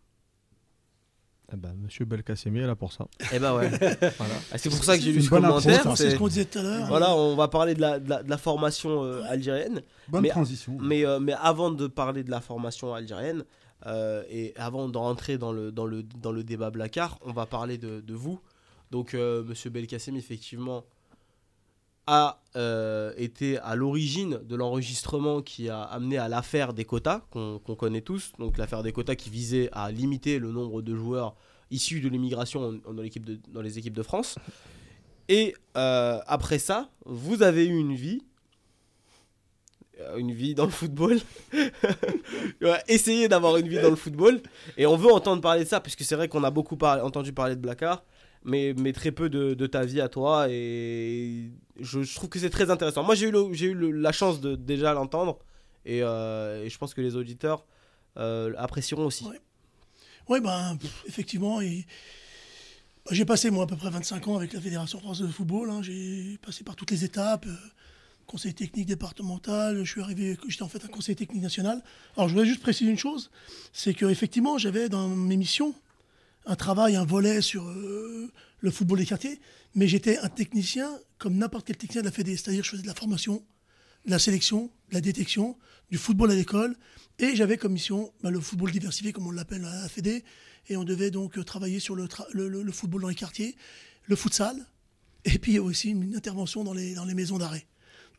Eh 1.54 1.56
ben, 1.56 1.74
Monsieur 1.82 2.04
Belkacemi 2.06 2.60
est 2.60 2.68
là 2.68 2.76
pour 2.76 2.92
ça. 2.92 3.08
Eh 3.32 3.40
ben 3.40 3.56
ouais. 3.56 3.70
voilà. 4.18 4.34
Ah, 4.52 4.58
C'est 4.58 4.70
pour 4.70 4.84
ça 4.84 4.98
que 4.98 5.04
j'ai 5.04 5.14
lu 5.14 5.22
ce 5.22 5.30
commentaire. 5.30 5.82
ça. 5.84 5.96
C'est 5.96 6.10
ce 6.12 6.16
qu'on 6.18 6.28
disait 6.28 6.44
tout 6.46 6.60
à 6.60 6.64
l'heure. 6.64 6.88
Voilà, 6.88 7.16
on 7.16 7.36
va 7.38 7.48
parler 7.48 7.74
de 7.74 7.80
la, 7.80 8.00
de 8.00 8.10
la, 8.10 8.22
de 8.22 8.30
la 8.30 8.38
formation 8.38 9.04
euh, 9.06 9.22
algérienne. 9.30 9.82
Bonne 10.10 10.24
Mais- 10.24 10.30
transition. 10.30 10.78
Mais, 10.82 11.06
euh, 11.06 11.20
mais 11.22 11.34
avant 11.40 11.72
de 11.72 11.88
parler 11.88 12.24
de 12.24 12.32
la 12.32 12.42
formation 12.42 12.94
algérienne, 12.94 13.46
euh, 13.86 14.24
et 14.30 14.54
avant 14.58 14.90
de 14.90 14.98
rentrer 14.98 15.38
dans 15.38 15.54
le, 15.54 15.72
dans 15.72 15.86
le, 15.86 16.04
dans 16.04 16.32
le 16.34 16.44
débat 16.44 16.70
Blacard, 16.70 17.18
on 17.26 17.32
va 17.32 17.46
parler 17.46 17.78
de, 17.78 18.02
de 18.02 18.14
vous. 18.14 18.42
Donc, 18.92 19.14
euh, 19.14 19.42
Monsieur 19.44 19.70
Belkacem, 19.70 20.18
effectivement, 20.18 20.84
a 22.08 22.42
euh, 22.56 23.14
été 23.18 23.58
à 23.60 23.76
l'origine 23.76 24.40
de 24.44 24.56
l'enregistrement 24.56 25.42
qui 25.42 25.70
a 25.70 25.82
amené 25.84 26.18
à 26.18 26.28
l'affaire 26.28 26.74
des 26.74 26.86
quotas, 26.86 27.20
qu'on 27.32 27.60
connaît 27.60 28.02
tous. 28.02 28.32
Donc, 28.40 28.58
l'affaire 28.58 28.82
des 28.84 28.92
quotas 28.94 29.16
qui 29.16 29.30
visait 29.30 29.70
à 29.74 29.92
limiter 29.92 30.40
le 30.40 30.52
nombre 30.52 30.82
de 30.82 30.96
joueurs 30.96 31.36
issus 31.70 32.00
de 32.00 32.08
l'immigration 32.10 32.72
dans, 32.72 32.94
dans 32.94 33.62
les 33.62 33.78
équipes 33.78 33.96
de 33.96 34.04
France. 34.04 34.38
Et 35.30 35.54
euh, 35.76 36.20
après 36.26 36.60
ça, 36.60 36.90
vous 37.06 37.44
avez 37.44 37.66
eu 37.66 37.78
une 37.78 37.94
vie 37.94 38.22
euh, 40.00 40.18
une 40.18 40.32
vie 40.32 40.56
dans 40.56 40.66
le 40.66 40.72
football. 40.72 41.20
Ouais, 42.62 42.82
essayer 42.88 43.28
d'avoir 43.28 43.58
une 43.58 43.68
vie 43.68 43.80
dans 43.82 43.90
le 43.90 43.96
football. 43.96 44.42
Et 44.78 44.86
on 44.86 44.96
veut 44.98 45.12
entendre 45.12 45.42
parler 45.42 45.64
de 45.64 45.70
ça, 45.70 45.80
puisque 45.80 46.04
c'est 46.04 46.16
vrai 46.16 46.28
qu'on 46.28 46.44
a 46.44 46.52
beaucoup 46.52 46.76
parlé- 46.78 47.02
entendu 47.02 47.34
parler 47.34 47.56
de 47.56 47.62
Blacard, 47.62 48.04
mais, 48.48 48.94
très 48.94 49.12
peu 49.12 49.30
de, 49.30 49.68
ta 49.68 49.86
vie 49.86 50.02
à 50.02 50.10
toi. 50.10 50.48
Et 50.50 51.52
je, 51.80 52.16
trouve 52.16 52.30
que 52.30 52.40
c'est 52.40 52.50
très 52.50 52.72
intéressant. 52.72 53.04
Moi, 53.04 53.16
j'ai 53.16 53.28
eu, 53.28 53.92
la 53.94 54.12
chance 54.12 54.42
de 54.42 54.56
déjà 54.56 54.94
l'entendre. 54.94 55.40
Et, 55.86 56.02
euh, 56.02 56.64
et 56.64 56.70
je 56.70 56.78
pense 56.78 56.94
que 56.94 57.02
les 57.02 57.16
auditeurs 57.16 57.66
euh, 58.18 58.54
apprécieront 58.58 59.06
aussi. 59.06 59.26
Oui, 60.28 60.42
ben, 60.42 60.78
effectivement. 61.08 61.60
bah, 61.60 63.12
j'ai 63.12 63.26
passé, 63.26 63.50
moi, 63.50 63.66
à 63.66 63.68
peu 63.68 63.76
près 63.76 63.90
25 63.90 64.28
ans 64.28 64.38
avec 64.38 64.54
la 64.54 64.62
Fédération 64.62 65.00
française 65.00 65.28
de 65.28 65.32
football. 65.32 65.70
hein. 65.70 65.82
J'ai 65.82 66.38
passé 66.42 66.64
par 66.64 66.76
toutes 66.76 66.92
les 66.92 67.04
étapes. 67.04 67.46
euh, 67.46 67.56
conseil 68.26 68.54
technique 68.54 68.88
départemental, 68.88 69.86
je 69.86 69.90
suis 69.90 70.02
arrivé, 70.02 70.38
j'étais 70.50 70.64
en 70.64 70.68
fait 70.68 70.84
un 70.84 70.90
conseil 70.90 71.16
technique 71.16 71.42
national. 71.42 71.82
Alors, 72.18 72.28
je 72.28 72.34
voudrais 72.34 72.46
juste 72.46 72.62
préciser 72.62 72.92
une 72.92 72.98
chose 72.98 73.32
c'est 73.72 73.94
qu'effectivement, 73.94 74.58
j'avais 74.58 74.90
dans 74.90 75.08
mes 75.08 75.38
missions 75.38 75.74
un 76.48 76.56
travail, 76.56 76.96
un 76.96 77.06
volet 77.06 77.42
sur 77.42 77.68
euh, 77.68 78.32
le 78.60 78.72
football 78.72 79.00
des 79.00 79.06
quartiers, 79.06 79.40
mais 79.76 79.88
j'étais 79.88 80.18
un 80.20 80.30
technicien 80.30 80.90
comme 81.18 81.36
n'importe 81.36 81.68
quel 81.68 81.78
technicien 81.78 82.02
de 82.02 82.08
la 82.08 82.12
Fédé. 82.12 82.36
C'est-à-dire, 82.38 82.64
je 82.64 82.70
faisais 82.72 82.82
de 82.82 82.88
la 82.88 82.96
formation, 82.96 83.44
de 84.06 84.12
la 84.12 84.20
sélection, 84.20 84.72
de 84.90 84.96
la 84.96 85.02
détection, 85.02 85.58
du 85.92 85.98
football 85.98 86.32
à 86.32 86.36
l'école, 86.36 86.76
et 87.20 87.36
j'avais 87.36 87.58
comme 87.58 87.74
mission 87.74 88.12
bah, 88.22 88.32
le 88.32 88.40
football 88.40 88.72
diversifié, 88.72 89.12
comme 89.12 89.28
on 89.28 89.32
l'appelle 89.32 89.66
à 89.66 89.82
la 89.82 89.90
Fédé, 89.90 90.24
et 90.70 90.78
on 90.78 90.84
devait 90.84 91.12
donc 91.12 91.38
euh, 91.38 91.44
travailler 91.44 91.80
sur 91.80 91.96
le, 91.96 92.08
le- 92.34 92.72
football 92.72 93.02
dans 93.02 93.10
les 93.10 93.16
quartiers, 93.16 93.56
le 94.06 94.16
futsal, 94.16 94.56
et 95.26 95.38
puis 95.40 95.60
aussi 95.60 95.90
une 95.90 96.16
intervention 96.16 96.64
dans 96.64 96.74
les, 96.74 96.94
dans 96.94 97.06
les 97.06 97.14
maisons 97.14 97.38
d'arrêt. 97.38 97.68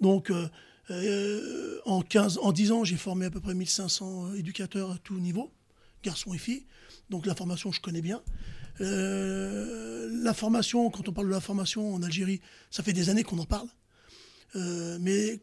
Donc, 0.01 0.31
euh, 0.31 1.81
en, 1.87 2.03
15, 2.03 2.39
en 2.43 2.53
10 2.53 2.73
ans, 2.73 2.85
j'ai 2.85 2.97
formé 2.97 3.27
à 3.27 3.31
peu 3.31 3.41
près 3.41 3.55
1500 3.55 4.35
éducateurs 4.35 4.91
à 4.93 4.99
tout 4.99 5.19
niveau, 5.19 5.51
garçons 6.03 6.35
et 6.35 6.39
filles. 6.39 6.65
Donc, 7.11 7.27
la 7.27 7.35
formation, 7.35 7.73
je 7.73 7.81
connais 7.81 8.03
bien. 8.03 8.23
Euh, 8.81 10.09
la 10.23 10.35
formation, 10.35 10.91
quand 10.91 11.09
on 11.09 11.13
parle 11.13 11.29
de 11.29 11.33
la 11.33 11.41
formation 11.41 11.95
en 11.95 12.03
Algérie, 12.03 12.41
ça 12.71 12.83
fait 12.83 12.93
des 12.93 13.11
années 13.11 13.25
qu'on 13.25 13.39
en 13.39 13.47
parle. 13.47 13.69
Euh, 14.57 14.99
mais 15.01 15.41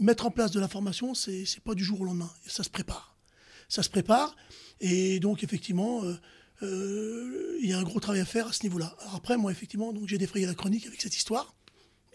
mettre 0.00 0.26
en 0.26 0.30
place 0.30 0.50
de 0.50 0.60
la 0.60 0.68
formation, 0.68 1.14
c'est 1.14 1.44
c'est 1.44 1.62
pas 1.62 1.74
du 1.74 1.84
jour 1.84 2.00
au 2.00 2.04
lendemain. 2.04 2.30
Ça 2.46 2.62
se 2.62 2.70
prépare. 2.70 3.16
Ça 3.68 3.82
se 3.82 3.90
prépare. 3.90 4.36
Et 4.80 5.20
donc, 5.20 5.42
effectivement, 5.42 6.02
euh, 6.62 7.58
il 7.60 7.68
y 7.68 7.72
a 7.72 7.78
un 7.78 7.82
gros 7.82 8.00
travail 8.00 8.20
à 8.20 8.24
faire 8.24 8.48
à 8.48 8.52
ce 8.52 8.62
niveau-là. 8.62 8.96
Après, 9.14 9.36
moi, 9.36 9.50
effectivement, 9.50 9.92
j'ai 10.06 10.18
défrayé 10.18 10.46
la 10.46 10.54
chronique 10.54 10.86
avec 10.86 11.00
cette 11.00 11.16
histoire. 11.16 11.54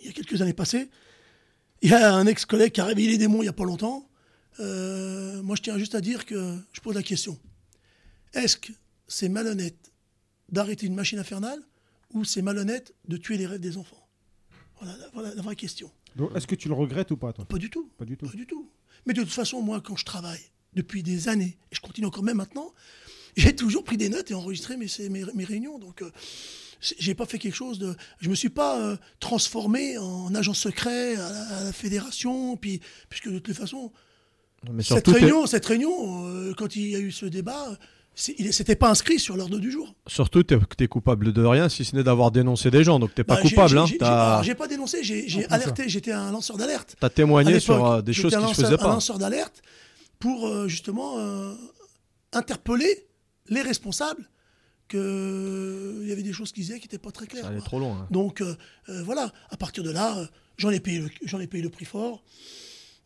Il 0.01 0.07
y 0.07 0.09
a 0.09 0.13
quelques 0.13 0.41
années 0.41 0.53
passées. 0.53 0.89
Il 1.81 1.89
y 1.89 1.93
a 1.93 2.13
un 2.13 2.25
ex-collègue 2.25 2.71
qui 2.71 2.81
a 2.81 2.85
réveillé 2.85 3.09
les 3.09 3.17
démons 3.17 3.39
il 3.39 3.45
n'y 3.45 3.49
a 3.49 3.53
pas 3.53 3.65
longtemps. 3.65 4.07
Moi, 4.59 5.55
je 5.55 5.61
tiens 5.61 5.77
juste 5.77 5.95
à 5.95 6.01
dire 6.01 6.25
que 6.25 6.57
je 6.73 6.81
pose 6.81 6.95
la 6.95 7.03
question. 7.03 7.37
Est-ce 8.33 8.57
que 8.57 8.71
c'est 9.07 9.29
malhonnête 9.29 9.91
d'arrêter 10.51 10.85
une 10.87 10.95
machine 10.95 11.19
infernale 11.19 11.59
ou 12.13 12.23
c'est 12.23 12.41
malhonnête 12.41 12.93
de 13.07 13.17
tuer 13.17 13.37
les 13.37 13.45
rêves 13.47 13.59
des 13.59 13.77
enfants? 13.77 14.07
Voilà, 14.79 14.97
la- 14.97 15.09
voilà 15.13 15.35
la 15.35 15.41
vraie 15.41 15.55
question. 15.55 15.91
Donc, 16.15 16.35
Est-ce 16.35 16.47
que 16.47 16.55
tu 16.55 16.67
le 16.67 16.73
regrettes 16.73 17.11
ou 17.11 17.17
pas, 17.17 17.33
toi? 17.33 17.45
Pas 17.45 17.57
du 17.57 17.69
tout. 17.69 17.89
Pas 17.97 18.05
du 18.05 18.17
tout. 18.17 18.25
Pas 18.27 18.35
du 18.35 18.45
tout. 18.47 18.69
Mais 19.05 19.13
de 19.13 19.21
toute 19.21 19.31
façon, 19.31 19.61
moi, 19.61 19.81
quand 19.81 19.95
je 19.95 20.05
travaille 20.05 20.41
depuis 20.73 21.03
des 21.03 21.27
années, 21.29 21.57
et 21.71 21.75
je 21.75 21.81
continue 21.81 22.07
encore 22.07 22.23
même 22.23 22.37
maintenant, 22.37 22.73
j'ai 23.37 23.55
toujours 23.55 23.83
pris 23.83 23.97
des 23.97 24.09
notes 24.09 24.31
et 24.31 24.33
enregistré 24.33 24.75
mes, 24.77 24.87
mes, 25.09 25.23
mes 25.33 25.43
réunions. 25.45 25.77
Donc, 25.79 26.01
euh, 26.01 26.11
j'ai 26.81 27.13
pas 27.13 27.25
fait 27.25 27.37
quelque 27.39 27.55
chose 27.55 27.77
de. 27.79 27.95
Je 28.21 28.29
me 28.29 28.35
suis 28.35 28.49
pas 28.49 28.79
euh, 28.79 28.97
transformé 29.19 29.97
en 29.97 30.33
agent 30.33 30.53
secret 30.53 31.15
à 31.15 31.31
la, 31.31 31.41
à 31.57 31.63
la 31.65 31.73
fédération, 31.73 32.57
puis, 32.57 32.81
puisque 33.09 33.29
de 33.29 33.39
toute 33.39 33.55
façon, 33.55 33.91
Mais 34.71 34.83
cette 34.83 35.07
réunion, 35.07 35.45
cette 35.45 35.65
réunion 35.65 36.25
euh, 36.27 36.53
quand 36.55 36.75
il 36.75 36.89
y 36.89 36.95
a 36.95 36.99
eu 36.99 37.11
ce 37.11 37.25
débat, 37.25 37.77
s'était 38.15 38.75
pas 38.75 38.89
inscrit 38.89 39.17
sur 39.19 39.37
l'ordre 39.37 39.59
du 39.59 39.71
jour. 39.71 39.93
surtout 40.07 40.43
t'es 40.43 40.57
es 40.79 40.87
coupable 40.87 41.31
de 41.31 41.43
rien, 41.43 41.69
si 41.69 41.85
ce 41.85 41.95
n'est 41.95 42.03
d'avoir 42.03 42.31
dénoncé 42.31 42.69
des 42.69 42.83
gens. 42.83 42.99
Donc 42.99 43.15
t'es 43.15 43.23
pas 43.23 43.35
Bah, 43.35 43.41
coupable. 43.41 43.69
j'ai- 43.69 43.77
hein. 44.01 44.41
j'ai- 44.43 44.55
pas 44.55 44.67
dénoncé, 44.67 45.03
j'ai 45.03 45.23
plus, 45.23 45.45
alerté, 45.49 45.87
j'étais 45.87 46.11
un 46.11 46.31
lanceur 46.31 46.57
d'alerte. 46.57 46.95
as 47.01 47.05
À 47.05 47.09
témoigné 47.09 47.59
sur 47.59 47.85
euh, 47.85 48.01
des 48.01 48.11
choses 48.13 48.33
un 48.33 48.39
qui 48.39 48.43
se 48.55 48.61
lanceur- 48.61 48.65
faisaient 48.65 48.73
Un 48.73 48.77
pas. 48.85 48.93
lanceur 48.93 49.17
d'alerte 49.19 49.61
pour 50.19 50.47
euh, 50.47 50.67
justement 50.67 51.17
euh, 51.17 51.53
interpeller 52.33 53.07
les 53.47 53.61
responsables 53.61 54.29
qu'il 54.89 56.05
y 56.07 56.11
avait 56.11 56.23
des 56.23 56.33
choses 56.33 56.51
qu'ils 56.51 56.63
disaient 56.63 56.79
qui 56.79 56.85
n'étaient 56.87 56.97
pas 56.97 57.11
très 57.11 57.27
claires. 57.27 57.43
Ça 57.43 57.49
allait 57.49 57.59
quoi. 57.59 57.65
trop 57.65 57.79
loin. 57.79 57.99
hein. 58.01 58.07
Donc 58.11 58.41
euh, 58.41 58.55
euh, 58.89 59.03
voilà, 59.03 59.31
à 59.49 59.57
partir 59.57 59.83
de 59.83 59.91
là, 59.91 60.17
euh, 60.17 60.25
j'en 60.57 60.71
ai, 60.71 60.79
payé 60.79 60.99
le- 60.99 61.09
j'en 61.23 61.39
ai 61.39 61.47
payé 61.47 61.63
le 61.63 61.69
prix 61.69 61.85
fort. 61.85 62.23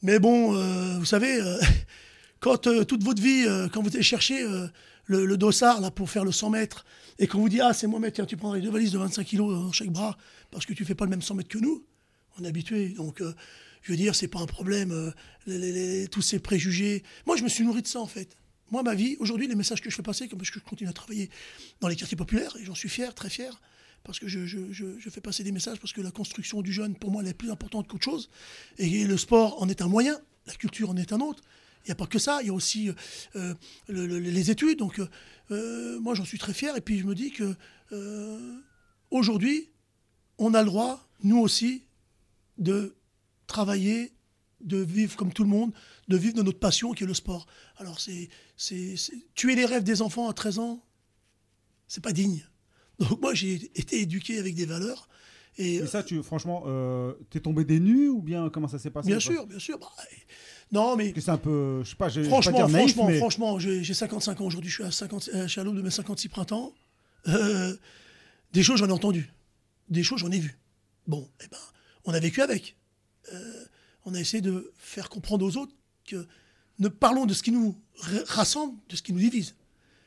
Mais 0.02 0.18
bon, 0.20 0.56
euh, 0.56 0.98
vous 0.98 1.06
savez, 1.06 1.40
euh, 1.42 1.58
quand 2.40 2.68
euh, 2.68 2.84
toute 2.84 3.04
votre 3.04 3.22
vie, 3.22 3.46
euh, 3.48 3.68
quand 3.72 3.82
vous 3.82 3.90
allez 3.94 4.02
chercher 4.04 4.42
euh, 4.44 4.68
le, 5.06 5.38
dossard 5.38 5.82
là, 5.82 5.92
pour 5.92 6.10
faire 6.10 6.24
le 6.26 6.32
100 6.32 6.50
mètres, 6.52 6.86
et 7.20 7.28
qu'on 7.28 7.40
vous 7.40 7.50
dit, 7.50 7.62
ah 7.62 7.74
c'est 7.74 7.88
moi, 7.88 8.00
mec, 8.00 8.14
tiens, 8.14 8.26
tu 8.26 8.38
prendras 8.38 8.58
les 8.58 8.64
deux 8.64 8.72
valises 8.72 8.92
de 8.92 8.98
25 8.98 9.24
kilos 9.26 9.54
dans 9.54 9.72
chaque 9.72 9.90
bras, 9.90 10.18
parce 10.52 10.66
que 10.66 10.74
tu 10.74 10.86
fais 10.86 10.96
pas 10.96 11.06
le 11.06 11.10
même 11.12 11.22
100 11.22 11.36
mètres 11.36 11.50
que 11.50 11.58
nous, 11.58 11.86
on 12.38 12.44
est 12.44 12.48
habitué. 12.48 12.90
Donc, 12.90 13.22
euh, 13.22 13.34
je 13.82 13.92
veux 13.92 13.98
dire, 13.98 14.16
c'est 14.16 14.28
pas 14.28 14.40
un 14.40 14.46
problème, 14.46 15.14
euh, 15.48 16.08
tous 16.08 16.22
ces 16.22 16.40
préjugés. 16.40 17.04
Moi, 17.26 17.36
je 17.36 17.44
me 17.44 17.50
suis 17.50 17.64
nourri 17.64 17.82
de 17.82 17.88
ça, 17.88 18.00
en 18.00 18.08
fait. 18.08 18.38
Moi, 18.72 18.82
ma 18.82 18.96
vie, 18.96 19.18
aujourd'hui, 19.20 19.48
les 19.48 19.56
messages 19.56 19.82
que 19.82 19.90
je 19.90 19.96
fais 19.96 20.02
passer, 20.02 20.28
comme 20.28 20.40
parce 20.40 20.50
que 20.50 20.60
je 20.60 20.64
continue 20.66 20.90
à 20.90 20.94
travailler 20.94 21.30
dans 21.82 21.88
les 21.90 21.96
quartiers 21.96 22.18
populaires, 22.18 22.56
et 22.60 22.66
j'en 22.66 22.76
suis 22.76 22.90
fier, 22.90 23.14
très 23.14 23.30
fier, 23.30 23.62
parce 24.04 24.20
que 24.20 24.28
je- 24.28 24.46
je 24.48 25.10
fais 25.10 25.22
passer 25.22 25.44
des 25.44 25.52
messages, 25.52 25.80
parce 25.80 25.94
que 25.94 26.02
la 26.02 26.12
construction 26.12 26.62
du 26.62 26.74
jeune, 26.74 26.96
pour 26.96 27.12
moi, 27.12 27.22
elle 27.22 27.30
est 27.30 27.34
plus 27.34 27.52
importante 27.52 27.88
qu'autre 27.88 28.04
chose. 28.06 28.30
Et 28.78 29.06
le 29.06 29.18
sport 29.18 29.62
en 29.62 29.70
est 29.70 29.82
un 29.82 29.88
moyen, 29.88 30.18
la 30.48 30.54
culture 30.56 30.90
en 30.90 30.98
est 30.98 31.14
un 31.14 31.20
autre. 31.20 31.44
Il 31.86 31.88
n'y 31.90 31.92
a 31.92 31.96
pas 31.96 32.08
que 32.08 32.20
ça, 32.20 32.40
il 32.42 32.48
y 32.48 32.50
a 32.50 32.54
aussi 32.54 32.90
euh, 32.90 32.94
euh, 33.36 33.54
le- 33.88 34.08
le- 34.08 34.20
les 34.20 34.52
études. 34.52 34.80
Donc, 34.80 35.02
euh, 35.52 36.00
moi, 36.00 36.16
j'en 36.16 36.24
suis 36.26 36.38
très 36.38 36.54
fier. 36.54 36.76
Et 36.78 36.82
puis, 36.82 37.00
je 37.00 37.06
me 37.06 37.14
dis 37.16 37.32
que 37.32 37.56
euh, 37.92 38.60
aujourd'hui, 39.12 39.70
on 40.38 40.54
a 40.54 40.62
le 40.62 40.68
droit, 40.68 41.08
nous 41.24 41.40
aussi, 41.40 41.84
de 42.58 42.96
travailler, 43.48 44.14
de 44.62 44.78
vivre 44.78 45.16
comme 45.18 45.34
tout 45.34 45.44
le 45.44 45.50
monde, 45.50 45.74
de 46.08 46.16
vivre 46.18 46.36
de 46.36 46.42
notre 46.42 46.60
passion 46.60 46.94
qui 46.94 47.04
est 47.04 47.08
le 47.08 47.14
sport. 47.14 47.48
Alors, 47.78 48.00
c'est, 48.00 48.30
c'est, 48.56 48.96
c'est- 48.96 49.14
tuer 49.36 49.56
les 49.56 49.66
rêves 49.66 49.84
des 49.84 50.02
enfants 50.02 50.30
à 50.30 50.34
13 50.34 50.60
ans, 50.60 50.82
c'est 51.88 52.02
pas 52.04 52.14
digne. 52.14 52.46
Donc, 53.00 53.22
moi, 53.22 53.34
j'ai 53.34 53.56
été 53.76 54.00
éduqué 54.00 54.40
avec 54.40 54.56
des 54.56 54.66
valeurs. 54.66 55.10
Et, 55.58 55.76
Et 55.76 55.86
ça, 55.88 56.02
tu, 56.02 56.24
franchement, 56.24 56.64
euh, 56.66 57.14
t'es 57.30 57.40
tombé 57.42 57.64
des 57.66 57.80
nues 57.80 58.08
ou 58.08 58.22
bien 58.22 58.50
comment 58.50 58.68
ça 58.68 58.80
s'est 58.80 58.90
passé 58.90 59.08
bien 59.10 59.20
sûr, 59.20 59.46
bien 59.46 59.60
sûr. 59.60 59.78
bah, 59.78 59.92
non, 60.72 60.96
mais 60.96 61.14
c'est 61.16 61.30
un 61.30 61.38
peu, 61.38 61.82
je 61.84 61.90
sais 61.92 61.96
pas, 61.96 62.10
j'ai- 62.10 62.22
vais 62.22 62.28
pas 62.30 62.42
Franchement, 62.42 62.58
dire 62.58 62.70
naïf, 62.70 62.94
franchement, 62.94 63.08
mais 63.10 63.18
franchement, 63.18 63.60
j'ai 63.60 63.84
j'ai 63.84 63.94
55 63.94 64.42
ans 64.42 64.46
aujourd'hui, 64.46 64.70
je 64.70 64.76
suis 64.76 64.84
à, 64.84 64.92
50, 64.92 65.30
euh, 65.34 65.44
je 65.44 65.48
suis 65.48 65.62
à 65.62 65.64
l'aube 65.64 65.76
de 65.76 65.82
mes 65.82 65.92
56 65.92 66.30
printemps. 66.30 66.74
Euh, 67.28 67.76
des 68.54 68.64
choses, 68.64 68.80
j'en 68.80 68.88
ai 68.88 68.92
entendu. 68.92 69.32
Des 69.90 70.04
choses, 70.04 70.20
j'en 70.20 70.32
ai 70.32 70.40
vu. 70.40 70.58
Bon, 71.08 71.30
eh 71.44 71.48
ben, 71.48 71.58
on 72.06 72.14
a 72.14 72.20
vécu 72.20 72.42
avec. 72.42 72.76
Euh, 73.32 73.66
on 74.06 74.14
a 74.14 74.20
essayé 74.20 74.42
de 74.42 74.74
faire 74.78 75.10
comprendre 75.10 75.46
aux 75.46 75.58
autres 75.58 75.74
que 76.06 76.28
ne 76.80 76.88
parlons 76.88 77.26
de 77.26 77.34
ce 77.34 77.44
qui 77.44 77.52
nous 77.52 77.80
rassemble, 78.28 78.78
de 78.90 78.96
ce 78.96 79.02
qui 79.02 79.14
nous 79.14 79.20
divise. 79.20 79.56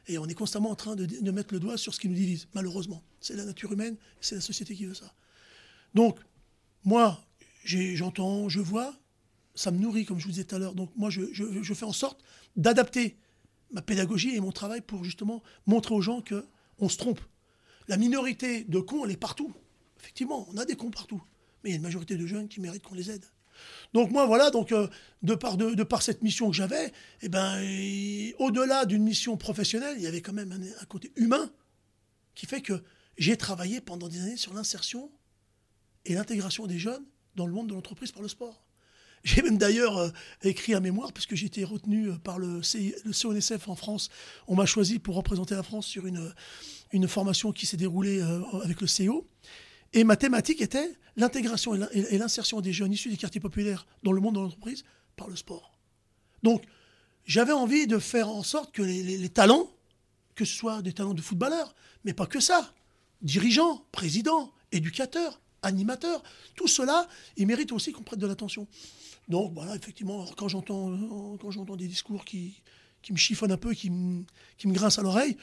Et 0.09 0.19
on 0.19 0.27
est 0.27 0.35
constamment 0.35 0.71
en 0.71 0.75
train 0.77 0.95
de, 0.97 1.07
de 1.07 1.31
mettre 1.31 1.53
le 1.55 1.61
doigt 1.61 1.77
sur 1.77 1.95
ce 1.95 2.01
qui 2.01 2.09
nous 2.09 2.15
divise, 2.15 2.47
malheureusement. 2.55 3.03
C'est 3.21 3.35
la 3.35 3.45
nature 3.45 3.73
humaine, 3.73 3.97
c'est 4.21 4.35
la 4.37 4.41
société 4.41 4.75
qui 4.75 4.85
veut 4.85 4.95
ça. 4.95 5.13
Donc, 5.95 6.19
moi, 6.85 7.21
j'entends, 7.65 8.49
je 8.49 8.61
vois, 8.61 8.95
ça 9.57 9.71
me 9.71 9.79
nourrit, 9.79 10.05
comme 10.05 10.21
je 10.21 10.27
vous 10.27 10.31
disais 10.31 10.45
tout 10.45 10.55
à 10.55 10.59
l'heure. 10.59 10.75
Donc 10.75 10.91
moi, 10.97 11.11
je, 11.11 11.75
fais 11.75 11.85
en 11.85 11.93
sorte 11.93 12.23
d'adapter 12.55 13.17
ma 13.73 13.83
pédagogie 13.83 14.37
et 14.37 14.41
mon 14.41 14.53
travail 14.53 14.83
pour 14.83 15.03
justement 15.03 15.43
montrer 15.67 15.95
aux 15.95 16.01
gens 16.01 16.21
que 16.21 16.47
on 16.79 16.89
se 16.89 16.99
trompe. 16.99 17.21
La 17.89 17.97
minorité 17.97 18.65
de 18.65 18.79
cons, 18.79 19.05
elle 19.05 19.13
est 19.13 19.17
partout. 19.17 19.53
Effectivement, 19.99 20.47
on 20.53 20.59
a 20.59 20.65
des 20.65 20.77
cons 20.77 20.91
partout. 20.91 21.23
Mais 21.65 21.71
il 21.71 21.73
y 21.73 21.75
a 21.75 21.79
une 21.79 21.83
majorité 21.83 22.17
de 22.17 22.27
jeunes 22.27 22.49
qui 22.49 22.61
méritent 22.61 22.83
qu'on 22.83 22.95
les 22.95 23.11
aide. 23.11 23.25
Donc 23.95 24.11
moi, 24.11 24.27
voilà, 24.27 24.51
donc 24.51 24.73
euh, 24.73 24.87
de, 25.23 25.35
par, 25.35 26.03
cette 26.03 26.23
mission 26.23 26.51
que 26.51 26.57
j'avais, 26.57 26.93
eh 27.23 27.31
ben, 27.31 27.59
au-delà 28.39 28.85
d'une 28.85 29.03
mission 29.03 29.39
professionnelle, 29.39 29.95
il 29.97 30.03
y 30.03 30.07
avait 30.07 30.21
quand 30.21 30.35
même 30.35 30.53
un 30.53 30.85
côté 30.85 31.13
humain 31.17 31.51
qui 32.35 32.45
fait 32.45 32.61
que 32.61 32.85
j'ai 33.17 33.39
travaillé 33.39 33.81
pendant 33.81 34.09
des 34.09 34.21
années 34.21 34.37
sur 34.37 34.53
l'insertion 34.53 35.11
et 36.05 36.15
l'intégration 36.15 36.67
des 36.67 36.79
jeunes 36.79 37.05
dans 37.35 37.47
le 37.47 37.55
monde 37.55 37.69
de 37.69 37.75
l'entreprise 37.75 38.13
par 38.13 38.21
le 38.21 38.29
sport. 38.29 38.66
J'ai 39.27 39.43
même 39.43 39.59
d'ailleurs 39.59 39.99
euh, 39.99 40.11
écrit 40.45 40.73
un 40.75 40.79
mémoire, 40.81 41.13
puisque 41.13 41.35
j'ai 41.35 41.47
été 41.47 41.65
retenu 41.65 42.11
euh, 42.11 42.15
par 42.17 42.39
le, 42.39 42.63
CI 42.63 42.95
le 43.05 43.13
CONSF 43.13 43.69
en 43.69 43.75
France. 43.75 44.09
On 44.47 44.55
m'a 44.55 44.67
choisi 44.67 45.01
pour 45.01 45.17
représenter 45.17 45.57
la 45.57 45.65
France 45.65 45.85
sur 45.87 46.07
une, 46.07 46.33
une 46.93 47.09
formation 47.09 47.51
qui 47.51 47.67
s'est 47.67 47.77
déroulée 47.77 48.21
euh, 48.21 48.41
avec 48.63 48.81
le 48.81 48.87
CO. 48.87 49.27
Et 49.95 50.05
ma 50.05 50.17
thématique 50.17 50.61
était 50.61 50.95
l'intégration 51.17 51.75
et 51.75 51.79
l'in- 51.79 51.89
et 51.93 52.19
l'insertion 52.19 52.61
des 52.61 52.73
jeunes 52.73 52.93
issus 52.93 53.09
des 53.11 53.17
quartiers 53.17 53.41
populaires 53.41 53.85
dans 54.05 54.13
le 54.13 54.21
monde 54.21 54.37
de 54.37 54.41
l'entreprise 54.41 54.85
par 55.17 55.27
le 55.27 55.35
sport. 55.35 55.77
Donc, 56.45 56.63
j'avais 57.25 57.53
envie 57.53 57.89
de 57.89 57.99
faire 57.99 58.29
en 58.29 58.45
sorte 58.45 58.73
que 58.73 58.83
les, 58.83 59.03
les- 59.03 59.19
les 59.19 59.29
talents, 59.29 59.69
que 60.37 60.45
ce 60.45 60.55
soit 60.55 60.83
des 60.83 60.93
talents 60.93 61.15
de 61.15 61.21
footballeurs, 61.23 61.75
mais 62.05 62.13
pas 62.13 62.27
que 62.27 62.39
ça, 62.39 62.73
dirigeants, 63.23 63.85
présidents, 63.91 64.53
éducateurs, 64.71 65.41
animateurs. 65.67 66.23
Tout 66.55 66.69
cela, 66.69 67.09
ils 67.37 67.47
méritent 67.47 67.73
aussi 67.73 67.93
qu'on 67.93 68.03
prête 68.03 68.19
de 68.21 68.27
l'attention. 68.27 68.67
Donc 69.29 69.53
voilà, 69.55 69.75
effectivement, 69.77 70.25
quand 70.37 70.49
j'entends 70.49 71.37
quand 71.39 71.51
j'entends 71.51 71.77
des 71.77 71.89
discours 71.89 72.25
qui, 72.25 72.63
qui 73.03 73.13
me 73.13 73.19
chiffonnent 73.19 73.53
un 73.53 73.57
peu, 73.59 73.73
qui 73.75 73.91
me, 73.91 74.25
qui 74.57 74.69
me 74.69 74.73
grincent 74.73 74.99
à 75.01 75.03
l'oreille, 75.03 75.37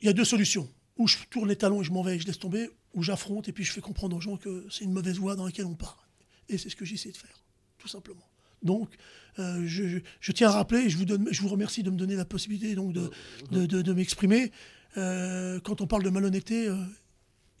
il 0.00 0.06
y 0.06 0.08
a 0.08 0.12
deux 0.12 0.24
solutions. 0.24 0.68
Ou 0.98 1.06
je 1.08 1.16
tourne 1.30 1.48
les 1.48 1.56
talons 1.56 1.82
et 1.82 1.84
je 1.84 1.92
m'en 1.92 2.02
vais 2.02 2.16
et 2.16 2.18
je 2.18 2.26
laisse 2.26 2.38
tomber, 2.38 2.70
ou 2.94 3.02
j'affronte 3.02 3.48
et 3.48 3.52
puis 3.52 3.64
je 3.64 3.72
fais 3.72 3.80
comprendre 3.82 4.16
aux 4.16 4.20
gens 4.20 4.36
que 4.36 4.66
c'est 4.70 4.84
une 4.84 4.92
mauvaise 4.92 5.18
voie 5.18 5.36
dans 5.36 5.44
laquelle 5.44 5.66
on 5.66 5.74
part. 5.74 6.08
Et 6.48 6.56
c'est 6.58 6.70
ce 6.70 6.76
que 6.76 6.84
j'essaie 6.84 7.10
de 7.10 7.16
faire, 7.16 7.42
tout 7.78 7.88
simplement. 7.88 8.22
Donc, 8.62 8.94
euh, 9.38 9.62
je, 9.66 9.98
je- 10.20 10.32
tiens 10.32 10.48
à 10.48 10.52
rappeler, 10.52 10.80
et 10.80 10.88
je 10.90 10.96
vous, 10.96 11.04
donne, 11.04 11.28
je 11.30 11.42
vous 11.42 11.48
remercie 11.48 11.82
de 11.82 11.90
me 11.90 11.96
donner 11.96 12.14
la 12.16 12.24
possibilité 12.24 12.74
donc, 12.74 12.92
de, 12.94 13.10
de, 13.50 13.66
de- 13.66 13.82
de 13.82 13.92
m'exprimer. 13.92 14.50
Euh, 14.96 15.60
quand 15.60 15.82
on 15.82 15.86
parle 15.86 16.02
de 16.04 16.08
malhonnêteté, 16.10 16.68
euh, 16.68 16.76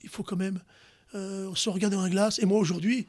il 0.02 0.08
faut 0.08 0.22
quand 0.22 0.36
même 0.36 0.62
euh, 1.16 1.54
se 1.54 1.68
regarder 1.70 1.96
dans 1.96 2.02
la 2.02 2.10
glace. 2.10 2.38
Et 2.38 2.46
moi, 2.46 2.58
aujourd'hui, 2.58 3.06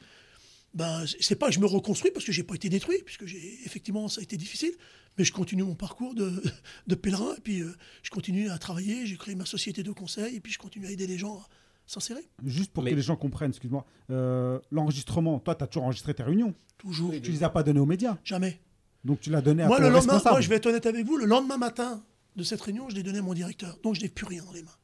ben, 0.74 1.04
c'est 1.20 1.36
pas 1.36 1.46
que 1.48 1.54
je 1.54 1.60
me 1.60 1.66
reconstruis 1.66 2.10
parce 2.10 2.24
que 2.24 2.32
j'ai 2.32 2.42
pas 2.42 2.54
été 2.54 2.68
détruit, 2.68 2.98
puisque 3.04 3.26
j'ai 3.26 3.58
effectivement 3.64 4.08
ça 4.08 4.20
a 4.20 4.22
été 4.22 4.36
difficile, 4.36 4.72
mais 5.16 5.24
je 5.24 5.32
continue 5.32 5.62
mon 5.62 5.74
parcours 5.74 6.14
de, 6.14 6.42
de 6.86 6.94
pèlerin, 6.94 7.34
et 7.36 7.40
puis 7.40 7.60
euh, 7.62 7.72
je 8.02 8.10
continue 8.10 8.50
à 8.50 8.58
travailler, 8.58 9.06
j'ai 9.06 9.16
créé 9.16 9.34
ma 9.34 9.46
société 9.46 9.82
de 9.82 9.92
conseil, 9.92 10.36
et 10.36 10.40
puis 10.40 10.52
je 10.52 10.58
continue 10.58 10.86
à 10.86 10.90
aider 10.90 11.06
les 11.06 11.18
gens 11.18 11.36
à 11.36 11.46
s'insérer. 11.86 12.28
Juste 12.44 12.70
pour 12.72 12.82
Mais- 12.84 12.90
que 12.90 12.96
les 12.96 13.02
gens 13.02 13.16
comprennent, 13.16 13.50
excuse-moi, 13.50 13.84
euh, 14.10 14.58
l'enregistrement, 14.70 15.38
toi, 15.38 15.54
tu 15.54 15.64
as 15.64 15.66
toujours 15.66 15.84
enregistré 15.84 16.12
tes 16.14 16.22
réunions. 16.22 16.54
Toujours, 16.76 17.10
Tu 17.22 17.32
les 17.32 17.42
as 17.42 17.48
pas 17.50 17.62
données 17.62 17.80
aux 17.80 17.86
médias. 17.86 18.18
jamais. 18.24 18.60
Donc 19.04 19.20
tu 19.20 19.30
l'as 19.30 19.40
donné 19.40 19.62
à 19.62 19.66
Moi, 19.68 19.76
ton 19.78 19.82
le 19.84 19.88
lendemain, 19.90 20.12
responsable. 20.14 20.34
moi, 20.34 20.40
je 20.40 20.48
vais 20.48 20.56
être 20.56 20.66
honnête 20.66 20.84
avec 20.86 21.06
vous, 21.06 21.16
le 21.16 21.24
lendemain 21.24 21.56
matin 21.56 22.04
de 22.36 22.42
cette 22.42 22.60
réunion, 22.60 22.88
je 22.90 22.94
l'ai 22.96 23.02
donné 23.02 23.18
à 23.18 23.22
mon 23.22 23.32
directeur, 23.32 23.78
donc 23.82 23.94
je 23.94 24.02
n'ai 24.02 24.08
plus 24.08 24.26
rien 24.26 24.44
dans 24.44 24.52
les 24.52 24.62
mains. 24.62 24.76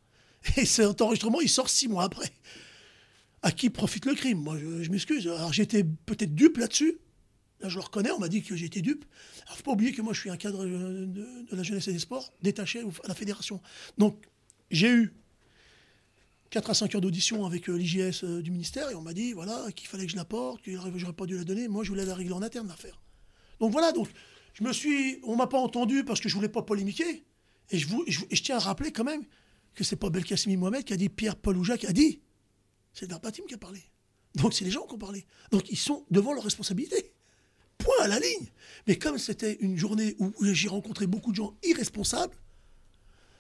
Et 0.57 0.65
cet 0.67 1.03
enregistrement, 1.03 1.41
il 1.41 1.49
sort 1.49 1.69
six 1.69 1.89
mois 1.89 2.05
après. 2.05 2.31
À 3.45 3.53
qui 3.53 3.69
profite 3.69 4.07
le 4.07 4.15
crime 4.15 4.39
Moi, 4.39 4.57
je, 4.59 4.91
m'excuse. 4.91 5.29
Alors, 5.29 5.53
j'étais 5.53 5.85
peut-être 5.85 6.35
dupe 6.35 6.57
là-dessus. 6.57 6.97
Là, 7.61 7.69
je 7.69 7.77
le 7.77 7.83
reconnais, 7.83 8.11
on 8.11 8.19
m'a 8.19 8.29
dit 8.29 8.43
que 8.43 8.57
j'étais 8.57 8.81
dupe. 8.81 9.05
Alors, 9.45 9.59
faut 9.59 9.65
pas 9.65 9.73
oublier 9.73 9.93
que 9.93 10.01
moi, 10.01 10.15
je 10.15 10.21
suis 10.21 10.31
un 10.31 10.39
cadre 10.39 10.65
euh, 10.65 11.05
de, 11.05 11.55
la 11.55 11.63
jeunesse 11.63 11.87
et 11.89 11.93
des 11.93 11.99
sports, 11.99 12.33
détaché 12.41 12.81
à 12.81 13.09
la 13.09 13.15
fédération. 13.15 13.61
Donc, 13.99 14.17
j'ai 14.71 14.91
eu 14.91 15.15
4 16.49 16.71
à 16.71 16.75
5 16.75 16.95
heures 16.95 17.01
d'audition 17.03 17.45
avec 17.45 17.69
euh, 17.69 17.77
l'IGS 17.77 18.25
euh, 18.25 18.41
du 18.41 18.51
ministère, 18.51 18.91
et 18.91 18.95
on 18.95 19.03
m'a 19.03 19.13
dit, 19.13 19.35
voilà, 19.35 19.67
qu'il 19.77 19.89
fallait 19.89 20.07
que 20.07 20.13
je 20.13 20.17
l'apporte, 20.17 20.63
que 20.63 20.73
j'aurais 20.97 21.13
pas 21.13 21.27
dû 21.27 21.37
la 21.37 21.45
donner. 21.45 21.69
Moi, 21.69 21.85
je 21.85 21.91
voulais 21.91 22.07
la 22.07 22.15
régler 22.15 22.33
en 22.33 22.41
interne, 22.41 22.67
l'affaire. 22.67 22.99
Donc 23.61 23.73
voilà, 23.73 23.93
donc 23.93 24.09
je 24.55 24.65
me 24.65 24.73
suis, 24.73 25.21
on 25.23 25.37
m'a 25.37 25.49
pas 25.49 25.59
entendu 25.59 26.03
parce 26.03 26.21
que 26.21 26.31
je 26.31 26.35
voulais 26.35 26.49
pas 26.49 26.63
polémiquer. 26.63 27.27
Et 27.71 27.79
je, 27.79 28.43
tiens 28.43 28.57
à 28.57 28.61
rappeler 28.61 28.91
quand 28.91 29.05
même 29.05 29.23
que 29.75 29.85
c'est 29.85 29.97
pas 29.97 30.09
Belkacemi 30.09 30.57
Mohamed 30.57 30.85
qui 30.85 30.95
a 30.95 30.97
dit 30.97 31.11
Pierre, 31.11 31.37
Paul 31.37 31.59
ou 31.59 31.65
Jacques 31.65 31.85
a 31.85 31.93
dit. 31.93 32.23
C'est 32.95 33.09
Verbatim 33.09 33.45
qui 33.47 33.55
a 33.55 33.59
parlé. 33.59 33.83
Donc 34.37 34.55
c'est 34.55 34.65
les 34.65 34.71
gens 34.71 34.87
qui 34.87 34.95
ont 34.95 34.99
parlé. 34.99 35.27
Donc 35.51 35.71
ils 35.71 35.79
sont 35.79 36.05
devant 36.11 36.33
leurs 36.33 36.45
responsabilités. 36.45 37.13
Point 37.79 37.95
à 38.03 38.09
la 38.09 38.19
ligne. 38.19 38.47
Mais 38.87 38.97
comme 38.97 39.19
c'était 39.19 39.59
une 39.61 39.77
journée 39.77 40.17
où, 40.19 40.33
j'ai 40.43 40.69
rencontré 40.69 41.07
beaucoup 41.07 41.33
de 41.33 41.37
gens 41.37 41.57
irresponsables, 41.65 42.35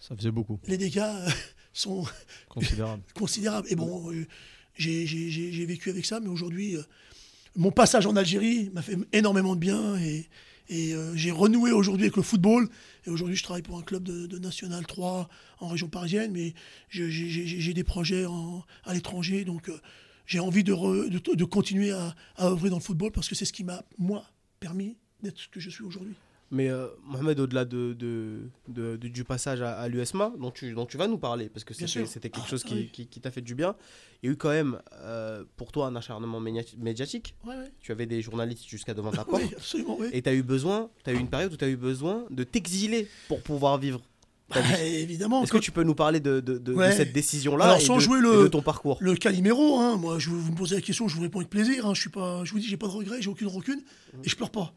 Ça 0.01 0.17
faisait 0.17 0.33
beaucoup, 0.33 0.59
les 0.67 0.77
dégâts 0.77 0.99
euh, 0.99 1.29
sont 1.73 2.05
considérable. 2.49 3.03
considérable. 3.15 3.69
Et 3.71 3.77
bon, 3.77 4.13
euh, 4.13 4.27
j'ai 4.77 5.67
vécu 5.67 5.91
avec 5.91 6.05
ça, 6.05 6.21
mais 6.21 6.29
aujourd'hui, 6.29 6.77
euh, 6.77 6.83
mon 7.55 7.71
passage 7.71 8.07
en 8.07 8.17
Algérie 8.17 8.71
m'a 8.71 8.83
fait 8.83 8.99
énormément 9.13 9.55
de 9.55 9.61
bien 9.61 9.97
et, 9.99 10.29
et, 10.69 10.95
euh, 10.95 11.15
j'ai 11.15 11.31
renoué 11.31 11.73
aujourd'hui 11.73 12.05
avec 12.05 12.17
le 12.17 12.23
football. 12.23 12.69
Et 13.07 13.11
aujourd'hui, 13.11 13.37
je 13.37 13.43
travaille 13.43 13.63
pour 13.63 13.79
un 13.79 13.83
club 13.83 14.03
de, 14.05 14.39
National 14.39 14.87
3 14.87 15.29
en 15.61 15.69
région 15.69 15.89
parisienne, 15.89 16.33
mais 16.33 16.55
j'ai- 16.89 17.75
des 17.75 17.85
projets 17.85 18.25
à 18.85 18.95
l'étranger, 18.95 19.45
donc 19.45 19.69
euh, 19.69 19.79
j'ai 20.27 20.41
envie 20.41 20.65
de 20.65 21.45
continuer 21.45 21.91
à, 21.93 22.15
à 22.37 22.47
œuvrer 22.49 22.71
dans 22.71 22.77
le 22.79 22.83
football 22.83 23.11
parce 23.13 23.29
que 23.29 23.35
c'est 23.35 23.45
ce 23.45 23.53
qui 23.53 23.65
m'a, 23.65 23.85
moi, 23.99 24.25
permis 24.61 24.97
d'être 25.23 25.39
ce 25.39 25.49
que 25.49 25.61
je 25.61 25.71
suis 25.71 25.85
aujourd'hui. 25.85 26.15
Mais 26.55 26.69
euh, 26.71 26.87
Mohamed, 27.05 27.41
au-delà 27.41 27.65
de, 27.65 27.95
de- 27.95 28.49
de- 28.69 28.95
de- 28.97 29.09
du 29.09 29.25
passage 29.25 29.61
à, 29.61 29.73
à 29.77 29.89
l'USMA, 29.89 30.33
dont 30.39 30.53
tu, 30.53 30.73
dont 30.73 30.87
tu 30.87 30.97
vas 30.97 31.09
nous 31.09 31.19
parler, 31.19 31.49
parce 31.49 31.65
que 31.65 31.75
c'était 31.75 32.31
quelque 32.31 32.45
Ah, 32.45 32.49
chose 32.49 32.63
ah 32.65 32.69
qui, 32.69 32.75
oui. 32.75 32.91
qui- 32.93 33.07
qui 33.09 33.21
t'a 33.21 33.33
fait 33.33 33.41
du 33.41 33.57
bien, 33.57 33.75
il 34.23 34.27
y 34.27 34.29
a 34.31 34.33
eu 34.33 34.37
quand 34.37 34.51
même 34.51 34.79
euh, 35.01 35.43
pour 35.57 35.73
toi 35.73 35.89
un 35.89 35.97
acharnement 35.97 36.39
média- 36.39 36.63
médiatique. 36.79 37.35
Ouais, 37.45 37.57
ouais. 37.57 37.73
Tu 37.81 37.91
avais 37.91 38.07
des 38.07 38.23
journalistes 38.23 38.67
jusqu'à 38.69 38.95
devant 38.95 39.11
ta 39.11 39.25
porte. 39.25 39.43
Oui, 39.43 39.51
absolument, 39.57 39.97
oui. 39.99 40.09
Et 40.13 40.23
tu 40.23 40.29
as 40.29 40.35
eu 40.35 40.45
besoin, 40.45 40.91
tu 41.03 41.11
as 41.11 41.13
eu 41.13 41.19
une 41.19 41.29
période 41.29 41.53
où 41.53 41.57
tu 41.57 41.65
as 41.65 41.69
eu 41.69 41.77
besoin 41.77 42.25
de 42.31 42.45
t'exiler 42.45 43.09
pour 43.27 43.43
pouvoir 43.43 43.77
vivre. 43.79 44.01
Bah, 44.51 44.57
évidemment. 44.85 45.43
Est-ce 45.43 45.51
que 45.53 45.59
tu 45.59 45.73
peux 45.73 45.83
nous 45.83 45.95
parler 45.97 46.21
de, 46.21 46.39
de- 46.39 46.53
de- 46.53 46.59
de 46.59 46.73
Ouais. 46.75 46.93
cette 46.93 47.13
décision-là 47.13 47.65
Alors, 47.65 47.77
et, 47.79 47.81
sans 47.81 47.97
de- 47.97 48.01
jouer 48.01 48.19
et 48.19 48.23
le- 48.23 48.43
de 48.45 48.49
ton 48.49 48.63
parcours? 48.63 48.99
Le 49.01 49.15
Calimero, 49.17 49.81
hein, 49.81 49.97
moi, 49.97 50.19
je, 50.21 50.31
vous 50.31 50.53
me 50.53 50.57
posez 50.57 50.77
la 50.77 50.83
question, 50.83 51.09
je 51.09 51.17
vous 51.17 51.23
réponds 51.23 51.39
avec 51.41 51.51
plaisir. 51.51 51.87
hein, 51.87 51.95
je 51.95 52.01
suis 52.03 52.11
pas, 52.11 52.45
je 52.45 52.53
vous 52.53 52.59
dis, 52.61 52.69
j'ai 52.69 52.77
pas 52.77 52.87
de 52.87 52.93
regrets, 52.93 53.21
j'ai 53.23 53.31
aucune 53.31 53.49
rancune 53.49 53.81
et 54.23 54.29
je 54.29 54.37
pleure 54.37 54.51
pas. 54.51 54.73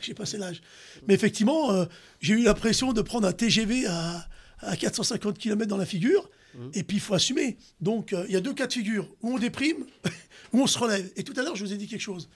J'ai 0.00 0.14
passé 0.14 0.38
l'âge. 0.38 0.60
Mais 1.08 1.14
effectivement, 1.14 1.72
euh, 1.72 1.86
j'ai 2.20 2.34
eu 2.34 2.42
l'impression 2.42 2.92
de 2.92 3.02
prendre 3.02 3.26
un 3.26 3.32
TGV 3.32 3.86
à, 3.86 4.28
à 4.60 4.76
450 4.76 5.38
km 5.38 5.66
dans 5.68 5.76
la 5.76 5.86
figure. 5.86 6.28
Et 6.74 6.82
puis 6.82 6.98
il 6.98 7.00
faut 7.00 7.14
assumer. 7.14 7.56
Donc 7.80 8.12
euh, 8.12 8.26
il 8.28 8.34
y 8.34 8.36
a 8.36 8.40
deux 8.40 8.52
cas 8.52 8.66
de 8.66 8.72
figure 8.74 9.08
où 9.22 9.34
on 9.34 9.38
déprime, 9.38 9.86
où 10.52 10.60
on 10.60 10.66
se 10.66 10.78
relève. 10.78 11.10
Et 11.16 11.24
tout 11.24 11.32
à 11.38 11.42
l'heure, 11.42 11.56
je 11.56 11.64
vous 11.64 11.72
ai 11.72 11.76
dit 11.78 11.88
quelque 11.88 12.02
chose. 12.02 12.28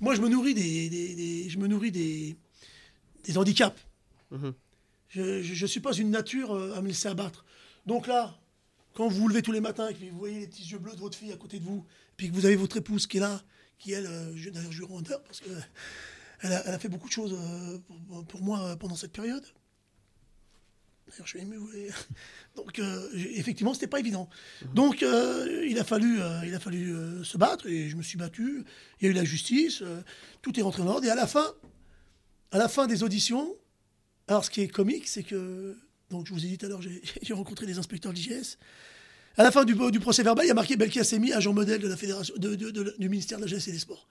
Moi, 0.00 0.14
je 0.14 0.20
me 0.20 0.28
nourris 0.28 0.54
des, 0.54 0.88
des- 0.88 1.14
des- 1.16 1.48
je 1.48 1.58
me 1.58 1.66
nourris 1.66 1.90
des, 1.90 2.36
des 3.24 3.36
handicaps. 3.38 3.80
Mhm. 4.30 4.52
Je 5.08 5.62
ne 5.62 5.66
suis 5.66 5.80
pas 5.80 5.92
une 5.92 6.10
nature 6.10 6.52
euh, 6.54 6.74
à 6.76 6.82
me 6.82 6.88
laisser 6.88 7.08
abattre. 7.08 7.44
Donc 7.86 8.06
là, 8.06 8.36
quand 8.94 9.08
vous 9.08 9.20
vous 9.22 9.28
levez 9.28 9.42
tous 9.42 9.52
les 9.52 9.60
matins 9.60 9.88
et 9.88 9.94
que 9.94 10.04
vous 10.10 10.18
voyez 10.18 10.40
les 10.40 10.46
petits 10.46 10.64
yeux 10.64 10.78
bleus 10.78 10.94
de 10.94 11.00
votre 11.00 11.16
fille 11.18 11.32
à 11.32 11.36
côté 11.36 11.58
de 11.58 11.64
vous, 11.64 11.84
puis 12.16 12.28
que 12.28 12.34
vous 12.34 12.46
avez 12.46 12.56
votre 12.56 12.76
épouse 12.76 13.06
qui 13.08 13.16
est 13.16 13.20
là, 13.20 13.42
qui 13.78 13.90
elle, 13.92 14.06
euh, 14.06 14.32
je- 14.36 14.50
d'ailleurs 14.50 14.70
je 14.72 14.78
lui 14.78 14.86
rends 14.86 15.02
parce 15.02 15.40
que 15.40 15.50
elle 16.40 16.52
a, 16.52 16.66
elle 16.66 16.74
a 16.74 16.78
fait 16.78 16.88
beaucoup 16.88 17.08
de 17.08 17.12
choses 17.12 17.34
euh, 17.38 17.78
pour, 18.08 18.24
pour 18.26 18.42
moi 18.42 18.60
euh, 18.64 18.76
pendant 18.76 18.96
cette 18.96 19.12
période. 19.12 19.44
D'ailleurs, 21.08 21.26
je 21.26 21.30
suis 21.36 21.40
ému. 21.40 21.56
Donc, 22.56 22.78
euh, 22.78 23.08
effectivement, 23.14 23.74
c'était 23.74 23.86
pas 23.86 24.00
évident. 24.00 24.28
Donc, 24.74 25.02
euh, 25.02 25.64
il 25.68 25.78
a 25.78 25.84
fallu, 25.84 26.20
euh, 26.20 26.40
il 26.46 26.54
a 26.54 26.60
fallu 26.60 26.94
se 27.24 27.36
battre 27.36 27.66
et 27.66 27.88
je 27.90 27.96
me 27.96 28.02
suis 28.02 28.16
battu. 28.18 28.64
Il 29.00 29.04
y 29.04 29.08
a 29.08 29.10
eu 29.10 29.14
la 29.14 29.24
justice, 29.24 29.82
tout 30.42 30.58
est 30.58 30.62
rentré 30.62 30.82
en 30.82 30.86
ordre. 30.86 31.04
Et 31.06 31.10
à 31.10 31.14
la 31.14 31.26
fin, 31.26 31.46
à 32.52 32.58
la 32.58 32.68
fin 32.68 32.86
des 32.86 33.02
auditions, 33.02 33.54
alors 34.28 34.44
ce 34.44 34.50
qui 34.50 34.62
est 34.62 34.68
comique, 34.68 35.06
c'est 35.06 35.22
que, 35.24 35.76
donc 36.10 36.26
je 36.26 36.32
vous 36.32 36.44
ai 36.44 36.48
dit 36.48 36.56
tout 36.58 36.66
à 36.66 36.68
l'heure, 36.70 36.80
j'ai 36.82 37.32
rencontré 37.34 37.66
les 37.66 37.78
inspecteurs 37.78 38.12
de 38.12 38.16
l'IGS. 38.18 38.56
À 39.36 39.42
la 39.42 39.50
fin 39.50 39.64
du, 39.64 39.74
du 39.90 40.00
procès 40.00 40.22
verbal, 40.22 40.46
il 40.46 40.48
y 40.48 40.52
a 40.52 40.54
marqué 40.54 40.76
Belkacemi, 40.76 41.32
agent 41.32 41.52
modèle 41.52 41.80
de 41.82 41.88
la 41.88 41.96
fédération, 41.96 42.34
de- 42.38 42.54
de- 42.54 42.70
de- 42.70 42.94
du 42.98 43.08
ministère 43.10 43.38
de 43.38 43.42
la 43.42 43.48
Jeunesse 43.48 43.68
et 43.68 43.72
des 43.72 43.78
Sports. 43.80 44.08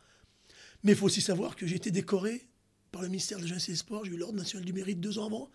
Mais 0.83 0.91
il 0.93 0.97
faut 0.97 1.05
aussi 1.05 1.21
savoir 1.21 1.55
que 1.55 1.65
j'ai 1.65 1.75
été 1.75 1.91
décoré 1.91 2.45
par 2.91 3.01
le 3.01 3.07
ministère 3.07 3.37
de 3.37 3.43
la 3.43 3.47
Jeunesse 3.49 3.69
et 3.69 3.73
des 3.73 3.77
Sports. 3.77 4.05
J'ai 4.05 4.11
eu 4.11 4.17
l'ordre 4.17 4.37
national 4.37 4.65
du 4.65 4.73
mérite 4.73 4.99
deux 4.99 5.17
ans 5.19 5.25
avant 5.27 5.49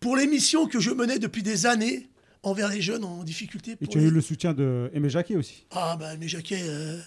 pour 0.00 0.16
les 0.16 0.26
missions 0.26 0.66
que 0.66 0.80
je 0.80 0.90
menais 0.90 1.18
depuis 1.18 1.42
des 1.42 1.66
années 1.66 2.08
envers 2.42 2.68
les 2.68 2.82
jeunes 2.82 3.04
en 3.04 3.24
difficulté. 3.24 3.76
Et 3.80 3.86
tu 3.86 3.98
as 3.98 4.00
les- 4.00 4.08
eu 4.08 4.10
le 4.10 4.20
soutien 4.20 4.52
de 4.54 4.90
Aimé 4.92 5.08
Jacquet 5.08 5.36
aussi. 5.36 5.66
ah, 5.70 5.96
ben, 5.98 6.16
mes 6.18 6.28
Jacquet. 6.28 6.60
euh, 6.62 7.00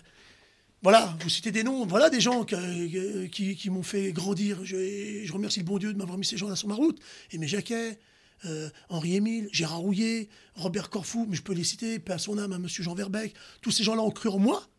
Voilà, 0.82 1.14
vous 1.22 1.28
citez 1.28 1.51
des 1.51 1.64
noms. 1.64 1.86
Voilà 1.86 2.10
des 2.10 2.22
gens 2.22 2.45
que- 2.45 3.26
qui, 3.26 3.57
qui 3.57 3.70
m'ont 3.70 3.84
fait 3.84 4.14
grandir. 4.14 4.64
Je, 4.64 5.22
je 5.26 5.34
remercie 5.34 5.60
le 5.60 5.66
bon 5.66 5.78
Dieu 5.78 5.91
de 5.91 5.97
m'avoir 5.97 6.18
mis 6.18 6.24
ces 6.26 6.38
gens-là 6.38 6.55
sur 6.55 6.70
ma 6.70 6.76
route. 6.76 6.99
Mes 7.34 7.47
Jacquet, 7.49 7.99
euh, 8.45 8.70
Henri 8.88 9.16
Émile, 9.18 9.49
Gérard 9.51 9.80
Rouillet, 9.80 10.30
Robert 10.55 10.89
Corfou, 10.89 11.26
mais 11.30 11.36
je 11.36 11.41
peux 11.41 11.51
les 11.53 11.66
citer, 11.66 11.99
paix 11.99 12.14
à 12.14 12.18
son 12.18 12.38
âme, 12.38 12.53
à 12.53 12.60
Monsieur 12.60 12.82
Jean 12.82 12.95
Verbeck. 12.95 13.34
Tous 13.62 13.72
ces 13.72 13.84
gens-là 13.84 14.01
ont 14.01 14.10
cru 14.10 14.30
en 14.30 14.39
moi. 14.39 14.70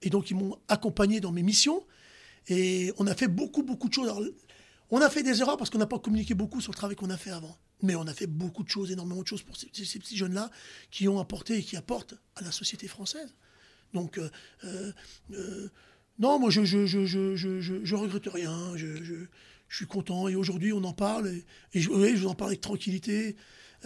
Et 0.00 0.08
donc, 0.08 0.30
ils 0.30 0.34
m'ont 0.38 0.56
accompagné 0.68 1.20
dans 1.20 1.32
mes 1.32 1.42
missions. 1.42 1.84
Et 2.48 2.92
on 2.98 3.06
a 3.06 3.14
fait 3.14 3.28
beaucoup, 3.28 3.62
beaucoup 3.62 3.88
de 3.88 3.94
choses. 3.94 4.08
Alors, 4.08 4.22
on 4.90 5.00
a 5.00 5.08
fait 5.08 5.22
des 5.22 5.40
erreurs 5.40 5.56
parce 5.56 5.70
qu'on 5.70 5.78
n'a 5.78 5.86
pas 5.86 5.98
communiqué 5.98 6.34
beaucoup 6.34 6.60
sur 6.60 6.72
le 6.72 6.76
travail 6.76 6.96
qu'on 6.96 7.10
a 7.10 7.16
fait 7.16 7.30
avant. 7.30 7.56
Mais 7.82 7.94
on 7.96 8.06
a 8.06 8.14
fait 8.14 8.26
beaucoup 8.26 8.62
de 8.62 8.68
choses, 8.68 8.90
énormément 8.92 9.22
de 9.22 9.26
choses 9.26 9.42
pour 9.42 9.56
ces, 9.56 9.66
petits 9.68 10.16
jeunes-là 10.16 10.50
qui 10.90 11.08
ont 11.08 11.18
apporté 11.18 11.58
et 11.58 11.62
qui 11.62 11.76
apportent 11.76 12.14
à 12.36 12.42
la 12.42 12.52
société 12.52 12.86
française. 12.88 13.34
Donc, 13.94 14.18
euh, 14.18 14.28
euh, 14.64 14.92
euh, 15.32 15.68
non, 16.18 16.38
moi, 16.38 16.50
je 16.50 16.64
je, 16.64 16.86
je, 16.86 17.04
je, 17.06 17.34
je, 17.36 17.60
je- 17.60 17.84
je 17.84 17.94
regrette 17.96 18.26
rien. 18.26 18.76
Je, 18.76 19.26
suis 19.68 19.86
content. 19.86 20.28
Et 20.28 20.36
aujourd'hui, 20.36 20.72
on 20.74 20.84
en 20.84 20.92
parle. 20.92 21.28
Et, 21.28 21.44
et 21.72 21.80
je, 21.80 21.88
oui, 21.90 22.14
vous 22.14 22.26
en 22.28 22.34
parle 22.34 22.50
avec 22.50 22.60
tranquillité, 22.60 23.36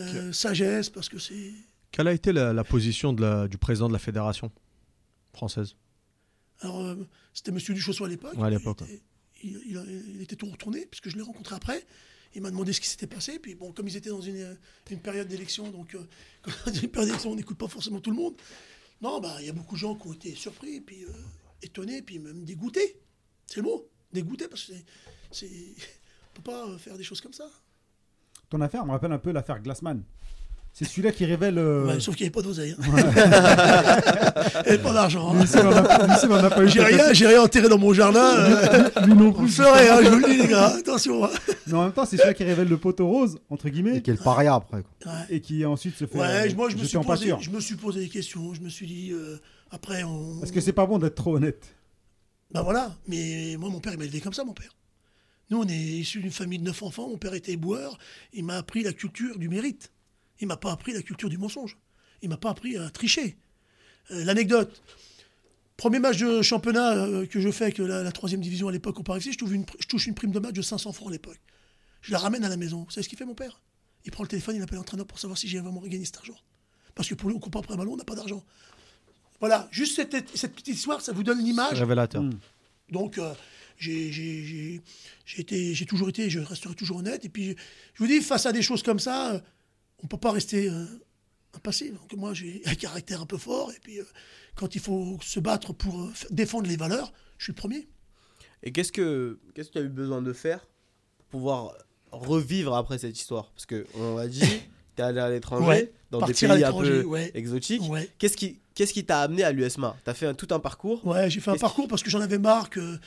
euh, 0.00 0.32
sagesse, 0.32 0.90
parce 0.90 1.09
que 1.09 1.18
c'est. 1.20 1.52
Quelle 1.92 2.09
a 2.09 2.12
été 2.12 2.32
la, 2.32 2.52
la 2.52 2.64
position 2.64 3.12
de 3.12 3.22
la- 3.22 3.46
du 3.48 3.57
président 3.57 3.86
de 3.86 3.92
la 3.92 4.00
fédération 4.00 4.50
française? 5.32 5.76
Alors, 6.61 6.80
euh, 6.80 6.96
c'était 7.34 7.52
Monsieur 7.52 7.74
Duchossois 7.74 8.07
à 8.07 8.11
l'époque. 8.11 8.34
Ouais, 8.36 8.46
à 8.46 8.50
l'époque, 8.50 8.78
Il, 8.88 8.94
était- 8.94 9.02
il- 9.42 9.62
il- 9.66 10.14
il 10.16 10.22
était 10.22 10.36
tout 10.36 10.46
retourné, 10.46 10.86
puisque 10.86 11.09
je 11.11 11.16
l'ai 11.16 11.22
rencontré 11.22 11.54
après. 11.54 11.84
Il 12.34 12.42
m'a 12.42 12.50
demandé 12.50 12.72
ce 12.72 12.80
qui 12.80 12.88
s'était 12.88 13.07
passé. 13.07 13.38
Puis, 13.38 13.54
bon, 13.54 13.72
comme 13.72 13.88
ils 13.88 13.96
étaient 13.96 14.11
dans 14.11 14.20
une, 14.20 14.57
une 14.90 15.00
période 15.00 15.28
d'élection, 15.28 15.70
donc, 15.70 15.94
euh, 15.94 16.02
quand 16.42 16.70
une 16.82 16.88
période 16.90 17.09
d'élection, 17.09 17.30
on 17.32 17.36
n'écoute 17.36 17.59
pas 17.59 17.68
forcément 17.68 18.00
tout 18.00 18.11
le 18.11 18.16
monde. 18.16 18.34
Non, 19.00 19.20
bah, 19.20 19.36
il 19.40 19.46
y 19.46 19.50
a 19.50 19.52
beaucoup 19.52 19.74
de 19.74 19.80
gens 19.80 19.94
qui 19.94 20.09
ont 20.09 20.12
été 20.12 20.34
surpris, 20.34 20.80
puis 20.80 21.04
euh, 21.04 21.11
étonnés, 21.62 22.02
puis 22.02 22.18
même 22.18 22.44
dégoûtés. 22.44 23.00
C'est 23.46 23.57
le 23.59 23.62
mot, 23.62 23.88
dégoûtés, 24.12 24.48
parce 24.48 24.64
que 24.64 24.72
c'est. 25.30 25.50
On 26.32 26.36
peut 26.36 26.42
pas 26.50 26.66
euh, 26.68 26.76
faire 26.78 26.96
des 26.98 27.04
choses 27.04 27.20
comme 27.22 27.32
ça. 27.32 27.48
Ton 28.50 28.61
affaire 28.61 28.84
me 28.84 28.90
rappelle 28.92 29.12
un 29.12 29.18
peu 29.18 29.32
l'affaire 29.32 29.61
Glassman. 29.61 30.04
C'est 30.78 30.84
celui-là 30.84 31.10
qui 31.10 31.24
révèle. 31.24 31.56
euh, 31.56 31.86
Ouais, 31.86 32.00
sauf 32.00 32.14
qu'il 32.16 32.24
n'y 32.24 32.26
avait 32.26 32.32
pas 32.34 32.42
d'oseille. 32.42 32.76
hein. 32.78 34.62
Et 34.66 34.76
pas 34.82 34.92
d'argent. 34.92 35.34
hein. 35.34 36.66
J'ai 36.66 36.82
rien, 36.82 37.12
j'ai 37.14 37.26
rien 37.26 37.40
enterré 37.42 37.66
dans 37.70 37.78
mon 37.78 37.94
jardin. 37.94 38.20
euh, 38.36 38.90
Lui 39.06 39.14
non 39.14 39.30
Vous 39.30 39.40
le 39.40 39.46
plus. 39.46 39.48
saurez, 39.52 39.88
hein, 39.88 40.00
je 40.04 40.08
vous 40.10 40.18
le 40.18 40.28
dis, 40.28 40.36
les 40.36 40.48
gars. 40.48 40.66
Attention. 40.76 41.24
hein. 41.24 41.30
Mais 41.66 41.72
en 41.72 41.84
même 41.84 41.92
temps, 41.92 42.04
c'est 42.04 42.18
celui-là 42.18 42.34
qui 42.34 42.44
révèle 42.44 42.68
le 42.68 42.76
poteau 42.76 43.06
rose, 43.08 43.38
entre 43.48 43.70
guillemets, 43.70 43.96
Et 43.96 44.02
quel 44.02 44.18
paria 44.18 44.54
après. 44.54 44.82
quoi. 44.82 45.12
Ouais. 45.14 45.18
et 45.30 45.40
qui 45.40 45.64
ensuite 45.64 45.96
se 45.96 46.04
fait. 46.04 46.18
Ouais, 46.18 46.50
euh, 46.50 46.54
moi 46.54 46.68
je 46.68 46.76
me, 46.76 46.84
suis 46.84 46.98
en 46.98 47.04
posé, 47.04 47.32
je 47.40 47.48
me 47.48 47.60
suis 47.60 47.76
posé 47.76 48.00
des 48.00 48.08
questions. 48.10 48.52
Je 48.52 48.60
me 48.60 48.68
suis 48.68 48.86
dit, 48.86 49.12
euh, 49.12 49.38
après, 49.70 50.02
on. 50.04 50.40
Parce 50.40 50.52
que 50.52 50.60
c'est 50.60 50.74
pas 50.74 50.84
bon 50.84 50.98
d'être 50.98 51.14
trop 51.14 51.36
honnête? 51.36 51.74
Bah 52.52 52.60
voilà, 52.62 52.94
mais 53.08 53.56
moi 53.58 53.70
mon 53.70 53.80
père 53.80 53.94
il 53.94 53.98
m'a 53.98 54.04
élevé 54.04 54.20
comme 54.20 54.34
ça, 54.34 54.44
mon 54.44 54.52
père. 54.52 54.76
Nous 55.50 55.58
on 55.58 55.66
est 55.66 55.72
issus 55.74 56.20
d'une 56.20 56.30
famille 56.30 56.58
de 56.58 56.64
neuf 56.64 56.82
enfants, 56.82 57.08
mon 57.08 57.16
père 57.16 57.32
était 57.32 57.52
éboueur, 57.52 57.98
il 58.34 58.44
m'a 58.44 58.56
appris 58.58 58.82
la 58.82 58.92
culture 58.92 59.38
du 59.38 59.48
mérite. 59.48 59.90
Il 60.41 60.47
m'a 60.49 60.57
pas 60.57 60.72
appris 60.72 60.93
la 60.93 61.03
culture 61.03 61.28
du 61.28 61.39
mensonge. 61.39 61.76
Il 62.22 62.28
m'a 62.28 62.37
pas 62.37 62.51
appris 62.51 62.76
à 62.76 62.89
tricher. 62.91 63.37
Euh, 64.11 64.24
L'anecdote. 64.24 64.82
Premier 65.76 65.99
match 65.99 66.18
de 66.18 66.41
championnat 66.43 66.95
euh, 66.95 67.26
que 67.26 67.41
je 67.41 67.51
fais 67.51 67.64
avec 67.64 67.78
la, 67.78 68.11
troisième 68.12 68.41
division 68.41 68.68
à 68.68 68.72
l'époque 68.72 68.99
au 68.99 69.03
Paris 69.03 69.20
je 69.20 69.37
touche, 69.37 69.51
une, 69.51 69.64
pr- 69.64 69.76
je 69.78 69.87
touche 69.87 70.07
une 70.07 70.14
prime 70.14 70.30
de 70.32 70.39
match 70.39 70.55
de 70.55 70.62
500 70.62 70.93
francs 70.93 71.09
à 71.09 71.12
l'époque. 71.12 71.39
Je 72.01 72.12
la 72.12 72.18
ramène 72.18 72.45
à 72.45 72.49
la 72.49 72.57
maison. 72.57 72.84
Vous 72.84 72.91
savez 72.91 73.03
ce 73.05 73.09
qu'il 73.09 73.18
fait 73.18 73.26
mon 73.26 73.34
père? 73.34 73.61
Il 74.05 74.11
prend 74.12 74.22
le 74.22 74.28
téléphone, 74.28 74.57
il 74.57 74.62
appelle 74.62 74.78
l'entraîneur 74.78 75.07
pour 75.07 75.18
savoir 75.18 75.37
si 75.37 75.49
j'ai 75.49 75.59
vraiment 75.59 75.80
gagné 75.82 76.05
cet 76.05 76.16
argent. 76.18 76.37
Parce 76.95 77.09
que 77.09 77.14
pour 77.14 77.28
lui, 77.28 77.37
on 77.41 77.45
ne 77.45 77.51
pas 77.51 77.59
après 77.59 77.74
un 77.74 77.76
ballon, 77.76 77.93
on 77.93 77.97
n'a 77.97 78.05
pas 78.05 78.14
d'argent. 78.14 78.43
Voilà, 79.41 79.68
juste 79.70 79.97
cette, 79.97 80.34
cette 80.37 80.55
petite 80.55 80.68
histoire, 80.76 81.01
ça 81.03 81.12
vous 81.12 81.22
donne 81.22 81.45
l'image 81.45 81.78
Révélateur. 81.78 82.22
Mm. 82.22 82.39
donc, 82.91 83.18
euh, 83.18 83.34
j'ai- 83.78 84.80
toujours 85.87 86.09
été, 86.09 86.30
je 86.30 86.39
resterai 86.41 86.74
toujours 86.74 86.99
honnête. 86.99 87.24
Et 87.24 87.28
puis, 87.28 87.55
je 87.95 87.99
vous 87.99 88.07
dis, 88.07 88.20
face 88.22 88.47
à 88.47 88.53
des 88.53 88.62
choses 88.62 88.82
comme 88.82 88.99
ça, 89.01 89.34
euh, 89.34 89.41
on 90.01 90.05
ne 90.05 90.09
peut 90.09 90.18
pas 90.18 90.32
rester 90.32 90.68
euh, 90.68 90.84
impassif. 91.55 91.92
Donc, 91.94 92.12
moi, 92.14 92.34
j'ai 92.34 92.62
un 92.66 92.74
caractère 92.74 93.22
un 93.22 93.26
peu 93.26 93.38
fort. 93.38 93.72
Et 93.72 93.78
puis, 93.80 94.01
euh, 94.01 94.05
quand 94.55 94.74
il 94.74 94.80
faut 94.80 95.18
se 95.22 95.40
battre 95.40 95.72
pour 95.72 96.01
euh, 96.01 96.12
défendre 96.30 96.68
les 96.68 96.76
valeurs, 96.76 97.12
je 97.38 97.44
suis 97.44 97.53
le 97.53 97.57
premier. 97.57 97.88
Et 98.62 98.72
qu'est-ce 98.72 98.92
que 98.92 99.38
qu'est-ce 99.55 99.68
que 99.68 99.74
tu 99.74 99.78
as 99.78 99.82
eu 99.82 99.88
besoin 99.88 100.22
de 100.22 100.32
faire 100.32 100.66
pour 101.18 101.26
pouvoir 101.26 101.74
revivre 102.11 102.74
après 102.74 102.99
cette 102.99 103.18
histoire? 103.18 103.51
Parce 103.53 103.66
que 103.66 103.86
on 103.94 104.16
l'a 104.16 104.28
dit, 104.28 104.42
tu 104.97 105.03
es 105.03 105.05
allé 105.05 105.20
à 105.20 105.30
l'étranger, 105.30 105.66
Ouais, 105.66 105.92
dans 106.11 106.20
des 106.26 106.32
pays 106.34 106.64
un 106.64 106.72
peu 106.72 107.05
ouais. 107.05 107.30
exotiques. 107.34 107.82
Ouais. 107.88 108.09
Qu'est-ce 108.18 108.36
qui 108.36 108.59
qu'est-ce 108.74 108.92
qui 108.92 109.05
t'a 109.07 109.20
amené 109.22 109.42
à 109.42 109.53
l'USMA 109.53 109.97
Tu 110.05 110.11
as 110.11 110.14
fait 110.14 110.26
un- 110.26 110.34
tout 110.34 110.49
un 110.51 110.59
parcours? 110.59 111.07
Ouais, 111.07 111.30
j'ai 111.30 111.40
fait 111.40 111.51
un 111.51 111.57
parcours 111.57 111.88
parce 111.88 112.03
que 112.03 112.11
j'en 112.11 112.20
avais 112.20 112.36
marre 112.38 112.68
que 112.68 112.99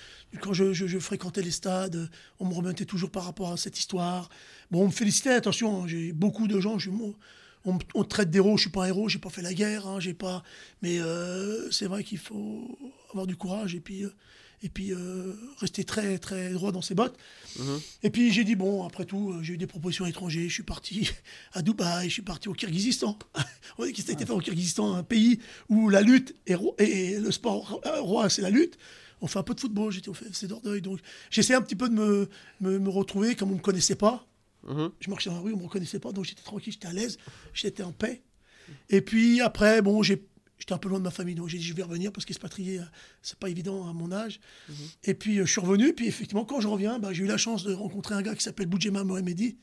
quand 0.42 0.52
je, 0.54 0.74
je- 0.74 0.88
je 0.88 0.98
fréquentais 0.98 1.44
les 1.44 1.52
stades, 1.52 2.10
on 2.40 2.46
me 2.46 2.54
remettait 2.56 2.86
toujours 2.86 3.12
par 3.12 3.24
rapport 3.24 3.52
à 3.52 3.58
cette 3.58 3.78
histoire. 3.78 4.30
Bon, 4.72 4.82
on 4.84 4.86
me 4.88 4.92
félicitait, 4.92 5.30
attention, 5.34 5.84
hein, 5.84 5.88
j'ai 5.88 6.12
beaucoup 6.12 6.48
de 6.48 6.60
gens, 6.60 6.80
je, 6.80 6.90
on, 7.66 7.78
on 7.94 8.04
traite 8.04 8.32
d'héros, 8.32 8.58
je 8.58 8.62
suis 8.62 8.70
pas 8.72 8.86
un 8.86 8.88
héros, 8.88 9.10
j'ai 9.10 9.20
pas 9.20 9.30
fait 9.30 9.44
la 9.44 9.54
guerre, 9.54 9.86
hein, 9.88 10.00
j'ai 10.00 10.16
pas. 10.16 10.42
Mais 10.82 11.00
euh, 11.00 11.70
c'est 11.70 11.86
vrai 11.86 12.04
qu'il 12.04 12.18
faut 12.18 12.68
avoir 13.12 13.28
du 13.28 13.36
courage 13.36 13.76
et 13.76 13.80
puis, 13.80 14.06
euh, 14.06 14.10
et 14.62 14.70
puis 14.70 14.91
euh, 14.93 15.34
rester 15.60 15.84
très 15.84 16.18
très 16.20 16.49
droit 16.51 16.72
dans 16.72 16.82
ses 16.82 16.95
bottes. 16.95 17.18
Mhm. 17.57 17.80
Et 18.03 18.10
puis 18.10 18.32
j'ai 18.32 18.43
dit 18.43 18.55
bon, 18.55 18.86
après 18.86 19.05
tout, 19.05 19.32
euh, 19.32 19.43
j'ai 19.43 19.53
eu 19.53 19.57
des 19.57 19.68
propositions 19.68 20.05
étrangères. 20.05 20.47
Je 20.49 20.53
suis 20.53 20.64
parti 20.64 21.10
à 21.53 21.62
Dubaï, 21.62 22.07
je 22.10 22.14
suis 22.14 22.22
parti 22.22 22.49
au 22.49 22.53
Kyrgyzstan. 22.53 23.18
On 23.78 23.86
dit 23.86 23.93
qu'il 23.93 24.03
s'était 24.03 24.26
fait 24.26 24.32
au 24.34 24.39
Kyrgyzstan, 24.39 24.93
un 24.95 25.03
pays 25.03 25.39
où 25.70 25.89
la 25.89 26.01
lutte 26.01 26.36
et 26.45 27.18
le 27.18 27.32
sport 27.32 27.82
euh, 27.86 28.01
roi, 28.01 28.30
c'est 28.30 28.41
la 28.41 28.49
lutte. 28.49 28.78
On 29.22 29.28
fait 29.28 29.39
un 29.39 29.43
peu 29.43 29.53
de 29.53 29.60
football, 29.60 29.91
j'étais 29.91 30.10
au 30.10 30.14
FC 30.14 30.47
d'Ordeuil. 30.47 30.82
Donc 30.82 30.99
j'essayais 31.30 31.57
un 31.57 31.62
petit 31.62 31.76
peu 31.76 31.89
de 31.89 31.93
me, 31.95 32.30
me, 32.62 32.80
me 32.80 32.89
retrouver 32.89 33.36
comme 33.36 33.49
on 33.49 33.53
ne 33.53 33.57
me 33.57 33.64
connaissait 33.64 33.95
pas. 33.95 34.26
Mhm. 34.68 34.91
Je 34.99 35.10
marchais 35.10 35.30
dans 35.30 35.38
la 35.38 35.41
rue, 35.41 35.53
on 35.53 35.55
ne 35.57 35.62
me 35.62 35.68
reconnaissait 35.68 35.99
pas, 35.99 36.12
donc 36.12 36.26
j'étais 36.26 36.41
tranquille, 36.43 36.74
j'étais 36.74 36.88
à 36.88 36.93
l'aise, 36.93 37.18
j'étais 37.53 37.84
en 37.84 37.91
paix. 37.93 38.22
Et 38.89 39.01
puis 39.01 39.41
après, 39.41 39.82
bon, 39.82 40.03
j'ai- 40.03 40.24
j'étais 40.60 40.74
un 40.74 40.78
peu 40.78 40.89
loin 40.89 40.99
de 40.99 41.03
ma 41.03 41.12
famille, 41.12 41.36
donc 41.36 41.47
j'ai 41.47 41.57
dit 41.57 41.64
je 41.64 41.74
vais 41.74 41.84
revenir 41.84 42.12
parce 42.12 42.26
qu'expatrier, 42.26 42.80
euh, 42.80 42.84
c'est 43.22 43.39
pas 43.39 43.49
évident 43.49 43.89
à 43.89 43.93
mon 43.93 44.12
âge. 44.12 44.39
Et 45.03 45.14
puis 45.14 45.39
euh, 45.39 45.45
je 45.45 45.51
suis 45.51 45.62
revenu, 45.62 45.93
puis 45.93 46.07
effectivement, 46.07 46.45
quand 46.45 46.62
je 46.62 46.68
reviens, 46.68 46.99
bah, 46.99 47.14
j'ai 47.14 47.24
eu 47.24 47.28
la 47.28 47.38
chance 47.38 47.64
de 47.64 47.74
rencontrer 47.74 48.16
un 48.16 48.22
gars 48.22 48.36
qui 48.36 48.43
s'appelle 48.43 48.68
Boudjema 48.68 49.03
Mohamedi, 49.03 49.57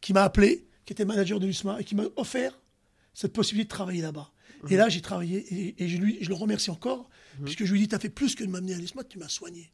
qui 0.00 0.12
m'a 0.12 0.24
appelé, 0.24 0.66
qui 0.84 0.92
était 0.92 1.04
manager 1.04 1.40
de 1.40 1.46
l'USMA, 1.46 1.80
et 1.80 1.84
qui 1.84 1.94
m'a 1.94 2.04
offert 2.16 2.60
cette 3.14 3.32
possibilité 3.32 3.66
de 3.66 3.70
travailler 3.70 4.02
là-bas. 4.02 4.30
Et 4.68 4.76
là, 4.76 4.88
j'ai 4.88 5.00
travaillé, 5.00 5.38
et, 5.38 5.82
et 5.82 5.88
je, 5.88 5.96
lui, 5.96 6.18
je 6.20 6.28
le 6.28 6.34
remercie 6.34 6.70
encore, 6.70 7.10
puisque 7.42 7.64
je 7.64 7.72
lui 7.72 7.80
ai 7.80 7.82
dit, 7.82 7.88
tu 7.88 7.94
as 7.94 7.98
fait 7.98 8.08
plus 8.08 8.36
que 8.36 8.44
de 8.44 8.48
m'amener 8.48 8.74
à 8.74 8.78
l'USMA, 8.78 9.02
tu 9.04 9.18
m'as 9.18 9.28
soigné. 9.28 9.72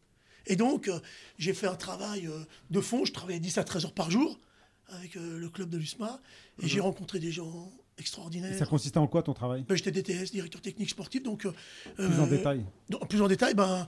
Et 0.48 0.56
donc, 0.56 0.88
euh, 0.88 0.98
j'ai 1.38 1.52
fait 1.52 1.66
un 1.66 1.76
travail 1.76 2.26
euh, 2.26 2.44
de 2.70 2.80
fond, 2.80 3.04
je 3.04 3.12
travaillais 3.12 3.38
10 3.38 3.58
à 3.58 3.64
13 3.64 3.84
heures 3.84 3.92
par 3.92 4.10
jour 4.10 4.40
avec 4.88 5.16
euh, 5.16 5.38
le 5.38 5.48
club 5.50 5.68
de 5.68 5.76
l'USMA, 5.76 6.20
et 6.62 6.68
j'ai 6.68 6.80
rencontré 6.80 7.18
des 7.18 7.30
gens 7.30 7.70
extraordinaires. 7.98 8.56
Ça 8.58 8.66
consistait 8.66 8.98
en 8.98 9.06
quoi 9.06 9.22
ton 9.22 9.34
travail 9.34 9.64
Ben, 9.68 9.74
J'étais 9.76 9.90
DTS, 9.92 10.30
directeur 10.32 10.60
technique 10.60 10.90
sportif, 10.90 11.22
donc... 11.22 11.44
euh, 11.46 11.52
Plus 11.96 12.04
en 12.20 12.26
euh, 12.26 12.30
détail. 12.30 12.64
plus 13.08 13.20
en 13.20 13.28
détail, 13.28 13.54
ben, 13.54 13.86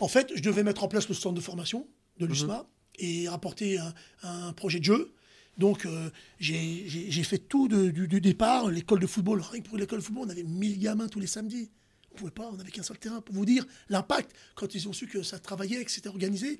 en 0.00 0.08
fait, 0.08 0.32
je 0.34 0.42
devais 0.42 0.62
mettre 0.62 0.82
en 0.84 0.88
place 0.88 1.08
le 1.08 1.14
centre 1.14 1.34
de 1.34 1.40
formation 1.40 1.86
de 2.18 2.26
l'USMA 2.26 2.66
et 2.98 3.28
apporter 3.28 3.78
un, 3.78 3.92
un 4.22 4.52
projet 4.52 4.78
de 4.80 4.84
jeu. 4.84 5.12
Donc, 5.58 5.84
euh, 5.86 6.10
j'ai 6.40 7.22
fait 7.24 7.38
tout 7.38 7.68
de- 7.68 7.90
du, 7.90 8.08
du 8.08 8.20
départ. 8.20 8.68
L'école 8.70 9.00
de 9.00 9.06
football, 9.06 9.40
rien 9.42 9.60
que 9.62 9.68
pour 9.68 9.78
l'école 9.78 9.98
de 10.00 10.04
football, 10.04 10.24
on 10.26 10.30
avait 10.30 10.42
1000 10.44 10.78
gamins 10.78 11.08
tous 11.08 11.20
les 11.20 11.26
samedis. 11.26 11.70
On 12.14 12.18
pouvait 12.18 12.30
pas, 12.30 12.48
on 12.52 12.56
n'avait 12.56 12.70
qu'un 12.70 12.82
seul 12.82 12.98
terrain. 12.98 13.20
Pour 13.20 13.34
vous 13.34 13.46
dire 13.46 13.64
l'impact, 13.88 14.30
quand 14.54 14.74
ils 14.74 14.86
ont 14.88 14.92
su 14.92 15.06
que 15.06 15.22
ça 15.22 15.38
travaillait, 15.38 15.82
que 15.84 15.90
c'était 15.90 16.08
organisé. 16.08 16.58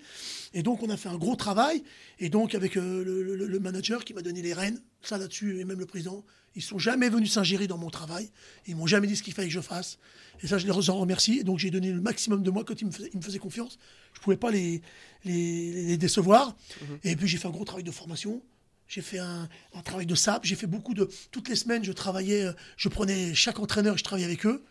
Et 0.55 0.63
donc, 0.63 0.83
on 0.83 0.89
a 0.91 0.97
fait 0.97 1.09
un 1.11 1.19
gros 1.19 1.37
travail. 1.37 1.83
Et 2.19 2.29
donc, 2.31 2.55
avec 2.55 2.77
euh, 2.77 3.05
le, 3.05 3.23
le- 3.37 3.47
le 3.47 3.61
manager 3.61 4.05
qui 4.05 4.15
m'a 4.15 4.23
donné 4.23 4.41
les 4.43 4.55
rênes, 4.55 4.81
ça 5.03 5.19
là-dessus, 5.19 5.61
et 5.61 5.65
même 5.65 5.79
le 5.79 5.87
président, 5.87 6.25
ils 6.55 6.63
sont 6.63 6.79
jamais 6.79 7.09
venus 7.09 7.33
s'ingérer 7.33 7.67
dans 7.67 7.79
mon 7.79 7.91
travail. 7.91 8.31
Ils 8.67 8.77
m'ont 8.77 8.87
jamais 8.87 9.07
dit 9.07 9.17
ce 9.17 9.23
qu'il 9.23 9.35
fallait 9.35 9.49
que 9.49 9.55
je 9.55 9.61
fasse. 9.61 9.99
Et 10.43 10.47
ça, 10.47 10.59
je 10.59 10.67
les 10.67 10.91
en 10.91 10.99
remercie. 10.99 11.39
Et 11.39 11.45
donc, 11.45 11.59
j'ai 11.59 11.71
donné 11.71 11.93
le 11.93 12.01
maximum 12.01 12.43
de 12.43 12.51
moi 12.51 12.65
quand 12.65 12.81
ils 12.81 12.87
me 12.87 12.91
faisaient, 12.91 13.11
ils 13.13 13.19
me 13.19 13.23
faisaient 13.23 13.39
confiance. 13.39 13.79
Je 14.15 14.21
pouvais 14.21 14.37
pas 14.37 14.51
les, 14.51 14.81
les, 15.25 15.85
les 15.87 15.97
décevoir. 15.97 16.57
Et 17.05 17.15
puis, 17.17 17.29
j'ai 17.29 17.37
fait 17.39 17.49
un 17.49 17.53
gros 17.53 17.65
travail 17.65 17.85
de 17.85 17.91
formation. 17.91 18.43
J'ai 18.89 19.01
fait 19.03 19.19
un, 19.19 19.49
un 19.75 19.83
travail 19.83 20.05
de 20.07 20.15
SAP. 20.15 20.45
J'ai 20.45 20.57
fait 20.57 20.67
beaucoup 20.67 20.93
de. 20.95 21.09
Toutes 21.31 21.49
les 21.49 21.57
semaines, 21.57 21.85
je 21.85 21.93
travaillais. 21.93 22.43
euh, 22.45 22.53
Je 22.77 22.89
prenais 22.91 23.35
chaque 23.35 23.59
entraîneur 23.59 23.95
et 23.95 23.99
je 23.99 24.05
travaillais 24.05 24.27
avec 24.27 24.45
eux. 24.45 24.63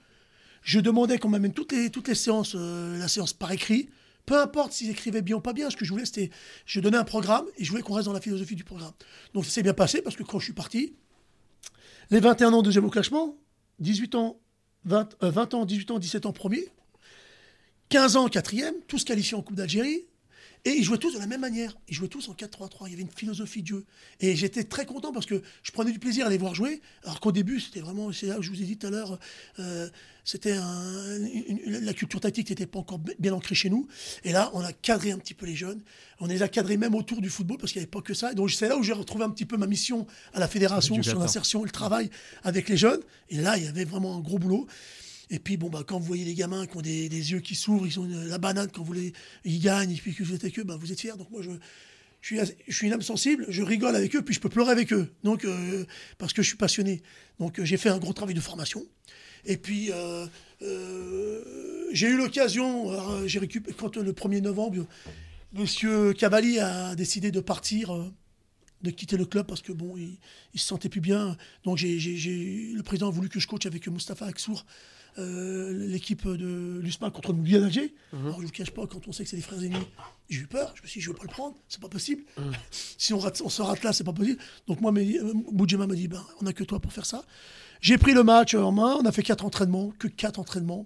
Je 0.61 0.79
demandais 0.79 1.17
qu'on 1.17 1.29
m'amène 1.29 1.53
toutes 1.53 1.71
les, 1.71 2.15
séances, 2.15 2.55
euh, 2.55 2.97
la 2.97 3.07
séance 3.07 3.33
par 3.33 3.51
écrit. 3.51 3.89
Peu 4.25 4.39
importe 4.39 4.73
s'ils 4.73 4.89
écrivaient 4.89 5.23
bien 5.23 5.37
ou 5.37 5.41
pas 5.41 5.53
bien, 5.53 5.69
ce 5.69 5.75
que 5.75 5.85
je 5.85 5.91
voulais, 5.91 6.05
c'était. 6.05 6.29
Je 6.65 6.79
donnais 6.79 6.97
un 6.97 7.03
programme 7.03 7.45
et 7.57 7.63
je 7.63 7.69
voulais 7.71 7.81
qu'on 7.81 7.93
reste 7.93 8.05
dans 8.05 8.13
la 8.13 8.21
philosophie 8.21 8.55
du 8.55 8.63
programme. 8.63 8.93
Donc, 9.33 9.45
ça 9.45 9.51
s'est 9.51 9.63
bien 9.63 9.73
passé 9.73 10.01
parce 10.01 10.15
que 10.15 10.23
quand 10.23 10.39
je 10.39 10.45
suis 10.45 10.53
parti, 10.53 10.93
les 12.11 12.19
21 12.19 12.53
ans 12.53 12.61
deuxième 12.61 12.85
au 12.85 12.89
classement, 12.89 13.37
18 13.79 14.15
ans, 14.15 14.39
20, 14.85 15.17
euh, 15.23 15.31
20 15.31 15.53
ans, 15.55 15.65
18 15.65 15.91
ans, 15.91 15.99
17 15.99 16.25
ans 16.27 16.33
premier, 16.33 16.67
15 17.89 18.15
ans 18.15 18.27
quatrième, 18.27 18.75
tous 18.87 19.03
qualifiés 19.03 19.35
en 19.35 19.41
Coupe 19.41 19.55
d'Algérie. 19.55 20.05
Et 20.63 20.71
ils 20.71 20.83
jouaient 20.83 20.99
tous 20.99 21.13
de 21.13 21.17
la 21.19 21.25
même 21.25 21.41
manière. 21.41 21.75
Ils 21.87 21.95
jouaient 21.95 22.07
tous 22.07 22.29
en 22.29 22.33
4-3-3. 22.33 22.85
Il 22.85 22.91
y 22.91 22.93
avait 22.93 23.01
une 23.01 23.09
philosophie 23.09 23.63
de 23.63 23.67
jeu. 23.67 23.85
Et 24.19 24.35
j'étais 24.35 24.63
très 24.63 24.85
content 24.85 25.11
parce 25.11 25.25
que 25.25 25.41
je 25.63 25.71
prenais 25.71 25.91
du 25.91 25.97
plaisir 25.97 26.27
à 26.27 26.29
les 26.29 26.37
voir 26.37 26.53
jouer. 26.53 26.81
Alors 27.03 27.19
qu'au 27.19 27.31
début, 27.31 27.59
c'était 27.59 27.79
vraiment, 27.79 28.11
c'est 28.11 28.27
là 28.27 28.37
où 28.37 28.43
je 28.43 28.51
vous 28.51 28.61
ai 28.61 28.65
dit 28.65 28.77
tout 28.77 28.85
à 28.85 28.91
l'heure, 28.91 29.17
euh, 29.57 29.89
c'était 30.23 30.51
un- 30.51 31.17
la 31.65 31.93
culture 31.93 32.19
tactique 32.19 32.49
n'était 32.51 32.67
pas 32.67 32.77
encore 32.77 32.99
bi- 32.99 33.13
bien 33.17 33.33
ancrée 33.33 33.55
chez 33.55 33.71
nous. 33.71 33.87
Et 34.23 34.31
là, 34.31 34.51
on 34.53 34.59
a 34.61 34.71
cadré 34.71 35.11
un 35.11 35.17
petit 35.17 35.33
peu 35.33 35.47
les 35.47 35.55
jeunes. 35.55 35.81
On 36.19 36.27
les 36.27 36.43
a 36.43 36.47
cadrés 36.47 36.77
même 36.77 36.93
autour 36.93 37.21
du 37.21 37.29
football 37.31 37.57
parce 37.57 37.71
qu'il 37.71 37.79
n'y 37.79 37.85
avait 37.85 37.89
pas 37.91 38.01
que 38.01 38.13
ça. 38.13 38.31
Et 38.31 38.35
donc 38.35 38.51
c'est 38.51 38.67
là 38.69 38.77
où 38.77 38.83
j'ai 38.83 38.93
retrouvé 38.93 39.23
un 39.23 39.31
petit 39.31 39.45
peu 39.45 39.57
ma 39.57 39.65
mission 39.65 40.05
à 40.33 40.39
la 40.39 40.47
fédération 40.47 40.93
sur 41.03 41.13
l'insertion 41.25 41.61
et 41.61 41.65
le 41.65 41.71
travail 41.71 42.11
avec 42.43 42.69
les 42.69 42.77
jeunes. 42.77 43.01
Et 43.29 43.37
là, 43.37 43.57
il 43.57 43.63
y 43.63 43.67
avait 43.67 43.85
vraiment 43.85 44.15
un 44.15 44.19
gros 44.19 44.37
boulot. 44.37 44.67
Et 45.33 45.39
puis, 45.39 45.55
bon, 45.57 45.69
bah, 45.69 45.83
quand 45.87 45.97
vous 45.97 46.05
voyez 46.05 46.25
les 46.25 46.33
gamins 46.35 46.67
qui 46.67 46.75
ont 46.77 46.81
des, 46.81 47.07
des 47.09 47.31
yeux 47.31 47.39
qui 47.39 47.55
s'ouvrent, 47.55 47.87
ils 47.87 47.99
ont 47.99 48.05
la 48.05 48.37
banane 48.37 48.69
quand 48.71 48.83
vous 48.83 48.91
les, 48.93 49.13
ils 49.45 49.59
gagnent, 49.61 49.91
et 49.91 49.95
puis 49.95 50.13
que 50.13 50.23
vous 50.23 50.33
êtes 50.35 50.43
avec 50.43 50.59
eux, 50.59 50.63
bah, 50.63 50.75
vous 50.77 50.91
êtes 50.91 50.99
fiers. 50.99 51.13
Donc, 51.17 51.31
moi, 51.31 51.41
je, 51.41 51.51
je, 52.21 52.27
suis, 52.35 52.39
je 52.67 52.75
suis 52.75 52.87
une 52.87 52.93
âme 52.93 53.01
sensible, 53.01 53.45
je 53.47 53.63
rigole 53.63 53.95
avec 53.95 54.13
eux, 54.15 54.21
puis 54.21 54.35
je 54.35 54.41
peux 54.41 54.49
pleurer 54.49 54.71
avec 54.73 54.91
eux. 54.91 55.09
Donc, 55.23 55.45
euh, 55.45 55.85
parce 56.17 56.33
que 56.33 56.41
je 56.41 56.47
suis 56.49 56.57
passionné. 56.57 57.01
Donc, 57.39 57.59
euh, 57.59 57.65
j'ai 57.65 57.77
fait 57.77 57.87
un 57.89 57.97
gros 57.97 58.11
travail 58.13 58.35
de 58.35 58.41
formation. 58.41 58.83
Et 59.45 59.55
puis, 59.57 59.89
euh, 59.91 60.27
j'ai 61.93 62.07
eu 62.07 62.17
l'occasion, 62.17 63.25
j'ai 63.25 63.39
récupéré, 63.39 63.75
quand 63.77 63.95
le 63.97 64.11
1er 64.13 64.41
novembre, 64.41 64.85
Monsieur 65.53 66.13
Cavalli 66.13 66.59
a 66.59 66.93
décidé 66.95 67.31
de 67.31 67.39
partir. 67.39 68.11
de 68.83 68.89
quitter 68.89 69.15
le 69.15 69.25
club 69.25 69.45
parce 69.45 69.61
que 69.61 69.71
bon, 69.71 69.95
il, 69.95 70.17
il 70.55 70.59
se 70.59 70.65
sentait 70.65 70.89
plus 70.89 71.01
bien. 71.01 71.37
Donc 71.65 71.77
j'ai- 71.77 72.71
le 72.73 72.81
président 72.81 73.09
a 73.09 73.11
voulu 73.11 73.29
que 73.29 73.39
je 73.39 73.45
coach 73.47 73.67
avec 73.67 73.87
Mustapha 73.87 74.25
Aksour 74.25 74.65
euh, 75.17 75.71
l'équipe 75.87 76.27
de 76.27 76.79
l'USMA 76.81 77.09
contre 77.11 77.33
le 77.33 77.39
Guyane 77.41 77.61
d'Alger. 77.63 77.93
Alors 78.13 78.35
je 78.37 78.41
ne 78.41 78.45
vous 78.47 78.51
cache 78.51 78.71
pas, 78.71 78.87
quand 78.87 79.07
on 79.07 79.11
sait 79.11 79.23
que 79.23 79.29
c'est 79.29 79.35
des 79.35 79.41
frères 79.41 79.59
ennemis, 79.61 79.85
j'ai 80.29 80.41
eu 80.41 80.47
peur. 80.47 80.73
Je 80.75 80.81
me 80.83 80.87
suis 80.87 80.99
dit, 80.99 81.03
je 81.03 81.09
ne 81.09 81.13
vais 81.15 81.19
pas 81.19 81.25
le 81.25 81.31
prendre, 81.31 81.55
c'est 81.67 81.81
pas 81.81 81.89
possible. 81.89 82.23
si 82.71 83.13
on, 83.13 83.19
rate, 83.19 83.41
on 83.43 83.49
se 83.49 83.61
rate 83.61 83.83
là, 83.83 83.93
c'est 83.93 84.03
pas 84.03 84.13
possible. 84.13 84.39
Donc 84.67 84.81
moi, 84.81 84.93
euh, 84.95 85.33
Boudjema 85.51 85.87
m'a 85.87 85.95
dit, 85.95 86.07
ben, 86.07 86.23
on 86.39 86.45
n'a 86.45 86.53
que 86.53 86.63
toi 86.63 86.79
pour 86.79 86.93
faire 86.93 87.05
ça. 87.05 87.23
J'ai 87.81 87.97
pris 87.97 88.13
le 88.13 88.23
match 88.23 88.53
en 88.55 88.71
main, 88.71 88.97
on 89.01 89.05
a 89.05 89.11
fait 89.11 89.23
quatre 89.23 89.43
entraînements, 89.45 89.91
que 89.97 90.07
quatre 90.07 90.39
entraînements. 90.39 90.85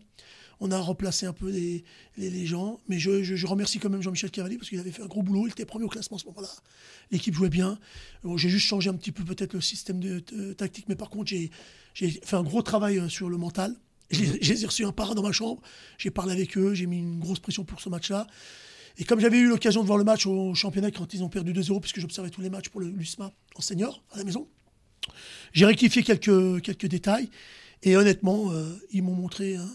on 0.61 0.71
a 0.71 0.79
replacé 0.79 1.25
un 1.25 1.33
peu 1.33 1.49
les, 1.51 1.83
les, 2.17 2.29
les 2.29 2.45
gens. 2.45 2.79
Mais 2.87 2.97
je, 2.97 3.21
je- 3.23 3.35
je 3.35 3.45
remercie 3.45 3.77
quand 3.79 3.89
même 3.89 4.01
Jean-Michel 4.01 4.31
Cavalli 4.31 4.55
parce 4.57 4.69
qu'il 4.69 4.79
avait 4.79 4.91
fait 4.91 5.01
un 5.03 5.07
gros 5.07 5.21
boulot. 5.21 5.45
Il 5.47 5.51
était 5.51 5.65
premier 5.65 5.83
au 5.83 5.89
classement 5.89 6.15
à 6.15 6.19
ce 6.21 6.25
moment-là. 6.27 6.47
L'équipe 7.11 7.33
jouait 7.35 7.49
bien. 7.49 7.77
Bon, 8.23 8.37
j'ai 8.37 8.47
juste 8.47 8.65
changé 8.65 8.89
un 8.89 8.93
petit 8.93 9.11
peu 9.11 9.25
peut-être 9.25 9.53
le 9.53 9.59
système 9.59 9.99
de, 9.99 10.23
de- 10.31 10.53
tactique, 10.53 10.85
mais 10.87 10.95
par 10.95 11.09
contre, 11.09 11.27
j'ai 11.27 11.51
fait 11.93 12.35
un 12.37 12.43
gros 12.43 12.61
travail 12.61 12.97
euh, 12.99 13.09
sur 13.09 13.27
le 13.29 13.35
mental. 13.37 13.75
J'ai 14.11 14.41
j'ai 14.41 14.65
reçu 14.65 14.85
un 14.85 14.91
par 14.91 15.11
un 15.11 15.15
dans 15.15 15.23
ma 15.23 15.31
chambre. 15.31 15.61
J'ai 15.97 16.11
parlé 16.11 16.31
avec 16.33 16.57
eux. 16.57 16.73
J'ai 16.73 16.85
mis 16.85 16.99
une 16.99 17.19
grosse 17.19 17.39
pression 17.39 17.63
pour 17.63 17.81
ce 17.81 17.89
match-là. 17.89 18.27
Et 18.97 19.03
comme 19.03 19.19
j'avais 19.19 19.37
eu 19.37 19.47
l'occasion 19.49 19.81
de 19.81 19.87
voir 19.87 19.97
le 19.97 20.03
match 20.05 20.25
au 20.25 20.53
championnat 20.53 20.89
quand 20.91 21.13
ils 21.13 21.23
ont 21.23 21.29
perdu 21.29 21.51
2-0, 21.53 21.81
puisque 21.81 21.99
j'observais 21.99 22.29
tous 22.29 22.41
les 22.41 22.49
matchs 22.49 22.69
pour 22.69 22.79
le 22.81 22.87
l'USMA 22.89 23.31
en 23.55 23.61
senior 23.61 24.01
à 24.13 24.17
la 24.19 24.23
maison, 24.23 24.47
j'ai 25.53 25.65
rectifié 25.65 26.01
quelques, 26.03 26.61
quelques 26.61 26.85
détails. 26.87 27.29
Et 27.83 27.97
honnêtement, 27.97 28.51
euh, 28.51 28.73
ils 28.91 29.03
m'ont 29.03 29.13
montré 29.15 29.57
un, 29.57 29.69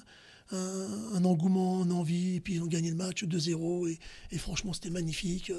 un- 0.53 1.15
un 1.17 1.25
engouement, 1.25 1.85
une 1.85 1.93
envie, 1.93 2.37
et 2.37 2.41
puis 2.41 2.55
ils 2.55 2.63
ont 2.63 2.67
gagné 2.67 2.89
le 2.91 2.97
match 2.97 3.25
2-0. 3.25 3.89
Et, 3.91 3.99
et 4.33 4.39
franchement, 4.39 4.73
c'était 4.73 4.91
magnifique. 4.91 5.53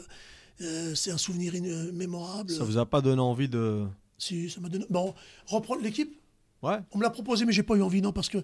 Euh, 0.62 0.96
c'est 0.96 1.12
un 1.12 1.18
souvenir 1.18 1.54
mémorable. 1.94 2.52
Ça 2.52 2.64
vous 2.64 2.78
a 2.78 2.86
pas 2.86 3.02
donné 3.02 3.22
envie 3.22 3.48
de. 3.50 3.86
Si, 4.18 4.50
ça 4.50 4.60
m'a 4.60 4.70
donné. 4.70 4.86
Bon, 4.90 5.14
reprendre 5.46 5.82
l'équipe 5.82 6.16
Ouais. 6.64 6.78
On 6.92 6.98
me 7.00 7.04
l'a 7.04 7.10
proposé, 7.10 7.46
mais 7.46 7.52
j'ai 7.54 7.64
pas 7.64 7.76
eu 7.76 7.82
envie, 7.82 8.02
non, 8.02 8.12
parce 8.14 8.30
que 8.30 8.38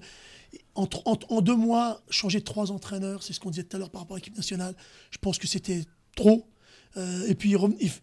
en, 0.76 0.86
tr- 0.86 1.02
en- 1.06 1.18
en 1.36 1.42
deux 1.42 1.56
mois, 1.56 2.02
changer 2.10 2.40
de 2.40 2.44
trois 2.46 2.72
entraîneurs, 2.72 3.22
c'est 3.22 3.34
ce 3.34 3.40
qu'on 3.40 3.50
disait 3.52 3.64
tout 3.64 3.76
à 3.76 3.80
l'heure 3.80 3.90
par 3.90 4.02
rapport 4.02 4.16
à 4.16 4.20
l'équipe 4.20 4.36
nationale. 4.36 4.76
Je 5.12 5.18
pense 5.20 5.38
que 5.38 5.46
c'était 5.48 5.84
trop. 6.16 6.48
Euh, 6.96 7.28
et 7.28 7.36
puis, 7.36 7.54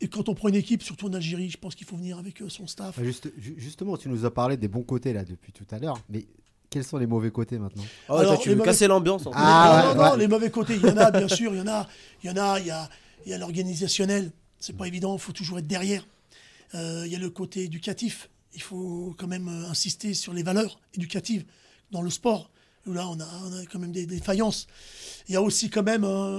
et 0.01 0.09
quand 0.09 0.29
on 0.29 0.35
prend 0.35 0.49
une 0.49 0.55
équipe, 0.55 0.83
surtout 0.83 1.09
en 1.09 1.13
Algérie, 1.15 1.51
je 1.51 1.57
pense 1.57 1.75
qu'il 1.75 1.87
faut 1.87 1.97
venir 1.97 2.19
avec 2.19 2.43
euh, 2.43 2.49
son 2.49 2.67
staff. 2.69 3.03
Juste- 3.03 3.33
ju- 3.39 3.55
justement, 3.59 3.97
tu 3.97 4.09
nous 4.09 4.25
as 4.25 4.31
parlé 4.33 4.57
des 4.57 4.69
bons 4.69 4.83
côtés 4.83 5.13
là 5.13 5.25
depuis 5.25 5.53
tout 5.53 5.65
à 5.73 5.79
l'heure, 5.81 5.99
mais 6.09 6.27
quels 6.71 6.85
sont 6.85 6.99
les 6.99 7.07
mauvais 7.07 7.31
côtés 7.33 7.59
maintenant? 7.59 7.83
Oh, 8.09 8.15
Alors, 8.15 8.35
toi, 8.35 8.43
tu 8.43 8.51
veux 8.51 8.57
mauvais- 8.57 8.69
casser 8.69 8.87
l'ambiance 8.87 9.27
en 9.27 9.33
fait. 9.33 9.39
Ah, 9.41 9.95
non, 9.97 10.01
ouais, 10.03 10.11
non, 10.11 10.17
les 10.17 10.29
mauvais 10.29 10.51
côtés, 10.51 10.77
il 10.77 10.83
y 10.87 10.91
en 10.91 10.97
a, 10.97 11.11
bien 11.11 11.27
sûr, 11.29 11.53
il 11.55 11.59
y 11.59 11.61
en 11.63 11.67
a. 11.67 11.89
Il 12.23 12.29
y 12.29 12.33
en 12.33 12.37
a, 12.37 12.61
il 12.61 12.67
y 12.67 12.71
a, 12.71 12.89
il 13.27 13.31
y 13.31 13.35
a 13.35 13.39
l'organisationnel. 13.39 14.31
C'est 14.61 14.77
pas 14.77 14.87
évident, 14.87 15.15
il 15.15 15.21
faut 15.21 15.33
toujours 15.33 15.59
être 15.59 15.67
derrière. 15.67 16.07
Euh, 16.75 17.03
il 17.07 17.13
y 17.13 17.17
a 17.17 17.19
le 17.19 17.31
côté 17.31 17.65
éducatif. 17.65 18.29
Il 18.55 18.63
faut 18.63 19.15
quand 19.19 19.27
même 19.27 19.49
euh, 19.49 19.69
insister 19.71 20.15
sur 20.15 20.33
les 20.33 20.43
valeurs 20.43 20.79
éducatives 20.95 21.45
dans 21.91 22.03
le 22.03 22.11
sport. 22.11 22.51
Où 22.87 22.93
Là, 22.93 23.09
on 23.09 23.19
a, 23.19 23.27
quand 23.73 23.79
même 23.79 23.93
des, 23.93 24.07
faillances. 24.21 24.67
Il 25.29 25.33
y 25.33 25.37
a 25.37 25.43
aussi 25.43 25.71
quand 25.71 25.83
même 25.83 26.05
euh, 26.05 26.39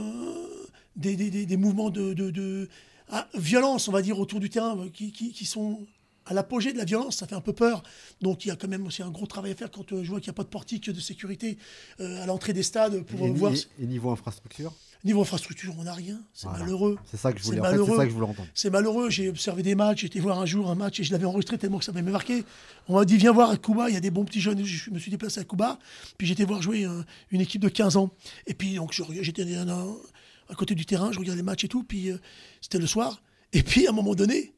des, 0.96 1.16
des- 1.16 1.30
mouvements 1.58 1.90
de, 1.90 2.14
de- 2.14 2.30
de- 2.30 2.70
ah, 3.10 3.28
violence, 3.34 3.88
on 3.88 3.92
va 3.92 4.02
dire, 4.02 4.20
autour 4.20 4.40
du 4.40 4.50
terrain, 4.50 4.78
euh, 4.78 4.90
qui, 4.90 5.12
qui- 5.12 5.32
qui 5.32 5.46
sont 5.46 5.86
à 6.26 6.34
l'apogée 6.34 6.74
de 6.74 6.78
la 6.78 6.86
violence. 6.86 7.18
Ça 7.18 7.28
fait 7.28 7.36
un 7.36 7.42
peu 7.42 7.54
peur. 7.54 7.84
Donc, 8.22 8.46
il 8.46 8.48
y 8.50 8.52
a 8.52 8.56
quand 8.56 8.68
même 8.68 8.86
aussi 8.88 9.02
un 9.04 9.10
gros 9.12 9.26
travail 9.28 9.52
à 9.52 9.56
faire 9.56 9.70
quand 9.72 9.92
euh, 9.94 10.04
je 10.04 10.10
vois 10.10 10.20
qu'il 10.20 10.30
n'y 10.30 10.36
a 10.36 10.38
pas 10.38 10.44
de 10.44 10.50
portique 10.50 10.90
de 10.90 11.00
sécurité 11.00 11.58
euh, 12.00 12.24
à 12.24 12.26
l'entrée 12.26 12.54
des 12.54 12.64
stades 12.64 13.02
pour 13.04 13.26
et, 13.26 13.32
voir. 13.32 13.54
et- 13.54 13.84
et 13.84 13.86
niveau 13.86 14.10
infrastructure 14.12 14.74
Niveau 15.04 15.22
infrastructure, 15.22 15.72
on 15.78 15.84
n'a 15.84 15.94
rien. 15.94 16.20
C'est 16.34 16.48
Voilà. 16.48 16.64
malheureux. 16.64 16.98
C'est 17.06 17.18
ça 17.18 17.32
que 17.32 17.38
je 17.38 17.44
C'est 17.44 17.50
voulais. 17.50 17.60
En 17.60 17.64
fait, 17.66 17.70
c'est 17.70 17.78
malheureux. 17.78 17.98
ça 17.98 18.04
que 18.06 18.10
je 18.10 18.16
voulais 18.16 18.28
entendre. 18.28 18.48
C'est 18.56 18.70
malheureux. 18.72 19.10
J'ai 19.12 19.30
observé 19.30 19.62
des 19.62 19.76
matchs. 19.76 20.00
J'ai 20.02 20.08
été 20.08 20.20
voir 20.20 20.40
un 20.40 20.48
jour 20.48 20.68
un 20.72 20.74
match 20.74 21.00
et 21.00 21.04
je 21.04 21.12
l'avais 21.12 21.26
enregistré 21.26 21.60
tellement 21.60 21.78
que 21.78 21.86
ça 21.86 21.92
m'avait 21.92 22.10
marqué. 22.12 22.44
On 22.88 22.96
m'a 22.96 23.06
dit 23.06 23.16
viens 23.18 23.32
voir 23.32 23.52
à 23.52 23.58
Cuba. 23.58 23.88
Il 23.90 23.94
y 23.94 23.98
a 23.98 24.00
des 24.00 24.10
bons 24.10 24.26
petits 24.26 24.42
jeunes. 24.42 24.66
Je 24.66 24.90
me 24.90 24.98
suis 24.98 25.12
déplacé 25.12 25.40
à 25.40 25.44
Cuba. 25.44 25.78
Puis 26.18 26.26
j'étais 26.26 26.44
voir 26.44 26.64
jouer 26.64 26.86
euh, 26.86 27.04
une 27.30 27.40
équipe 27.42 27.62
de 27.62 27.70
15 27.70 27.98
ans. 27.98 28.10
Et 28.48 28.56
puis 28.56 28.74
donc 28.76 29.00
j'étais 29.22 29.44
à 29.56 30.56
côté 30.58 30.74
du 30.74 30.88
terrain. 30.88 31.12
Je 31.12 31.20
regardais 31.20 31.38
les 31.42 31.44
matchs 31.46 31.66
et 31.66 31.68
tout. 31.68 31.84
Puis 31.84 32.10
euh, 32.10 32.18
c'était 32.62 32.80
le 32.80 32.88
soir. 32.88 33.22
Et 33.54 33.62
puis 33.62 33.86
à 33.86 33.92
un 33.92 33.94
moment 33.94 34.16
donné, 34.16 34.56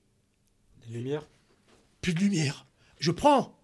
Les 0.89 0.99
lumières. 0.99 1.27
Plus 2.01 2.13
de 2.13 2.19
lumière. 2.19 2.67
Je 2.99 3.11
prends 3.11 3.57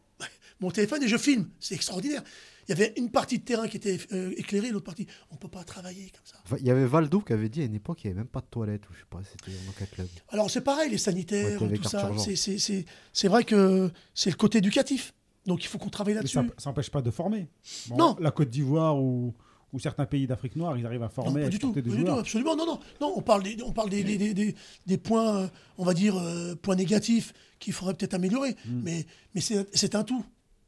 mon 0.59 0.71
téléphone 0.71 1.03
et 1.03 1.07
je 1.07 1.17
filme. 1.17 1.49
C'est 1.59 1.75
extraordinaire. 1.75 2.23
Il 2.67 2.69
y 2.69 2.71
avait 2.71 2.93
une 2.95 3.09
partie 3.11 3.39
de 3.39 3.43
terrain 3.43 3.67
qui 3.67 3.75
était 3.75 3.99
euh, 4.13 4.31
éclairée, 4.37 4.69
l'autre 4.71 4.85
partie. 4.85 5.05
On 5.31 5.35
peut 5.35 5.49
pas 5.49 5.65
travailler 5.65 6.11
comme 6.11 6.21
ça. 6.25 6.37
Enfin, 6.45 6.55
Il 6.61 6.65
y 6.65 6.71
avait 6.71 6.85
Valdo 6.85 7.19
qui 7.19 7.33
avait 7.33 7.49
dit 7.49 7.61
à 7.61 7.65
une 7.65 7.75
époque 7.75 7.97
qu'il 7.97 8.09
n'y 8.09 8.13
avait 8.13 8.21
même 8.21 8.29
pas 8.29 8.39
de 8.39 8.45
toilette, 8.45 8.89
ou 8.89 8.93
je 8.93 8.99
sais 8.99 9.05
pas, 9.09 9.19
c'était 9.29 9.85
club. 9.87 10.07
Alors 10.29 10.49
c'est 10.49 10.61
pareil, 10.61 10.89
les 10.89 10.97
sanitaires, 10.97 11.59
tout 11.59 11.83
ça. 11.83 12.09
c'est- 12.17 12.37
C'est 12.37 12.57
c'est- 12.59 12.85
c'est 13.11 13.27
vrai 13.27 13.43
que 13.43 13.91
c'est 14.13 14.29
le 14.29 14.37
côté 14.37 14.59
éducatif. 14.59 15.13
Donc 15.45 15.61
il 15.65 15.67
faut 15.67 15.77
qu'on 15.77 15.89
travaille 15.89 16.13
Mais 16.13 16.21
là-dessus. 16.21 16.35
ça 16.37 16.45
ça 16.57 16.69
n'empêche 16.69 16.89
pas 16.89 17.01
de 17.01 17.11
former. 17.11 17.49
Bon, 17.89 17.97
Non. 17.97 18.15
La 18.21 18.31
Côte 18.31 18.49
d'Ivoire 18.49 18.97
ou, 18.97 19.33
ou 19.73 19.79
certains 19.79 20.05
pays 20.05 20.27
d'Afrique 20.27 20.55
noire, 20.55 20.77
ils 20.77 20.85
arrivent 20.85 21.01
à 21.03 21.07
Non, 21.07 21.11
former, 21.11 21.41
à 21.41 21.45
pas 21.45 21.49
du 21.49 21.59
tout, 21.59 21.71
des 21.73 21.81
pas 21.81 21.89
du 21.89 21.95
tout, 21.97 22.01
joueurs. 22.05 22.19
absolument. 22.19 22.55
Non, 22.55 22.65
non, 22.65 22.79
non. 23.01 23.13
On 23.17 23.21
parle 23.21 23.43
des, 23.43 23.57
on 23.63 23.71
parle 23.73 23.89
des, 23.89 24.03
des, 24.03 24.33
des- 24.33 24.55
des- 24.85 24.97
points, 24.97 25.35
euh, 25.37 25.47
on 25.77 25.83
va 25.83 25.93
dire, 25.93 26.15
euh, 26.15 26.53
points 26.55 26.75
négatifs 26.75 27.33
qu'il 27.59 27.73
faudrait 27.73 27.95
peut-être 27.95 28.13
améliorer. 28.13 28.55
Mm. 28.65 28.81
Mais, 28.83 29.05
mais 29.33 29.41
c'est 29.41 29.95
un 29.95 30.03
tout. 30.03 30.23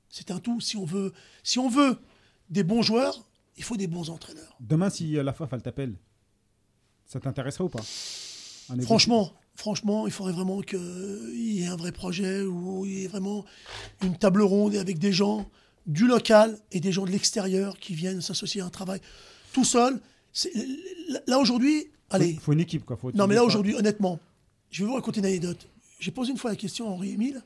C'est 0.09 0.31
un 0.31 0.39
tout. 0.39 0.59
Si 0.59 0.75
on 0.75 0.85
veut, 0.85 1.13
si 1.43 1.59
on 1.59 1.69
veut 1.69 1.97
des 2.49 2.63
bons 2.63 2.81
joueurs, 2.81 3.27
il 3.57 3.63
faut 3.63 3.77
des 3.77 3.87
bons 3.87 4.09
entraîneurs. 4.09 4.57
Demain, 4.59 4.89
si 4.89 5.17
euh, 5.17 5.23
la 5.23 5.33
FAF, 5.33 5.53
elle 5.53 5.61
t'appelle, 5.61 5.95
ça 7.05 7.19
t'intéresserait 7.19 7.63
ou 7.63 7.69
pas? 7.69 7.83
Franchement, 8.81 9.31
franchement, 9.53 10.07
il 10.07 10.11
faudrait 10.13 10.33
vraiment 10.33 10.61
qu'il 10.61 10.79
y 11.35 11.61
ait 11.61 11.67
un 11.67 11.75
vrai 11.75 11.91
projet 11.91 12.41
où 12.41 12.85
il 12.85 12.93
y 12.93 13.03
ait 13.03 13.07
vraiment 13.07 13.45
une 14.03 14.17
table 14.17 14.41
ronde 14.41 14.75
avec 14.75 14.97
des 14.97 15.11
gens 15.11 15.47
du 15.85 16.07
local 16.07 16.59
et 16.71 16.79
des 16.79 16.91
gens 16.91 17.05
de 17.05 17.11
l'extérieur 17.11 17.77
qui 17.79 17.93
viennent 17.95 18.21
s'associer 18.21 18.61
à 18.61 18.65
un 18.65 18.69
travail 18.69 18.99
tout 19.53 19.65
seul. 19.65 19.99
Là 21.27 21.39
aujourd'hui, 21.39 21.87
allez, 22.09 22.29
Il 22.31 22.39
faut 22.39 22.53
une 22.53 22.59
équipe, 22.59 22.85
quoi. 22.85 22.97
Faut 22.97 23.11
Non, 23.11 23.27
mais 23.27 23.35
là 23.35 23.43
aujourd'hui, 23.43 23.75
honnêtement, 23.75 24.19
je 24.71 24.83
vais 24.83 24.87
vous 24.89 24.95
raconter 24.95 25.19
une 25.19 25.25
anecdote. 25.27 25.67
J'ai 25.99 26.11
posé 26.11 26.31
une 26.31 26.37
fois 26.37 26.49
la 26.49 26.55
question 26.57 26.87
à 26.87 26.91
Henri 26.91 27.11
Émile. 27.11 27.41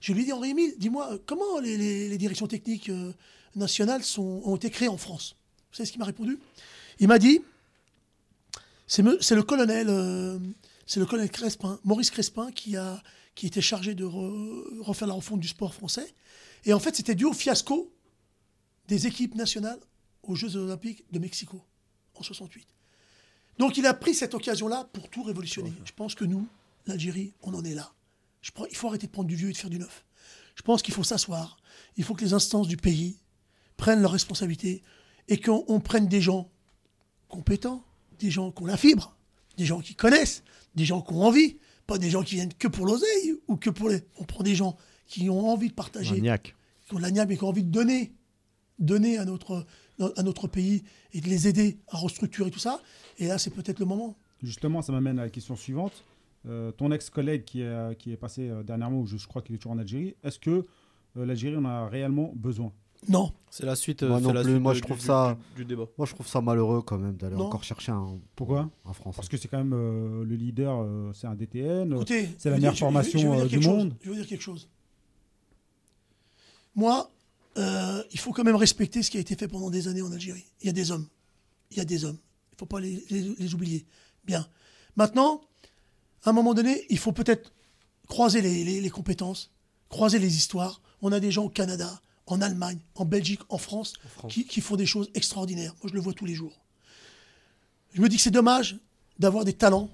Je 0.00 0.12
lui 0.12 0.22
ai 0.22 0.24
dit, 0.26 0.32
Henri 0.32 0.50
Émile, 0.50 0.74
dis-moi, 0.78 1.18
comment 1.26 1.58
les, 1.60 1.76
les- 1.76 2.08
les 2.08 2.18
directions 2.18 2.46
techniques 2.46 2.88
euh, 2.90 3.12
nationales 3.56 4.02
sont, 4.04 4.42
ont 4.44 4.56
été 4.56 4.70
créées 4.70 4.88
en 4.88 4.96
France? 4.96 5.36
Vous 5.70 5.76
savez 5.76 5.86
ce 5.86 5.92
qu'il 5.92 5.98
m'a 5.98 6.06
répondu? 6.06 6.38
Il 7.00 7.08
m'a 7.08 7.18
dit, 7.18 7.40
c'est 8.86 9.02
le 9.02 9.42
colonel, 9.42 9.86
euh, 9.88 10.38
c'est 10.86 11.00
le 11.00 11.06
colonel 11.06 11.30
Crespin, 11.30 11.78
Maurice 11.84 12.10
Crespin, 12.10 12.52
qui 12.52 12.76
a 12.76 13.02
qui 13.34 13.46
était 13.46 13.60
chargé 13.60 13.94
de 13.94 14.04
re- 14.04 14.80
refaire 14.80 15.08
la 15.08 15.14
refonte 15.14 15.40
du 15.40 15.48
sport 15.48 15.74
français. 15.74 16.14
Et 16.64 16.72
en 16.72 16.78
fait, 16.78 16.94
c'était 16.96 17.14
dû 17.14 17.24
au 17.24 17.32
fiasco 17.32 17.92
des 18.88 19.06
équipes 19.06 19.34
nationales 19.34 19.80
aux 20.22 20.34
Jeux 20.34 20.56
Olympiques 20.56 21.04
de 21.10 21.18
Mexico 21.18 21.62
en 22.14 22.22
68. 22.22 22.66
Donc 23.58 23.76
il 23.76 23.86
a 23.86 23.94
pris 23.94 24.14
cette 24.14 24.34
occasion-là 24.34 24.88
pour 24.92 25.08
tout 25.10 25.22
révolutionner. 25.22 25.72
Je 25.84 25.92
pense 25.92 26.14
que 26.14 26.24
nous, 26.24 26.46
l'Algérie, 26.86 27.32
on 27.42 27.54
en 27.54 27.64
est 27.64 27.74
là. 27.74 27.92
Je 28.42 28.50
prends- 28.50 28.66
il 28.66 28.76
faut 28.76 28.88
arrêter 28.88 29.06
de 29.06 29.12
prendre 29.12 29.28
du 29.28 29.36
vieux 29.36 29.48
et 29.50 29.52
de 29.52 29.56
faire 29.56 29.70
du 29.70 29.78
neuf. 29.78 30.04
Je 30.54 30.62
pense 30.62 30.82
qu'il 30.82 30.94
faut 30.94 31.04
s'asseoir. 31.04 31.56
Il 31.96 32.04
faut 32.04 32.14
que 32.14 32.24
les 32.24 32.34
instances 32.34 32.68
du 32.68 32.76
pays 32.76 33.18
prennent 33.76 34.00
leurs 34.02 34.12
responsabilités 34.12 34.82
et 35.28 35.40
qu'on 35.40 35.64
on 35.68 35.80
prenne 35.80 36.06
des 36.08 36.20
gens 36.20 36.50
compétents, 37.28 37.84
des 38.18 38.30
gens 38.30 38.52
qui 38.52 38.62
ont 38.62 38.66
la 38.66 38.76
fibre, 38.76 39.16
des 39.56 39.64
gens 39.66 39.80
qui 39.80 39.94
connaissent, 39.94 40.42
des 40.74 40.84
gens 40.84 41.00
qui 41.02 41.12
ont 41.12 41.22
envie, 41.22 41.58
pas 41.86 41.98
des 41.98 42.10
gens 42.10 42.22
qui 42.22 42.36
viennent 42.36 42.54
que 42.54 42.68
pour 42.68 42.86
l'oseille 42.86 43.34
ou 43.48 43.56
que 43.56 43.70
pour 43.70 43.88
les... 43.88 44.02
On 44.18 44.24
prend 44.24 44.42
des 44.42 44.54
gens 44.54 44.76
qui 45.06 45.28
ont 45.28 45.48
envie 45.48 45.68
de 45.68 45.74
partager 45.74 46.14
Maniaque. 46.16 46.54
qui 46.86 46.94
ont 46.94 46.98
de 46.98 47.02
la 47.02 47.10
niaque, 47.10 47.28
mais 47.28 47.36
qui 47.36 47.44
ont 47.44 47.48
envie 47.48 47.64
de 47.64 47.70
donner, 47.70 48.12
donner 48.78 49.18
à 49.18 49.24
notre, 49.24 49.66
à 50.16 50.22
notre 50.22 50.48
pays 50.48 50.82
et 51.12 51.20
de 51.20 51.28
les 51.28 51.48
aider 51.48 51.78
à 51.88 51.98
restructurer 51.98 52.50
tout 52.50 52.58
ça. 52.58 52.80
Et 53.18 53.26
là, 53.26 53.38
c'est 53.38 53.50
peut-être 53.50 53.78
le 53.78 53.86
moment. 53.86 54.16
Justement, 54.42 54.82
ça 54.82 54.92
m'amène 54.92 55.18
à 55.18 55.24
la 55.24 55.30
question 55.30 55.56
suivante. 55.56 56.04
Euh, 56.46 56.72
ton 56.72 56.92
ex-collègue 56.92 57.44
qui 57.44 57.62
est, 57.62 57.98
qui 57.98 58.12
est 58.12 58.16
passé 58.16 58.48
euh, 58.48 58.62
dernièrement, 58.62 59.06
je, 59.06 59.16
je 59.16 59.26
crois 59.26 59.40
qu'il 59.40 59.54
est 59.54 59.58
toujours 59.58 59.72
en 59.72 59.78
Algérie, 59.78 60.14
est-ce 60.22 60.38
que 60.38 60.66
euh, 61.16 61.24
l'Algérie 61.24 61.56
en 61.56 61.64
a 61.64 61.88
réellement 61.88 62.32
besoin? 62.36 62.72
Non, 63.08 63.32
C'est 63.50 63.66
la 63.66 63.76
suite. 63.76 64.02
Moi 64.02 64.16
euh, 64.16 64.20
non 64.20 64.28
c'est 64.28 64.34
la 64.34 64.42
plus, 64.42 64.50
suite 64.52 64.62
moi, 64.62 64.72
de- 64.72 64.76
je 64.78 64.82
du- 64.82 64.86
trouve 64.86 64.98
du- 64.98 65.04
ça- 65.04 65.36
du, 65.56 65.62
du 65.62 65.64
débat. 65.66 65.86
Moi, 65.98 66.06
je 66.06 66.14
trouve 66.14 66.26
ça 66.26 66.40
malheureux 66.40 66.80
quand 66.82 66.96
même 66.98 67.16
d'aller 67.16 67.36
encore 67.36 67.62
chercher 67.64 67.92
un, 67.92 68.18
Pourquoi? 68.34 68.70
un 68.86 68.92
Français. 68.92 69.16
Parce 69.16 69.28
que 69.28 69.36
c'est 69.36 69.48
quand 69.48 69.58
même 69.58 69.74
euh, 69.74 70.24
le 70.24 70.34
leader, 70.36 70.80
euh, 70.82 71.12
c'est 71.14 71.26
un 71.26 71.34
DTN. 71.34 71.92
euh, 71.92 71.96
écoutez, 71.96 72.28
c'est 72.38 72.50
la 72.50 72.56
meilleure 72.56 72.72
dire- 72.72 72.88
je- 72.88 72.94
je- 72.94 73.10
je 73.10 73.16
veux 73.16 73.22
formation, 73.22 73.40
euh, 73.40 73.44
du 73.46 73.56
chose. 73.62 73.66
monde. 73.66 73.94
Je 74.02 74.08
veux 74.10 74.16
dire 74.16 74.26
quelque 74.26 74.40
chose. 74.42 74.68
Moi, 76.74 77.10
euh, 77.58 78.02
il 78.10 78.18
faut 78.18 78.32
quand 78.32 78.44
même 78.44 78.56
respecter 78.56 79.02
ce 79.02 79.10
qui 79.10 79.16
a 79.16 79.20
été 79.20 79.36
fait 79.36 79.48
pendant 79.48 79.70
des 79.70 79.86
années 79.88 80.02
en 80.02 80.10
Algérie. 80.12 80.44
Il 80.60 80.66
y 80.66 80.70
a 80.70 80.72
des 80.72 80.90
hommes. 80.90 81.06
Il 81.70 81.76
y 81.76 81.80
a 81.80 81.84
des 81.84 82.04
hommes. 82.04 82.18
Il 82.50 82.54
ne 82.54 82.58
faut 82.58 82.66
pas 82.66 82.80
les, 82.80 83.04
les- 83.10 83.34
les 83.38 83.54
oublier. 83.54 83.84
Bien. 84.24 84.46
Maintenant, 84.96 85.40
à 86.24 86.30
un 86.30 86.32
moment 86.32 86.54
donné, 86.54 86.84
il 86.90 86.98
faut 86.98 87.12
peut-être 87.12 87.52
croiser 88.08 88.40
les, 88.40 88.64
les- 88.64 88.80
les 88.80 88.90
compétences, 88.90 89.50
croiser 89.88 90.18
les 90.18 90.36
histoires. 90.36 90.80
On 91.02 91.12
a 91.12 91.20
des 91.20 91.30
gens 91.30 91.44
au 91.44 91.48
Canada, 91.48 92.00
en 92.26 92.40
Allemagne, 92.40 92.78
en 92.94 93.04
Belgique, 93.04 93.40
en 93.48 93.58
France, 93.58 93.94
Qui, 94.28 94.46
qui 94.46 94.60
font 94.60 94.76
des 94.76 94.86
choses 94.86 95.10
extraordinaires. 95.14 95.74
Moi, 95.82 95.90
je 95.90 95.94
le 95.94 96.00
vois 96.00 96.14
tous 96.14 96.24
les 96.24 96.34
jours. 96.34 96.58
Je 97.92 98.00
me 98.00 98.08
dis 98.08 98.16
que 98.16 98.22
c'est 98.22 98.30
dommage 98.30 98.78
d'avoir 99.18 99.44
des 99.44 99.52
talents, 99.52 99.90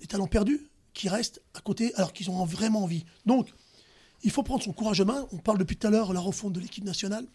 des 0.00 0.06
talents 0.06 0.26
perdus, 0.26 0.68
qui 0.92 1.08
restent 1.08 1.40
à 1.54 1.60
côté 1.60 1.94
alors 1.94 2.12
qu'ils 2.12 2.30
ont 2.30 2.44
vraiment 2.44 2.84
envie. 2.84 3.04
Donc, 3.26 3.52
il 4.22 4.30
faut 4.30 4.42
prendre 4.42 4.62
son 4.62 4.72
courage 4.72 5.00
à 5.00 5.04
main. 5.04 5.26
On 5.32 5.38
parle 5.38 5.58
depuis 5.58 5.76
tout 5.76 5.86
à 5.86 5.90
l'heure 5.90 6.08
de 6.08 6.14
la 6.14 6.20
refonte 6.20 6.52
de 6.52 6.60
l'équipe 6.60 6.84
nationale. 6.84 7.26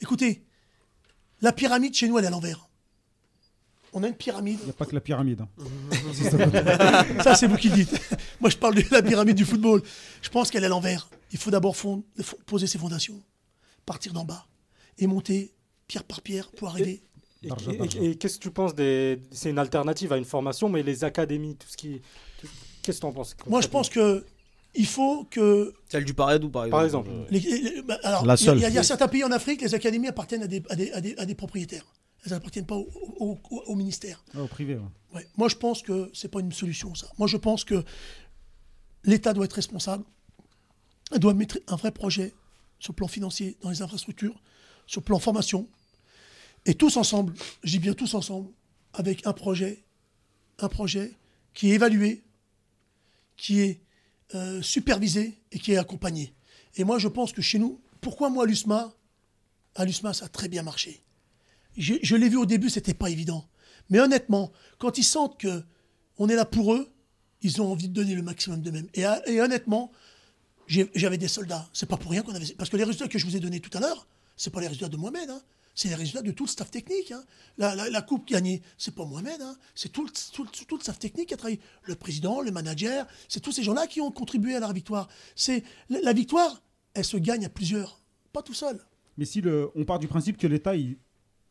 Écoutez, 0.00 0.44
la 1.40 1.52
pyramide 1.52 1.94
chez 1.94 2.08
nous, 2.08 2.18
elle 2.18 2.24
est 2.24 2.28
à 2.28 2.30
l'envers. 2.30 2.68
On 3.96 4.02
a 4.02 4.08
une 4.08 4.14
pyramide. 4.14 4.58
Il 4.62 4.64
n'y 4.64 4.70
a 4.70 4.74
pas 4.74 4.86
que 4.86 4.94
la 4.94 5.00
pyramide. 5.00 5.40
hein. 5.40 5.48
Ça, 7.22 7.34
c'est 7.36 7.46
vous 7.46 7.56
qui 7.56 7.68
le 7.68 7.76
dites. 7.76 8.00
Moi, 8.40 8.50
je 8.50 8.56
parle 8.56 8.74
de 8.74 8.82
la 8.90 9.02
pyramide 9.02 9.36
du 9.36 9.44
football. 9.44 9.82
Je 10.20 10.28
pense 10.30 10.50
qu'elle 10.50 10.64
est 10.64 10.66
à 10.66 10.70
l'envers. 10.70 11.08
Il 11.32 11.38
faut 11.38 11.50
d'abord 11.50 11.76
fond- 11.76 12.02
fond- 12.20 12.36
poser 12.46 12.66
ses 12.66 12.78
fondations, 12.78 13.22
partir 13.86 14.12
d'en 14.12 14.24
bas 14.24 14.46
et 14.98 15.06
monter 15.06 15.52
pierre 15.86 16.04
par 16.04 16.22
pierre, 16.22 16.50
pour 16.52 16.68
arriver. 16.68 17.02
Et, 18.00 18.16
qu'est-ce 18.16 18.38
que 18.38 18.42
tu 18.42 18.50
penses 18.50 18.74
des. 18.74 19.20
C'est 19.30 19.50
une 19.50 19.58
alternative 19.58 20.12
à 20.12 20.16
une 20.16 20.24
formation, 20.24 20.68
mais 20.68 20.82
les 20.82 21.04
académies, 21.04 21.56
tout 21.56 21.68
ce 21.68 21.76
qui. 21.76 22.00
Qu'est-ce 22.82 22.96
que 22.98 23.00
tu 23.02 23.06
en 23.06 23.12
penses? 23.12 23.36
Moi, 23.46 23.60
je 23.60 23.68
pense 23.68 23.88
que 23.90 24.24
il 24.74 24.86
faut 24.86 25.24
que 25.30 25.72
Celle 25.88 26.04
du 26.04 26.14
Paradou, 26.14 26.48
par 26.50 26.64
exemple. 26.64 26.76
Par 26.76 26.84
exemple. 26.84 27.10
Les- 27.30 27.38
les- 27.74 27.82
bah, 27.82 27.98
alors, 28.02 28.24
La 28.26 28.34
il 28.34 28.38
y 28.40 28.42
a- 28.42 28.46
seule. 28.46 28.58
il 28.58 28.62
y, 28.62 28.64
a- 28.64 28.68
il 28.70 28.74
y 28.74 28.78
a 28.78 28.82
certains 28.82 29.08
pays 29.08 29.22
en 29.24 29.30
Afrique, 29.30 29.60
les 29.62 29.74
académies 29.74 30.08
appartiennent 30.08 30.42
à 30.42 30.46
des, 30.46 30.62
à 30.68 30.74
des, 30.74 30.90
à 30.92 31.00
des, 31.00 31.14
à 31.16 31.26
des 31.26 31.34
propriétaires. 31.34 31.84
Elles 32.24 32.32
n'appartiennent 32.32 32.66
pas 32.66 32.76
au, 32.76 32.88
au- 33.18 33.38
au- 33.50 33.62
au 33.66 33.74
ministère. 33.74 34.24
Ouais, 34.34 34.40
au 34.40 34.46
privé. 34.48 34.76
ouais. 34.76 34.82
Ouais. 35.14 35.28
Moi, 35.36 35.48
je 35.48 35.56
pense 35.56 35.82
que 35.82 36.10
c'est 36.14 36.28
pas 36.30 36.40
une 36.40 36.52
solution, 36.52 36.94
ça. 36.94 37.06
Moi, 37.18 37.28
je 37.28 37.36
pense 37.36 37.64
que 37.64 37.84
l'État 39.04 39.32
doit 39.34 39.44
être 39.44 39.52
responsable. 39.52 40.04
Elle 41.12 41.18
doit 41.20 41.34
mettre 41.34 41.58
un 41.66 41.76
vrai 41.76 41.90
projet 41.92 42.32
sur 42.78 42.92
le 42.92 42.96
plan 42.96 43.08
financier, 43.08 43.56
dans 43.62 43.70
les 43.70 43.82
infrastructures, 43.82 44.40
sur 44.86 45.00
le 45.00 45.04
plan 45.04 45.18
formation. 45.18 45.68
Et 46.66 46.74
tous 46.74 46.96
ensemble, 46.96 47.34
je 47.62 47.72
dis 47.72 47.78
bien 47.78 47.92
tous 47.94 48.14
ensemble, 48.14 48.50
avec 48.94 49.26
un 49.26 49.32
projet, 49.34 49.84
un 50.58 50.68
projet 50.68 51.12
qui 51.52 51.70
est 51.70 51.74
évalué, 51.74 52.22
qui 53.36 53.60
est 53.60 53.80
euh, 54.34 54.62
supervisé 54.62 55.38
et 55.52 55.58
qui 55.58 55.72
est 55.72 55.76
accompagné. 55.76 56.34
Et 56.76 56.84
moi, 56.84 56.98
je 56.98 57.08
pense 57.08 57.32
que 57.32 57.42
chez 57.42 57.58
nous, 57.58 57.80
pourquoi 58.00 58.30
moi, 58.30 58.46
l'USMA 58.46 58.92
À 59.74 59.84
l'USMA, 59.84 60.14
ça 60.14 60.24
a 60.24 60.28
très 60.28 60.48
bien 60.48 60.62
marché? 60.62 61.00
Je, 61.76 62.14
l'ai 62.16 62.28
vu 62.28 62.36
au 62.36 62.46
début, 62.46 62.70
c'était 62.70 62.94
pas 62.94 63.10
évident. 63.10 63.48
Mais 63.90 64.00
honnêtement, 64.00 64.52
quand 64.78 64.98
ils 64.98 65.04
sentent 65.04 65.38
que 65.38 65.62
on 66.18 66.28
est 66.28 66.36
là 66.36 66.44
pour 66.44 66.74
eux, 66.74 66.88
ils 67.42 67.60
ont 67.60 67.70
envie 67.70 67.88
de 67.88 67.92
donner 67.94 68.14
le 68.14 68.22
maximum 68.22 68.62
d'eux-mêmes. 68.62 68.88
Et, 68.94 69.04
et 69.26 69.40
honnêtement, 69.40 69.90
j'avais 70.66 71.18
des 71.18 71.28
soldats. 71.28 71.68
C'est 71.72 71.86
pas 71.88 71.96
pour 71.96 72.10
rien 72.10 72.22
qu'on 72.22 72.34
avait. 72.34 72.46
Parce 72.56 72.70
que 72.70 72.76
les 72.76 72.84
résultats 72.84 73.08
que 73.08 73.18
je 73.18 73.26
vous 73.26 73.36
ai 73.36 73.40
donnés 73.40 73.60
tout 73.60 73.76
à 73.76 73.80
l'heure, 73.80 74.06
c'est 74.36 74.50
pas 74.50 74.60
les 74.60 74.68
résultats 74.68 74.88
de 74.88 74.96
Mohamed. 74.96 75.28
hein. 75.30 75.40
C'est 75.74 75.88
les 75.88 75.96
résultats 75.96 76.22
de 76.22 76.30
tout 76.30 76.44
le 76.44 76.48
staff 76.48 76.70
technique. 76.70 77.10
hein. 77.12 77.24
La, 77.58 78.00
coupe 78.02 78.28
gagnée, 78.28 78.62
c'est 78.78 78.94
pas 78.94 79.04
Mohamed. 79.04 79.42
hein. 79.42 79.56
C'est 79.74 79.90
tout 79.90 80.04
le, 80.04 80.10
tout, 80.32 80.46
le- 80.76 80.80
staff 80.80 80.98
technique 80.98 81.28
qui 81.28 81.34
a 81.34 81.36
travaillé. 81.36 81.60
Le 81.82 81.96
président, 81.96 82.40
le 82.40 82.50
manager, 82.52 83.06
c'est 83.28 83.40
tous 83.40 83.52
ces 83.52 83.62
gens-là 83.64 83.86
qui 83.86 84.00
ont 84.00 84.10
contribué 84.12 84.54
à 84.54 84.60
la 84.60 84.72
victoire. 84.72 85.08
C'est 85.34 85.64
la, 85.90 86.12
victoire, 86.12 86.62
elle 86.94 87.04
se 87.04 87.16
gagne 87.16 87.44
à 87.44 87.48
plusieurs, 87.48 88.00
pas 88.32 88.42
tout 88.42 88.54
seul. 88.54 88.80
Mais 89.18 89.24
si 89.24 89.42
on 89.74 89.84
part 89.84 89.98
du 89.98 90.06
principe 90.08 90.36
que 90.36 90.46
l'État, 90.46 90.76
il, 90.76 90.96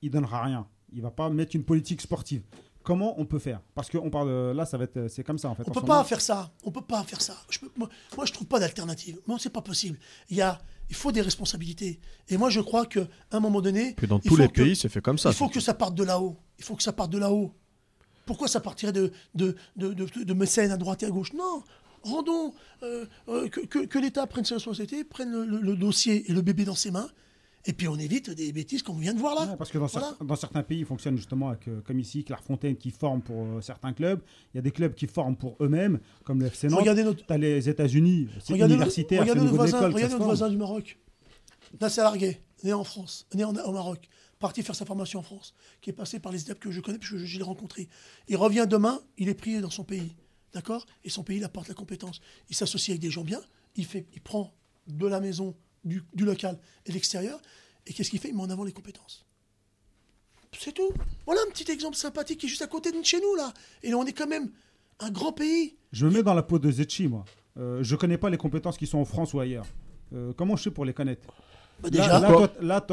il 0.03 0.11
donnera 0.11 0.43
rien, 0.43 0.67
il 0.93 1.01
va 1.01 1.09
pas 1.11 1.29
mettre 1.29 1.55
une 1.55 1.63
politique 1.63 2.01
sportive. 2.01 2.43
Comment 2.83 3.17
on 3.19 3.25
peut 3.25 3.39
faire? 3.39 3.61
Parce 3.75 3.89
que 3.89 3.97
on 3.97 4.09
parle 4.09 4.27
de- 4.27 4.51
là, 4.53 4.65
ça 4.65 4.77
va 4.77 4.83
être, 4.83 5.07
c'est 5.07 5.23
comme 5.23 5.37
ça 5.37 5.49
en 5.49 5.55
fait. 5.55 5.63
On 5.65 5.71
en 5.71 5.73
peut 5.73 5.79
pas 5.81 5.87
moment. 5.93 6.03
faire 6.03 6.19
ça. 6.21 6.51
On 6.65 6.71
peut 6.71 6.81
pas 6.81 7.01
faire 7.03 7.21
ça. 7.21 7.35
Je 7.49 7.59
peux- 7.59 7.71
moi, 7.77 7.87
moi, 8.17 8.25
je 8.25 8.33
trouve 8.33 8.45
pas 8.47 8.59
d'alternative. 8.59 9.19
Moi, 9.25 9.37
c'est 9.39 9.49
pas 9.49 9.61
possible. 9.61 9.97
Il 10.29 10.35
y 10.35 10.41
a, 10.41 10.61
il 10.89 10.95
faut 10.95 11.13
des 11.13 11.21
responsabilités. 11.21 12.01
Et 12.27 12.35
moi, 12.35 12.49
je 12.49 12.59
crois 12.59 12.85
que 12.85 12.99
à 12.99 13.37
un 13.37 13.39
moment 13.39 13.61
donné, 13.61 13.93
Puis 13.95 14.05
dans 14.07 14.19
tous 14.19 14.35
les 14.35 14.49
que- 14.49 14.61
pays, 14.63 14.75
c'est 14.75 14.89
fait 14.89 15.01
comme 15.01 15.17
ça. 15.17 15.29
il 15.29 15.35
faut 15.35 15.47
que 15.47 15.61
ça 15.61 15.73
parte 15.73 15.95
de 15.95 16.03
là-haut. 16.03 16.35
Il 16.59 16.65
faut 16.65 16.75
que 16.75 16.83
ça 16.83 16.91
parte 16.91 17.09
de 17.11 17.17
là-haut. 17.19 17.53
Pourquoi 18.25 18.47
ça 18.49 18.59
partirait 18.59 18.91
de, 18.93 19.11
de, 19.35 19.55
de, 19.77 19.93
de, 19.93 20.05
de 20.23 20.33
mécènes 20.33 20.71
à 20.71 20.77
droite 20.77 21.03
et 21.03 21.05
à 21.05 21.09
gauche? 21.09 21.31
Non 21.33 21.63
Rendons 22.03 22.53
euh, 22.83 23.05
euh, 23.29 23.47
que, 23.47 23.61
que- 23.61 23.85
que 23.85 23.97
l'État 23.99 24.27
prenne 24.27 24.43
ses 24.43 24.55
responsabilités, 24.55 25.05
prenne 25.05 25.31
le, 25.31 25.45
le- 25.45 25.61
le 25.61 25.75
dossier 25.77 26.29
et 26.29 26.33
le 26.33 26.41
bébé 26.41 26.65
dans 26.65 26.75
ses 26.75 26.91
mains, 26.91 27.07
et 27.65 27.73
puis 27.73 27.87
on 27.87 27.95
évite 27.97 28.29
des 28.29 28.51
bêtises 28.51 28.83
qu'on 28.83 28.93
vient 28.95 29.13
de 29.13 29.19
voir 29.19 29.35
là. 29.35 29.51
Ouais, 29.51 29.57
parce 29.57 29.71
que 29.71 29.77
dans, 29.77 29.85
Voilà. 29.87 30.15
cer- 30.19 30.25
dans 30.25 30.35
certains 30.35 30.63
pays, 30.63 30.79
ils 30.79 30.85
fonctionnent 30.85 31.15
justement 31.17 31.49
avec, 31.49 31.67
euh, 31.67 31.81
comme 31.81 31.99
ici, 31.99 32.23
Clairefontaine 32.23 32.75
qui 32.75 32.91
forme 32.91 33.21
pour 33.21 33.43
euh, 33.45 33.61
certains 33.61 33.93
clubs. 33.93 34.21
Il 34.53 34.57
y 34.57 34.59
a 34.59 34.61
des 34.61 34.71
clubs 34.71 34.93
qui 34.93 35.07
forment 35.07 35.35
pour 35.37 35.55
eux-mêmes, 35.61 35.99
comme 36.25 36.39
le 36.41 36.47
FC 36.47 36.67
Nantes. 36.67 36.79
Regardez 36.81 37.03
notre, 37.03 37.23
as 37.31 37.37
les 37.37 37.69
États-Unis, 37.69 38.27
c'est 38.43 38.53
universitaire, 38.59 39.21
regardez 39.21 39.41
notre 39.41 39.55
voisin, 39.55 39.79
regardez 39.87 40.13
notre 40.13 40.25
voisin 40.25 40.49
du 40.49 40.57
Maroc. 40.57 40.97
Nasser 41.79 42.01
Larguet, 42.01 42.41
né 42.63 42.73
en 42.73 42.83
France, 42.83 43.25
né 43.33 43.43
en- 43.43 43.53
au 43.55 43.71
Maroc, 43.71 44.07
parti 44.39 44.61
faire 44.61 44.75
sa 44.75 44.85
formation 44.85 45.19
en 45.19 45.23
France, 45.23 45.53
qui 45.81 45.89
est 45.89 45.93
passé 45.93 46.19
par 46.19 46.31
les 46.31 46.41
étapes 46.41 46.59
que 46.59 46.69
je 46.71 46.81
connais, 46.81 46.97
puisque 46.99 47.17
je, 47.17 47.25
je 47.25 47.37
l'ai 47.37 47.43
rencontré. 47.43 47.87
Il 48.27 48.35
revient 48.37 48.67
demain, 48.69 48.99
il 49.17 49.29
est 49.29 49.33
pris 49.33 49.59
dans 49.61 49.69
son 49.69 49.83
pays. 49.83 50.15
D'accord? 50.53 50.85
Et 51.03 51.09
son 51.09 51.23
pays, 51.23 51.37
il 51.37 51.43
apporte 51.43 51.67
la 51.69 51.73
compétence. 51.73 52.19
Il 52.49 52.55
s'associe 52.55 52.89
avec 52.89 53.01
des 53.01 53.09
gens 53.09 53.23
bien, 53.23 53.41
il, 53.75 53.85
fait, 53.85 54.05
il 54.13 54.21
prend 54.21 54.53
de 54.87 55.07
la 55.07 55.19
maison, 55.19 55.55
du, 55.83 56.03
du 56.13 56.25
local 56.25 56.59
et 56.85 56.89
de 56.89 56.93
l'extérieur, 56.93 57.39
et 57.85 57.93
qu'est-ce 57.93 58.09
qu'il 58.09 58.19
fait? 58.19 58.29
Il 58.29 58.35
met 58.35 58.41
en 58.43 58.49
avant 58.49 58.63
les 58.63 58.71
compétences. 58.71 59.25
C'est 60.57 60.71
tout. 60.71 60.91
Voilà 61.25 61.41
un 61.47 61.51
petit 61.51 61.69
exemple 61.71 61.95
sympathique 61.95 62.39
qui 62.39 62.45
est 62.45 62.49
juste 62.49 62.61
à 62.61 62.67
côté 62.67 62.91
de 62.91 63.03
chez 63.03 63.19
nous, 63.19 63.35
là. 63.35 63.53
Et 63.81 63.89
là, 63.89 63.97
on 63.97 64.05
est 64.05 64.13
quand 64.13 64.27
même 64.27 64.51
un 64.99 65.09
grand 65.09 65.33
pays. 65.33 65.75
Je 65.91 66.05
me 66.05 66.11
mets 66.11 66.23
dans 66.23 66.33
la 66.33 66.43
peau 66.43 66.59
de 66.59 66.69
Zetchi, 66.71 67.07
moi. 67.07 67.25
Euh, 67.57 67.83
je 67.83 67.95
connais 67.95 68.17
pas 68.17 68.29
les 68.29 68.37
compétences 68.37 68.77
qui 68.77 68.87
sont 68.87 68.99
en 68.99 69.05
France 69.05 69.33
ou 69.33 69.39
ailleurs. 69.39 69.65
Euh, 70.13 70.31
comment 70.35 70.55
je 70.55 70.63
fais 70.63 70.71
pour 70.71 70.85
les 70.85 70.93
connaître? 70.93 71.27
Bah, 71.81 71.89
Là, 71.89 71.89
déjà, 71.89 72.19
là, 72.19 72.27
toi, 72.27 72.49
là, 72.61 72.85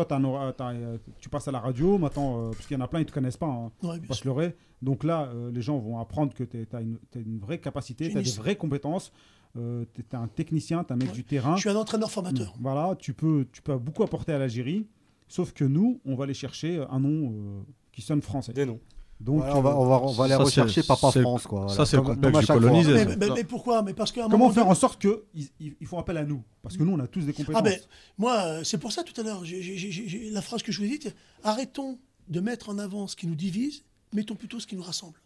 euh, 0.72 0.98
tu 1.20 1.28
passes 1.28 1.48
à 1.48 1.52
la 1.52 1.60
radio 1.60 1.98
maintenant, 1.98 2.48
euh, 2.48 2.50
parce 2.50 2.66
qu'il 2.66 2.76
y 2.76 2.80
en 2.80 2.84
a 2.84 2.88
plein, 2.88 3.00
ils 3.00 3.06
te 3.06 3.12
connaissent 3.12 3.36
pas. 3.36 3.46
hein. 3.46 3.70
Ouais, 3.82 3.98
pas 4.00 4.14
sûr. 4.14 4.16
se 4.16 4.24
leurrer. 4.28 4.56
Donc 4.82 5.04
là, 5.04 5.30
euh, 5.34 5.50
les 5.52 5.60
gens 5.62 5.78
vont 5.78 5.98
apprendre 5.98 6.32
que 6.32 6.44
tu 6.44 6.66
as 6.72 6.80
une, 6.80 7.38
vraie 7.38 7.58
capacité, 7.58 8.08
tu 8.10 8.16
as 8.18 8.22
des 8.22 8.30
vraies 8.32 8.56
compétences. 8.56 9.12
Tu 9.54 10.00
es 10.00 10.14
un 10.14 10.28
technicien, 10.28 10.84
tu 10.84 10.92
un 10.92 10.96
mec 10.96 11.08
Ouais. 11.08 11.14
du 11.14 11.24
terrain. 11.24 11.56
je 11.56 11.60
suis 11.60 11.70
un 11.70 11.76
entraîneur 11.76 12.10
formateur. 12.10 12.54
Voilà, 12.60 12.94
tu 12.96 13.12
peux, 13.14 13.46
tu 13.52 13.62
peux 13.62 13.76
beaucoup 13.78 14.02
apporter 14.02 14.32
à 14.32 14.38
l'Algérie. 14.38 14.86
Sauf 15.28 15.52
que 15.52 15.64
nous, 15.64 16.00
on 16.04 16.14
va 16.16 16.24
aller 16.24 16.34
chercher 16.34 16.84
un 16.90 16.98
nom 17.00 17.32
euh, 17.32 17.62
qui 17.92 18.02
sonne 18.02 18.20
français. 18.22 18.52
Des 18.52 18.66
noms. 18.66 18.80
Donc, 19.20 19.38
Voilà, 19.40 19.56
on, 19.58 19.60
va, 19.60 19.76
on, 19.78 19.86
va, 19.86 20.00
on 20.02 20.12
va 20.12 20.24
aller 20.24 20.32
Ça, 20.32 20.42
rechercher 20.42 20.82
Papa 20.82 21.10
France. 21.10 21.46
Quoi, 21.46 21.68
ça, 21.68 21.84
c'est 21.84 21.96
le 21.96 22.02
complexe 22.02 22.38
du 22.40 22.46
colonisé. 22.46 22.92
Mais, 22.94 23.04
ça. 23.04 23.16
mais- 23.16 23.30
mais 23.34 23.44
pourquoi? 23.44 23.82
Mais 23.82 23.92
parce 23.92 24.12
un 24.12 24.22
comment 24.22 24.38
moment 24.38 24.50
faire 24.50 24.66
en 24.66 24.74
sorte 24.74 25.00
qu'ils 25.00 25.48
ils, 25.60 25.86
font 25.86 25.98
appel 25.98 26.16
à 26.16 26.24
nous? 26.24 26.42
Parce 26.62 26.76
que 26.78 26.82
nous, 26.82 26.92
on 26.92 26.98
a 26.98 27.06
tous 27.06 27.20
des 27.26 27.32
compétences. 27.34 27.56
Ah 27.58 27.62
ben, 27.62 27.78
moi, 28.16 28.38
euh, 28.38 28.64
c'est 28.64 28.78
pour 28.78 28.92
ça 28.92 29.02
tout 29.04 29.18
à 29.20 29.22
l'heure, 29.24 29.42
la 29.44 30.42
phrase 30.42 30.62
que 30.62 30.72
je 30.72 30.78
vous 30.78 30.86
ai 30.86 30.88
dite, 30.88 31.14
arrêtons 31.44 31.98
de 32.28 32.40
mettre 32.40 32.70
en 32.70 32.78
avant 32.78 33.06
ce 33.08 33.14
qui 33.14 33.26
nous 33.26 33.34
divise, 33.34 33.84
mettons 34.14 34.36
plutôt 34.36 34.58
ce 34.58 34.66
qui 34.66 34.74
nous 34.74 34.82
rassemble. 34.82 35.20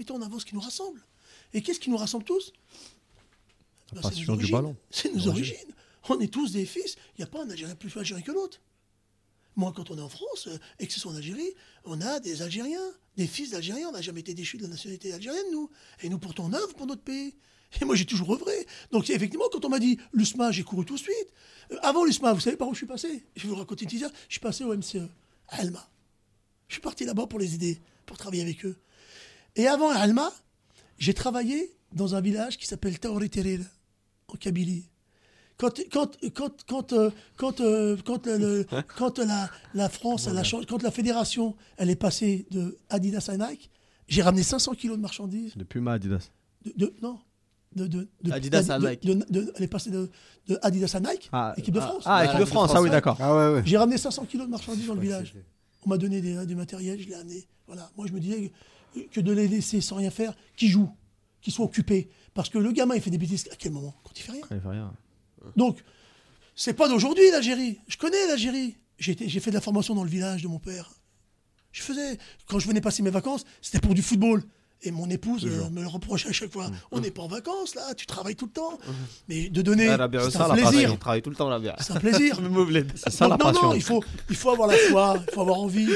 Mettons 0.00 0.16
en 0.16 0.22
avant 0.22 0.38
ce 0.40 0.44
qui 0.44 0.54
nous 0.54 0.60
rassemble. 0.60 1.00
Et 1.54 1.62
qu'est-ce 1.62 1.78
qui 1.80 1.90
nous 1.90 1.96
rassemble 1.96 2.24
tous? 2.24 2.52
Ben, 3.92 4.00
c'est 4.02 4.08
nos 4.08 4.10
passion 4.10 4.24
du 4.24 4.30
origines. 4.30 4.52
ballon. 4.56 4.76
C'est 4.90 5.12
nos 5.12 5.28
origines. 5.28 5.56
On 6.08 6.20
est 6.20 6.32
tous 6.32 6.52
des 6.52 6.66
fils. 6.66 6.96
Il 7.16 7.20
n'y 7.20 7.24
a 7.24 7.26
pas 7.28 7.42
un 7.42 7.50
Algérien 7.50 7.74
plus 7.74 7.96
algérien 7.96 8.22
que 8.22 8.32
l'autre. 8.32 8.60
Moi, 9.56 9.72
quand 9.74 9.90
on 9.90 9.98
est 9.98 10.02
en 10.02 10.08
France, 10.08 10.48
euh, 10.48 10.58
et 10.78 10.86
que 10.86 10.92
ce 10.92 11.00
soit 11.00 11.10
en 11.12 11.16
Algérie, 11.16 11.54
on 11.84 12.00
a 12.00 12.20
des 12.20 12.42
Algériens, 12.42 12.92
des 13.16 13.26
fils 13.26 13.50
d'Algériens. 13.50 13.88
On 13.88 13.92
n'a 13.92 14.02
jamais 14.02 14.20
été 14.20 14.34
déchus 14.34 14.58
de 14.58 14.62
la 14.64 14.68
nationalité 14.68 15.12
algérienne, 15.12 15.46
nous. 15.50 15.70
Et 16.02 16.08
nous 16.08 16.18
portons 16.18 16.44
en 16.44 16.52
œuvre 16.52 16.74
pour 16.74 16.86
notre 16.86 17.02
pays. 17.02 17.34
Et 17.80 17.84
moi, 17.84 17.96
j'ai 17.96 18.04
toujours 18.04 18.32
œuvré. 18.32 18.66
Donc, 18.92 19.08
effectivement, 19.10 19.46
quand 19.50 19.64
on 19.64 19.68
m'a 19.68 19.78
dit 19.78 19.98
l'USMA, 20.12 20.52
j'ai 20.52 20.62
couru 20.62 20.84
tout 20.84 20.94
de 20.94 21.00
suite. 21.00 21.32
Euh, 21.72 21.78
avant 21.82 22.04
l'USMA, 22.04 22.32
vous 22.32 22.40
savez 22.40 22.56
par 22.56 22.68
où 22.68 22.74
je 22.74 22.78
suis 22.78 22.86
passé? 22.86 23.24
Je 23.34 23.42
vais 23.42 23.48
vous 23.48 23.54
raconter 23.56 23.84
une 23.84 23.88
petite 23.88 24.02
histoire. 24.02 24.20
Je 24.28 24.34
suis 24.34 24.40
passé 24.40 24.64
au 24.64 24.76
MCE, 24.76 25.08
à 25.48 25.60
Alma. 25.60 25.88
Je 26.68 26.74
suis 26.74 26.82
parti 26.82 27.04
là-bas 27.04 27.26
pour 27.26 27.38
les 27.38 27.54
aider, 27.54 27.80
pour 28.04 28.18
travailler 28.18 28.42
avec 28.42 28.64
eux. 28.64 28.76
Et 29.56 29.66
avant 29.66 29.90
Alma, 29.90 30.32
j'ai 30.98 31.14
travaillé 31.14 31.74
dans 31.92 32.14
un 32.14 32.20
village 32.20 32.58
qui 32.58 32.66
s'appelle 32.66 32.98
Taori 32.98 33.30
Kabylie. 34.36 34.88
Quand, 35.58 35.70
quand, 35.90 36.10
quand, 36.34 36.64
quand, 36.66 36.92
euh, 36.92 37.10
quand, 37.36 37.60
euh, 37.60 37.96
quand, 38.04 38.26
le- 38.26 38.36
le- 38.38 38.66
quand 38.96 39.18
la, 39.18 39.48
la 39.74 39.88
France, 39.88 40.26
elle 40.30 40.36
a 40.36 40.42
changé- 40.42 40.66
quand 40.66 40.82
la 40.82 40.90
fédération, 40.90 41.56
elle 41.78 41.88
est 41.88 41.96
passée 41.96 42.46
de 42.50 42.76
Adidas 42.90 43.28
à 43.32 43.36
Nike, 43.38 43.70
j'ai 44.06 44.20
ramené 44.22 44.42
500 44.42 44.74
kilos 44.74 44.98
de 44.98 45.02
marchandises. 45.02 45.56
De 45.56 45.64
Puma 45.64 45.94
Adidas. 45.94 46.30
De, 46.64 46.72
de- 46.76 46.94
non. 47.02 47.18
De, 47.74 47.86
de, 47.86 48.08
de- 48.22 48.32
Adidas 48.32 48.70
à 48.70 48.78
Nike. 48.78 49.02
de- 49.06 49.14
de- 49.30 49.52
elle 49.56 49.62
est 49.64 49.68
passée 49.68 49.90
de, 49.90 50.10
de 50.48 50.58
Adidas 50.62 50.92
à 50.94 51.00
Nike, 51.00 51.28
équipe 51.56 51.74
de 51.74 51.80
France. 51.80 52.02
Ah, 52.06 52.24
équipe 52.26 52.40
de 52.40 52.44
France, 52.44 52.70
ah 52.74 52.82
oui, 52.82 52.88
d'accord. 52.90 53.16
Ah 53.20 53.34
ouais, 53.34 53.54
ouais. 53.56 53.62
J'ai 53.64 53.76
ramené 53.78 53.96
500 53.96 54.26
kilos 54.26 54.46
de 54.46 54.50
marchandises 54.50 54.86
dans 54.86 54.94
le 54.94 55.00
village. 55.00 55.34
On 55.86 55.88
m'a 55.88 55.96
donné 55.98 56.20
des, 56.20 56.44
du 56.46 56.54
matériel, 56.54 57.00
je 57.00 57.06
l'ai 57.08 57.14
amené. 57.14 57.46
Voilà. 57.66 57.90
Moi, 57.96 58.06
je 58.06 58.12
me 58.12 58.20
disais 58.20 58.52
que, 58.94 59.00
que 59.00 59.20
de 59.20 59.32
les 59.32 59.48
laisser 59.48 59.80
sans 59.80 59.96
rien 59.96 60.10
faire, 60.10 60.34
qu'ils 60.56 60.68
jouent, 60.68 60.90
qu'ils 61.40 61.52
soient 61.54 61.64
occupés. 61.64 62.10
Parce 62.36 62.48
que 62.50 62.58
le 62.58 62.70
gamin, 62.70 62.94
il 62.94 63.00
fait 63.02 63.10
des 63.10 63.18
bêtises. 63.18 63.48
À 63.50 63.56
quel 63.56 63.72
moment? 63.72 63.94
Quand 64.04 64.10
il 64.16 64.22
fait 64.22 64.32
rien. 64.32 64.42
Il 64.52 64.60
fait 64.60 64.68
rien. 64.68 64.92
Donc, 65.56 65.78
c'est 66.54 66.74
pas 66.74 66.88
d'aujourd'hui 66.88 67.24
l'Algérie. 67.32 67.80
Je 67.88 67.96
connais 67.96 68.26
l'Algérie. 68.28 68.76
J'ai 68.98 69.12
été- 69.12 69.28
j'ai 69.28 69.40
fait 69.40 69.50
de 69.50 69.56
la 69.56 69.60
formation 69.60 69.94
dans 69.94 70.04
le 70.04 70.10
village 70.10 70.42
de 70.42 70.48
mon 70.48 70.58
père. 70.58 70.90
Je 71.72 71.82
faisais, 71.82 72.18
quand 72.46 72.58
je 72.58 72.68
venais 72.68 72.80
passer 72.80 73.02
mes 73.02 73.10
vacances, 73.10 73.44
c'était 73.60 73.80
pour 73.80 73.94
du 73.94 74.02
football. 74.02 74.42
Et 74.82 74.90
mon 74.90 75.08
épouse 75.08 75.46
euh, 75.46 75.70
me 75.70 75.80
le 75.80 75.88
reprochait 75.88 76.28
à 76.28 76.32
chaque 76.32 76.52
fois. 76.52 76.70
On 76.92 77.00
n'est 77.00 77.10
pas 77.10 77.22
en 77.22 77.28
vacances 77.28 77.74
là, 77.74 77.94
tu 77.94 78.04
travailles 78.06 78.36
tout 78.36 78.44
le 78.46 78.52
temps. 78.52 78.78
Mais 79.28 79.48
de 79.48 79.62
donner, 79.62 79.88
Ah, 79.88 80.08
c'est 80.12 80.30
ça, 80.30 80.46
un 80.46 80.54
plaisir. 80.54 80.90
il 80.92 80.98
travaille 80.98 81.22
tout 81.22 81.30
le 81.30 81.36
temps, 81.36 81.58
bière. 81.58 81.76
C'est 81.80 81.94
un 81.94 82.00
plaisir. 82.00 82.38
C'est 82.96 83.10
ça 83.10 83.26
la 83.28 83.36
non, 83.36 83.38
passion. 83.46 83.62
non, 83.68 83.74
il 83.74 83.82
faut, 83.82 84.04
il 84.28 84.36
faut 84.36 84.50
avoir 84.50 84.68
la 84.68 84.76
foi, 84.76 85.22
il 85.26 85.34
faut 85.34 85.40
avoir 85.40 85.58
envie. 85.58 85.88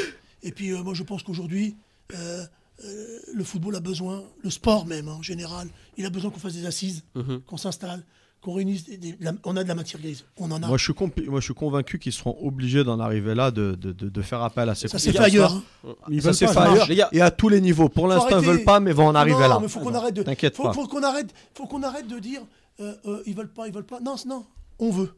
Et 0.43 0.53
puis, 0.53 0.71
euh, 0.73 0.83
moi, 0.83 0.95
je 0.95 1.03
pense 1.03 1.23
qu'aujourd'hui, 1.23 1.77
euh, 2.15 2.45
euh, 2.85 3.19
le 3.35 3.45
football 3.45 3.77
a 3.77 3.81
besoin, 3.81 4.23
le 4.43 4.51
sport 4.51 4.87
même, 4.87 5.09
hein, 5.09 5.17
en 5.19 5.23
général, 5.23 5.69
il 5.97 6.07
a 6.07 6.11
besoin 6.11 6.31
qu'on 6.31 6.39
fasse 6.41 6.55
des 6.55 6.67
assises, 6.67 7.03
Mhm. 7.15 7.43
qu'on 7.43 7.57
s'installe, 7.57 8.05
qu'on 8.41 8.55
réunisse. 8.55 8.85
des- 8.85 8.97
des- 8.97 9.17
la- 9.21 9.33
on 9.45 9.55
a 9.57 9.63
de 9.63 9.69
la 9.69 9.75
matière 9.75 10.01
grise. 10.01 10.25
On 10.39 10.51
en 10.51 10.63
a. 10.63 10.67
Moi, 10.67 10.79
je 10.79 10.85
suis, 10.85 10.93
compli- 10.95 11.27
moi, 11.29 11.41
je 11.41 11.45
suis 11.45 11.55
convaincu 11.55 11.99
qu'ils 11.99 12.13
seront 12.15 12.37
obligés 12.41 12.85
d'en 12.85 12.99
arriver 12.99 13.35
là, 13.35 13.51
de, 13.51 13.75
de, 13.75 13.93
de, 13.93 14.09
de 14.09 14.23
faire 14.23 14.41
appel 14.43 14.69
à 14.71 14.75
ces 14.75 14.89
ça 14.89 14.99
s'est 14.99 15.13
fait 15.13 15.19
compétences-là. 15.19 15.45
ailleurs. 15.47 15.63
hein. 15.87 15.95
Ils 16.11 16.23
Ça 16.23 16.33
s'est 16.33 16.47
pas, 16.47 16.53
fait 16.53 16.55
ça 16.59 16.63
ailleurs. 16.63 16.77
marche. 16.77 16.89
Les 16.89 16.97
gars. 16.97 17.09
Et 17.13 17.21
à 17.21 17.31
tous 17.31 17.51
les 17.51 17.61
niveaux. 17.61 17.91
Pour 17.91 18.09
l'instant, 18.09 18.41
ils 18.41 18.47
veulent 18.47 18.65
pas, 18.65 18.81
mais 18.81 18.93
vont 18.93 19.09
en 19.09 19.15
arriver 19.15 19.41
non, 19.41 19.49
là. 19.49 19.59
mais 19.61 19.69
faut 19.69 19.81
qu'on 19.81 19.93
arrête 19.95 20.15
de. 20.15 20.23
T'inquiète 20.23 20.57
faut, 20.57 20.63
pas. 20.63 20.73
faut 20.73 20.87
qu'on 20.87 21.03
arrête, 21.03 21.35
faut 21.55 21.67
qu'on 21.67 21.83
arrête 21.83 22.07
de 22.09 22.19
dire 22.19 22.41
euh, 22.81 22.95
euh, 23.05 23.23
ils 23.27 23.35
veulent 23.37 23.53
pas, 23.53 23.67
ils 23.69 23.75
veulent 23.75 23.85
pas. 23.85 24.01
Non, 24.01 24.15
non, 24.27 24.47
on 24.79 24.91
veut, 24.91 25.11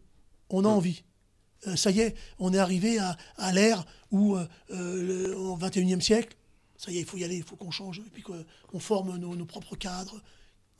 on 0.50 0.64
a 0.64 0.68
envie. 0.68 1.04
euh, 1.68 1.76
ça 1.76 1.92
y 1.92 2.00
est, 2.00 2.16
on 2.40 2.52
est 2.52 2.58
arrivé 2.58 2.98
à, 2.98 3.16
à 3.36 3.52
l'ère 3.52 3.84
où, 4.10 4.34
euh, 4.34 4.44
euh, 4.72 5.28
le- 5.28 5.36
au 5.36 5.56
21e 5.56 6.00
siècle, 6.00 6.36
ça 6.84 6.90
y 6.90 6.96
est, 6.96 7.00
il 7.00 7.06
faut 7.06 7.16
y 7.18 7.24
aller, 7.24 7.36
il 7.36 7.42
faut 7.44 7.56
qu'on 7.56 7.70
change, 7.70 7.98
et 7.98 8.10
puis 8.12 8.22
qu'on 8.22 8.78
forme 8.80 9.16
nos, 9.18 9.36
nos 9.36 9.44
propres 9.44 9.76
cadres. 9.76 10.20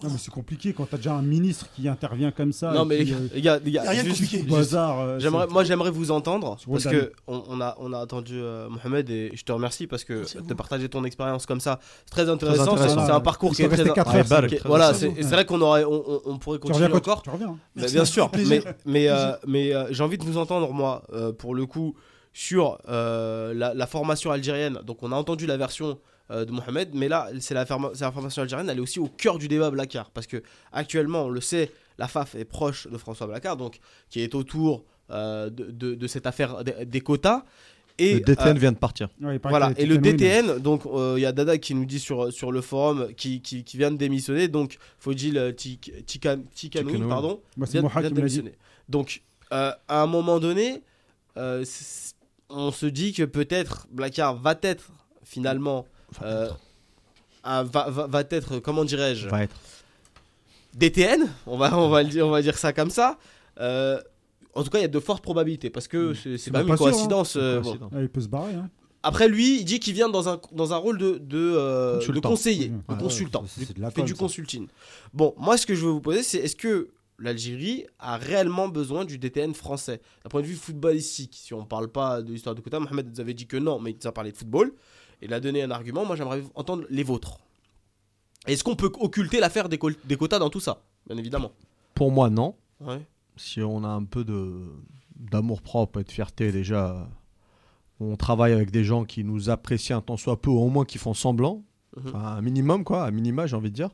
Non, 0.02 0.10
mais 0.10 0.18
c'est 0.18 0.32
compliqué 0.32 0.72
quand 0.72 0.84
t'as 0.90 0.96
déjà 0.96 1.14
un 1.14 1.22
ministre 1.22 1.68
qui 1.76 1.86
intervient 1.86 2.32
comme 2.32 2.52
ça. 2.52 2.72
Non 2.72 2.84
mais 2.84 3.04
gars, 3.04 3.60
y 3.64 3.78
a 3.78 3.82
rien 3.88 4.02
de 4.02 4.08
juste- 4.08 4.22
compliqué. 4.22 4.38
juste- 4.38 4.48
bazar, 4.50 4.98
euh, 4.98 5.18
J'aimerais, 5.20 5.46
moi, 5.46 5.62
j'aimerais 5.62 5.92
vous 5.92 6.10
entendre 6.10 6.56
parce 6.68 6.84
que 6.88 7.12
on, 7.28 7.44
on 7.48 7.60
a, 7.60 7.76
on 7.78 7.92
a 7.92 7.98
entendu 8.02 8.34
euh, 8.34 8.68
Mohamed 8.68 9.08
et 9.10 9.30
je 9.32 9.44
te 9.44 9.52
remercie 9.52 9.86
parce 9.86 10.02
que 10.02 10.24
de 10.42 10.54
partager 10.54 10.88
ton 10.88 11.04
expérience 11.04 11.46
comme 11.46 11.60
ça, 11.60 11.78
c'est 12.04 12.10
très 12.10 12.28
intéressant. 12.28 12.72
intéressant. 12.72 12.98
C'est, 13.02 13.06
c'est 13.06 13.12
un 13.12 13.20
parcours 13.20 13.52
Il 13.52 13.54
qui 13.54 13.62
est 13.62 13.68
très, 13.68 13.84
quatre 13.92 14.12
heures, 14.16 14.26
balle, 14.26 14.48
qui 14.48 14.56
est- 14.56 14.58
très 14.58 14.68
voilà. 14.68 14.88
intéressant. 14.88 15.14
C'est, 15.16 15.22
c'est 15.22 15.34
vrai 15.36 15.44
qu'on 15.46 15.60
aurait, 15.60 15.84
on, 15.84 16.02
on- 16.10 16.20
on 16.24 16.38
pourrait 16.38 16.58
Tu 16.58 16.66
continuer 16.66 16.92
encore. 16.92 17.22
tu 17.22 17.30
reviens. 17.30 17.46
Bah, 17.52 17.56
Merci, 17.76 17.94
bien 17.94 18.04
sûr, 18.04 18.28
mais, 18.48 18.60
mais, 18.84 19.08
euh, 19.08 19.32
mais 19.46 19.72
euh, 19.72 19.86
j'ai 19.92 20.02
envie 20.02 20.18
de 20.18 20.24
vous 20.24 20.36
entendre, 20.36 20.72
moi, 20.72 21.04
euh, 21.12 21.30
pour 21.32 21.54
le 21.54 21.64
coup, 21.64 21.94
sur 22.32 22.78
euh, 22.88 23.52
la, 23.54 23.74
la 23.74 23.86
formation 23.86 24.30
algérienne. 24.30 24.80
Donc, 24.84 25.02
on 25.02 25.12
a 25.12 25.16
entendu 25.16 25.46
la 25.46 25.56
version 25.56 25.98
euh, 26.30 26.44
de 26.44 26.52
Mohamed, 26.52 26.90
mais 26.94 27.08
là, 27.08 27.28
c'est 27.40 27.54
la, 27.54 27.66
formation 27.66 28.42
algérienne, 28.42 28.68
elle 28.70 28.78
est 28.78 28.82
aussi 28.82 28.98
au 29.00 29.08
cœur 29.08 29.38
du 29.38 29.48
débat 29.48 29.70
Blacard. 29.70 30.10
Parce 30.10 30.26
que, 30.26 30.42
actuellement, 30.72 31.24
on 31.24 31.28
le 31.28 31.40
sait, 31.40 31.70
la 31.98 32.08
FAF 32.08 32.34
est 32.34 32.44
proche 32.46 32.86
de 32.88 32.96
François 32.96 33.26
Blacard, 33.26 33.56
donc, 33.56 33.80
qui 34.08 34.20
est 34.22 34.34
autour 34.34 34.84
euh, 35.10 35.50
de, 35.50 35.70
de- 35.70 35.94
de 35.94 36.06
cette 36.06 36.26
affaire 36.26 36.64
des, 36.64 36.86
des 36.86 37.00
quotas. 37.00 37.44
Et, 37.98 38.14
Le 38.14 38.20
DTN 38.20 38.56
euh, 38.56 38.60
vient 38.60 38.72
de 38.72 38.78
partir. 38.78 39.10
Ouais, 39.20 39.38
voilà, 39.44 39.72
et 39.76 39.84
le 39.84 39.98
DTN, 39.98 40.58
donc 40.58 40.86
euh, 40.86 41.14
il 41.18 41.20
y 41.20 41.26
a 41.26 41.32
Dada 41.32 41.58
qui 41.58 41.74
nous 41.74 41.84
dit 41.84 41.98
sur, 42.00 42.32
sur 42.32 42.50
le 42.50 42.62
forum 42.62 43.12
qui, 43.14 43.42
qui, 43.42 43.62
qui 43.64 43.76
vient 43.76 43.90
de 43.90 43.98
démissionner, 43.98 44.48
donc 44.48 44.78
Fodil 44.98 45.34
Tik- 45.54 46.02
Tikan- 46.06 46.42
Tikanoui, 46.54 46.92
Tikanoui. 46.94 47.08
pardon, 47.10 47.40
Moi, 47.58 47.66
c'est 47.66 47.80
vient, 47.80 47.88
vient 47.90 48.08
de 48.10 48.14
démissionner. 48.14 48.54
Donc, 48.88 49.22
euh, 49.52 49.72
à 49.88 50.02
un 50.02 50.06
moment 50.06 50.40
donné, 50.40 50.82
euh, 51.36 51.62
on 52.52 52.70
se 52.70 52.86
dit 52.86 53.12
que 53.12 53.22
peut-être 53.24 53.86
Blackard 53.90 54.36
va 54.36 54.56
être 54.62 54.84
finalement. 55.24 55.86
euh, 56.22 56.48
un- 57.44 57.64
va, 57.64 57.90
va, 57.90 58.06
va 58.06 58.20
être, 58.30 58.58
comment 58.60 58.84
dirais-je, 58.84 59.28
Va 59.28 59.42
être. 59.44 59.56
DTN, 60.74 61.28
on 61.46 61.56
va, 61.58 61.76
on, 61.78 61.88
va 61.90 62.02
le 62.02 62.08
dire, 62.08 62.26
on 62.26 62.30
va 62.30 62.40
dire 62.42 62.56
ça 62.56 62.72
comme 62.72 62.90
ça. 62.90 63.18
Euh, 63.60 64.00
en 64.54 64.62
tout 64.62 64.70
cas, 64.70 64.78
il 64.78 64.82
y 64.82 64.84
a 64.84 64.88
de 64.88 65.00
fortes 65.00 65.22
probabilités 65.22 65.68
parce 65.70 65.88
que 65.88 66.14
c'est, 66.14 66.32
c'est 66.32 66.38
C'est 66.38 66.50
quand 66.50 66.58
même 66.64 66.68
pas 66.68 66.74
une 66.76 66.82
hein. 66.82 67.22
euh, 67.36 67.60
bon. 67.60 67.70
Coïncidence. 67.70 67.92
Ouais, 67.92 68.02
il 68.02 68.08
peut 68.08 68.20
se 68.20 68.28
barrer. 68.28 68.54
Hein. 68.54 68.70
Après, 69.02 69.28
lui, 69.28 69.58
il 69.60 69.64
dit 69.64 69.80
qu'il 69.80 69.94
vient 69.94 70.08
dans 70.08 70.28
un, 70.28 70.40
dans 70.52 70.72
un 70.72 70.76
rôle 70.76 70.96
de, 70.96 71.18
de, 71.18 71.54
euh, 71.56 72.00
conseiller, 72.22 72.68
de 72.68 72.74
ouais, 72.88 72.98
consultant. 72.98 73.44
c'est- 73.48 73.64
c'est 73.64 73.76
de 73.76 73.80
la 73.80 73.88
Il 73.88 73.90
fait 73.90 74.00
com, 74.02 74.06
du 74.06 74.12
ça. 74.12 74.18
consulting. 74.18 74.68
Bon, 75.12 75.34
moi, 75.36 75.56
ce 75.56 75.66
que 75.66 75.74
je 75.74 75.84
veux 75.84 75.90
vous 75.90 76.00
poser, 76.00 76.22
c'est 76.22 76.38
est-ce 76.38 76.54
que 76.56 76.88
l'Algérie 77.22 77.86
a 77.98 78.16
réellement 78.16 78.68
besoin 78.68 79.04
du 79.04 79.18
DTN 79.18 79.54
français 79.54 80.00
D'un 80.22 80.30
point 80.30 80.42
de 80.42 80.46
vue 80.46 80.54
footballistique, 80.54 81.34
si 81.34 81.54
on 81.54 81.60
ne 81.60 81.66
parle 81.66 81.88
pas 81.88 82.22
de 82.22 82.32
l'histoire 82.32 82.54
de 82.54 82.60
quota, 82.60 82.80
Mohamed 82.80 83.08
vous 83.08 83.20
avait 83.20 83.34
dit 83.34 83.46
que 83.46 83.56
non, 83.56 83.80
mais 83.80 83.90
il 83.92 83.96
nous 83.96 84.06
a 84.06 84.12
parlé 84.12 84.32
de 84.32 84.36
football. 84.36 84.72
Il 85.20 85.32
a 85.32 85.40
donné 85.40 85.62
un 85.62 85.70
argument, 85.70 86.04
moi 86.04 86.16
j'aimerais 86.16 86.42
entendre 86.54 86.84
les 86.90 87.02
vôtres. 87.02 87.38
Est-ce 88.46 88.64
qu'on 88.64 88.74
peut 88.74 88.90
occulter 88.98 89.38
l'affaire 89.38 89.68
des, 89.68 89.78
quotas 89.78 90.38
dans 90.38 90.50
tout 90.50 90.60
ça? 90.60 90.82
Bien 91.06 91.16
évidemment. 91.16 91.52
Pour 91.94 92.10
moi, 92.10 92.28
non. 92.28 92.56
Ouais. 92.80 93.00
si 93.36 93.60
on 93.60 93.84
a 93.84 93.88
un 93.88 94.02
peu 94.02 94.26
d'amour 95.14 95.62
propre 95.62 96.00
et 96.00 96.04
de 96.04 96.10
fierté 96.10 96.50
déjà, 96.50 97.08
on 98.00 98.16
travaille 98.16 98.52
avec 98.52 98.72
des 98.72 98.82
gens 98.82 99.04
qui 99.04 99.22
nous 99.22 99.50
apprécient 99.50 99.98
un 99.98 100.00
tant 100.00 100.16
soit 100.16 100.42
peu, 100.42 100.50
ou 100.50 100.58
au 100.58 100.68
moins 100.68 100.84
qui 100.84 100.98
font 100.98 101.14
semblant, 101.14 101.62
Mhm. 101.96 102.08
Enfin, 102.08 102.18
un 102.18 102.40
minimum 102.40 102.84
quoi, 102.84 103.04
un 103.04 103.10
minima 103.10 103.46
j'ai 103.46 103.56
envie 103.56 103.70
de 103.70 103.74
dire. 103.74 103.90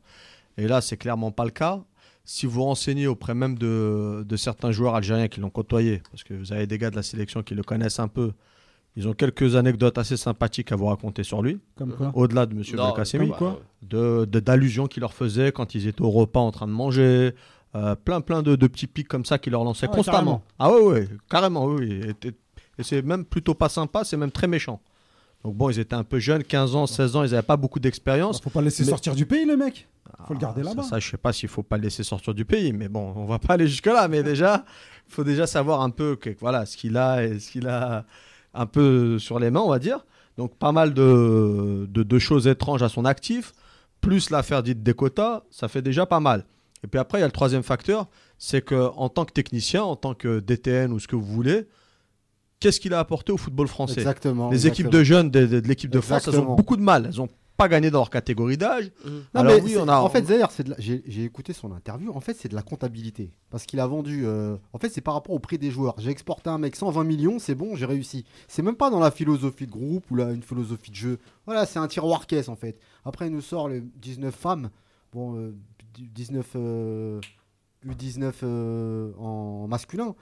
Et 0.57 0.67
là, 0.67 0.81
c'est 0.81 0.97
clairement 0.97 1.31
pas 1.31 1.45
le 1.45 1.51
cas. 1.51 1.85
Si 2.31 2.45
vous 2.45 2.63
renseignez 2.63 3.07
auprès 3.07 3.35
même 3.35 3.57
de, 3.57 4.23
de 4.29 4.37
certains 4.37 4.71
joueurs 4.71 4.95
algériens 4.95 5.29
qui 5.29 5.41
l'ont 5.41 5.49
côtoyé, 5.49 6.03
parce 6.11 6.25
que 6.25 6.35
vous 6.35 6.53
avez 6.53 6.67
des 6.67 6.77
gars 6.77 6.91
de 6.91 6.97
la 6.97 7.03
sélection 7.03 7.43
qui 7.43 7.55
le 7.55 7.63
connaissent 7.63 8.01
un 8.01 8.09
peu, 8.09 8.33
ils 8.97 9.09
ont 9.09 9.15
quelques 9.15 9.57
anecdotes 9.57 9.97
assez 9.97 10.19
sympathiques 10.19 10.71
à 10.71 10.77
vous 10.77 10.87
raconter 10.87 11.23
sur 11.23 11.41
lui, 11.41 11.59
Comme 11.77 11.95
quoi 11.95 12.13
au-delà 12.15 12.45
de 12.45 12.53
M. 12.55 12.63
Belkacemi 12.77 13.31
quoi 13.31 13.59
de 13.81 14.27
de- 14.27 14.41
d'allusions 14.41 14.89
qu'il 14.89 15.01
leur 15.01 15.15
faisait 15.15 15.53
quand 15.53 15.75
ils 15.75 15.87
étaient 15.87 16.03
au 16.03 16.11
repas 16.11 16.41
en 16.41 16.51
train 16.51 16.67
de 16.67 16.73
manger, 16.73 17.33
euh, 17.75 17.95
plein 17.95 18.21
plein 18.21 18.43
de, 18.43 18.57
de 18.57 18.67
petits 18.67 18.89
pics 18.89 19.09
comme 19.09 19.25
ça 19.25 19.39
qu'il 19.39 19.53
leur 19.53 19.65
lançait 19.65 19.87
Ah 19.87 19.91
ouais, 19.91 19.97
constamment. 19.97 20.43
Ah 20.59 20.71
ouais 20.71 20.83
ouais, 20.83 21.09
carrément 21.31 21.65
oui. 21.65 21.87
oui. 22.03 22.15
Et, 22.25 22.29
et- 22.29 22.33
et 22.81 22.83
c'est 22.85 23.01
même 23.03 23.25
plutôt 23.25 23.55
pas 23.55 23.69
sympa, 23.71 24.05
c'est 24.05 24.17
même 24.19 24.31
très 24.31 24.47
méchant. 24.47 24.81
Donc 25.45 25.55
bon, 25.57 25.71
ils 25.71 25.79
étaient 25.79 25.95
un 25.95 26.05
peu 26.05 26.19
jeunes, 26.19 26.43
15 26.43 26.75
ans, 26.75 26.87
16 26.87 27.17
ans, 27.17 27.23
ils 27.25 27.31
n'avaient 27.31 27.43
pas 27.43 27.57
beaucoup 27.57 27.79
d'expérience. 27.81 28.41
Faut 28.41 28.51
pas 28.51 28.61
le 28.61 28.67
laisser 28.67 28.83
Mais- 28.85 28.91
sortir 28.91 29.15
du 29.15 29.25
pays, 29.27 29.45
le 29.45 29.57
mec. 29.57 29.89
Faut 30.27 30.35
le 30.35 30.41
garder 30.41 30.63
Ah, 30.63 30.65
ça- 30.65 30.71
là-bas. 30.71 30.83
Ça, 30.89 30.99
je 30.99 31.11
sais 31.11 31.17
pas 31.17 31.33
s'il 31.33 31.49
faut 31.49 31.63
pas 31.63 31.77
le 31.77 31.85
laisser 31.85 32.03
sortir 32.03 32.35
du 32.35 32.45
pays, 32.45 32.73
mais 32.73 32.89
bon, 32.89 33.13
on 33.15 33.25
va 33.27 33.39
pas 33.39 33.55
aller 33.55 33.69
jusque 33.69 33.87
là. 33.87 34.09
Mais 34.09 34.23
déjà, 34.23 34.65
il 35.09 35.13
faut 35.15 35.25
déjà 35.25 35.47
savoir 35.47 35.81
un 35.83 35.91
peu 35.91 36.17
que, 36.17 36.31
voilà 36.41 36.67
ce 36.67 36.77
qu'il 36.77 36.97
a 36.97 37.25
et 37.25 37.39
ce 37.39 37.51
qu'il 37.53 37.69
a 37.69 38.05
un 38.55 38.67
peu 38.67 39.19
sur 39.19 39.39
les 39.39 39.51
mains, 39.51 39.61
on 39.61 39.69
va 39.71 39.79
dire. 39.79 40.05
Donc 40.37 40.57
pas 40.57 40.73
mal 40.73 40.93
de, 40.95 41.87
de, 41.91 42.03
de 42.03 42.19
choses 42.19 42.47
étranges 42.47 42.83
à 42.83 42.89
son 42.89 43.05
actif, 43.05 43.53
plus 44.01 44.31
l'affaire 44.31 44.63
dite 44.63 44.83
des 44.83 44.95
quotas, 44.95 45.43
ça 45.51 45.69
fait 45.69 45.83
déjà 45.83 46.07
pas 46.07 46.21
mal. 46.21 46.45
Et 46.85 46.87
puis 46.87 46.99
après, 46.99 47.19
il 47.19 47.21
y 47.21 47.25
a 47.25 47.27
le 47.27 47.33
troisième 47.33 47.63
facteur, 47.65 48.07
c'est 48.39 48.63
que 48.63 48.89
en 48.97 49.09
tant 49.09 49.25
que 49.25 49.33
technicien, 49.33 49.83
en 49.83 49.97
tant 49.97 50.15
que 50.15 50.39
DTN 50.41 50.93
ou 50.93 50.99
ce 51.01 51.09
que 51.09 51.17
vous 51.17 51.25
voulez, 51.25 51.67
qu'est-ce 52.61 52.81
qu'il 52.81 52.95
a 52.95 52.99
apporté 52.99 53.33
au 53.33 53.37
football 53.37 53.69
français 53.69 53.99
Exactement. 54.01 54.51
Les 54.51 54.67
équipes 54.67 54.89
de 54.91 55.03
jeunes 55.05 55.31
de, 55.31 55.47
de- 55.47 55.61
de 55.61 55.69
l'équipe 55.69 55.91
de 55.91 56.01
France, 56.01 56.29
elles 56.29 56.35
ont 56.41 56.55
beaucoup 56.57 56.77
de 56.77 56.83
mal. 56.83 57.07
Elles 57.13 57.17
n'ont 57.19 57.29
pas 57.57 57.69
gagné 57.69 57.91
dans 57.91 57.99
leur 57.99 58.11
catégorie 58.11 58.57
d'âge. 58.57 58.93
Non, 59.05 59.41
Alors 59.41 59.55
oui, 59.65 59.77
on 59.77 59.89
a- 59.89 59.97
En 59.99 60.09
fait, 60.09 60.21
la- 60.69 60.77
j'ai 60.79 61.25
écouté 61.25 61.53
son 61.53 61.73
interview. 61.73 62.13
En 62.15 62.21
fait, 62.21 62.35
c'est 62.35 62.49
de 62.49 62.55
la 62.55 62.63
comptabilité. 62.63 63.33
Parce 63.51 63.67
qu'il 63.67 63.81
a 63.81 63.87
vendu. 63.89 64.23
euh, 64.27 64.57
En 64.73 64.79
fait, 64.79 64.91
c'est 64.91 65.01
par 65.01 65.15
rapport 65.15 65.35
au 65.35 65.41
prix 65.41 65.59
des 65.59 65.71
joueurs. 65.73 65.97
J'ai 65.99 66.11
exporté 66.11 66.51
un 66.51 66.59
mec 66.59 66.77
120 66.77 67.03
millions, 67.03 67.41
c'est 67.41 67.57
bon, 67.57 67.75
j'ai 67.75 67.85
réussi. 67.87 68.25
C'est 68.47 68.63
même 68.63 68.77
pas 68.77 68.91
dans 68.91 69.01
la 69.01 69.11
philosophie 69.11 69.67
de 69.67 69.73
groupe 69.73 70.09
ou 70.11 70.15
là, 70.15 70.31
une 70.31 70.43
philosophie 70.45 70.91
de 70.93 70.97
jeu. 70.97 71.19
Voilà, 71.47 71.67
c'est 71.67 71.81
un 71.81 71.89
tiroir 71.89 72.27
caisse 72.29 72.49
en 72.49 72.55
fait. 72.57 72.79
Après, 73.05 73.27
il 73.27 73.33
nous 73.33 73.41
sort 73.41 73.69
les 73.69 73.81
19 73.81 74.35
femmes. 74.35 74.71
Bon, 75.13 75.35
euh, 75.37 75.53
19. 75.99 76.47
euh, 76.55 77.21
U19 77.87 78.33
euh, 78.45 79.13
en 79.19 79.67
masculin. 79.69 80.15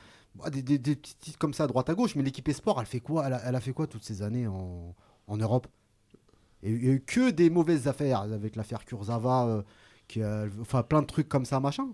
Bah, 0.42 0.50
Des, 0.50 0.62
des- 0.62 0.78
des 0.78 0.96
petits 0.96 1.16
titres 1.16 1.38
comme 1.38 1.54
ça 1.54 1.64
à 1.64 1.66
droite 1.66 1.88
à 1.88 1.94
gauche. 1.94 2.14
Mais 2.16 2.22
l'équipe 2.22 2.48
Esport, 2.48 2.80
elle 2.80 2.86
fait 2.86 3.00
quoi 3.00 3.26
elle 3.26 3.32
a, 3.34 3.40
elle 3.46 3.54
a 3.54 3.60
fait 3.60 3.72
quoi 3.72 3.86
toutes 3.86 4.04
ces 4.04 4.22
années 4.22 4.46
en, 4.46 4.94
en 5.26 5.36
Europe? 5.36 5.66
Et 6.62 6.70
il 6.70 6.82
n'y 6.82 6.88
a 6.88 6.92
eu 6.92 7.00
que 7.00 7.30
des 7.30 7.50
mauvaises 7.50 7.86
affaires 7.88 8.20
avec 8.22 8.56
l'affaire 8.56 8.84
Kurzawa, 8.84 9.46
euh, 9.46 9.62
qui 10.08 10.22
a, 10.22 10.46
enfin 10.60 10.82
plein 10.82 11.02
de 11.02 11.06
trucs 11.06 11.28
comme 11.28 11.44
ça, 11.44 11.60
machin. 11.60 11.88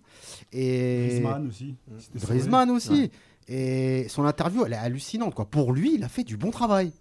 Et 0.52 1.08
Griezmann 1.08 1.46
aussi. 1.48 1.74
C'était 1.98 2.18
Griezmann 2.26 2.70
aussi. 2.70 3.10
Et 3.48 4.06
son 4.08 4.24
interview, 4.24 4.64
elle 4.64 4.72
est 4.72 4.76
hallucinante. 4.76 5.34
Quoi. 5.34 5.46
Pour 5.46 5.72
lui, 5.72 5.94
il 5.96 6.04
a 6.04 6.08
fait 6.08 6.24
du 6.24 6.36
bon 6.36 6.50
travail. 6.50 6.92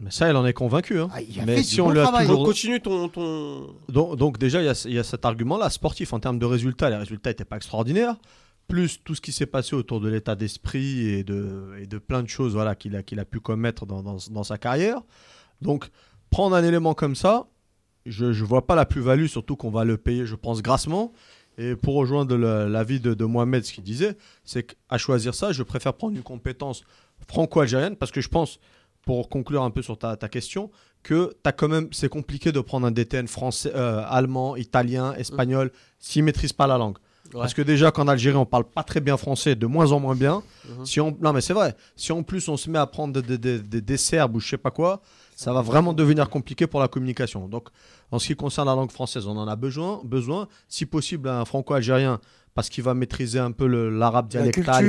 Mais 0.00 0.10
ça, 0.10 0.28
elle 0.28 0.36
en 0.36 0.46
est 0.46 0.52
convaincue. 0.54 0.98
hein. 0.98 1.08
Ah, 1.12 1.20
il 1.20 1.38
a 1.40 1.44
Mais 1.44 1.56
fait 1.56 1.62
si 1.62 1.74
du 1.74 1.80
on 1.82 1.92
bon 1.92 2.06
toujours- 2.18 2.44
continue 2.46 2.80
ton. 2.80 3.08
ton... 3.10 3.74
Donc, 3.90 4.16
donc 4.16 4.38
déjà, 4.38 4.62
il 4.62 4.64
y 4.64 4.68
a, 4.68 4.82
il 4.86 4.94
y 4.94 4.98
a 4.98 5.04
cet 5.04 5.24
argument-là, 5.26 5.68
sportif, 5.68 6.12
en 6.14 6.20
termes 6.20 6.38
de 6.38 6.46
résultats. 6.46 6.88
Les 6.88 6.96
résultats 6.96 7.30
n'étaient 7.30 7.44
pas 7.44 7.56
extraordinaires. 7.56 8.16
Plus 8.70 9.02
tout 9.02 9.14
ce 9.14 9.20
qui 9.20 9.32
s'est 9.32 9.46
passé 9.46 9.74
autour 9.76 10.00
de 10.00 10.08
l'état 10.08 10.34
d'esprit 10.36 11.06
et 11.08 11.24
de, 11.24 11.74
et 11.80 11.86
de 11.86 11.98
plein 11.98 12.22
de 12.22 12.28
choses 12.28 12.52
voilà, 12.54 12.74
qu'il 12.74 12.96
a, 12.96 13.02
qu'il 13.02 13.18
a 13.20 13.24
pu 13.24 13.40
commettre 13.40 13.84
dans, 13.84 14.02
dans- 14.02 14.18
dans 14.30 14.44
sa 14.44 14.56
carrière. 14.58 15.00
Donc, 15.60 15.88
prendre 16.30 16.56
un 16.56 16.64
élément 16.64 16.94
comme 16.94 17.14
ça, 17.16 17.48
je 18.06 18.26
ne 18.26 18.32
vois 18.32 18.66
pas 18.66 18.74
la 18.76 18.86
plus-value, 18.86 19.26
surtout 19.26 19.56
qu'on 19.56 19.70
va 19.70 19.84
le 19.84 19.96
payer, 19.96 20.24
je 20.24 20.36
pense, 20.36 20.62
grassement. 20.62 21.12
Et 21.58 21.76
pour 21.76 21.96
rejoindre 21.96 22.36
l'avis 22.36 23.00
de, 23.00 23.12
de 23.12 23.24
Mohamed, 23.26 23.64
ce 23.64 23.72
qu'il 23.72 23.84
disait, 23.84 24.16
c'est 24.44 24.62
qu'à 24.62 24.96
choisir 24.96 25.34
ça, 25.34 25.52
je 25.52 25.62
préfère 25.62 25.92
prendre 25.94 26.16
une 26.16 26.22
compétence 26.22 26.82
franco-algérienne 27.28 27.96
parce 27.96 28.10
que 28.12 28.20
je 28.22 28.28
pense, 28.28 28.60
pour 29.02 29.28
conclure 29.28 29.62
un 29.62 29.70
peu 29.70 29.82
sur 29.82 29.98
ta, 29.98 30.16
ta 30.16 30.28
question, 30.28 30.70
que 31.02 31.34
quand 31.56 31.68
même, 31.68 31.88
c'est 31.92 32.08
compliqué 32.08 32.52
de 32.52 32.60
prendre 32.60 32.86
un 32.86 32.90
DTN 32.92 33.26
français, 33.26 33.72
euh, 33.74 34.02
allemand, 34.06 34.56
italien, 34.56 35.12
espagnol, 35.14 35.70
s'il 35.98 36.24
maîtrise 36.24 36.52
pas 36.52 36.66
la 36.66 36.78
langue. 36.78 36.96
Ouais. 37.32 37.40
Parce 37.40 37.54
que 37.54 37.62
déjà 37.62 37.90
qu'en 37.90 38.08
Algérie 38.08 38.36
on 38.36 38.44
parle 38.46 38.64
pas 38.64 38.82
très 38.82 39.00
bien 39.00 39.16
français, 39.16 39.54
de 39.54 39.66
moins 39.66 39.92
en 39.92 40.00
moins 40.00 40.16
bien. 40.16 40.42
Mhm. 40.68 40.84
Si 40.86 41.00
on, 41.00 41.16
non 41.20 41.32
mais 41.32 41.40
c'est 41.40 41.52
vrai. 41.54 41.76
Si 41.96 42.10
en 42.12 42.22
plus 42.22 42.48
on 42.48 42.56
se 42.56 42.68
met 42.70 42.78
à 42.78 42.86
prendre 42.86 43.12
des, 43.22 43.22
des, 43.22 43.58
des- 43.58 43.58
des- 43.60 43.80
des 43.80 43.96
Serbes 43.96 44.34
ou 44.36 44.40
je 44.40 44.48
sais 44.48 44.58
pas 44.58 44.70
quoi, 44.70 45.00
ça 45.36 45.52
va 45.52 45.62
vraiment 45.62 45.92
devenir 45.92 46.28
compliqué 46.28 46.66
pour 46.66 46.80
la 46.80 46.88
communication. 46.88 47.48
Donc 47.48 47.68
en 48.10 48.18
ce 48.18 48.26
qui 48.26 48.36
concerne 48.36 48.66
la 48.66 48.74
langue 48.74 48.90
française, 48.90 49.26
on 49.26 49.36
en 49.36 49.46
a 49.48 49.56
besoin, 49.56 50.00
besoin. 50.04 50.48
Si 50.68 50.86
possible 50.86 51.28
un 51.28 51.44
franco-algérien 51.44 52.20
parce 52.52 52.68
qu'il 52.68 52.82
va 52.82 52.94
maîtriser 52.94 53.38
un 53.38 53.52
peu 53.52 53.66
l'arabe 53.66 54.26
La 54.34 54.40
dialectal, 54.42 54.84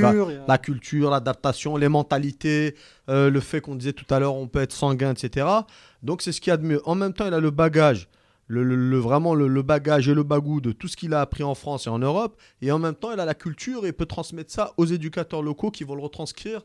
la 0.47 0.57
culture, 0.57 1.11
l'adaptation, 1.11 1.77
les 1.77 1.89
mentalités, 1.89 2.76
euh, 3.07 3.30
le 3.30 3.39
fait 3.39 3.61
qu'on 3.61 3.76
disait 3.76 3.93
tout 3.93 4.11
à 4.13 4.19
l'heure 4.19 4.34
on 4.35 4.47
peut 4.47 4.61
être 4.61 4.73
sanguin, 4.73 5.13
etc. 5.13 5.45
Donc 6.01 6.23
c'est 6.23 6.31
ce 6.31 6.41
qu'il 6.41 6.49
y 6.49 6.53
a 6.53 6.57
de 6.57 6.65
mieux. 6.65 6.81
En 6.85 6.95
même 6.95 7.13
temps, 7.13 7.27
il 7.27 7.34
a 7.35 7.39
le 7.39 7.51
bagage, 7.51 8.07
le, 8.53 8.64
le- 8.64 8.76
le- 8.76 8.98
vraiment 8.99 9.34
le, 9.34 9.48
le 9.48 9.61
bagage 9.61 10.07
et 10.10 10.14
le 10.14 10.23
bagou 10.23 10.60
de 10.61 10.72
tout 10.72 10.88
ce 10.88 10.98
qu'il 10.98 11.14
a 11.14 11.22
appris 11.22 11.44
en 11.44 11.56
France 11.56 11.88
et 11.88 11.90
en 11.90 11.99
Europe. 11.99 12.40
Et 12.61 12.72
en 12.72 12.80
même 12.80 12.95
temps, 12.95 13.11
il 13.14 13.19
a 13.19 13.26
la 13.26 13.34
culture 13.36 13.86
et 13.86 13.94
peut 13.94 14.06
transmettre 14.06 14.52
ça 14.52 14.73
aux 14.78 14.86
éducateurs 14.86 15.41
locaux 15.41 15.72
qui 15.72 15.84
vont 15.84 15.95
le 15.95 16.02
retranscrire 16.02 16.61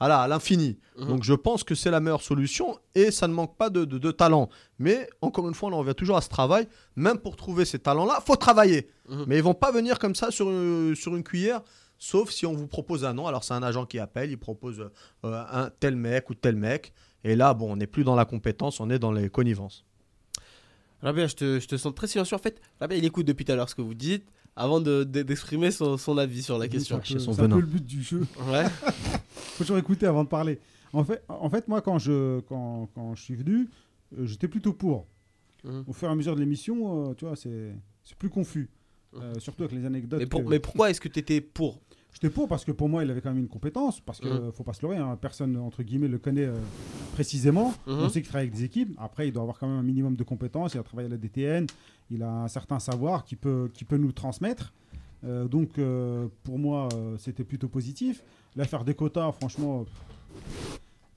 voilà, 0.00 0.20
à 0.20 0.28
l'infini. 0.28 0.78
Mhm. 0.98 1.08
Donc 1.08 1.22
je 1.24 1.34
pense 1.34 1.62
que 1.64 1.74
c'est 1.74 1.90
la 1.90 2.00
meilleure 2.00 2.20
solution 2.22 2.78
et 2.94 3.10
ça 3.10 3.26
ne 3.28 3.32
manque 3.32 3.56
pas 3.56 3.70
de, 3.70 3.84
de- 3.84 3.98
de 3.98 4.10
talent. 4.10 4.48
Mais 4.78 5.08
encore 5.22 5.48
une 5.48 5.54
fois, 5.54 5.70
on 5.70 5.72
en 5.72 5.78
revient 5.78 5.94
toujours 5.94 6.16
à 6.16 6.20
ce 6.20 6.28
travail. 6.28 6.66
Même 6.96 7.18
pour 7.18 7.36
trouver 7.36 7.64
ces 7.64 7.78
talents-là, 7.78 8.20
faut 8.26 8.36
travailler. 8.36 8.88
Mhm. 9.08 9.24
Mais 9.26 9.36
ils 9.38 9.42
vont 9.42 9.54
pas 9.54 9.72
venir 9.72 9.98
comme 9.98 10.14
ça 10.14 10.30
sur 10.30 10.50
une, 10.50 10.94
sur 10.94 11.14
une 11.16 11.22
cuillère 11.24 11.62
Sauf 11.96 12.30
si 12.30 12.44
on 12.44 12.52
vous 12.54 12.66
propose 12.66 13.04
un 13.04 13.14
nom. 13.14 13.26
Alors, 13.28 13.44
c'est 13.44 13.54
un 13.54 13.62
agent 13.62 13.86
qui 13.86 13.98
appelle, 14.00 14.28
il 14.30 14.36
propose 14.36 14.90
euh, 15.24 15.44
un 15.50 15.70
tel 15.80 15.94
mec 15.96 16.28
ou 16.28 16.34
tel 16.34 16.56
mec. 16.56 16.92
Et 17.22 17.34
là, 17.36 17.54
bon, 17.54 17.72
on 17.72 17.76
n'est 17.76 17.86
plus 17.86 18.02
dans 18.04 18.16
la 18.16 18.24
compétence, 18.24 18.80
on 18.80 18.90
est 18.90 18.98
dans 18.98 19.12
les 19.12 19.30
connivences. 19.30 19.84
Rabia, 21.04 21.26
je 21.28 21.34
te, 21.36 21.60
je 21.60 21.66
te 21.68 21.76
sens 21.76 21.94
très 21.94 22.06
silencieux. 22.08 22.34
En 22.34 22.40
fait, 22.40 22.60
Rabia, 22.80 22.96
il 22.98 23.04
écoute 23.04 23.26
depuis 23.26 23.44
tout 23.44 23.52
à 23.52 23.56
l'heure 23.56 23.68
ce 23.68 23.74
que 23.74 23.82
vous 23.82 23.94
dites 23.94 24.24
avant 24.56 24.80
de- 24.80 25.04
de- 25.04 25.22
d'exprimer 25.22 25.70
son, 25.70 25.96
son 25.96 26.16
avis 26.18 26.42
sur 26.42 26.58
la 26.58 26.66
question. 26.66 27.00
C'est 27.04 27.12
un 27.12 27.16
peu- 27.16 27.20
son 27.22 27.32
c'est 27.34 27.40
un 27.40 27.44
venin. 27.44 27.56
peu 27.56 27.60
le 27.60 27.66
but 27.66 27.84
du 27.84 28.02
jeu. 28.02 28.26
Ouais. 28.48 28.64
faut 29.28 29.64
toujours 29.64 29.78
écouter 29.78 30.06
avant 30.06 30.24
de 30.24 30.28
parler. 30.28 30.58
En 30.92 31.04
fait, 31.04 31.22
en 31.28 31.50
fait 31.50 31.68
moi, 31.68 31.80
quand 31.82 31.98
je, 31.98 32.40
quand, 32.40 32.88
quand 32.94 33.14
je 33.14 33.22
suis 33.22 33.34
venu, 33.34 33.68
euh, 34.18 34.26
j'étais 34.26 34.48
plutôt 34.48 34.72
pour. 34.72 35.06
Mhm. 35.64 35.84
Au 35.86 35.92
fur 35.92 36.08
et 36.08 36.12
à 36.12 36.14
mesure 36.14 36.34
de 36.34 36.40
l'émission, 36.40 37.10
euh, 37.10 37.14
tu 37.14 37.24
vois, 37.24 37.36
c'est 37.36 37.72
c'est 38.02 38.16
plus 38.16 38.28
confus. 38.30 38.68
Euh, 39.16 39.32
surtout 39.38 39.62
avec 39.62 39.76
les 39.78 39.86
anecdotes. 39.86 40.18
Mais, 40.20 40.26
pour- 40.26 40.42
que- 40.44 40.48
mais 40.48 40.58
pourquoi 40.58 40.90
est-ce 40.90 41.00
que 41.00 41.08
tu 41.08 41.20
étais 41.20 41.40
pour? 41.40 41.80
J'étais 42.14 42.30
pour 42.30 42.48
parce 42.48 42.64
que 42.64 42.72
pour 42.72 42.88
moi, 42.88 43.02
il 43.04 43.10
avait 43.10 43.20
quand 43.20 43.30
même 43.30 43.40
une 43.40 43.48
compétence. 43.48 44.00
Parce 44.00 44.20
que 44.20 44.28
Mhm. 44.28 44.32
euh, 44.32 44.52
faut 44.52 44.62
pas 44.62 44.72
se 44.72 44.80
leurrer, 44.82 44.96
hein, 44.98 45.18
personne, 45.20 45.56
entre 45.58 45.82
guillemets, 45.82 46.08
le 46.08 46.18
connaît 46.18 46.44
euh, 46.46 46.54
précisément. 47.12 47.74
Mhm. 47.86 47.98
On 47.98 48.08
sait 48.08 48.20
qu'il 48.22 48.28
travaille 48.30 48.46
avec 48.46 48.56
des 48.58 48.64
équipes. 48.64 48.94
Après, 48.98 49.28
il 49.28 49.32
doit 49.32 49.42
avoir 49.42 49.58
quand 49.58 49.66
même 49.68 49.78
un 49.78 49.82
minimum 49.82 50.14
de 50.16 50.22
compétences. 50.24 50.74
Il 50.74 50.78
a 50.78 50.82
travaillé 50.84 51.06
à 51.08 51.10
la 51.10 51.16
DTN. 51.18 51.66
Il 52.10 52.22
a 52.22 52.30
un 52.30 52.48
certain 52.48 52.78
savoir 52.78 53.24
qui 53.24 53.34
peut, 53.36 53.68
qui 53.74 53.84
peut 53.84 53.96
nous 53.98 54.12
transmettre. 54.12 54.72
Euh, 55.24 55.48
donc, 55.48 55.78
euh, 55.78 56.28
pour 56.44 56.58
moi, 56.58 56.88
c'était 57.18 57.44
plutôt 57.44 57.68
positif. 57.68 58.22
L'affaire 58.56 58.84
des 58.84 58.94
quotas, 58.94 59.32
franchement, 59.32 59.84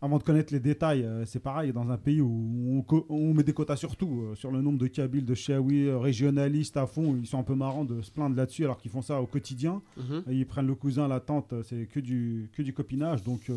avant 0.02 0.20
de 0.20 0.24
connaître 0.24 0.54
les 0.54 0.60
détails, 0.60 1.04
euh, 1.04 1.26
c'est 1.26 1.40
pareil. 1.40 1.74
Dans 1.74 1.90
un 1.90 1.98
pays 1.98 2.22
où 2.22 2.86
on, 3.10 3.34
met 3.34 3.44
des 3.44 3.54
quotas 3.54 3.78
sur 3.78 3.96
tout, 3.96 4.22
euh, 4.22 4.36
sur 4.36 4.52
le 4.52 4.62
nombre 4.62 4.78
de 4.78 4.88
Kabyles, 4.88 5.26
de 5.26 5.34
Chiaoui, 5.34 5.88
euh, 5.88 5.98
régionalistes 5.98 6.78
à 6.78 6.86
fond, 6.86 7.16
ils 7.20 7.26
sont 7.26 7.40
un 7.40 7.44
peu 7.44 7.56
marrants 7.56 7.86
de 7.86 8.02
se 8.02 8.12
plaindre 8.12 8.36
là-dessus 8.36 8.64
alors 8.64 8.78
qu'ils 8.78 8.92
font 8.92 9.02
ça 9.02 9.20
au 9.22 9.26
quotidien. 9.26 9.82
Mhm. 9.98 10.24
Ils 10.30 10.46
prennent 10.46 10.68
le 10.68 10.76
cousin, 10.76 11.08
la 11.08 11.20
tante, 11.20 11.54
euh, 11.54 11.64
c'est 11.64 11.88
que 11.88 12.00
du, 12.00 12.50
que 12.54 12.62
du 12.62 12.74
copinage. 12.74 13.24
Donc, 13.24 13.52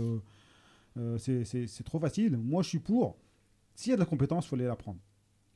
c'est- 1.18 1.84
trop 1.84 1.98
facile. 1.98 2.36
Moi, 2.38 2.62
je 2.62 2.68
suis 2.68 2.78
pour. 2.78 3.16
S'il 3.74 3.90
y 3.90 3.92
a 3.92 3.96
de 3.96 4.00
la 4.00 4.06
compétence, 4.06 4.46
il 4.46 4.48
faut 4.48 4.56
aller 4.56 4.64
la 4.64 4.76
prendre. 4.76 4.98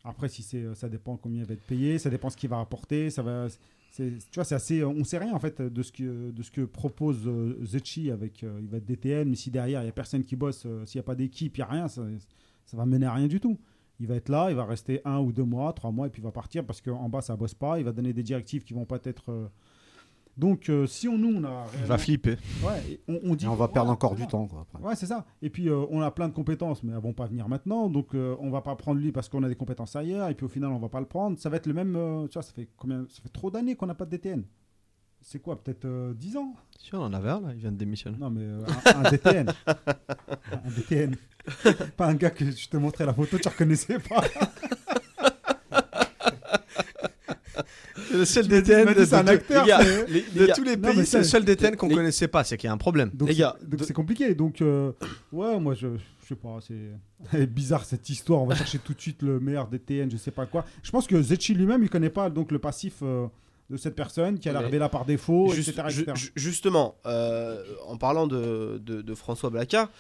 Après, 0.04 0.28
si 0.28 0.42
ça 0.74 0.88
dépend 0.88 1.16
combien 1.16 1.40
il 1.42 1.46
va 1.46 1.54
être 1.54 1.66
payé, 1.66 1.98
ça 1.98 2.10
dépend 2.10 2.28
ce 2.28 2.36
qu'il 2.36 2.50
va 2.50 2.60
apporter. 2.60 3.08
Ça 3.08 3.22
va, 3.22 3.46
tu 3.94 4.18
vois, 4.34 4.44
c'est 4.44 4.54
assez. 4.54 4.80
euh, 4.80 5.04
sait 5.04 5.18
rien 5.18 5.32
en 5.34 5.38
fait 5.38 5.62
de 5.62 5.82
ce 5.82 5.92
que, 5.92 6.30
de 6.30 6.42
ce 6.42 6.50
que 6.50 6.62
propose 6.62 7.26
euh, 7.26 7.58
Zetchi 7.64 8.10
avec. 8.10 8.42
euh, 8.42 8.58
il 8.60 8.68
va 8.68 8.78
être 8.78 8.84
DTN, 8.84 9.28
mais 9.28 9.36
si 9.36 9.50
derrière 9.50 9.82
il 9.82 9.86
y 9.86 9.88
a 9.88 9.92
personne 9.92 10.24
qui 10.24 10.36
bosse, 10.36 10.66
s'il 10.84 10.98
n'y 10.98 11.00
a 11.00 11.04
pas 11.04 11.14
d'équipe, 11.14 11.56
il 11.56 11.60
n'y 11.60 11.64
a 11.64 11.68
rien, 11.68 11.88
ça, 11.88 12.02
ça 12.64 12.76
va 12.76 12.86
mener 12.86 13.06
à 13.06 13.14
rien 13.14 13.28
du 13.28 13.40
tout. 13.40 13.58
Il 14.00 14.08
va 14.08 14.16
être 14.16 14.28
là, 14.28 14.50
il 14.50 14.56
va 14.56 14.64
rester 14.64 15.00
un 15.04 15.20
ou 15.20 15.32
deux 15.32 15.44
mois, 15.44 15.72
trois 15.72 15.92
mois, 15.92 16.08
et 16.08 16.10
puis 16.10 16.20
il 16.20 16.24
va 16.24 16.32
partir 16.32 16.64
parce 16.66 16.80
qu'en 16.80 17.08
bas 17.08 17.20
ça 17.22 17.36
bosse 17.36 17.54
pas. 17.54 17.78
Il 17.78 17.84
va 17.84 17.92
donner 17.92 18.12
des 18.12 18.24
directives 18.24 18.64
qui 18.64 18.74
vont 18.74 18.86
pas 18.86 18.98
être. 19.04 19.50
Donc, 20.36 20.68
euh, 20.68 20.86
si 20.86 21.06
on 21.06 21.16
nous 21.16 21.32
on 21.36 21.44
a. 21.44 21.64
Il 21.78 21.84
va 21.86 21.96
flipper. 21.98 22.36
Ouais, 22.64 22.82
et 22.90 23.00
on, 23.08 23.20
on 23.22 23.34
dit. 23.36 23.44
Et 23.44 23.48
on 23.48 23.54
va 23.54 23.68
perdre 23.68 23.88
ouais, 23.90 23.94
encore 23.94 24.14
du 24.16 24.26
temps. 24.26 24.46
Quoi, 24.48 24.62
après. 24.68 24.82
Ouais, 24.88 24.96
c'est 24.96 25.06
ça. 25.06 25.24
Et 25.42 25.48
puis, 25.50 25.68
euh, 25.68 25.84
on 25.90 26.00
a 26.00 26.10
plein 26.10 26.28
de 26.28 26.32
compétences, 26.34 26.82
mais 26.82 26.92
elles 26.92 26.98
vont 26.98 27.12
pas 27.12 27.26
venir 27.26 27.48
maintenant. 27.48 27.88
Donc, 27.88 28.14
euh, 28.14 28.34
on 28.40 28.50
va 28.50 28.60
pas 28.60 28.74
prendre 28.74 29.00
lui 29.00 29.12
parce 29.12 29.28
qu'on 29.28 29.42
a 29.44 29.48
des 29.48 29.54
compétences 29.54 29.94
ailleurs. 29.94 30.28
Et 30.30 30.34
puis, 30.34 30.46
au 30.46 30.48
final, 30.48 30.70
on 30.72 30.78
va 30.78 30.88
pas 30.88 31.00
le 31.00 31.06
prendre. 31.06 31.38
Ça 31.38 31.48
va 31.50 31.56
être 31.58 31.66
le 31.66 31.74
même. 31.74 31.94
euh, 31.96 32.26
tu 32.26 32.34
vois, 32.34 32.42
ça 32.42 32.52
fait 32.52 32.68
combien 32.76 33.06
Ça 33.08 33.22
fait 33.22 33.28
trop 33.28 33.50
d'années 33.50 33.76
qu'on 33.76 33.86
n'a 33.86 33.94
pas 33.94 34.04
de 34.06 34.10
DTN. 34.10 34.42
C'est 35.20 35.38
quoi 35.40 35.62
Peut-être 35.62 35.84
euh, 35.86 36.12
10 36.14 36.36
ans 36.36 36.54
Si 36.78 36.94
on 36.94 37.00
en 37.00 37.12
avait 37.14 37.30
un 37.30 37.40
là, 37.40 37.48
il 37.52 37.58
vient 37.60 37.72
de 37.72 37.76
démissionner. 37.78 38.18
Non, 38.18 38.28
mais 38.28 38.42
euh, 38.42 38.60
un, 38.86 39.04
un 39.04 39.10
DTN. 39.10 39.48
un 39.66 40.70
DTN. 40.76 41.16
pas 41.96 42.08
un 42.08 42.14
gars 42.14 42.30
que 42.30 42.50
je 42.50 42.68
te 42.68 42.76
montrais 42.76 43.06
la 43.06 43.14
photo, 43.14 43.38
tu 43.38 43.48
reconnaissais 43.48 43.98
pas. 44.00 44.22
C'est 47.96 48.03
le 48.18 48.24
seul 48.24 48.46
DTN 48.48 48.92
de, 48.94 49.04
c'est 49.04 49.14
un 49.14 49.26
acteur. 49.26 49.64
Les 49.64 49.68
gars, 49.70 49.80
c'est- 49.82 50.06
les- 50.10 50.24
les 50.34 50.40
de 50.40 50.46
gars, 50.46 50.54
tous 50.54 50.64
les 50.64 50.76
pays, 50.76 51.06
c'est 51.06 51.18
le 51.18 51.24
seul 51.24 51.44
DTN 51.44 51.76
qu'on 51.76 51.88
les- 51.88 51.94
connaissait 51.94 52.28
pas. 52.28 52.44
C'est 52.44 52.56
qu'il 52.56 52.68
y 52.68 52.70
a 52.70 52.72
un 52.72 52.78
problème. 52.78 53.10
Donc, 53.14 53.28
Les 53.28 53.34
gars, 53.34 53.56
donc 53.62 53.80
de- 53.80 53.84
c'est 53.84 53.92
compliqué. 53.92 54.34
Donc, 54.34 54.60
euh, 54.62 54.92
ouais, 55.32 55.58
moi, 55.60 55.74
je, 55.74 55.88
je 56.22 56.26
sais 56.28 56.34
pas. 56.34 56.58
C'est 56.66 56.74
elle 57.32 57.42
est 57.42 57.46
bizarre 57.46 57.84
cette 57.84 58.08
histoire. 58.08 58.42
On 58.42 58.46
va 58.46 58.54
chercher 58.54 58.78
tout 58.78 58.94
de 58.94 59.00
suite 59.00 59.22
le 59.22 59.40
meilleur 59.40 59.68
DTN, 59.68 60.10
je 60.10 60.16
sais 60.16 60.30
pas 60.30 60.46
quoi. 60.46 60.64
Je 60.82 60.90
pense 60.90 61.06
que 61.06 61.20
Zetchi 61.22 61.54
lui-même, 61.54 61.82
il 61.82 61.90
connaît 61.90 62.10
pas 62.10 62.30
donc 62.30 62.50
le 62.52 62.58
passif 62.58 62.94
euh, 63.02 63.26
de 63.70 63.76
cette 63.76 63.94
personne 63.96 64.38
qui 64.38 64.48
a 64.48 64.52
Mais- 64.52 64.58
arrivé 64.58 64.78
là 64.78 64.88
par 64.88 65.04
défaut, 65.06 65.50
Juste- 65.52 65.70
etc. 65.70 65.86
etc. 66.00 66.12
ju- 66.14 66.32
justement, 66.36 66.96
euh, 67.06 67.62
en 67.86 67.96
parlant 67.96 68.26
de, 68.26 68.78
de- 68.84 69.00
de 69.02 69.14
François 69.14 69.48
Blacard, 69.50 69.90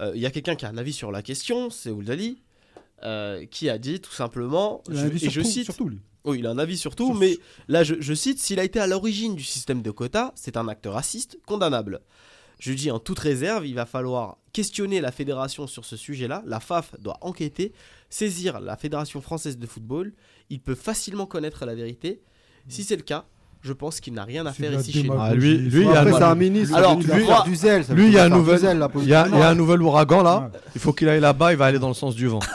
euh, 0.00 0.10
il 0.14 0.20
y 0.20 0.26
a 0.26 0.30
quelqu'un 0.30 0.56
qui 0.56 0.64
a 0.64 0.68
un 0.70 0.76
avis 0.78 0.92
sur 0.92 1.12
la 1.12 1.22
question, 1.22 1.70
c'est 1.70 1.90
Oulali, 1.90 2.42
euh, 3.04 3.44
qui 3.46 3.68
a 3.68 3.78
dit 3.78 4.00
tout 4.00 4.12
simplement, 4.12 4.82
je- 4.90 5.06
et 5.06 5.18
je 5.30 5.40
tout- 5.40 5.46
cite, 5.46 5.64
sur 5.64 5.76
tout, 5.76 5.88
lui. 5.88 6.00
Oui, 6.24 6.38
il 6.38 6.46
a 6.46 6.50
un 6.50 6.58
avis 6.58 6.78
sur 6.78 6.94
tout, 6.96 7.06
Sur- 7.06 7.14
mais 7.16 7.38
là 7.68 7.84
je, 7.84 7.94
je 8.00 8.14
cite, 8.14 8.38
s'il 8.38 8.60
a 8.60 8.64
été 8.64 8.78
à 8.80 8.86
l'origine 8.86 9.34
du 9.34 9.44
système 9.44 9.82
de 9.82 9.90
quotas, 9.90 10.32
c'est 10.34 10.56
un 10.56 10.68
acte 10.68 10.86
raciste 10.86 11.38
condamnable. 11.46 12.00
Je 12.60 12.72
dis 12.72 12.92
en 12.92 13.00
toute 13.00 13.18
réserve, 13.18 13.66
il 13.66 13.74
va 13.74 13.86
falloir 13.86 14.38
questionner 14.52 15.00
la 15.00 15.10
fédération 15.10 15.66
sur 15.66 15.84
ce 15.84 15.96
sujet-là. 15.96 16.44
La 16.46 16.60
FAF 16.60 16.94
doit 17.00 17.18
enquêter, 17.20 17.72
saisir 18.08 18.60
la 18.60 18.76
Fédération 18.76 19.20
française 19.20 19.58
de 19.58 19.66
football. 19.66 20.12
Il 20.48 20.60
peut 20.60 20.76
facilement 20.76 21.26
connaître 21.26 21.66
la 21.66 21.74
vérité. 21.74 22.22
Si 22.68 22.84
c'est 22.84 22.94
le 22.94 23.02
cas, 23.02 23.26
je 23.62 23.72
pense 23.72 24.00
qu'il 24.00 24.12
n'a 24.14 24.24
rien 24.24 24.44
à 24.44 24.52
faire 24.52 24.72
ici 24.80 24.92
chez 24.92 25.02
nous. 25.04 25.12
Ah, 25.16 25.34
lui- 25.34 25.56
lui, 25.56 25.82
il 25.82 25.86
y 25.86 25.88
a 25.88 26.00
Après, 26.00 26.10
le- 26.10 26.16
c'est 26.16 26.22
un 26.24 26.34
ministre. 26.34 26.76
Alors, 26.76 26.98
lui- 26.98 27.04
du 27.44 27.54
zèle. 27.54 27.84
Lui, 27.90 28.06
il 28.08 28.12
y 28.12 28.18
a 28.18 28.24
un 28.24 28.28
nouvel, 28.28 28.58
zèle, 28.58 28.78
là, 28.78 28.88
il 28.96 29.08
y 29.08 29.14
a, 29.14 29.28
il 29.28 29.38
y 29.38 29.40
a 29.40 29.48
un 29.48 29.54
nouvel 29.54 29.80
ouragan 29.82 30.22
là. 30.22 30.50
Ouais. 30.52 30.60
Il 30.74 30.80
faut 30.80 30.92
qu'il 30.92 31.08
aille 31.08 31.20
là-bas. 31.20 31.52
Il 31.52 31.58
va 31.58 31.66
aller 31.66 31.78
dans 31.78 31.88
le 31.88 31.94
sens 31.94 32.16
du 32.16 32.26
vent. 32.26 32.40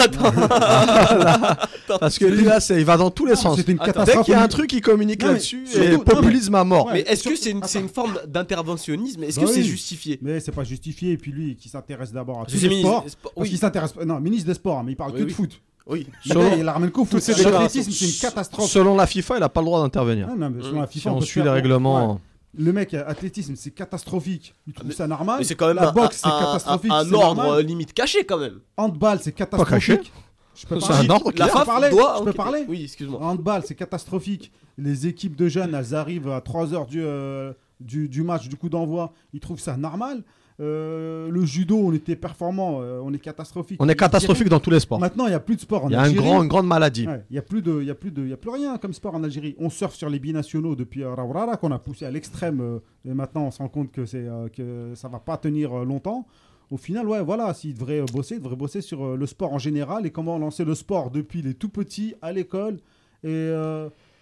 Parce 2.00 2.20
que 2.20 2.26
lui 2.26 2.44
là, 2.44 2.60
c'est- 2.60 2.80
il 2.80 2.86
va 2.86 2.98
dans 2.98 3.10
tous 3.10 3.26
les 3.26 3.36
sens. 3.36 3.58
C'était 3.58 3.72
une 3.72 3.80
Dès 4.06 4.18
qu'il 4.24 4.34
y 4.34 4.36
a 4.36 4.42
un 4.42 4.48
truc, 4.48 4.72
il 4.74 4.82
communique 4.82 5.24
là-dessus. 5.24 5.66
Et 5.76 5.98
populisme 5.98 6.56
à 6.56 6.64
mort. 6.64 6.90
Mais 6.92 7.02
est-ce 7.02 7.28
que 7.28 7.36
c'est 7.36 7.52
une, 7.52 7.90
forme 7.90 8.20
d'interventionnisme? 8.28 9.24
Est-ce 9.24 9.40
Bah 9.40 9.46
que 9.46 9.52
c'est 9.52 9.64
justifié? 9.64 10.20
Mais 10.22 10.40
c'est 10.40 10.52
pas 10.52 10.64
justifié. 10.64 11.14
Et 11.14 11.18
puis 11.18 11.32
lui, 11.32 11.56
qui 11.56 11.70
s'intéresse 11.70 12.12
d'abord 12.12 12.42
à 12.42 12.50
sports. 12.50 13.04
c'est 13.08 13.18
pas- 13.18 13.30
Parce 13.36 13.50
qu'il 13.50 13.58
s'intéresse. 13.58 13.94
Non, 14.06 14.20
ministre 14.20 14.48
des 14.48 14.54
Sports, 14.56 14.84
mais 14.84 14.94
il 14.94 14.96
parle 14.96 15.14
que 15.14 15.24
de 15.24 15.32
foot. 15.32 15.62
Oui. 15.90 16.08
Selon- 16.26 16.50
gars, 16.50 16.56
il 16.56 16.64
la 16.64 16.74
ramène 16.74 16.92
qu'au 16.92 17.06
foot. 17.06 17.12
Toutes 17.12 17.22
ces 17.22 17.32
L'athlétisme, 17.32 17.50
déclarations. 17.90 17.92
c'est 17.92 18.06
une 18.06 18.20
catastrophe. 18.30 18.70
Selon 18.70 18.96
la 18.96 19.08
FIFA, 19.08 19.38
il 19.38 19.40
n'a 19.42 19.50
pas 19.50 19.62
le 19.62 19.66
droit 19.66 19.82
d'intervenir. 19.82 20.28
Ah, 20.32 20.36
non, 20.38 20.50
mais 20.50 20.64
selon 20.64 20.82
la 20.82 20.88
Si 20.88 20.94
FIFA, 21.00 21.12
on 21.14 21.20
peut 21.20 21.26
suit 21.26 21.42
les 21.44 21.50
règlements. 21.50 22.14
Ouais. 22.14 22.20
Le 22.60 22.74
mec, 22.74 22.94
athlétisme, 22.94 23.56
c'est 23.56 23.72
catastrophique. 23.72 24.54
Il 24.68 24.74
trouve 24.74 24.88
Mais- 24.88 24.94
ça 24.94 25.06
normal. 25.08 25.38
Mais 25.40 25.44
c'est 25.46 25.56
quand 25.56 25.68
même 25.68 25.76
la 25.76 25.90
un, 25.90 25.92
boxe, 25.92 26.18
c'est 26.24 26.28
un- 26.28 26.36
un- 26.36 26.40
catastrophique. 26.40 26.92
un 26.92 27.06
c'est 27.06 27.14
ordre 27.14 27.36
normal. 27.44 27.60
euh, 27.60 27.62
limite 27.62 27.94
caché 27.94 28.24
quand 28.26 28.38
même. 28.40 28.60
Handball, 28.78 29.20
c'est 29.22 29.32
caché. 29.32 29.50
catastrophique. 29.52 30.12
Je 30.56 30.66
peux 30.66 30.80
C'est 30.80 30.88
parler. 30.88 31.08
un 31.08 31.12
ordre 31.12 31.32
La 31.38 31.48
FAF 31.50 31.66
parler 31.68 31.90
doit 31.92 32.02
Je 32.02 32.18
peux 32.18 32.22
enquêter. 32.24 32.38
parler 32.38 32.66
Oui, 32.68 32.82
excuse-moi. 32.86 33.20
Handball, 33.22 33.62
c'est 33.66 33.76
catastrophique. 33.76 34.52
Les 34.80 35.06
équipes 35.06 35.36
de 35.36 35.48
jeunes, 35.48 35.76
elles 35.76 35.94
arrivent 35.94 36.30
à 36.30 36.42
3h 36.42 36.88
du, 36.88 37.00
euh, 37.04 37.54
du, 37.80 38.10
du 38.10 38.24
match, 38.24 38.48
du 38.48 38.56
coup 38.56 38.70
d'envoi. 38.70 39.14
Ils 39.34 39.40
trouvent 39.40 39.60
ça 39.60 39.78
normal. 39.78 40.24
Euh, 40.60 41.30
le 41.30 41.46
judo, 41.46 41.78
on 41.78 41.94
était 41.94 42.16
performant, 42.16 42.80
euh, 42.82 43.00
on 43.04 43.14
est 43.14 43.20
catastrophique. 43.20 43.78
On 43.80 43.88
est 43.88 43.96
catastrophique 43.96 44.50
dans 44.50 44.60
tous 44.60 44.72
les 44.72 44.80
sports. 44.80 45.00
Maintenant, 45.00 45.26
il 45.28 45.30
n'y 45.30 45.36
a 45.36 45.40
plus 45.40 45.56
de 45.56 45.62
sport 45.62 45.86
en 45.86 45.90
Il 45.90 45.94
y 45.94 45.96
a 45.96 46.00
un 46.02 46.06
Algérie. 46.06 46.26
grand, 46.26 46.42
une 46.42 46.48
grande 46.50 46.66
maladie. 46.66 47.06
Ouais, 47.08 47.24
Il 47.30 47.34
n'y 47.34 47.38
a, 47.38 47.44
plus 47.44 47.62
de- 47.62 47.84
y 47.84 47.92
a, 47.92 47.96
plus 47.96 48.10
de- 48.10 48.26
y 48.26 48.34
a 48.34 48.38
plus 48.38 48.50
rien 48.50 48.78
comme 48.80 48.92
sport 48.94 49.14
en 49.14 49.24
Algérie. 49.24 49.56
On 49.60 49.70
surfe 49.70 49.94
sur 49.94 50.10
les 50.10 50.18
binationaux 50.18 50.76
depuis 50.76 51.04
euh, 51.04 51.14
Rawrara, 51.14 51.58
qu'on 51.58 51.72
a 51.72 51.78
poussé 51.78 52.06
à 52.06 52.12
l'extrême. 52.12 52.60
euh, 52.62 52.80
et 53.06 53.14
maintenant, 53.14 53.46
on 53.46 53.52
se 53.52 53.60
rend 53.60 53.68
compte 53.70 53.92
que, 53.92 54.02
que 54.50 54.96
ça 54.96 55.08
ne 55.08 55.14
va 55.14 55.20
pas 55.20 55.38
tenir 55.38 55.74
longtemps. 55.86 56.26
Au 56.72 56.78
final, 56.78 57.08
ouais, 57.08 57.22
voilà, 57.24 57.54
s'il 57.54 57.76
devrait 57.76 58.02
bosser, 58.12 58.36
il 58.36 58.42
devrait 58.42 58.56
bosser 58.58 58.82
sur 58.82 59.16
le 59.16 59.26
sport 59.28 59.54
en 59.54 59.60
général 59.60 60.06
et 60.08 60.10
comment 60.12 60.38
lancer 60.40 60.66
le 60.66 60.74
sport 60.76 61.12
depuis 61.12 61.42
les 61.44 61.54
tout 61.54 61.70
petits 61.70 62.16
à 62.22 62.34
l'école 62.34 62.80
et 63.24 63.52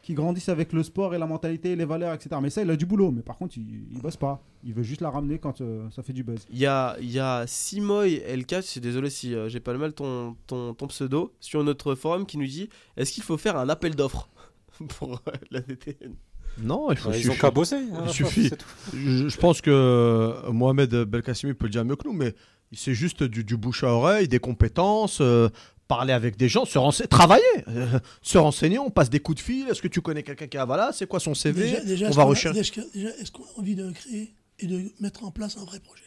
qui 0.05 0.13
grandissent 0.13 0.49
avec 0.49 0.71
le 0.71 0.83
sport 0.83 1.15
et 1.15 1.17
la 1.17 1.25
mentalité, 1.25 1.75
les 1.75 1.83
valeurs, 1.85 2.13
etc. 2.13 2.37
Mais 2.41 2.51
ça, 2.51 2.61
il 2.61 2.69
a 2.69 2.75
du 2.75 2.85
boulot. 2.85 3.09
Mais 3.11 3.23
par 3.23 3.37
contre, 3.37 3.57
il, 3.57 3.87
il 3.91 3.99
bosse 3.99 4.17
pas. 4.17 4.41
Il 4.63 4.73
veut 4.73 4.83
juste 4.83 5.01
la 5.01 5.09
ramener 5.09 5.39
quand 5.39 5.61
euh, 5.61 5.89
ça 5.89 6.03
fait 6.03 6.13
du 6.13 6.23
buzz. 6.23 6.45
Il 6.51 6.59
y 6.59 6.67
a, 6.67 6.95
il 7.01 7.11
y 7.11 7.19
a 7.19 7.45
Simoy 7.47 8.21
LK, 8.33 8.57
je 8.57 8.61
suis 8.61 8.81
désolé 8.81 9.09
si 9.09 9.33
euh, 9.33 9.49
j'ai 9.49 9.59
pas 9.59 9.73
le 9.73 9.79
mal 9.79 9.93
ton, 9.93 10.35
ton, 10.45 10.73
ton 10.75 10.87
pseudo, 10.87 11.33
sur 11.39 11.63
notre 11.63 11.95
forum 11.95 12.25
qui 12.27 12.37
nous 12.37 12.45
dit 12.45 12.69
est-ce 12.97 13.11
qu'il 13.11 13.23
faut 13.23 13.37
faire 13.37 13.57
un 13.57 13.67
appel 13.67 13.95
d'offres 13.95 14.29
pour 14.99 15.13
euh, 15.27 15.31
la 15.49 15.61
DTN 15.61 16.13
Non, 16.61 16.91
il 16.91 16.97
faut 16.97 17.09
Ouais, 17.09 17.19
ils 17.19 17.27
ont 17.29 17.31
suffit- 17.33 17.41
qu'à 17.41 17.49
bosser. 17.51 17.75
hein, 17.75 18.03
Il 18.05 18.09
suffit. 18.13 18.49
c'est 18.49 18.57
tout. 18.57 18.67
Je, 18.93 19.27
je 19.27 19.37
pense 19.37 19.59
que 19.61 20.49
Mohamed 20.51 20.93
Belkacemi 21.05 21.53
peut 21.55 21.65
le 21.65 21.71
dire 21.71 21.83
mieux 21.83 21.95
que 21.95 22.07
nous, 22.07 22.13
mais 22.13 22.33
c'est 22.73 22.93
juste 22.93 23.23
du, 23.23 23.43
du 23.43 23.57
bouche 23.57 23.83
à 23.83 23.87
oreille, 23.93 24.27
des 24.27 24.39
compétences, 24.39 25.19
euh, 25.21 25.49
parler 25.87 26.13
avec 26.13 26.35
des 26.37 26.49
gens, 26.49 26.65
se 26.65 26.77
renseigner, 26.77 27.07
travailler, 27.07 27.43
euh, 27.67 27.99
se 28.21 28.37
renseigner, 28.37 28.79
on 28.79 28.89
passe 28.89 29.09
des 29.09 29.19
coups 29.19 29.37
de 29.37 29.43
fil. 29.43 29.67
Est-ce 29.69 29.81
que 29.81 29.87
tu 29.87 30.01
connais 30.01 30.23
quelqu'un 30.23 30.47
qui 30.47 30.57
a 30.57 30.65
voilà, 30.65 30.91
c'est 30.93 31.07
quoi 31.07 31.19
son 31.19 31.33
CV 31.35 31.61
Déjà, 31.61 31.79
déjà, 31.83 32.05
On 32.05 32.09
est-ce 32.09 32.15
va 32.17 32.23
qu'on 32.23 32.27
a- 32.27 32.31
rechercher. 32.31 32.59
Déjà, 32.59 32.81
déjà, 32.93 33.09
est-ce 33.17 33.31
qu'on 33.31 33.43
a 33.43 33.59
envie 33.59 33.75
de 33.75 33.91
créer 33.91 34.33
et 34.59 34.67
de 34.67 34.91
mettre 34.99 35.23
en 35.23 35.31
place 35.31 35.57
un 35.57 35.65
vrai 35.65 35.79
projet? 35.79 36.03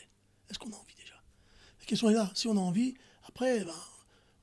Est-ce 0.51 0.59
qu'on 0.59 0.71
a 0.71 0.75
envie 0.77 0.95
déjà? 0.99 1.15
La 1.81 1.87
question 1.87 2.11
est 2.11 2.15
là. 2.15 2.31
Si 2.35 2.49
on 2.49 2.57
a 2.57 2.61
envie, 2.61 2.95
après, 3.29 3.61
ben, 3.65 3.73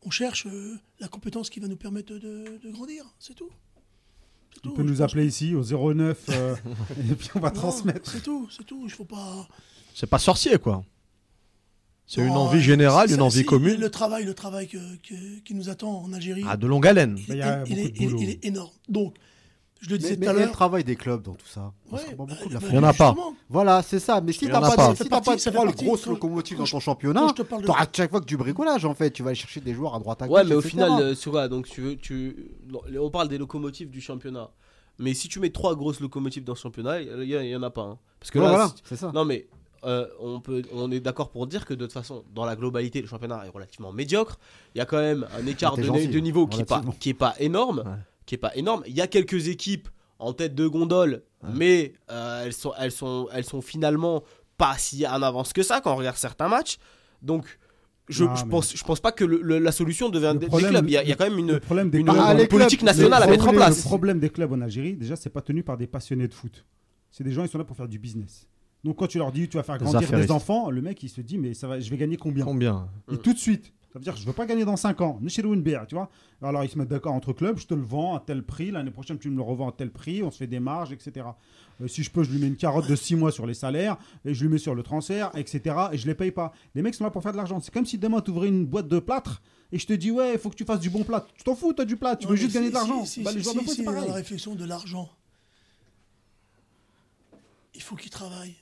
on 0.03 0.09
cherche 0.11 0.45
euh, 0.45 0.77
la 0.99 1.07
compétence 1.07 1.49
qui 1.49 1.59
va 1.59 1.67
nous 1.67 1.75
permettre 1.77 2.13
de, 2.13 2.59
de 2.63 2.71
grandir. 2.71 3.03
C'est 3.19 3.33
tout. 3.33 3.49
Tout. 4.63 4.73
peut 4.73 4.83
nous 4.83 5.01
appeler 5.01 5.25
ici 5.27 5.53
au 5.53 5.63
09 5.63 6.17
euh, 6.29 6.55
et 7.11 7.15
puis 7.15 7.29
on 7.35 7.39
va 7.39 7.49
Non, 7.49 7.55
transmettre. 7.55 8.09
C'est 8.09 8.23
tout, 8.23 8.47
c'est 8.55 8.63
tout. 8.65 8.81
Il 8.85 8.89
faut 8.91 9.03
pas. 9.03 9.47
C'est 9.93 10.07
pas 10.07 10.17
sorcier, 10.17 10.57
quoi. 10.59 10.83
C'est 12.07 12.21
une 12.21 12.27
Non, 12.27 12.35
envie 12.41 12.61
générale, 12.61 13.11
une 13.11 13.21
envie 13.21 13.45
commune. 13.45 13.79
Le 13.79 13.89
travail, 13.89 14.25
le 14.25 14.33
travail 14.35 14.67
que- 14.67 14.77
que- 14.97 15.39
qui 15.43 15.55
nous 15.55 15.69
attend 15.69 16.03
en 16.03 16.13
Algérie. 16.13 16.43
Ah, 16.47 16.55
de 16.55 16.67
longue 16.67 16.85
haleine. 16.85 17.17
il, 17.27 17.79
est, 17.79 17.93
il 17.99 18.39
énorme. 18.43 18.69
Donc, 18.87 19.15
Je 19.81 19.89
le 19.91 19.97
disais 19.99 20.15
Mais, 20.17 20.25
tout 20.25 20.29
à 20.29 20.33
mais 20.33 20.39
et 20.39 20.39
le 20.39 20.45
l'heure. 20.45 20.51
travail 20.55 20.83
des 20.83 20.95
clubs 20.95 21.21
dans 21.21 21.33
tout 21.35 21.45
ça? 21.45 21.71
Ouais, 21.91 21.99
bah, 22.17 22.25
beaucoup 22.25 22.49
de 22.49 22.53
la 22.53 22.59
bah. 22.59 22.67
Il 22.69 22.75
y 22.75 22.77
en 22.79 22.83
a 22.83 22.93
pas. 22.93 23.13
Voilà, 23.49 23.83
c'est 23.83 23.99
ça. 23.99 24.19
Mais 24.21 24.31
si 24.31 24.45
en 24.51 24.63
a 24.63 24.71
pas, 24.75 24.95
si 24.95 25.03
pas 25.09 25.21
partie- 25.21 25.43
de 26.05 26.09
locomotives 26.09 26.57
quand 26.57 26.63
dans 26.63 26.69
ton 26.69 26.79
championnat, 26.79 27.27
t'auras 27.65 27.83
à 27.83 27.87
chaque 27.91 28.09
fois 28.09 28.19
que 28.21 28.25
du 28.25 28.37
bricolage 28.37 28.83
en 28.85 28.95
fait. 28.95 29.11
Tu 29.11 29.21
vas 29.21 29.29
aller 29.29 29.35
chercher 29.35 29.59
des 29.59 29.73
joueurs 29.75 29.93
à 29.93 29.99
droite 29.99 30.21
à 30.23 30.27
gauche. 30.27 30.37
Ouais, 30.37 30.43
mais 30.43 30.55
au 30.55 30.61
final, 30.61 30.91
euh, 31.01 31.13
Donc, 31.49 31.67
tu 31.67 31.81
veux, 31.81 31.97
tu, 31.97 32.47
on 32.99 33.09
parle 33.11 33.27
des 33.27 33.37
locomotives 33.37 33.89
du 33.91 34.01
championnat. 34.01 34.49
Mais 34.97 35.13
si 35.13 35.27
tu 35.27 35.39
mets 35.39 35.51
trois 35.51 35.75
grosses 35.75 35.99
locomotives 35.99 36.45
dans 36.45 36.55
ce 36.55 36.61
championnat, 36.61 37.01
il 37.01 37.27
y, 37.27 37.35
a- 37.35 37.43
il 37.43 37.49
y 37.49 37.55
en 37.55 37.61
a 37.63 37.69
pas. 37.69 37.81
hein. 37.83 37.97
Parce 38.19 38.31
que 38.31 38.39
là, 38.39 38.71
c'est 38.85 38.95
ça. 38.95 39.11
non 39.13 39.25
mais 39.25 39.45
euh, 39.85 40.07
on 40.19 40.39
peut, 40.39 40.61
on 40.73 40.91
est 40.91 40.99
d'accord 40.99 41.29
pour 41.29 41.47
dire 41.47 41.65
que 41.65 41.73
de 41.73 41.85
toute 41.85 41.93
façon, 41.93 42.23
dans 42.33 42.45
la 42.45 42.55
globalité, 42.55 43.01
le 43.01 43.07
championnat 43.07 43.45
est 43.45 43.49
relativement 43.49 43.91
médiocre. 43.91 44.37
Il 44.73 44.79
y 44.79 44.81
a 44.81 44.85
quand 44.85 44.97
même 44.99 45.25
un 45.37 45.45
écart 45.47 45.77
de, 45.77 45.83
gentil, 45.83 46.07
de 46.07 46.19
niveau 46.19 46.47
qui 46.47 46.61
est 46.61 46.65
pas, 46.65 46.81
qui 46.99 47.09
est 47.09 47.13
pas 47.13 47.35
énorme, 47.39 47.79
Ouais. 47.85 47.91
qui 48.25 48.35
est 48.35 48.39
pas 48.39 48.55
énorme. 48.55 48.83
Il 48.87 48.93
y 48.93 49.01
a 49.01 49.07
quelques 49.07 49.47
équipes 49.47 49.87
en 50.19 50.33
tête 50.33 50.55
de 50.55 50.65
gondole, 50.67 51.23
mais 51.53 51.93
euh, 52.09 52.45
elles 52.45 52.53
sont, 52.53 52.73
elles 52.79 52.91
sont, 52.91 53.27
elles 53.33 53.43
sont 53.45 53.61
finalement 53.61 54.23
pas 54.57 54.75
si 54.77 55.05
en 55.05 55.21
avance 55.21 55.51
que 55.53 55.61
ça 55.63 55.81
quand 55.81 55.93
on 55.93 55.97
regarde 55.97 56.17
certains 56.17 56.47
matchs. 56.47 56.77
Donc 57.21 57.59
je, 58.07 58.23
Non, 58.23 58.35
je 58.35 58.45
pense, 58.45 58.75
je 58.77 58.83
pense 58.83 58.99
pas 58.99 59.11
que 59.11 59.25
le- 59.25 59.41
le- 59.41 59.59
la 59.59 59.71
solution 59.71 60.09
devient 60.09 60.31
Le 60.33 60.39
des, 60.39 60.47
clubs. 60.47 60.85
Il 60.87 60.91
y, 60.91 60.97
a, 60.97 61.03
il 61.03 61.09
y 61.09 61.11
a 61.11 61.15
quand 61.15 61.29
même 61.29 61.37
une, 61.39 61.59
des 61.89 62.03
Ah, 62.07 62.33
une 62.33 62.47
politique 62.47 62.79
clubs, 62.79 62.85
nationale 62.87 63.21
à 63.23 63.27
mettre 63.27 63.47
en 63.47 63.51
place. 63.51 63.77
Le 63.83 63.87
problème 63.89 64.19
des 64.19 64.29
clubs 64.29 64.51
en 64.53 64.61
Algérie, 64.61 64.95
déjà, 64.95 65.15
c'est 65.15 65.29
pas 65.31 65.41
tenu 65.41 65.63
par 65.63 65.75
des 65.77 65.87
passionnés 65.87 66.27
de 66.27 66.33
foot. 66.33 66.65
C'est 67.11 67.23
des 67.23 67.31
gens, 67.31 67.43
ils 67.43 67.49
sont 67.49 67.57
là 67.57 67.63
pour 67.63 67.75
faire 67.75 67.87
du 67.87 67.97
business. 67.99 68.47
Donc 68.85 68.97
quand 68.97 69.07
tu 69.07 69.17
leur 69.17 69.31
dis, 69.31 69.49
tu 69.49 69.57
vas 69.57 69.63
faire 69.63 69.77
grandir 69.79 70.09
des 70.11 70.29
enfants, 70.31 70.69
le 70.69 70.79
mec, 70.81 71.01
il 71.01 71.09
se 71.09 71.19
dit, 71.19 71.37
mais 71.39 71.53
ça 71.55 71.67
va, 71.67 71.79
je 71.79 71.89
vais 71.89 71.97
gagner 71.97 72.17
combien? 72.17 72.45
Combien? 72.45 72.87
Et 73.11 73.17
tout 73.17 73.33
de 73.33 73.37
suite. 73.39 73.73
Ça 73.91 73.99
veut 73.99 74.03
dire, 74.03 74.15
je 74.17 74.25
veux 74.25 74.33
pas 74.33 74.45
gagner 74.45 74.63
dans 74.65 74.75
5 74.75 74.99
ans. 75.01 75.17
Nechirou 75.21 75.53
une 75.53 75.61
bière, 75.61 75.87
tu 75.87 75.95
vois. 75.95 76.09
Alors 76.41 76.63
ils 76.65 76.69
se 76.69 76.77
mettent 76.77 76.89
d'accord 76.89 77.13
entre 77.13 77.31
clubs, 77.33 77.57
je 77.57 77.65
te 77.65 77.73
le 77.73 77.81
vends 77.81 78.13
à 78.15 78.19
tel 78.19 78.43
prix, 78.43 78.69
l'année 78.69 78.91
prochaine 78.91 79.17
tu 79.17 79.29
me 79.29 79.37
le 79.37 79.41
revends 79.41 79.69
à 79.69 79.71
tel 79.71 79.89
prix, 79.89 80.21
on 80.21 80.29
se 80.29 80.37
fait 80.37 80.47
des 80.47 80.59
marges, 80.59 80.91
etc. 80.91 81.25
Euh, 81.81 81.87
si 81.87 82.03
je 82.03 82.11
peux, 82.11 82.21
je 82.23 82.29
lui 82.29 82.37
mets 82.39 82.47
une 82.47 82.57
carotte 82.57 82.87
de 82.89 82.95
6 82.95 83.15
mois 83.15 83.31
sur 83.31 83.47
les 83.47 83.53
salaires, 83.53 83.97
et 84.25 84.33
je 84.33 84.43
lui 84.43 84.51
mets 84.51 84.57
sur 84.59 84.75
le 84.75 84.83
transfert, 84.83 85.31
etc. 85.35 85.75
Et 85.93 85.97
je 85.97 86.05
les 86.07 86.13
paye 86.13 86.31
pas. 86.31 86.51
Les 86.75 86.81
mecs 86.81 86.93
sont 86.93 87.05
là 87.05 87.09
pour 87.09 87.23
faire 87.23 87.31
de 87.31 87.37
l'argent. 87.37 87.59
C'est 87.61 87.73
comme 87.73 87.85
si 87.85 87.97
demain 87.97 88.19
tu 88.21 88.29
ouvrais 88.31 88.49
une 88.49 88.65
boîte 88.65 88.87
de 88.89 88.99
plâtre 88.99 89.41
et 89.71 89.79
je 89.79 89.87
te 89.87 89.93
dis, 89.93 90.11
ouais, 90.11 90.33
il 90.33 90.39
faut 90.39 90.49
que 90.51 90.55
tu 90.55 90.65
fasses 90.65 90.81
du 90.81 90.89
bon 90.91 91.03
plâtre. 91.03 91.27
Tu 91.33 91.43
t'en 91.43 91.55
fous, 91.55 91.71
toi, 91.73 91.85
du 91.85 91.95
plâtre, 91.97 92.19
tu 92.19 92.25
Non, 92.25 92.31
veux 92.31 92.35
juste 92.37 92.49
si- 92.51 92.55
gagner 92.57 92.69
de 92.69 92.73
l'argent. 92.75 93.03
si- 93.05 93.11
si- 93.13 93.23
Bah, 93.23 93.31
les 93.31 93.37
si- 93.39 93.43
joueurs 93.45 93.55
de 93.55 93.59
si- 93.61 93.65
foot, 93.65 93.73
si, 93.75 93.79
c'est 93.79 93.85
dans 93.85 93.91
la 93.93 93.97
pareil. 94.01 94.11
réflexion 94.13 94.55
de 94.55 94.65
l'argent, 94.65 95.09
il 97.73 97.81
faut 97.81 97.95
qu'ils 97.95 98.11
travaillent 98.11 98.55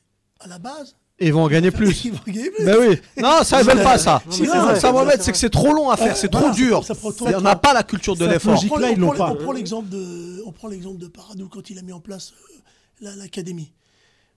à 0.43 0.47
la 0.47 0.59
base. 0.59 0.95
Et 1.19 1.27
ils 1.27 1.33
vont 1.33 1.43
en 1.43 1.47
gagner 1.47 1.69
plus. 1.71 2.05
Ils 2.05 2.11
vont 2.13 2.19
gagner 2.25 2.49
plus. 2.51 2.65
Ben 2.65 2.75
oui. 2.79 2.97
Non, 3.21 3.43
ça 3.43 3.61
ils 3.61 3.67
veulent 3.67 3.83
pas 3.83 3.97
ça. 3.99 4.21
Non, 4.25 4.35
mais 4.39 4.47
Non, 4.47 4.63
vrai, 4.63 4.79
ça 4.79 4.91
Mohamed, 4.91 5.21
c'est 5.21 5.31
que 5.31 5.37
c'est 5.37 5.49
trop 5.51 5.71
long 5.71 5.89
à 5.91 5.95
faire, 5.97 6.17
c'est 6.17 6.27
trop 6.29 6.49
dur. 6.51 6.83
on 7.21 7.41
n'a 7.41 7.55
pas 7.55 7.73
la 7.73 7.83
culture 7.83 8.15
de 8.15 8.25
l'effort. 8.25 8.59
On 8.63 8.67
prend- 8.67 8.77
là, 8.77 8.91
ils 8.91 8.97
on 8.97 9.01
l'ont 9.01 9.13
prend- 9.13 9.27
pas. 9.27 9.31
On 9.31 9.35
prend 9.43 9.51
l'exemple 9.51 9.89
de, 9.89 10.41
on 10.45 10.51
prend 10.51 10.67
l'exemple 10.69 10.97
de 10.97 11.07
Paradou 11.07 11.47
quand 11.49 11.69
il 11.69 11.77
a 11.77 11.81
mis 11.83 11.93
en 11.93 11.99
place 11.99 12.33
euh, 12.33 12.57
la- 13.01 13.15
l'académie. 13.15 13.71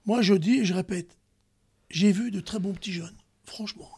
Moi, 0.04 0.20
je 0.22 0.34
dis 0.34 0.58
et 0.58 0.64
je 0.66 0.74
répète, 0.74 1.16
j'ai 1.90 2.12
vu 2.12 2.30
de 2.30 2.40
très 2.40 2.58
bons 2.58 2.74
petits 2.74 2.92
jeunes. 2.92 3.16
Franchement, 3.44 3.90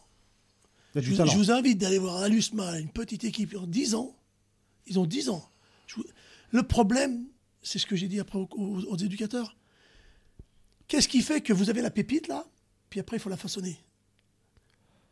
je 0.95 1.01
vous, 1.11 1.17
talent. 1.17 1.31
je 1.31 1.37
vous 1.37 1.51
invite 1.51 1.77
d'aller 1.79 1.99
voir 1.99 2.17
Alusma, 2.23 2.79
une 2.79 2.89
petite 2.89 3.23
équipe, 3.25 3.55
en 3.61 3.67
10 3.67 3.93
ans. 3.95 4.15
Ils 4.87 4.97
ont 4.99 5.05
10 5.05 5.29
ans. 5.29 5.47
Vous- 5.95 6.03
Le 6.51 6.63
problème, 6.63 7.25
c'est 7.61 7.77
ce 7.77 7.85
que 7.85 7.95
j'ai 7.95 8.07
dit 8.07 8.19
après 8.21 8.39
aux, 8.39 8.47
aux- 8.55 8.85
aux 8.85 8.97
éducateurs. 8.97 9.55
Qu'est-ce 10.89 11.07
qui 11.07 11.21
fait 11.21 11.39
que 11.39 11.53
vous 11.53 11.69
avez 11.69 11.81
la 11.81 11.89
pépite 11.91 12.27
là, 12.27 12.45
puis 12.89 12.99
après 12.99 13.15
il 13.15 13.19
faut 13.21 13.29
la 13.29 13.37
façonner 13.37 13.77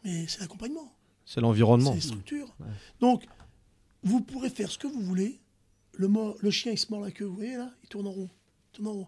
Mais 0.04 0.28
c'est 0.28 0.40
l'accompagnement. 0.41 0.94
C'est 1.26 1.36
C'est 1.36 1.41
l'environnement. 1.41 1.94
les 1.94 2.02
structures. 2.02 2.54
Donc, 2.99 3.26
vous 4.04 4.22
pourrez 4.22 4.49
faire 4.49 4.70
ce 4.72 4.78
que 4.78 4.88
vous 4.88 5.02
voulez. 5.02 5.40
Le, 5.94 6.08
mort- 6.08 6.36
le 6.40 6.52
chien, 6.52 6.72
il 6.72 6.78
se 6.78 6.88
mord 6.91 7.02
la 7.02 7.12
queue, 7.12 7.26
vous 7.26 7.36
voyez 7.36 7.56
là 7.58 7.72
Il 7.84 7.90
tourne 7.90 8.08
en 8.08 8.12
rond. 8.12 8.30
Il 8.30 8.76
tourne 8.78 8.88
en 8.88 8.94
rond. 8.94 9.08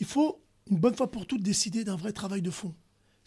Il 0.00 0.06
faut, 0.06 0.40
une 0.70 0.78
bonne 0.78 0.94
fois 0.96 1.10
pour 1.10 1.26
toutes, 1.26 1.42
décider 1.42 1.84
d'un 1.84 1.96
vrai 1.96 2.12
travail 2.12 2.42
de 2.42 2.50
fond. 2.50 2.74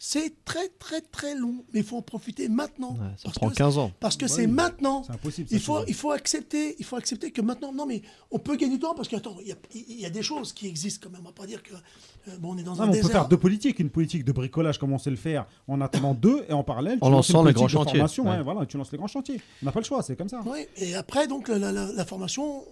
C'est 0.00 0.44
très, 0.44 0.68
très, 0.68 1.00
très 1.00 1.34
long, 1.34 1.64
mais 1.74 1.80
il 1.80 1.84
faut 1.84 1.96
en 1.96 2.02
profiter 2.02 2.48
maintenant. 2.48 2.92
Ouais, 2.92 2.98
ça 3.16 3.24
parce 3.24 3.34
prend 3.34 3.48
que, 3.48 3.54
15 3.56 3.78
ans. 3.78 3.90
parce 3.98 4.16
que 4.16 4.26
Ouais, 4.26 4.28
c'est 4.30 4.46
oui. 4.46 4.52
maintenant. 4.52 5.02
C'est 5.02 5.12
impossible. 5.12 5.48
Il 5.50 5.58
faut, 5.58 5.80
il, 5.88 5.94
faut 5.94 6.12
accepter, 6.12 6.76
il 6.78 6.84
faut 6.84 6.94
accepter 6.94 7.32
que 7.32 7.40
maintenant, 7.42 7.72
non 7.72 7.84
mais 7.84 8.02
on 8.30 8.38
peut 8.38 8.54
gagner 8.54 8.74
du 8.74 8.78
temps 8.78 8.94
parce 8.94 9.08
qu'attends, 9.08 9.36
il 9.42 9.48
y 9.48 9.52
a, 9.52 9.56
il 9.74 10.00
y 10.00 10.06
a 10.06 10.10
des 10.10 10.22
choses 10.22 10.52
qui 10.52 10.68
existent 10.68 11.00
quand 11.08 11.12
même. 11.12 11.22
On 11.24 11.28
va 11.30 11.32
pas 11.34 11.46
dire 11.46 11.64
que 11.64 11.72
euh, 11.74 12.36
bon, 12.38 12.54
on 12.54 12.58
est 12.58 12.62
dans 12.62 12.74
vois. 12.74 12.84
un 12.84 12.86
Non, 12.86 12.92
mais 12.92 12.98
on 12.98 13.02
peut 13.02 13.08
désert. 13.08 13.20
faire 13.22 13.28
deux 13.28 13.38
politiques, 13.38 13.80
une 13.80 13.90
politique 13.90 14.24
de 14.24 14.30
bricolage 14.30 14.78
comme 14.78 14.92
on 14.92 14.98
sait 14.98 15.10
le 15.10 15.16
faire 15.16 15.46
en 15.66 15.80
attendant 15.80 16.14
deux 16.14 16.44
et 16.48 16.52
en 16.52 16.62
parallèle 16.62 16.98
tu 17.00 17.04
En 17.04 17.10
lançant 17.10 17.42
les 17.42 17.52
grands 17.52 17.64
de 17.64 17.70
chantiers. 17.70 17.94
formation, 17.94 18.22
Ouais. 18.24 18.36
ouais, 18.36 18.42
voilà, 18.44 18.66
tu 18.66 18.76
lances 18.76 18.92
les 18.92 18.98
grands 18.98 19.08
chantiers. 19.08 19.40
On 19.62 19.66
n'a 19.66 19.72
pas 19.72 19.80
le 19.80 19.84
choix, 19.84 20.02
c'est 20.04 20.14
comme 20.14 20.28
ça. 20.28 20.42
Oui, 20.46 20.60
et 20.76 20.94
après, 20.94 21.26
donc, 21.26 21.48
la, 21.48 21.58
la- 21.58 21.72
la- 21.72 21.90
la 21.92 22.04
formation, 22.04 22.62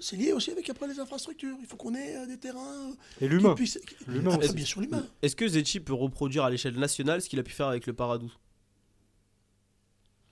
c'est 0.00 0.16
lié 0.16 0.32
aussi 0.32 0.50
avec 0.50 0.68
après 0.70 0.86
les 0.88 0.98
infrastructures. 1.00 1.56
Il 1.60 1.66
faut 1.66 1.76
qu'on 1.76 1.94
ait 1.94 2.16
euh, 2.16 2.26
des 2.26 2.38
terrains. 2.38 2.90
euh, 2.90 2.94
Et 3.20 3.28
qui 3.28 3.34
l'humain. 3.34 3.54
puissent- 3.54 3.80
L'humain 4.06 4.36
aussi. 4.38 4.54
bien 4.54 4.64
sûr, 4.64 4.80
l'humain. 4.80 5.06
Est-ce 5.22 5.36
que 5.36 5.46
Zetchi 5.48 5.80
peut 5.80 5.94
reproduire 5.94 6.44
à 6.44 6.50
l'échelle 6.50 6.78
nationale 6.78 7.20
ce 7.22 7.28
qu'il 7.28 7.38
a 7.38 7.42
pu 7.42 7.52
faire 7.52 7.66
avec 7.68 7.86
le 7.86 7.92
Paradou? 7.92 8.32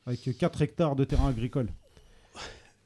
Avec 0.06 0.36
4 0.38 0.62
hectares 0.62 0.96
de 0.96 1.04
terrain 1.04 1.28
agricole. 1.28 1.68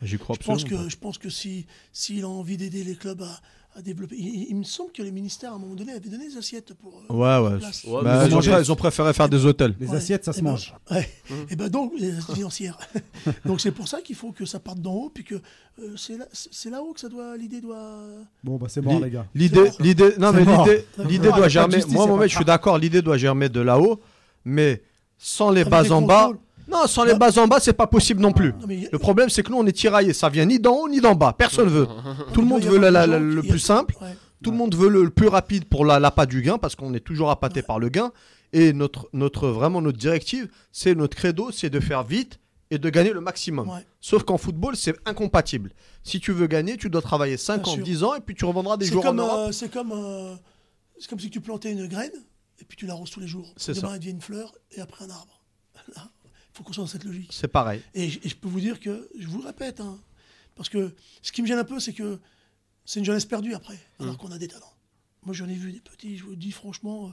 J'y 0.02 0.16
crois 0.18 0.36
Je 0.40 0.46
pense 0.46 0.62
absolument. 0.62 0.84
que, 0.84 0.90
je 0.90 0.96
pense 0.96 1.18
que 1.18 1.28
si, 1.28 1.66
s'il 1.92 2.22
a 2.22 2.28
envie 2.28 2.56
d'aider 2.56 2.84
les 2.84 2.94
clubs 2.94 3.20
à, 3.22 3.40
à 3.78 3.82
développer. 3.82 4.16
Il, 4.18 4.46
il 4.50 4.56
me 4.56 4.64
semble 4.64 4.90
que 4.92 5.02
les 5.02 5.10
ministères, 5.12 5.52
à 5.52 5.54
un 5.54 5.58
moment 5.58 5.74
donné, 5.74 5.92
avaient 5.92 6.00
donné 6.08 6.28
des 6.28 6.36
assiettes 6.36 6.74
pour. 6.74 7.00
euh, 7.10 7.14
Ouais, 7.14 7.48
ouais. 7.48 7.54
Ouais, 7.86 8.02
Bah, 8.02 8.26
ils, 8.26 8.34
ont 8.34 8.40
ils 8.40 8.76
préféré 8.76 9.12
faire 9.12 9.28
des 9.28 9.44
hôtels. 9.46 9.74
Les 9.78 9.88
Ouais. 9.88 9.96
assiettes, 9.96 10.24
ça 10.24 10.32
se 10.32 10.40
ben, 10.40 10.50
mange. 10.50 10.74
Ouais. 10.90 11.08
Mmh. 11.30 11.34
Et 11.50 11.56
ben 11.56 11.68
donc, 11.68 11.92
les 11.98 12.10
assiettes 12.16 12.34
financières. 12.34 12.78
donc 13.46 13.60
c'est 13.60 13.70
pour 13.70 13.86
ça 13.88 14.00
qu'il 14.02 14.16
faut 14.16 14.32
que 14.32 14.44
ça 14.44 14.58
parte 14.58 14.80
d'en 14.80 14.92
haut, 14.94 15.10
puis 15.14 15.24
que 15.24 15.36
euh, 15.36 15.94
c'est 15.96 16.18
là, 16.18 16.26
c'est 16.32 16.70
là-haut 16.70 16.92
que 16.92 17.00
ça 17.00 17.08
doit, 17.08 17.36
l'idée 17.36 17.60
doit. 17.60 18.02
Bon, 18.42 18.56
bah 18.56 18.66
c'est 18.68 18.80
mort, 18.80 19.00
les 19.00 19.10
gars. 19.10 19.26
L'idée, 19.34 19.70
non 20.18 20.32
mais 20.32 20.44
l'idée, 21.08 21.28
doit 21.28 21.48
germer. 21.48 21.76
justice, 21.76 21.94
Moi, 21.94 22.26
je 22.26 22.34
suis 22.34 22.44
d'accord. 22.44 22.78
L'idée 22.78 23.00
doit 23.02 23.16
germer 23.16 23.48
de 23.48 23.60
là-haut, 23.60 24.00
mais 24.44 24.82
sans 25.18 25.50
les 25.50 25.64
bases 25.64 25.92
en 25.92 26.02
bas. 26.02 26.32
Non, 26.68 26.86
sans 26.86 27.04
les 27.04 27.14
bases 27.14 27.38
en 27.38 27.46
bas, 27.48 27.60
c'est 27.60 27.72
pas 27.72 27.86
possible 27.86 28.20
non 28.20 28.32
plus. 28.32 28.52
Non, 28.52 28.66
mais 28.66 28.88
Le 28.92 28.98
problème, 28.98 29.28
c'est 29.30 29.42
que 29.42 29.50
nous, 29.50 29.58
on 29.58 29.66
est 29.66 29.72
tiraillés. 29.72 30.12
Ça 30.12 30.28
vient 30.28 30.44
ni 30.44 30.58
d'en 30.58 30.74
haut 30.76 30.88
ni 30.88 31.00
d'en 31.00 31.14
bas. 31.14 31.32
Personne 31.36 31.68
veut. 31.68 31.86
Tout 32.34 32.40
le 32.42 32.46
monde 32.46 32.62
veut 32.62 32.78
la- 32.78 32.90
la- 32.90 33.06
la- 33.06 33.18
le 33.18 33.42
plus 33.42 33.58
simple. 33.58 33.94
Ouais. 34.00 34.14
Tout 34.42 34.50
le 34.50 34.56
monde 34.56 34.74
veut 34.74 34.88
le, 34.88 35.02
le 35.04 35.10
plus 35.10 35.28
rapide 35.28 35.64
pour 35.64 35.84
la- 35.84 35.98
l'appât 35.98 36.26
du 36.26 36.42
gain 36.42 36.58
parce 36.58 36.76
qu'on 36.76 36.92
est 36.94 37.00
toujours 37.00 37.30
appâté 37.30 37.62
par 37.62 37.78
le 37.78 37.88
gain. 37.88 38.12
Et 38.52 38.72
notre, 38.72 39.08
notre, 39.12 39.48
vraiment, 39.48 39.80
notre 39.82 39.98
directive, 39.98 40.48
c'est 40.72 40.94
notre 40.94 41.16
credo, 41.16 41.50
c'est 41.50 41.70
de 41.70 41.80
faire 41.80 42.02
vite 42.04 42.38
et 42.70 42.78
de 42.78 42.90
gagner 42.90 43.12
le 43.12 43.20
maximum. 43.20 43.68
Ouais. 43.68 43.84
Sauf 44.00 44.22
qu'en 44.24 44.36
football, 44.38 44.76
c'est 44.76 44.94
incompatible. 45.06 45.72
Si 46.02 46.20
tu 46.20 46.32
veux 46.32 46.46
gagner, 46.46 46.76
tu 46.76 46.88
dois 46.90 47.02
travailler 47.02 47.36
5 47.38 47.62
Bien 47.62 47.72
ans, 47.72 47.74
sûr. 47.76 47.84
10 47.84 48.02
ans 48.04 48.14
et 48.14 48.20
puis 48.20 48.34
tu 48.34 48.44
revendras 48.44 48.76
des 48.76 48.84
C'est 48.86 48.92
jours 48.92 49.04
en 49.04 49.08
comme, 49.08 49.20
Europe. 49.20 49.48
euh, 49.48 49.52
c'est 49.52 49.70
comme, 49.70 49.92
euh, 49.92 50.34
c'est 50.98 51.08
comme 51.08 51.18
si 51.20 51.30
tu 51.30 51.40
plantais 51.40 51.72
une 51.72 51.86
graine 51.88 52.12
et 52.60 52.64
puis 52.64 52.76
tu 52.76 52.86
l'arroses 52.86 53.10
tous 53.10 53.20
les 53.20 53.26
jours. 53.26 53.52
C'est 53.56 53.72
Demain, 53.74 53.88
ça. 53.88 53.94
elle 53.94 54.00
devient 54.00 54.10
une 54.12 54.20
fleur 54.20 54.54
et 54.72 54.80
après 54.80 55.04
un 55.06 55.10
arbre. 55.10 55.40
Là, 55.96 56.02
faut 56.58 56.64
qu'on 56.64 56.72
soit 56.72 56.82
dans 56.84 56.88
cette 56.88 57.04
logique. 57.04 57.30
C'est 57.32 57.48
pareil. 57.48 57.80
Et, 57.94 58.08
je- 58.10 58.18
et 58.24 58.28
je 58.28 58.34
peux 58.36 58.48
vous 58.48 58.60
dire 58.60 58.80
que, 58.80 59.08
je 59.18 59.26
vous 59.28 59.38
le 59.40 59.46
répète, 59.46 59.80
hein, 59.80 59.96
parce 60.56 60.68
que 60.68 60.92
ce 61.22 61.30
qui 61.32 61.40
me 61.42 61.46
gêne 61.46 61.58
un 61.58 61.64
peu, 61.64 61.78
c'est 61.78 61.92
que 61.92 62.18
c'est 62.84 62.98
une 62.98 63.04
jeunesse 63.06 63.24
perdue 63.26 63.54
après, 63.54 63.78
alors 64.00 64.14
Mm. 64.14 64.16
qu'on 64.16 64.32
a 64.32 64.38
des 64.38 64.48
talents. 64.48 64.72
Moi, 65.24 65.34
j'en 65.34 65.48
ai 65.48 65.54
vu 65.54 65.72
des 65.72 65.80
petits, 65.80 66.16
je 66.18 66.24
vous 66.24 66.34
dis 66.36 66.50
franchement, 66.50 67.06
euh, 67.08 67.10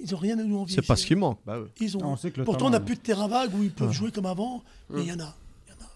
ils 0.00 0.10
n'ont 0.10 0.16
rien 0.18 0.38
à 0.38 0.42
nous 0.42 0.56
envier. 0.58 0.74
C'est 0.74 0.86
pas 0.86 0.96
ce 0.96 1.06
qui 1.06 1.14
manque. 1.14 1.38
Bah. 1.46 1.60
Ils 1.80 1.96
ont. 1.96 2.04
On 2.04 2.16
sait 2.16 2.30
que 2.30 2.38
le 2.38 2.44
Pourtant, 2.44 2.66
talent, 2.66 2.68
on 2.68 2.72
n'a 2.72 2.80
plus 2.80 2.96
de 2.96 3.00
terrain 3.00 3.28
vague 3.28 3.54
où 3.54 3.62
ils 3.62 3.70
peuvent 3.72 3.88
Ouais. 3.88 3.94
jouer 3.94 4.10
comme 4.12 4.26
avant, 4.26 4.62
mais 4.90 5.00
Mm. 5.00 5.02
il 5.04 5.08
y 5.08 5.12
en 5.12 5.20
a. 5.20 5.36
il 5.66 5.70
y 5.72 5.76
en 5.76 5.84
a. 5.84 5.90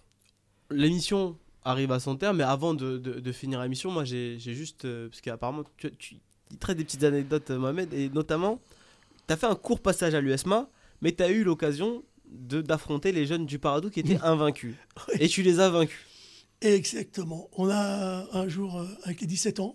L'émission 0.75 1.37
arrive 1.65 1.93
à 1.93 2.01
son 2.01 2.17
terme, 2.17 2.39
mais 2.39 2.45
avant 2.45 2.75
de, 2.75 2.99
de- 2.99 3.21
de 3.21 3.33
finir 3.33 3.61
l'émission, 3.63 3.91
moi 3.91 4.05
j'ai 4.05 4.39
j'ai 4.39 4.55
juste. 4.55 4.85
euh, 4.85 5.09
parce 5.09 5.21
qu'apparemment, 5.21 5.65
tu, 5.77 5.91
tu 5.97 6.17
il 6.51 6.59
traite 6.59 6.77
des 6.77 6.85
petites 6.85 7.05
anecdotes, 7.05 7.51
euh, 7.51 7.59
Mohamed, 7.59 7.93
et 7.95 8.09
notamment, 8.11 8.61
tu 9.27 9.33
as 9.33 9.37
fait 9.37 9.47
un 9.47 9.55
court 9.55 9.81
passage 9.81 10.15
à 10.15 10.21
l'USMA, 10.21 10.69
mais 11.01 11.13
tu 11.13 11.23
as 11.23 11.31
eu 11.31 11.45
l'occasion 11.45 11.97
de- 11.99 12.03
d'affronter 12.33 13.13
les 13.13 13.27
jeunes 13.27 13.47
du 13.47 13.59
Paradou 13.59 13.91
qui 13.91 14.01
étaient 14.01 14.19
invaincus. 14.23 14.75
Et 15.19 15.29
tu 15.29 15.43
les 15.43 15.61
as 15.61 15.71
vaincus. 15.71 15.99
Exactement. 16.61 17.49
On 17.57 17.69
a 17.69 18.27
un 18.33 18.49
jour, 18.49 18.79
euh, 18.79 18.87
avec 19.05 19.21
les 19.21 19.27
17 19.27 19.61
ans, 19.61 19.75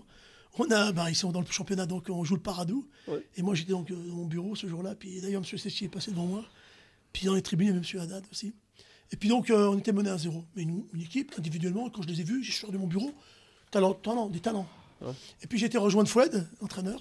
on 0.59 0.69
a, 0.71 0.91
bah, 0.91 1.09
ils 1.09 1.15
sont 1.15 1.31
dans 1.31 1.41
le 1.41 1.45
championnat, 1.45 1.85
donc 1.85 2.07
on 2.09 2.23
joue 2.23 2.35
le 2.35 2.41
Paradou. 2.41 2.87
Et 3.35 3.41
moi, 3.41 3.53
j'étais 3.55 3.71
donc 3.71 3.91
euh, 3.91 3.95
dans 3.95 4.15
mon 4.15 4.25
bureau 4.25 4.55
ce 4.55 4.67
jour-là. 4.67 4.95
Puis 4.95 5.21
d'ailleurs, 5.21 5.43
M. 5.47 5.57
Sessi 5.57 5.85
est 5.85 5.89
passé 5.89 6.11
devant 6.11 6.25
moi. 6.25 6.43
Puis 7.13 7.25
dans 7.25 7.33
les 7.35 7.41
tribunes, 7.41 7.67
il 7.67 7.73
y 7.75 7.77
avait 7.77 7.87
M. 7.93 7.99
Haddad 8.01 8.25
aussi. 8.31 8.53
Et 9.11 9.15
puis 9.17 9.29
donc, 9.29 9.49
euh, 9.49 9.67
on 9.69 9.77
était 9.77 9.91
mené 9.93 10.09
à 10.09 10.17
zéro. 10.17 10.43
Mais 10.55 10.63
une, 10.63 10.83
une 10.93 11.01
équipe, 11.01 11.33
individuellement, 11.37 11.89
quand 11.89 12.01
je 12.01 12.07
les 12.07 12.21
ai 12.21 12.23
vus, 12.23 12.43
suis 12.43 12.53
sorti 12.53 12.73
de 12.73 12.79
mon 12.79 12.87
bureau, 12.87 13.11
talent, 13.71 13.93
talent, 13.93 14.27
des 14.29 14.39
talents. 14.39 14.67
Ouais. 15.01 15.11
Et 15.43 15.47
puis 15.47 15.59
j'ai 15.59 15.67
été 15.67 15.77
rejoindre 15.77 16.09
Foued, 16.09 16.47
l'entraîneur. 16.61 16.99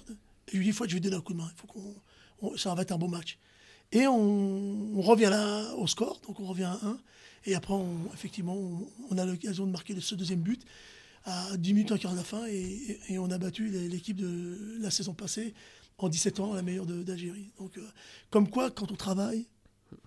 Et 0.49 0.51
je 0.53 0.57
lui 0.57 0.65
ai 0.67 0.71
dit, 0.71 0.77
Foued, 0.77 0.89
je 0.89 0.95
vais 0.95 0.99
te 0.99 1.05
donner 1.05 1.15
un 1.17 1.21
coup 1.21 1.33
de 1.33 1.37
main. 1.39 1.49
Il 1.53 1.59
faut 1.59 1.67
qu'on, 1.67 1.95
on- 2.41 2.57
ça 2.57 2.73
va 2.75 2.81
être 2.83 2.91
un 2.91 2.97
beau 2.97 3.07
match. 3.07 3.37
Et 3.91 4.05
on, 4.07 4.97
on 4.97 5.01
revient 5.01 5.29
là 5.29 5.63
au 5.77 5.87
score, 5.87 6.19
donc 6.27 6.39
on 6.39 6.45
revient 6.45 6.63
à 6.65 6.79
1. 6.83 6.97
Et 7.45 7.55
après, 7.55 7.73
on- 7.73 8.09
effectivement, 8.13 8.55
on, 8.55 8.87
on 9.11 9.17
a 9.17 9.25
l'occasion 9.25 9.65
de 9.65 9.71
marquer 9.71 9.95
ce 9.99 10.15
deuxième 10.15 10.39
but 10.41 10.61
à 11.25 11.55
10 11.57 11.73
minutes, 11.73 11.91
un 11.93 11.97
quart 11.97 12.11
de 12.11 12.17
la 12.17 12.23
fin. 12.23 12.45
Et, 12.47 12.55
et- 13.09 13.13
et 13.13 13.19
on 13.19 13.29
a 13.31 13.37
battu 13.37 13.69
l'é- 13.69 13.87
l'équipe 13.87 14.17
de 14.17 14.77
la 14.81 14.91
saison 14.91 15.13
passée, 15.13 15.53
en 15.99 16.09
17 16.09 16.39
ans, 16.41 16.53
la 16.53 16.61
meilleure 16.61 16.85
d'Algérie. 16.85 17.49
Donc, 17.59 17.77
euh, 17.77 17.81
comme 18.29 18.49
quoi, 18.49 18.69
quand 18.71 18.91
on 18.91 18.95
travaille, 18.95 19.45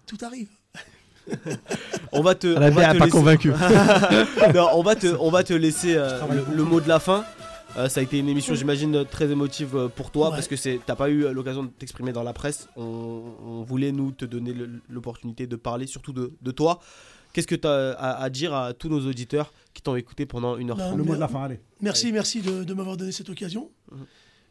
tout 0.07 0.19
arrive. 0.23 0.49
On 2.13 2.23
va 2.23 2.35
te. 2.35 2.49
On 2.49 2.61
va 2.61 2.71
bien 2.71 2.93
te 2.93 2.99
pas 2.99 3.05
laisser- 3.05 3.11
convaincu. 3.11 3.51
Non, 4.55 4.69
on 4.75 4.83
va 4.83 4.97
te, 4.97 5.07
on 5.21 5.31
va 5.31 5.45
te 5.45 5.53
laisser 5.53 5.95
euh, 5.95 6.21
le, 6.29 6.57
le 6.57 6.65
mot 6.65 6.81
de 6.81 6.89
la 6.89 6.99
fin. 6.99 7.25
Euh, 7.77 7.89
ça 7.89 8.01
a 8.01 8.03
été 8.03 8.19
une 8.19 8.29
émission, 8.29 8.55
j'imagine, 8.55 9.05
très 9.05 9.31
émotive 9.31 9.77
euh, 9.77 9.89
pour 9.89 10.11
toi 10.11 10.31
Ouais. 10.31 10.35
parce 10.37 10.49
que 10.49 10.77
t'as 10.79 10.97
pas 10.97 11.09
eu 11.09 11.25
euh, 11.25 11.33
l'occasion 11.33 11.63
de 11.63 11.69
t'exprimer 11.69 12.13
dans 12.13 12.23
la 12.25 12.33
presse. 12.33 12.69
On, 12.77 12.83
on 13.45 13.63
voulait 13.63 13.93
nous 13.93 14.11
te 14.11 14.25
donner 14.25 14.55
l'opportunité 14.89 15.47
de 15.47 15.57
parler 15.57 15.87
surtout 15.87 16.13
de, 16.13 16.33
de 16.43 16.51
toi. 16.51 16.81
Qu'est-ce 17.33 17.47
que 17.47 17.55
tu 17.55 17.69
as 17.69 17.93
à, 17.93 18.23
à 18.23 18.29
dire 18.31 18.53
à 18.55 18.75
tous 18.75 18.89
nos 18.89 19.07
auditeurs 19.07 19.53
qui 19.73 19.83
t'ont 19.83 19.95
écouté 19.95 20.27
pendant 20.27 20.57
une 20.57 20.71
heure 20.71 20.77
trente 20.79 20.97
Le 20.97 21.05
mot 21.05 21.15
de 21.15 21.21
la 21.21 21.29
fin, 21.29 21.45
allez. 21.45 21.61
Merci, 21.81 22.11
merci 22.11 22.41
de, 22.43 22.65
de 22.65 22.75
m'avoir 22.75 22.97
donné 22.97 23.13
cette 23.13 23.31
occasion. 23.31 23.71
Mhm. 23.93 23.99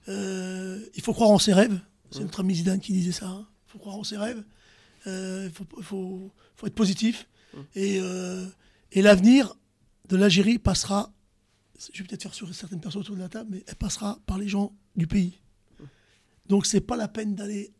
Euh, 0.08 0.80
il 0.96 1.02
faut 1.04 1.14
croire 1.14 1.30
en 1.30 1.40
ses 1.40 1.54
rêves. 1.54 1.78
C'est 2.12 2.20
Mhm. 2.20 2.26
notre 2.26 2.40
ami 2.40 2.56
Zidane 2.56 2.80
qui 2.80 2.94
disait 2.94 3.12
ça. 3.12 3.28
hein. 3.28 3.46
Il 3.68 3.72
faut 3.74 3.80
croire 3.80 3.98
en 3.98 4.04
ses 4.06 4.18
rêves. 4.18 4.41
Euh, 5.08 5.48
Il 5.50 5.52
faut, 5.52 5.66
faut- 5.82 6.32
faut 6.56 6.68
être 6.68 6.74
positif. 6.76 7.28
Et, 7.76 8.00
euh, 8.02 8.46
et 8.94 9.02
l'avenir 9.02 9.56
de 10.08 10.16
l'Algérie 10.16 10.58
passera, 10.60 11.12
je 11.93 12.01
vais 12.01 12.07
peut-être 12.07 12.23
faire 12.23 12.34
sur 12.34 12.53
certaines 12.53 12.81
personnes 12.81 13.01
autour 13.01 13.15
de 13.15 13.22
la 13.22 13.30
table, 13.30 13.49
mais 13.51 13.64
elle 13.68 13.76
passera 13.76 14.19
par 14.26 14.38
les 14.38 14.47
gens 14.47 14.73
du 14.95 15.07
pays. 15.07 15.39
Donc 16.47 16.65
c'est 16.65 16.81
pas 16.81 16.97
la 16.97 17.07
peine 17.07 17.35
d'aller. 17.35 17.72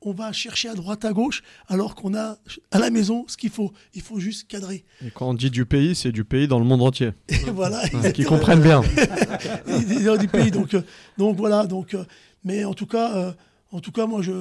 On 0.00 0.12
va 0.12 0.32
chercher 0.32 0.68
à 0.68 0.74
droite, 0.74 1.04
à 1.04 1.12
gauche, 1.12 1.42
alors 1.66 1.96
qu'on 1.96 2.14
a 2.14 2.38
à 2.70 2.78
la 2.78 2.90
maison 2.90 3.24
ce 3.26 3.36
qu'il 3.36 3.50
faut. 3.50 3.72
Il 3.94 4.02
faut 4.02 4.20
juste 4.20 4.46
cadrer. 4.46 4.84
Et 5.04 5.10
quand 5.10 5.30
on 5.30 5.34
dit 5.34 5.50
du 5.50 5.66
pays, 5.66 5.96
c'est 5.96 6.12
du 6.12 6.24
pays 6.24 6.46
dans 6.46 6.60
le 6.60 6.64
monde 6.64 6.82
entier. 6.82 7.10
Et 7.28 7.36
voilà. 7.52 7.82
Qu'ils 8.12 8.26
comprennent 8.26 8.62
bien. 8.62 8.82
gens 10.00 10.16
du 10.16 10.28
pays. 10.28 10.52
Donc, 10.52 10.74
euh, 10.74 10.82
donc 11.16 11.36
voilà. 11.36 11.66
Donc, 11.66 11.94
euh, 11.94 12.04
mais 12.44 12.64
en 12.64 12.74
tout 12.74 12.86
cas, 12.86 13.16
euh, 13.16 13.32
en 13.72 13.80
tout 13.80 13.90
cas, 13.90 14.06
moi, 14.06 14.22
je 14.22 14.32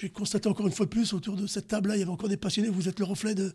j'ai 0.00 0.10
constaté 0.10 0.48
encore 0.48 0.66
une 0.66 0.72
fois 0.72 0.86
de 0.86 0.90
plus 0.90 1.12
autour 1.12 1.34
de 1.34 1.46
cette 1.48 1.66
table-là, 1.66 1.96
il 1.96 1.98
y 1.98 2.02
avait 2.02 2.10
encore 2.12 2.28
des 2.28 2.36
passionnés. 2.36 2.68
Vous 2.68 2.88
êtes 2.88 3.00
le 3.00 3.04
reflet 3.04 3.34
de. 3.34 3.52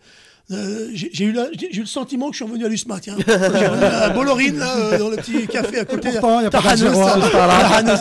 de- 0.49 0.89
j'ai 0.93 1.23
eu, 1.23 1.31
la- 1.31 1.47
j'ai 1.53 1.69
j'ai 1.71 1.77
eu 1.77 1.81
le 1.81 1.85
sentiment 1.85 2.27
que 2.29 2.33
je 2.33 2.43
suis 2.43 2.45
revenu 2.51 2.65
à 2.65 2.67
l'USMA. 2.67 2.99
Tiens, 2.99 3.15
j'ai 3.25 3.33
revenu 3.33 3.83
à 3.85 4.09
Bollorine 4.09 4.57
là, 4.57 4.77
euh, 4.77 4.99
dans 4.99 5.09
le 5.09 5.15
petit 5.15 5.47
café 5.47 5.79
à 5.79 5.85
côté. 5.85 6.11
Pourtant, 6.11 6.41
il 6.41 6.43
y 6.43 6.47
a 6.47 6.49
pas 6.49 6.59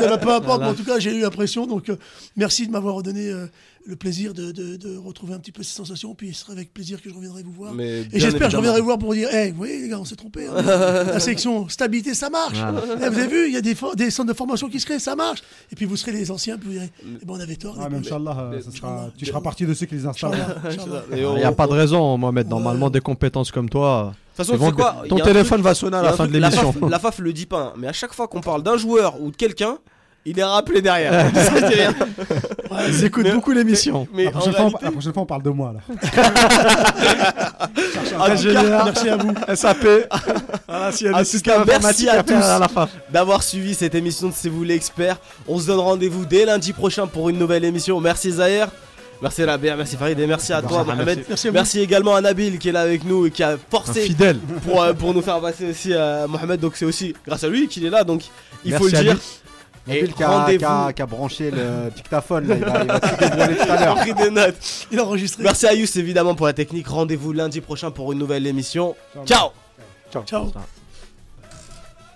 va 0.08 0.18
peu 0.18 0.28
importe. 0.30 0.44
Voilà. 0.44 0.58
mais 0.58 0.66
en 0.72 0.74
tout 0.74 0.84
cas, 0.84 0.98
j'ai 0.98 1.14
eu 1.16 1.20
l'impression. 1.20 1.66
Donc, 1.68 1.88
euh, 1.88 1.96
merci 2.36 2.66
de 2.66 2.72
m'avoir 2.72 3.02
donné 3.02 3.28
euh, 3.28 3.46
le 3.84 3.96
plaisir 3.96 4.32
de, 4.34 4.52
de- 4.52 4.76
de 4.76 4.96
retrouver 4.96 5.34
un 5.34 5.38
petit 5.38 5.52
peu 5.52 5.62
ces 5.62 5.74
sensations. 5.74 6.14
Puis, 6.14 6.32
ce 6.34 6.40
sera 6.42 6.52
avec 6.52 6.72
plaisir 6.72 7.02
que 7.02 7.08
je 7.10 7.14
reviendrai 7.14 7.42
vous 7.42 7.52
voir. 7.52 7.74
Mais 7.74 8.00
Et 8.12 8.20
j'espère 8.20 8.46
que 8.46 8.52
je 8.52 8.56
reviendrai 8.56 8.80
vous 8.80 8.86
voir 8.86 8.98
pour 8.98 9.12
dire, 9.14 9.28
hey, 9.34 9.50
vous 9.50 9.56
voyez 9.56 9.80
les 9.80 9.88
gars, 9.88 9.98
on 9.98 10.04
s'est 10.04 10.16
trompé. 10.16 10.46
hein. 10.46 10.62
La 10.62 11.20
section 11.20 11.68
stabilité, 11.68 12.14
ça 12.14 12.30
marche. 12.30 12.58
Eh, 12.58 13.08
vous 13.08 13.18
avez 13.18 13.26
vu, 13.26 13.46
il 13.48 13.54
y 13.54 13.56
a 13.56 13.60
des, 13.60 13.74
centres 14.10 14.28
de 14.28 14.34
formation 14.36 14.68
qui 14.68 14.78
se 14.80 14.86
créent, 14.86 14.98
ça 14.98 15.16
marche. 15.16 15.42
Et 15.70 15.74
puis 15.76 15.84
vous 15.84 15.96
serez 15.96 16.12
les 16.12 16.30
anciens, 16.30 16.56
puis 16.58 16.66
vous 16.68 16.72
direz, 16.74 16.90
eh 17.04 17.24
ben, 17.24 17.34
on 17.34 17.40
avait 17.40 17.56
tort. 17.56 17.76
Ah, 17.80 17.88
mais. 17.90 17.98
Inch'Allah, 17.98 18.36
euh, 18.38 18.50
mais- 18.54 18.62
ça 18.62 18.70
sera- 18.70 19.10
tu 19.16 19.26
feras 19.26 19.40
partie 19.40 19.66
de 19.66 19.74
ceux 19.74 19.86
qui 19.86 19.94
les 19.96 20.06
installent. 20.06 20.38
Il 21.12 21.18
n'y 21.26 21.42
a 21.44 21.52
pas 21.52 21.66
de 21.66 21.72
raison, 21.72 22.16
Mohamed. 22.18 22.46
Ouais. 22.46 22.50
Normalement, 22.50 22.90
des 22.90 23.00
compétences 23.00 23.50
comme 23.50 23.68
toi. 23.68 24.12
De 24.14 24.44
toute 24.44 24.46
façon, 24.46 24.64
c'est 24.66 24.72
quoi 24.74 25.02
ton 25.08 25.16
téléphone 25.18 25.58
truc- 25.58 25.64
va 25.64 25.74
sonner 25.74 25.96
à 25.98 26.02
la 26.02 26.12
fin 26.12 26.26
de 26.26 26.30
truc- 26.32 26.40
l'émission. 26.42 26.72
FAF, 26.72 26.90
la 26.90 26.98
FAF 26.98 27.18
le 27.18 27.32
dit 27.32 27.46
pas, 27.46 27.64
hein, 27.64 27.72
mais 27.76 27.86
à 27.88 27.92
chaque 27.92 28.14
fois 28.14 28.28
qu'on 28.28 28.40
parle 28.40 28.62
d'un 28.62 28.76
joueur 28.78 29.20
ou 29.20 29.30
de 29.30 29.36
quelqu'un, 29.36 29.76
il 30.24 30.38
est 30.38 30.44
rappelé 30.44 30.80
derrière. 30.82 31.30
Ça, 31.34 31.60
dis 31.60 31.74
rien. 31.74 31.94
Ils 32.88 33.04
écoutent 33.04 33.24
Mais- 33.24 33.32
beaucoup 33.32 33.52
l'émission. 33.52 34.06
Mais 34.14 34.24
La 34.24 34.30
en 34.30 34.32
prochaine, 34.32 34.52
fois, 34.52 34.60
réalité, 34.62 34.78
on, 34.82 34.86
la 34.86 34.90
prochaine 34.92 35.12
fois, 35.12 35.22
on 35.22 35.26
parle 35.26 35.42
de 35.42 35.50
moi. 35.50 35.74
Là. 35.74 35.80
tout 38.36 38.42
génial. 38.42 38.82
Merci 38.84 39.08
à 39.08 39.16
vous. 39.16 39.34
SAP. 39.54 39.86
Voilà, 40.68 40.92
s'il 40.92 41.06
y 41.06 41.10
a 41.10 41.14
En 41.14 41.18
des 41.18 41.24
tout 41.24 41.30
systèmes 41.30 41.64
cas, 41.64 41.78
merci 41.80 42.08
informatiques 42.08 42.10
à 42.10 42.12
faire 42.12 42.24
tous. 42.24 42.44
à 42.46 42.58
la 42.58 42.68
fin. 42.68 42.88
d'avoir 43.10 43.42
suivi 43.42 43.74
cette 43.74 43.94
émission 43.94 44.28
de 44.28 44.34
C'est 44.36 44.48
vous 44.48 44.64
l'expert. 44.64 45.16
On 45.48 45.58
se 45.58 45.66
donne 45.66 45.80
rendez-vous 45.80 46.24
dès 46.24 46.44
lundi 46.44 46.72
prochain 46.72 47.06
pour 47.06 47.28
une 47.28 47.38
nouvelle 47.38 47.64
émission. 47.64 48.00
Merci 48.00 48.32
Zahir. 48.32 48.68
Merci 49.20 49.44
Rabia, 49.44 49.76
merci 49.76 49.96
Farid 49.96 50.18
et 50.18 50.26
merci 50.26 50.52
à 50.52 50.56
Merci, 50.60 50.68
toi 50.68 50.78
merci. 50.84 50.96
Mohamed. 50.96 51.24
Merci 51.28 51.46
à 51.46 51.50
vous. 51.50 51.54
Merci 51.54 51.80
également 51.80 52.16
à 52.16 52.20
Nabil 52.20 52.58
qui 52.58 52.70
est 52.70 52.72
là 52.72 52.80
avec 52.80 53.04
nous 53.04 53.26
et 53.26 53.30
qui 53.30 53.44
a 53.44 53.50
Un 53.52 53.58
forcé 53.70 54.00
fidèle. 54.02 54.36
pour, 54.66 54.82
euh, 54.82 54.92
pour 54.94 55.14
nous 55.14 55.22
faire 55.22 55.40
passer 55.40 55.70
aussi 55.70 55.94
à 55.94 56.26
Mohamed. 56.26 56.58
Donc 56.58 56.72
c'est 56.74 56.84
aussi 56.84 57.14
grâce 57.24 57.44
à 57.44 57.48
lui 57.48 57.68
qu'il 57.68 57.84
est 57.86 57.90
là. 57.90 58.02
Donc 58.02 58.22
il 58.64 58.74
faut 58.74 58.88
Merci 58.88 58.92
le 58.94 58.98
à 58.98 59.02
dire. 59.02 59.12
lui. 59.14 59.20
Et 59.88 59.94
Nabil 60.00 60.14
qui 60.14 60.22
a, 60.22 60.28
rendez-vous. 60.28 60.58
qui 60.58 60.64
a- 60.64 60.92
qui 60.92 61.02
a 61.02 61.06
branché 61.06 61.50
le 61.50 61.90
dictaphone, 61.94 62.46
là, 62.48 62.54
il 62.56 62.64
va, 62.64 62.80
il 62.82 62.86
va 62.86 63.00
se 63.00 63.16
dévoiler 63.16 63.54
tout 63.56 63.62
à 63.62 63.66
Il 63.66 63.70
a 63.72 63.84
l'heure. 63.84 63.96
pris 64.00 64.14
des 64.14 64.30
notes. 64.30 64.86
Il 64.92 64.98
a 65.00 65.04
enregistré. 65.04 65.42
Merci 65.42 65.66
à 65.66 65.74
Yous 65.74 65.98
évidemment 65.98 66.34
pour 66.34 66.46
la 66.46 66.52
technique. 66.52 66.86
Rendez-vous 66.88 67.32
lundi 67.32 67.60
prochain 67.60 67.90
pour 67.90 68.12
une 68.12 68.18
nouvelle 68.18 68.46
émission. 68.46 68.94
Ciao 69.26 69.50
Ciao. 70.12 70.24
Ciao. 70.24 70.52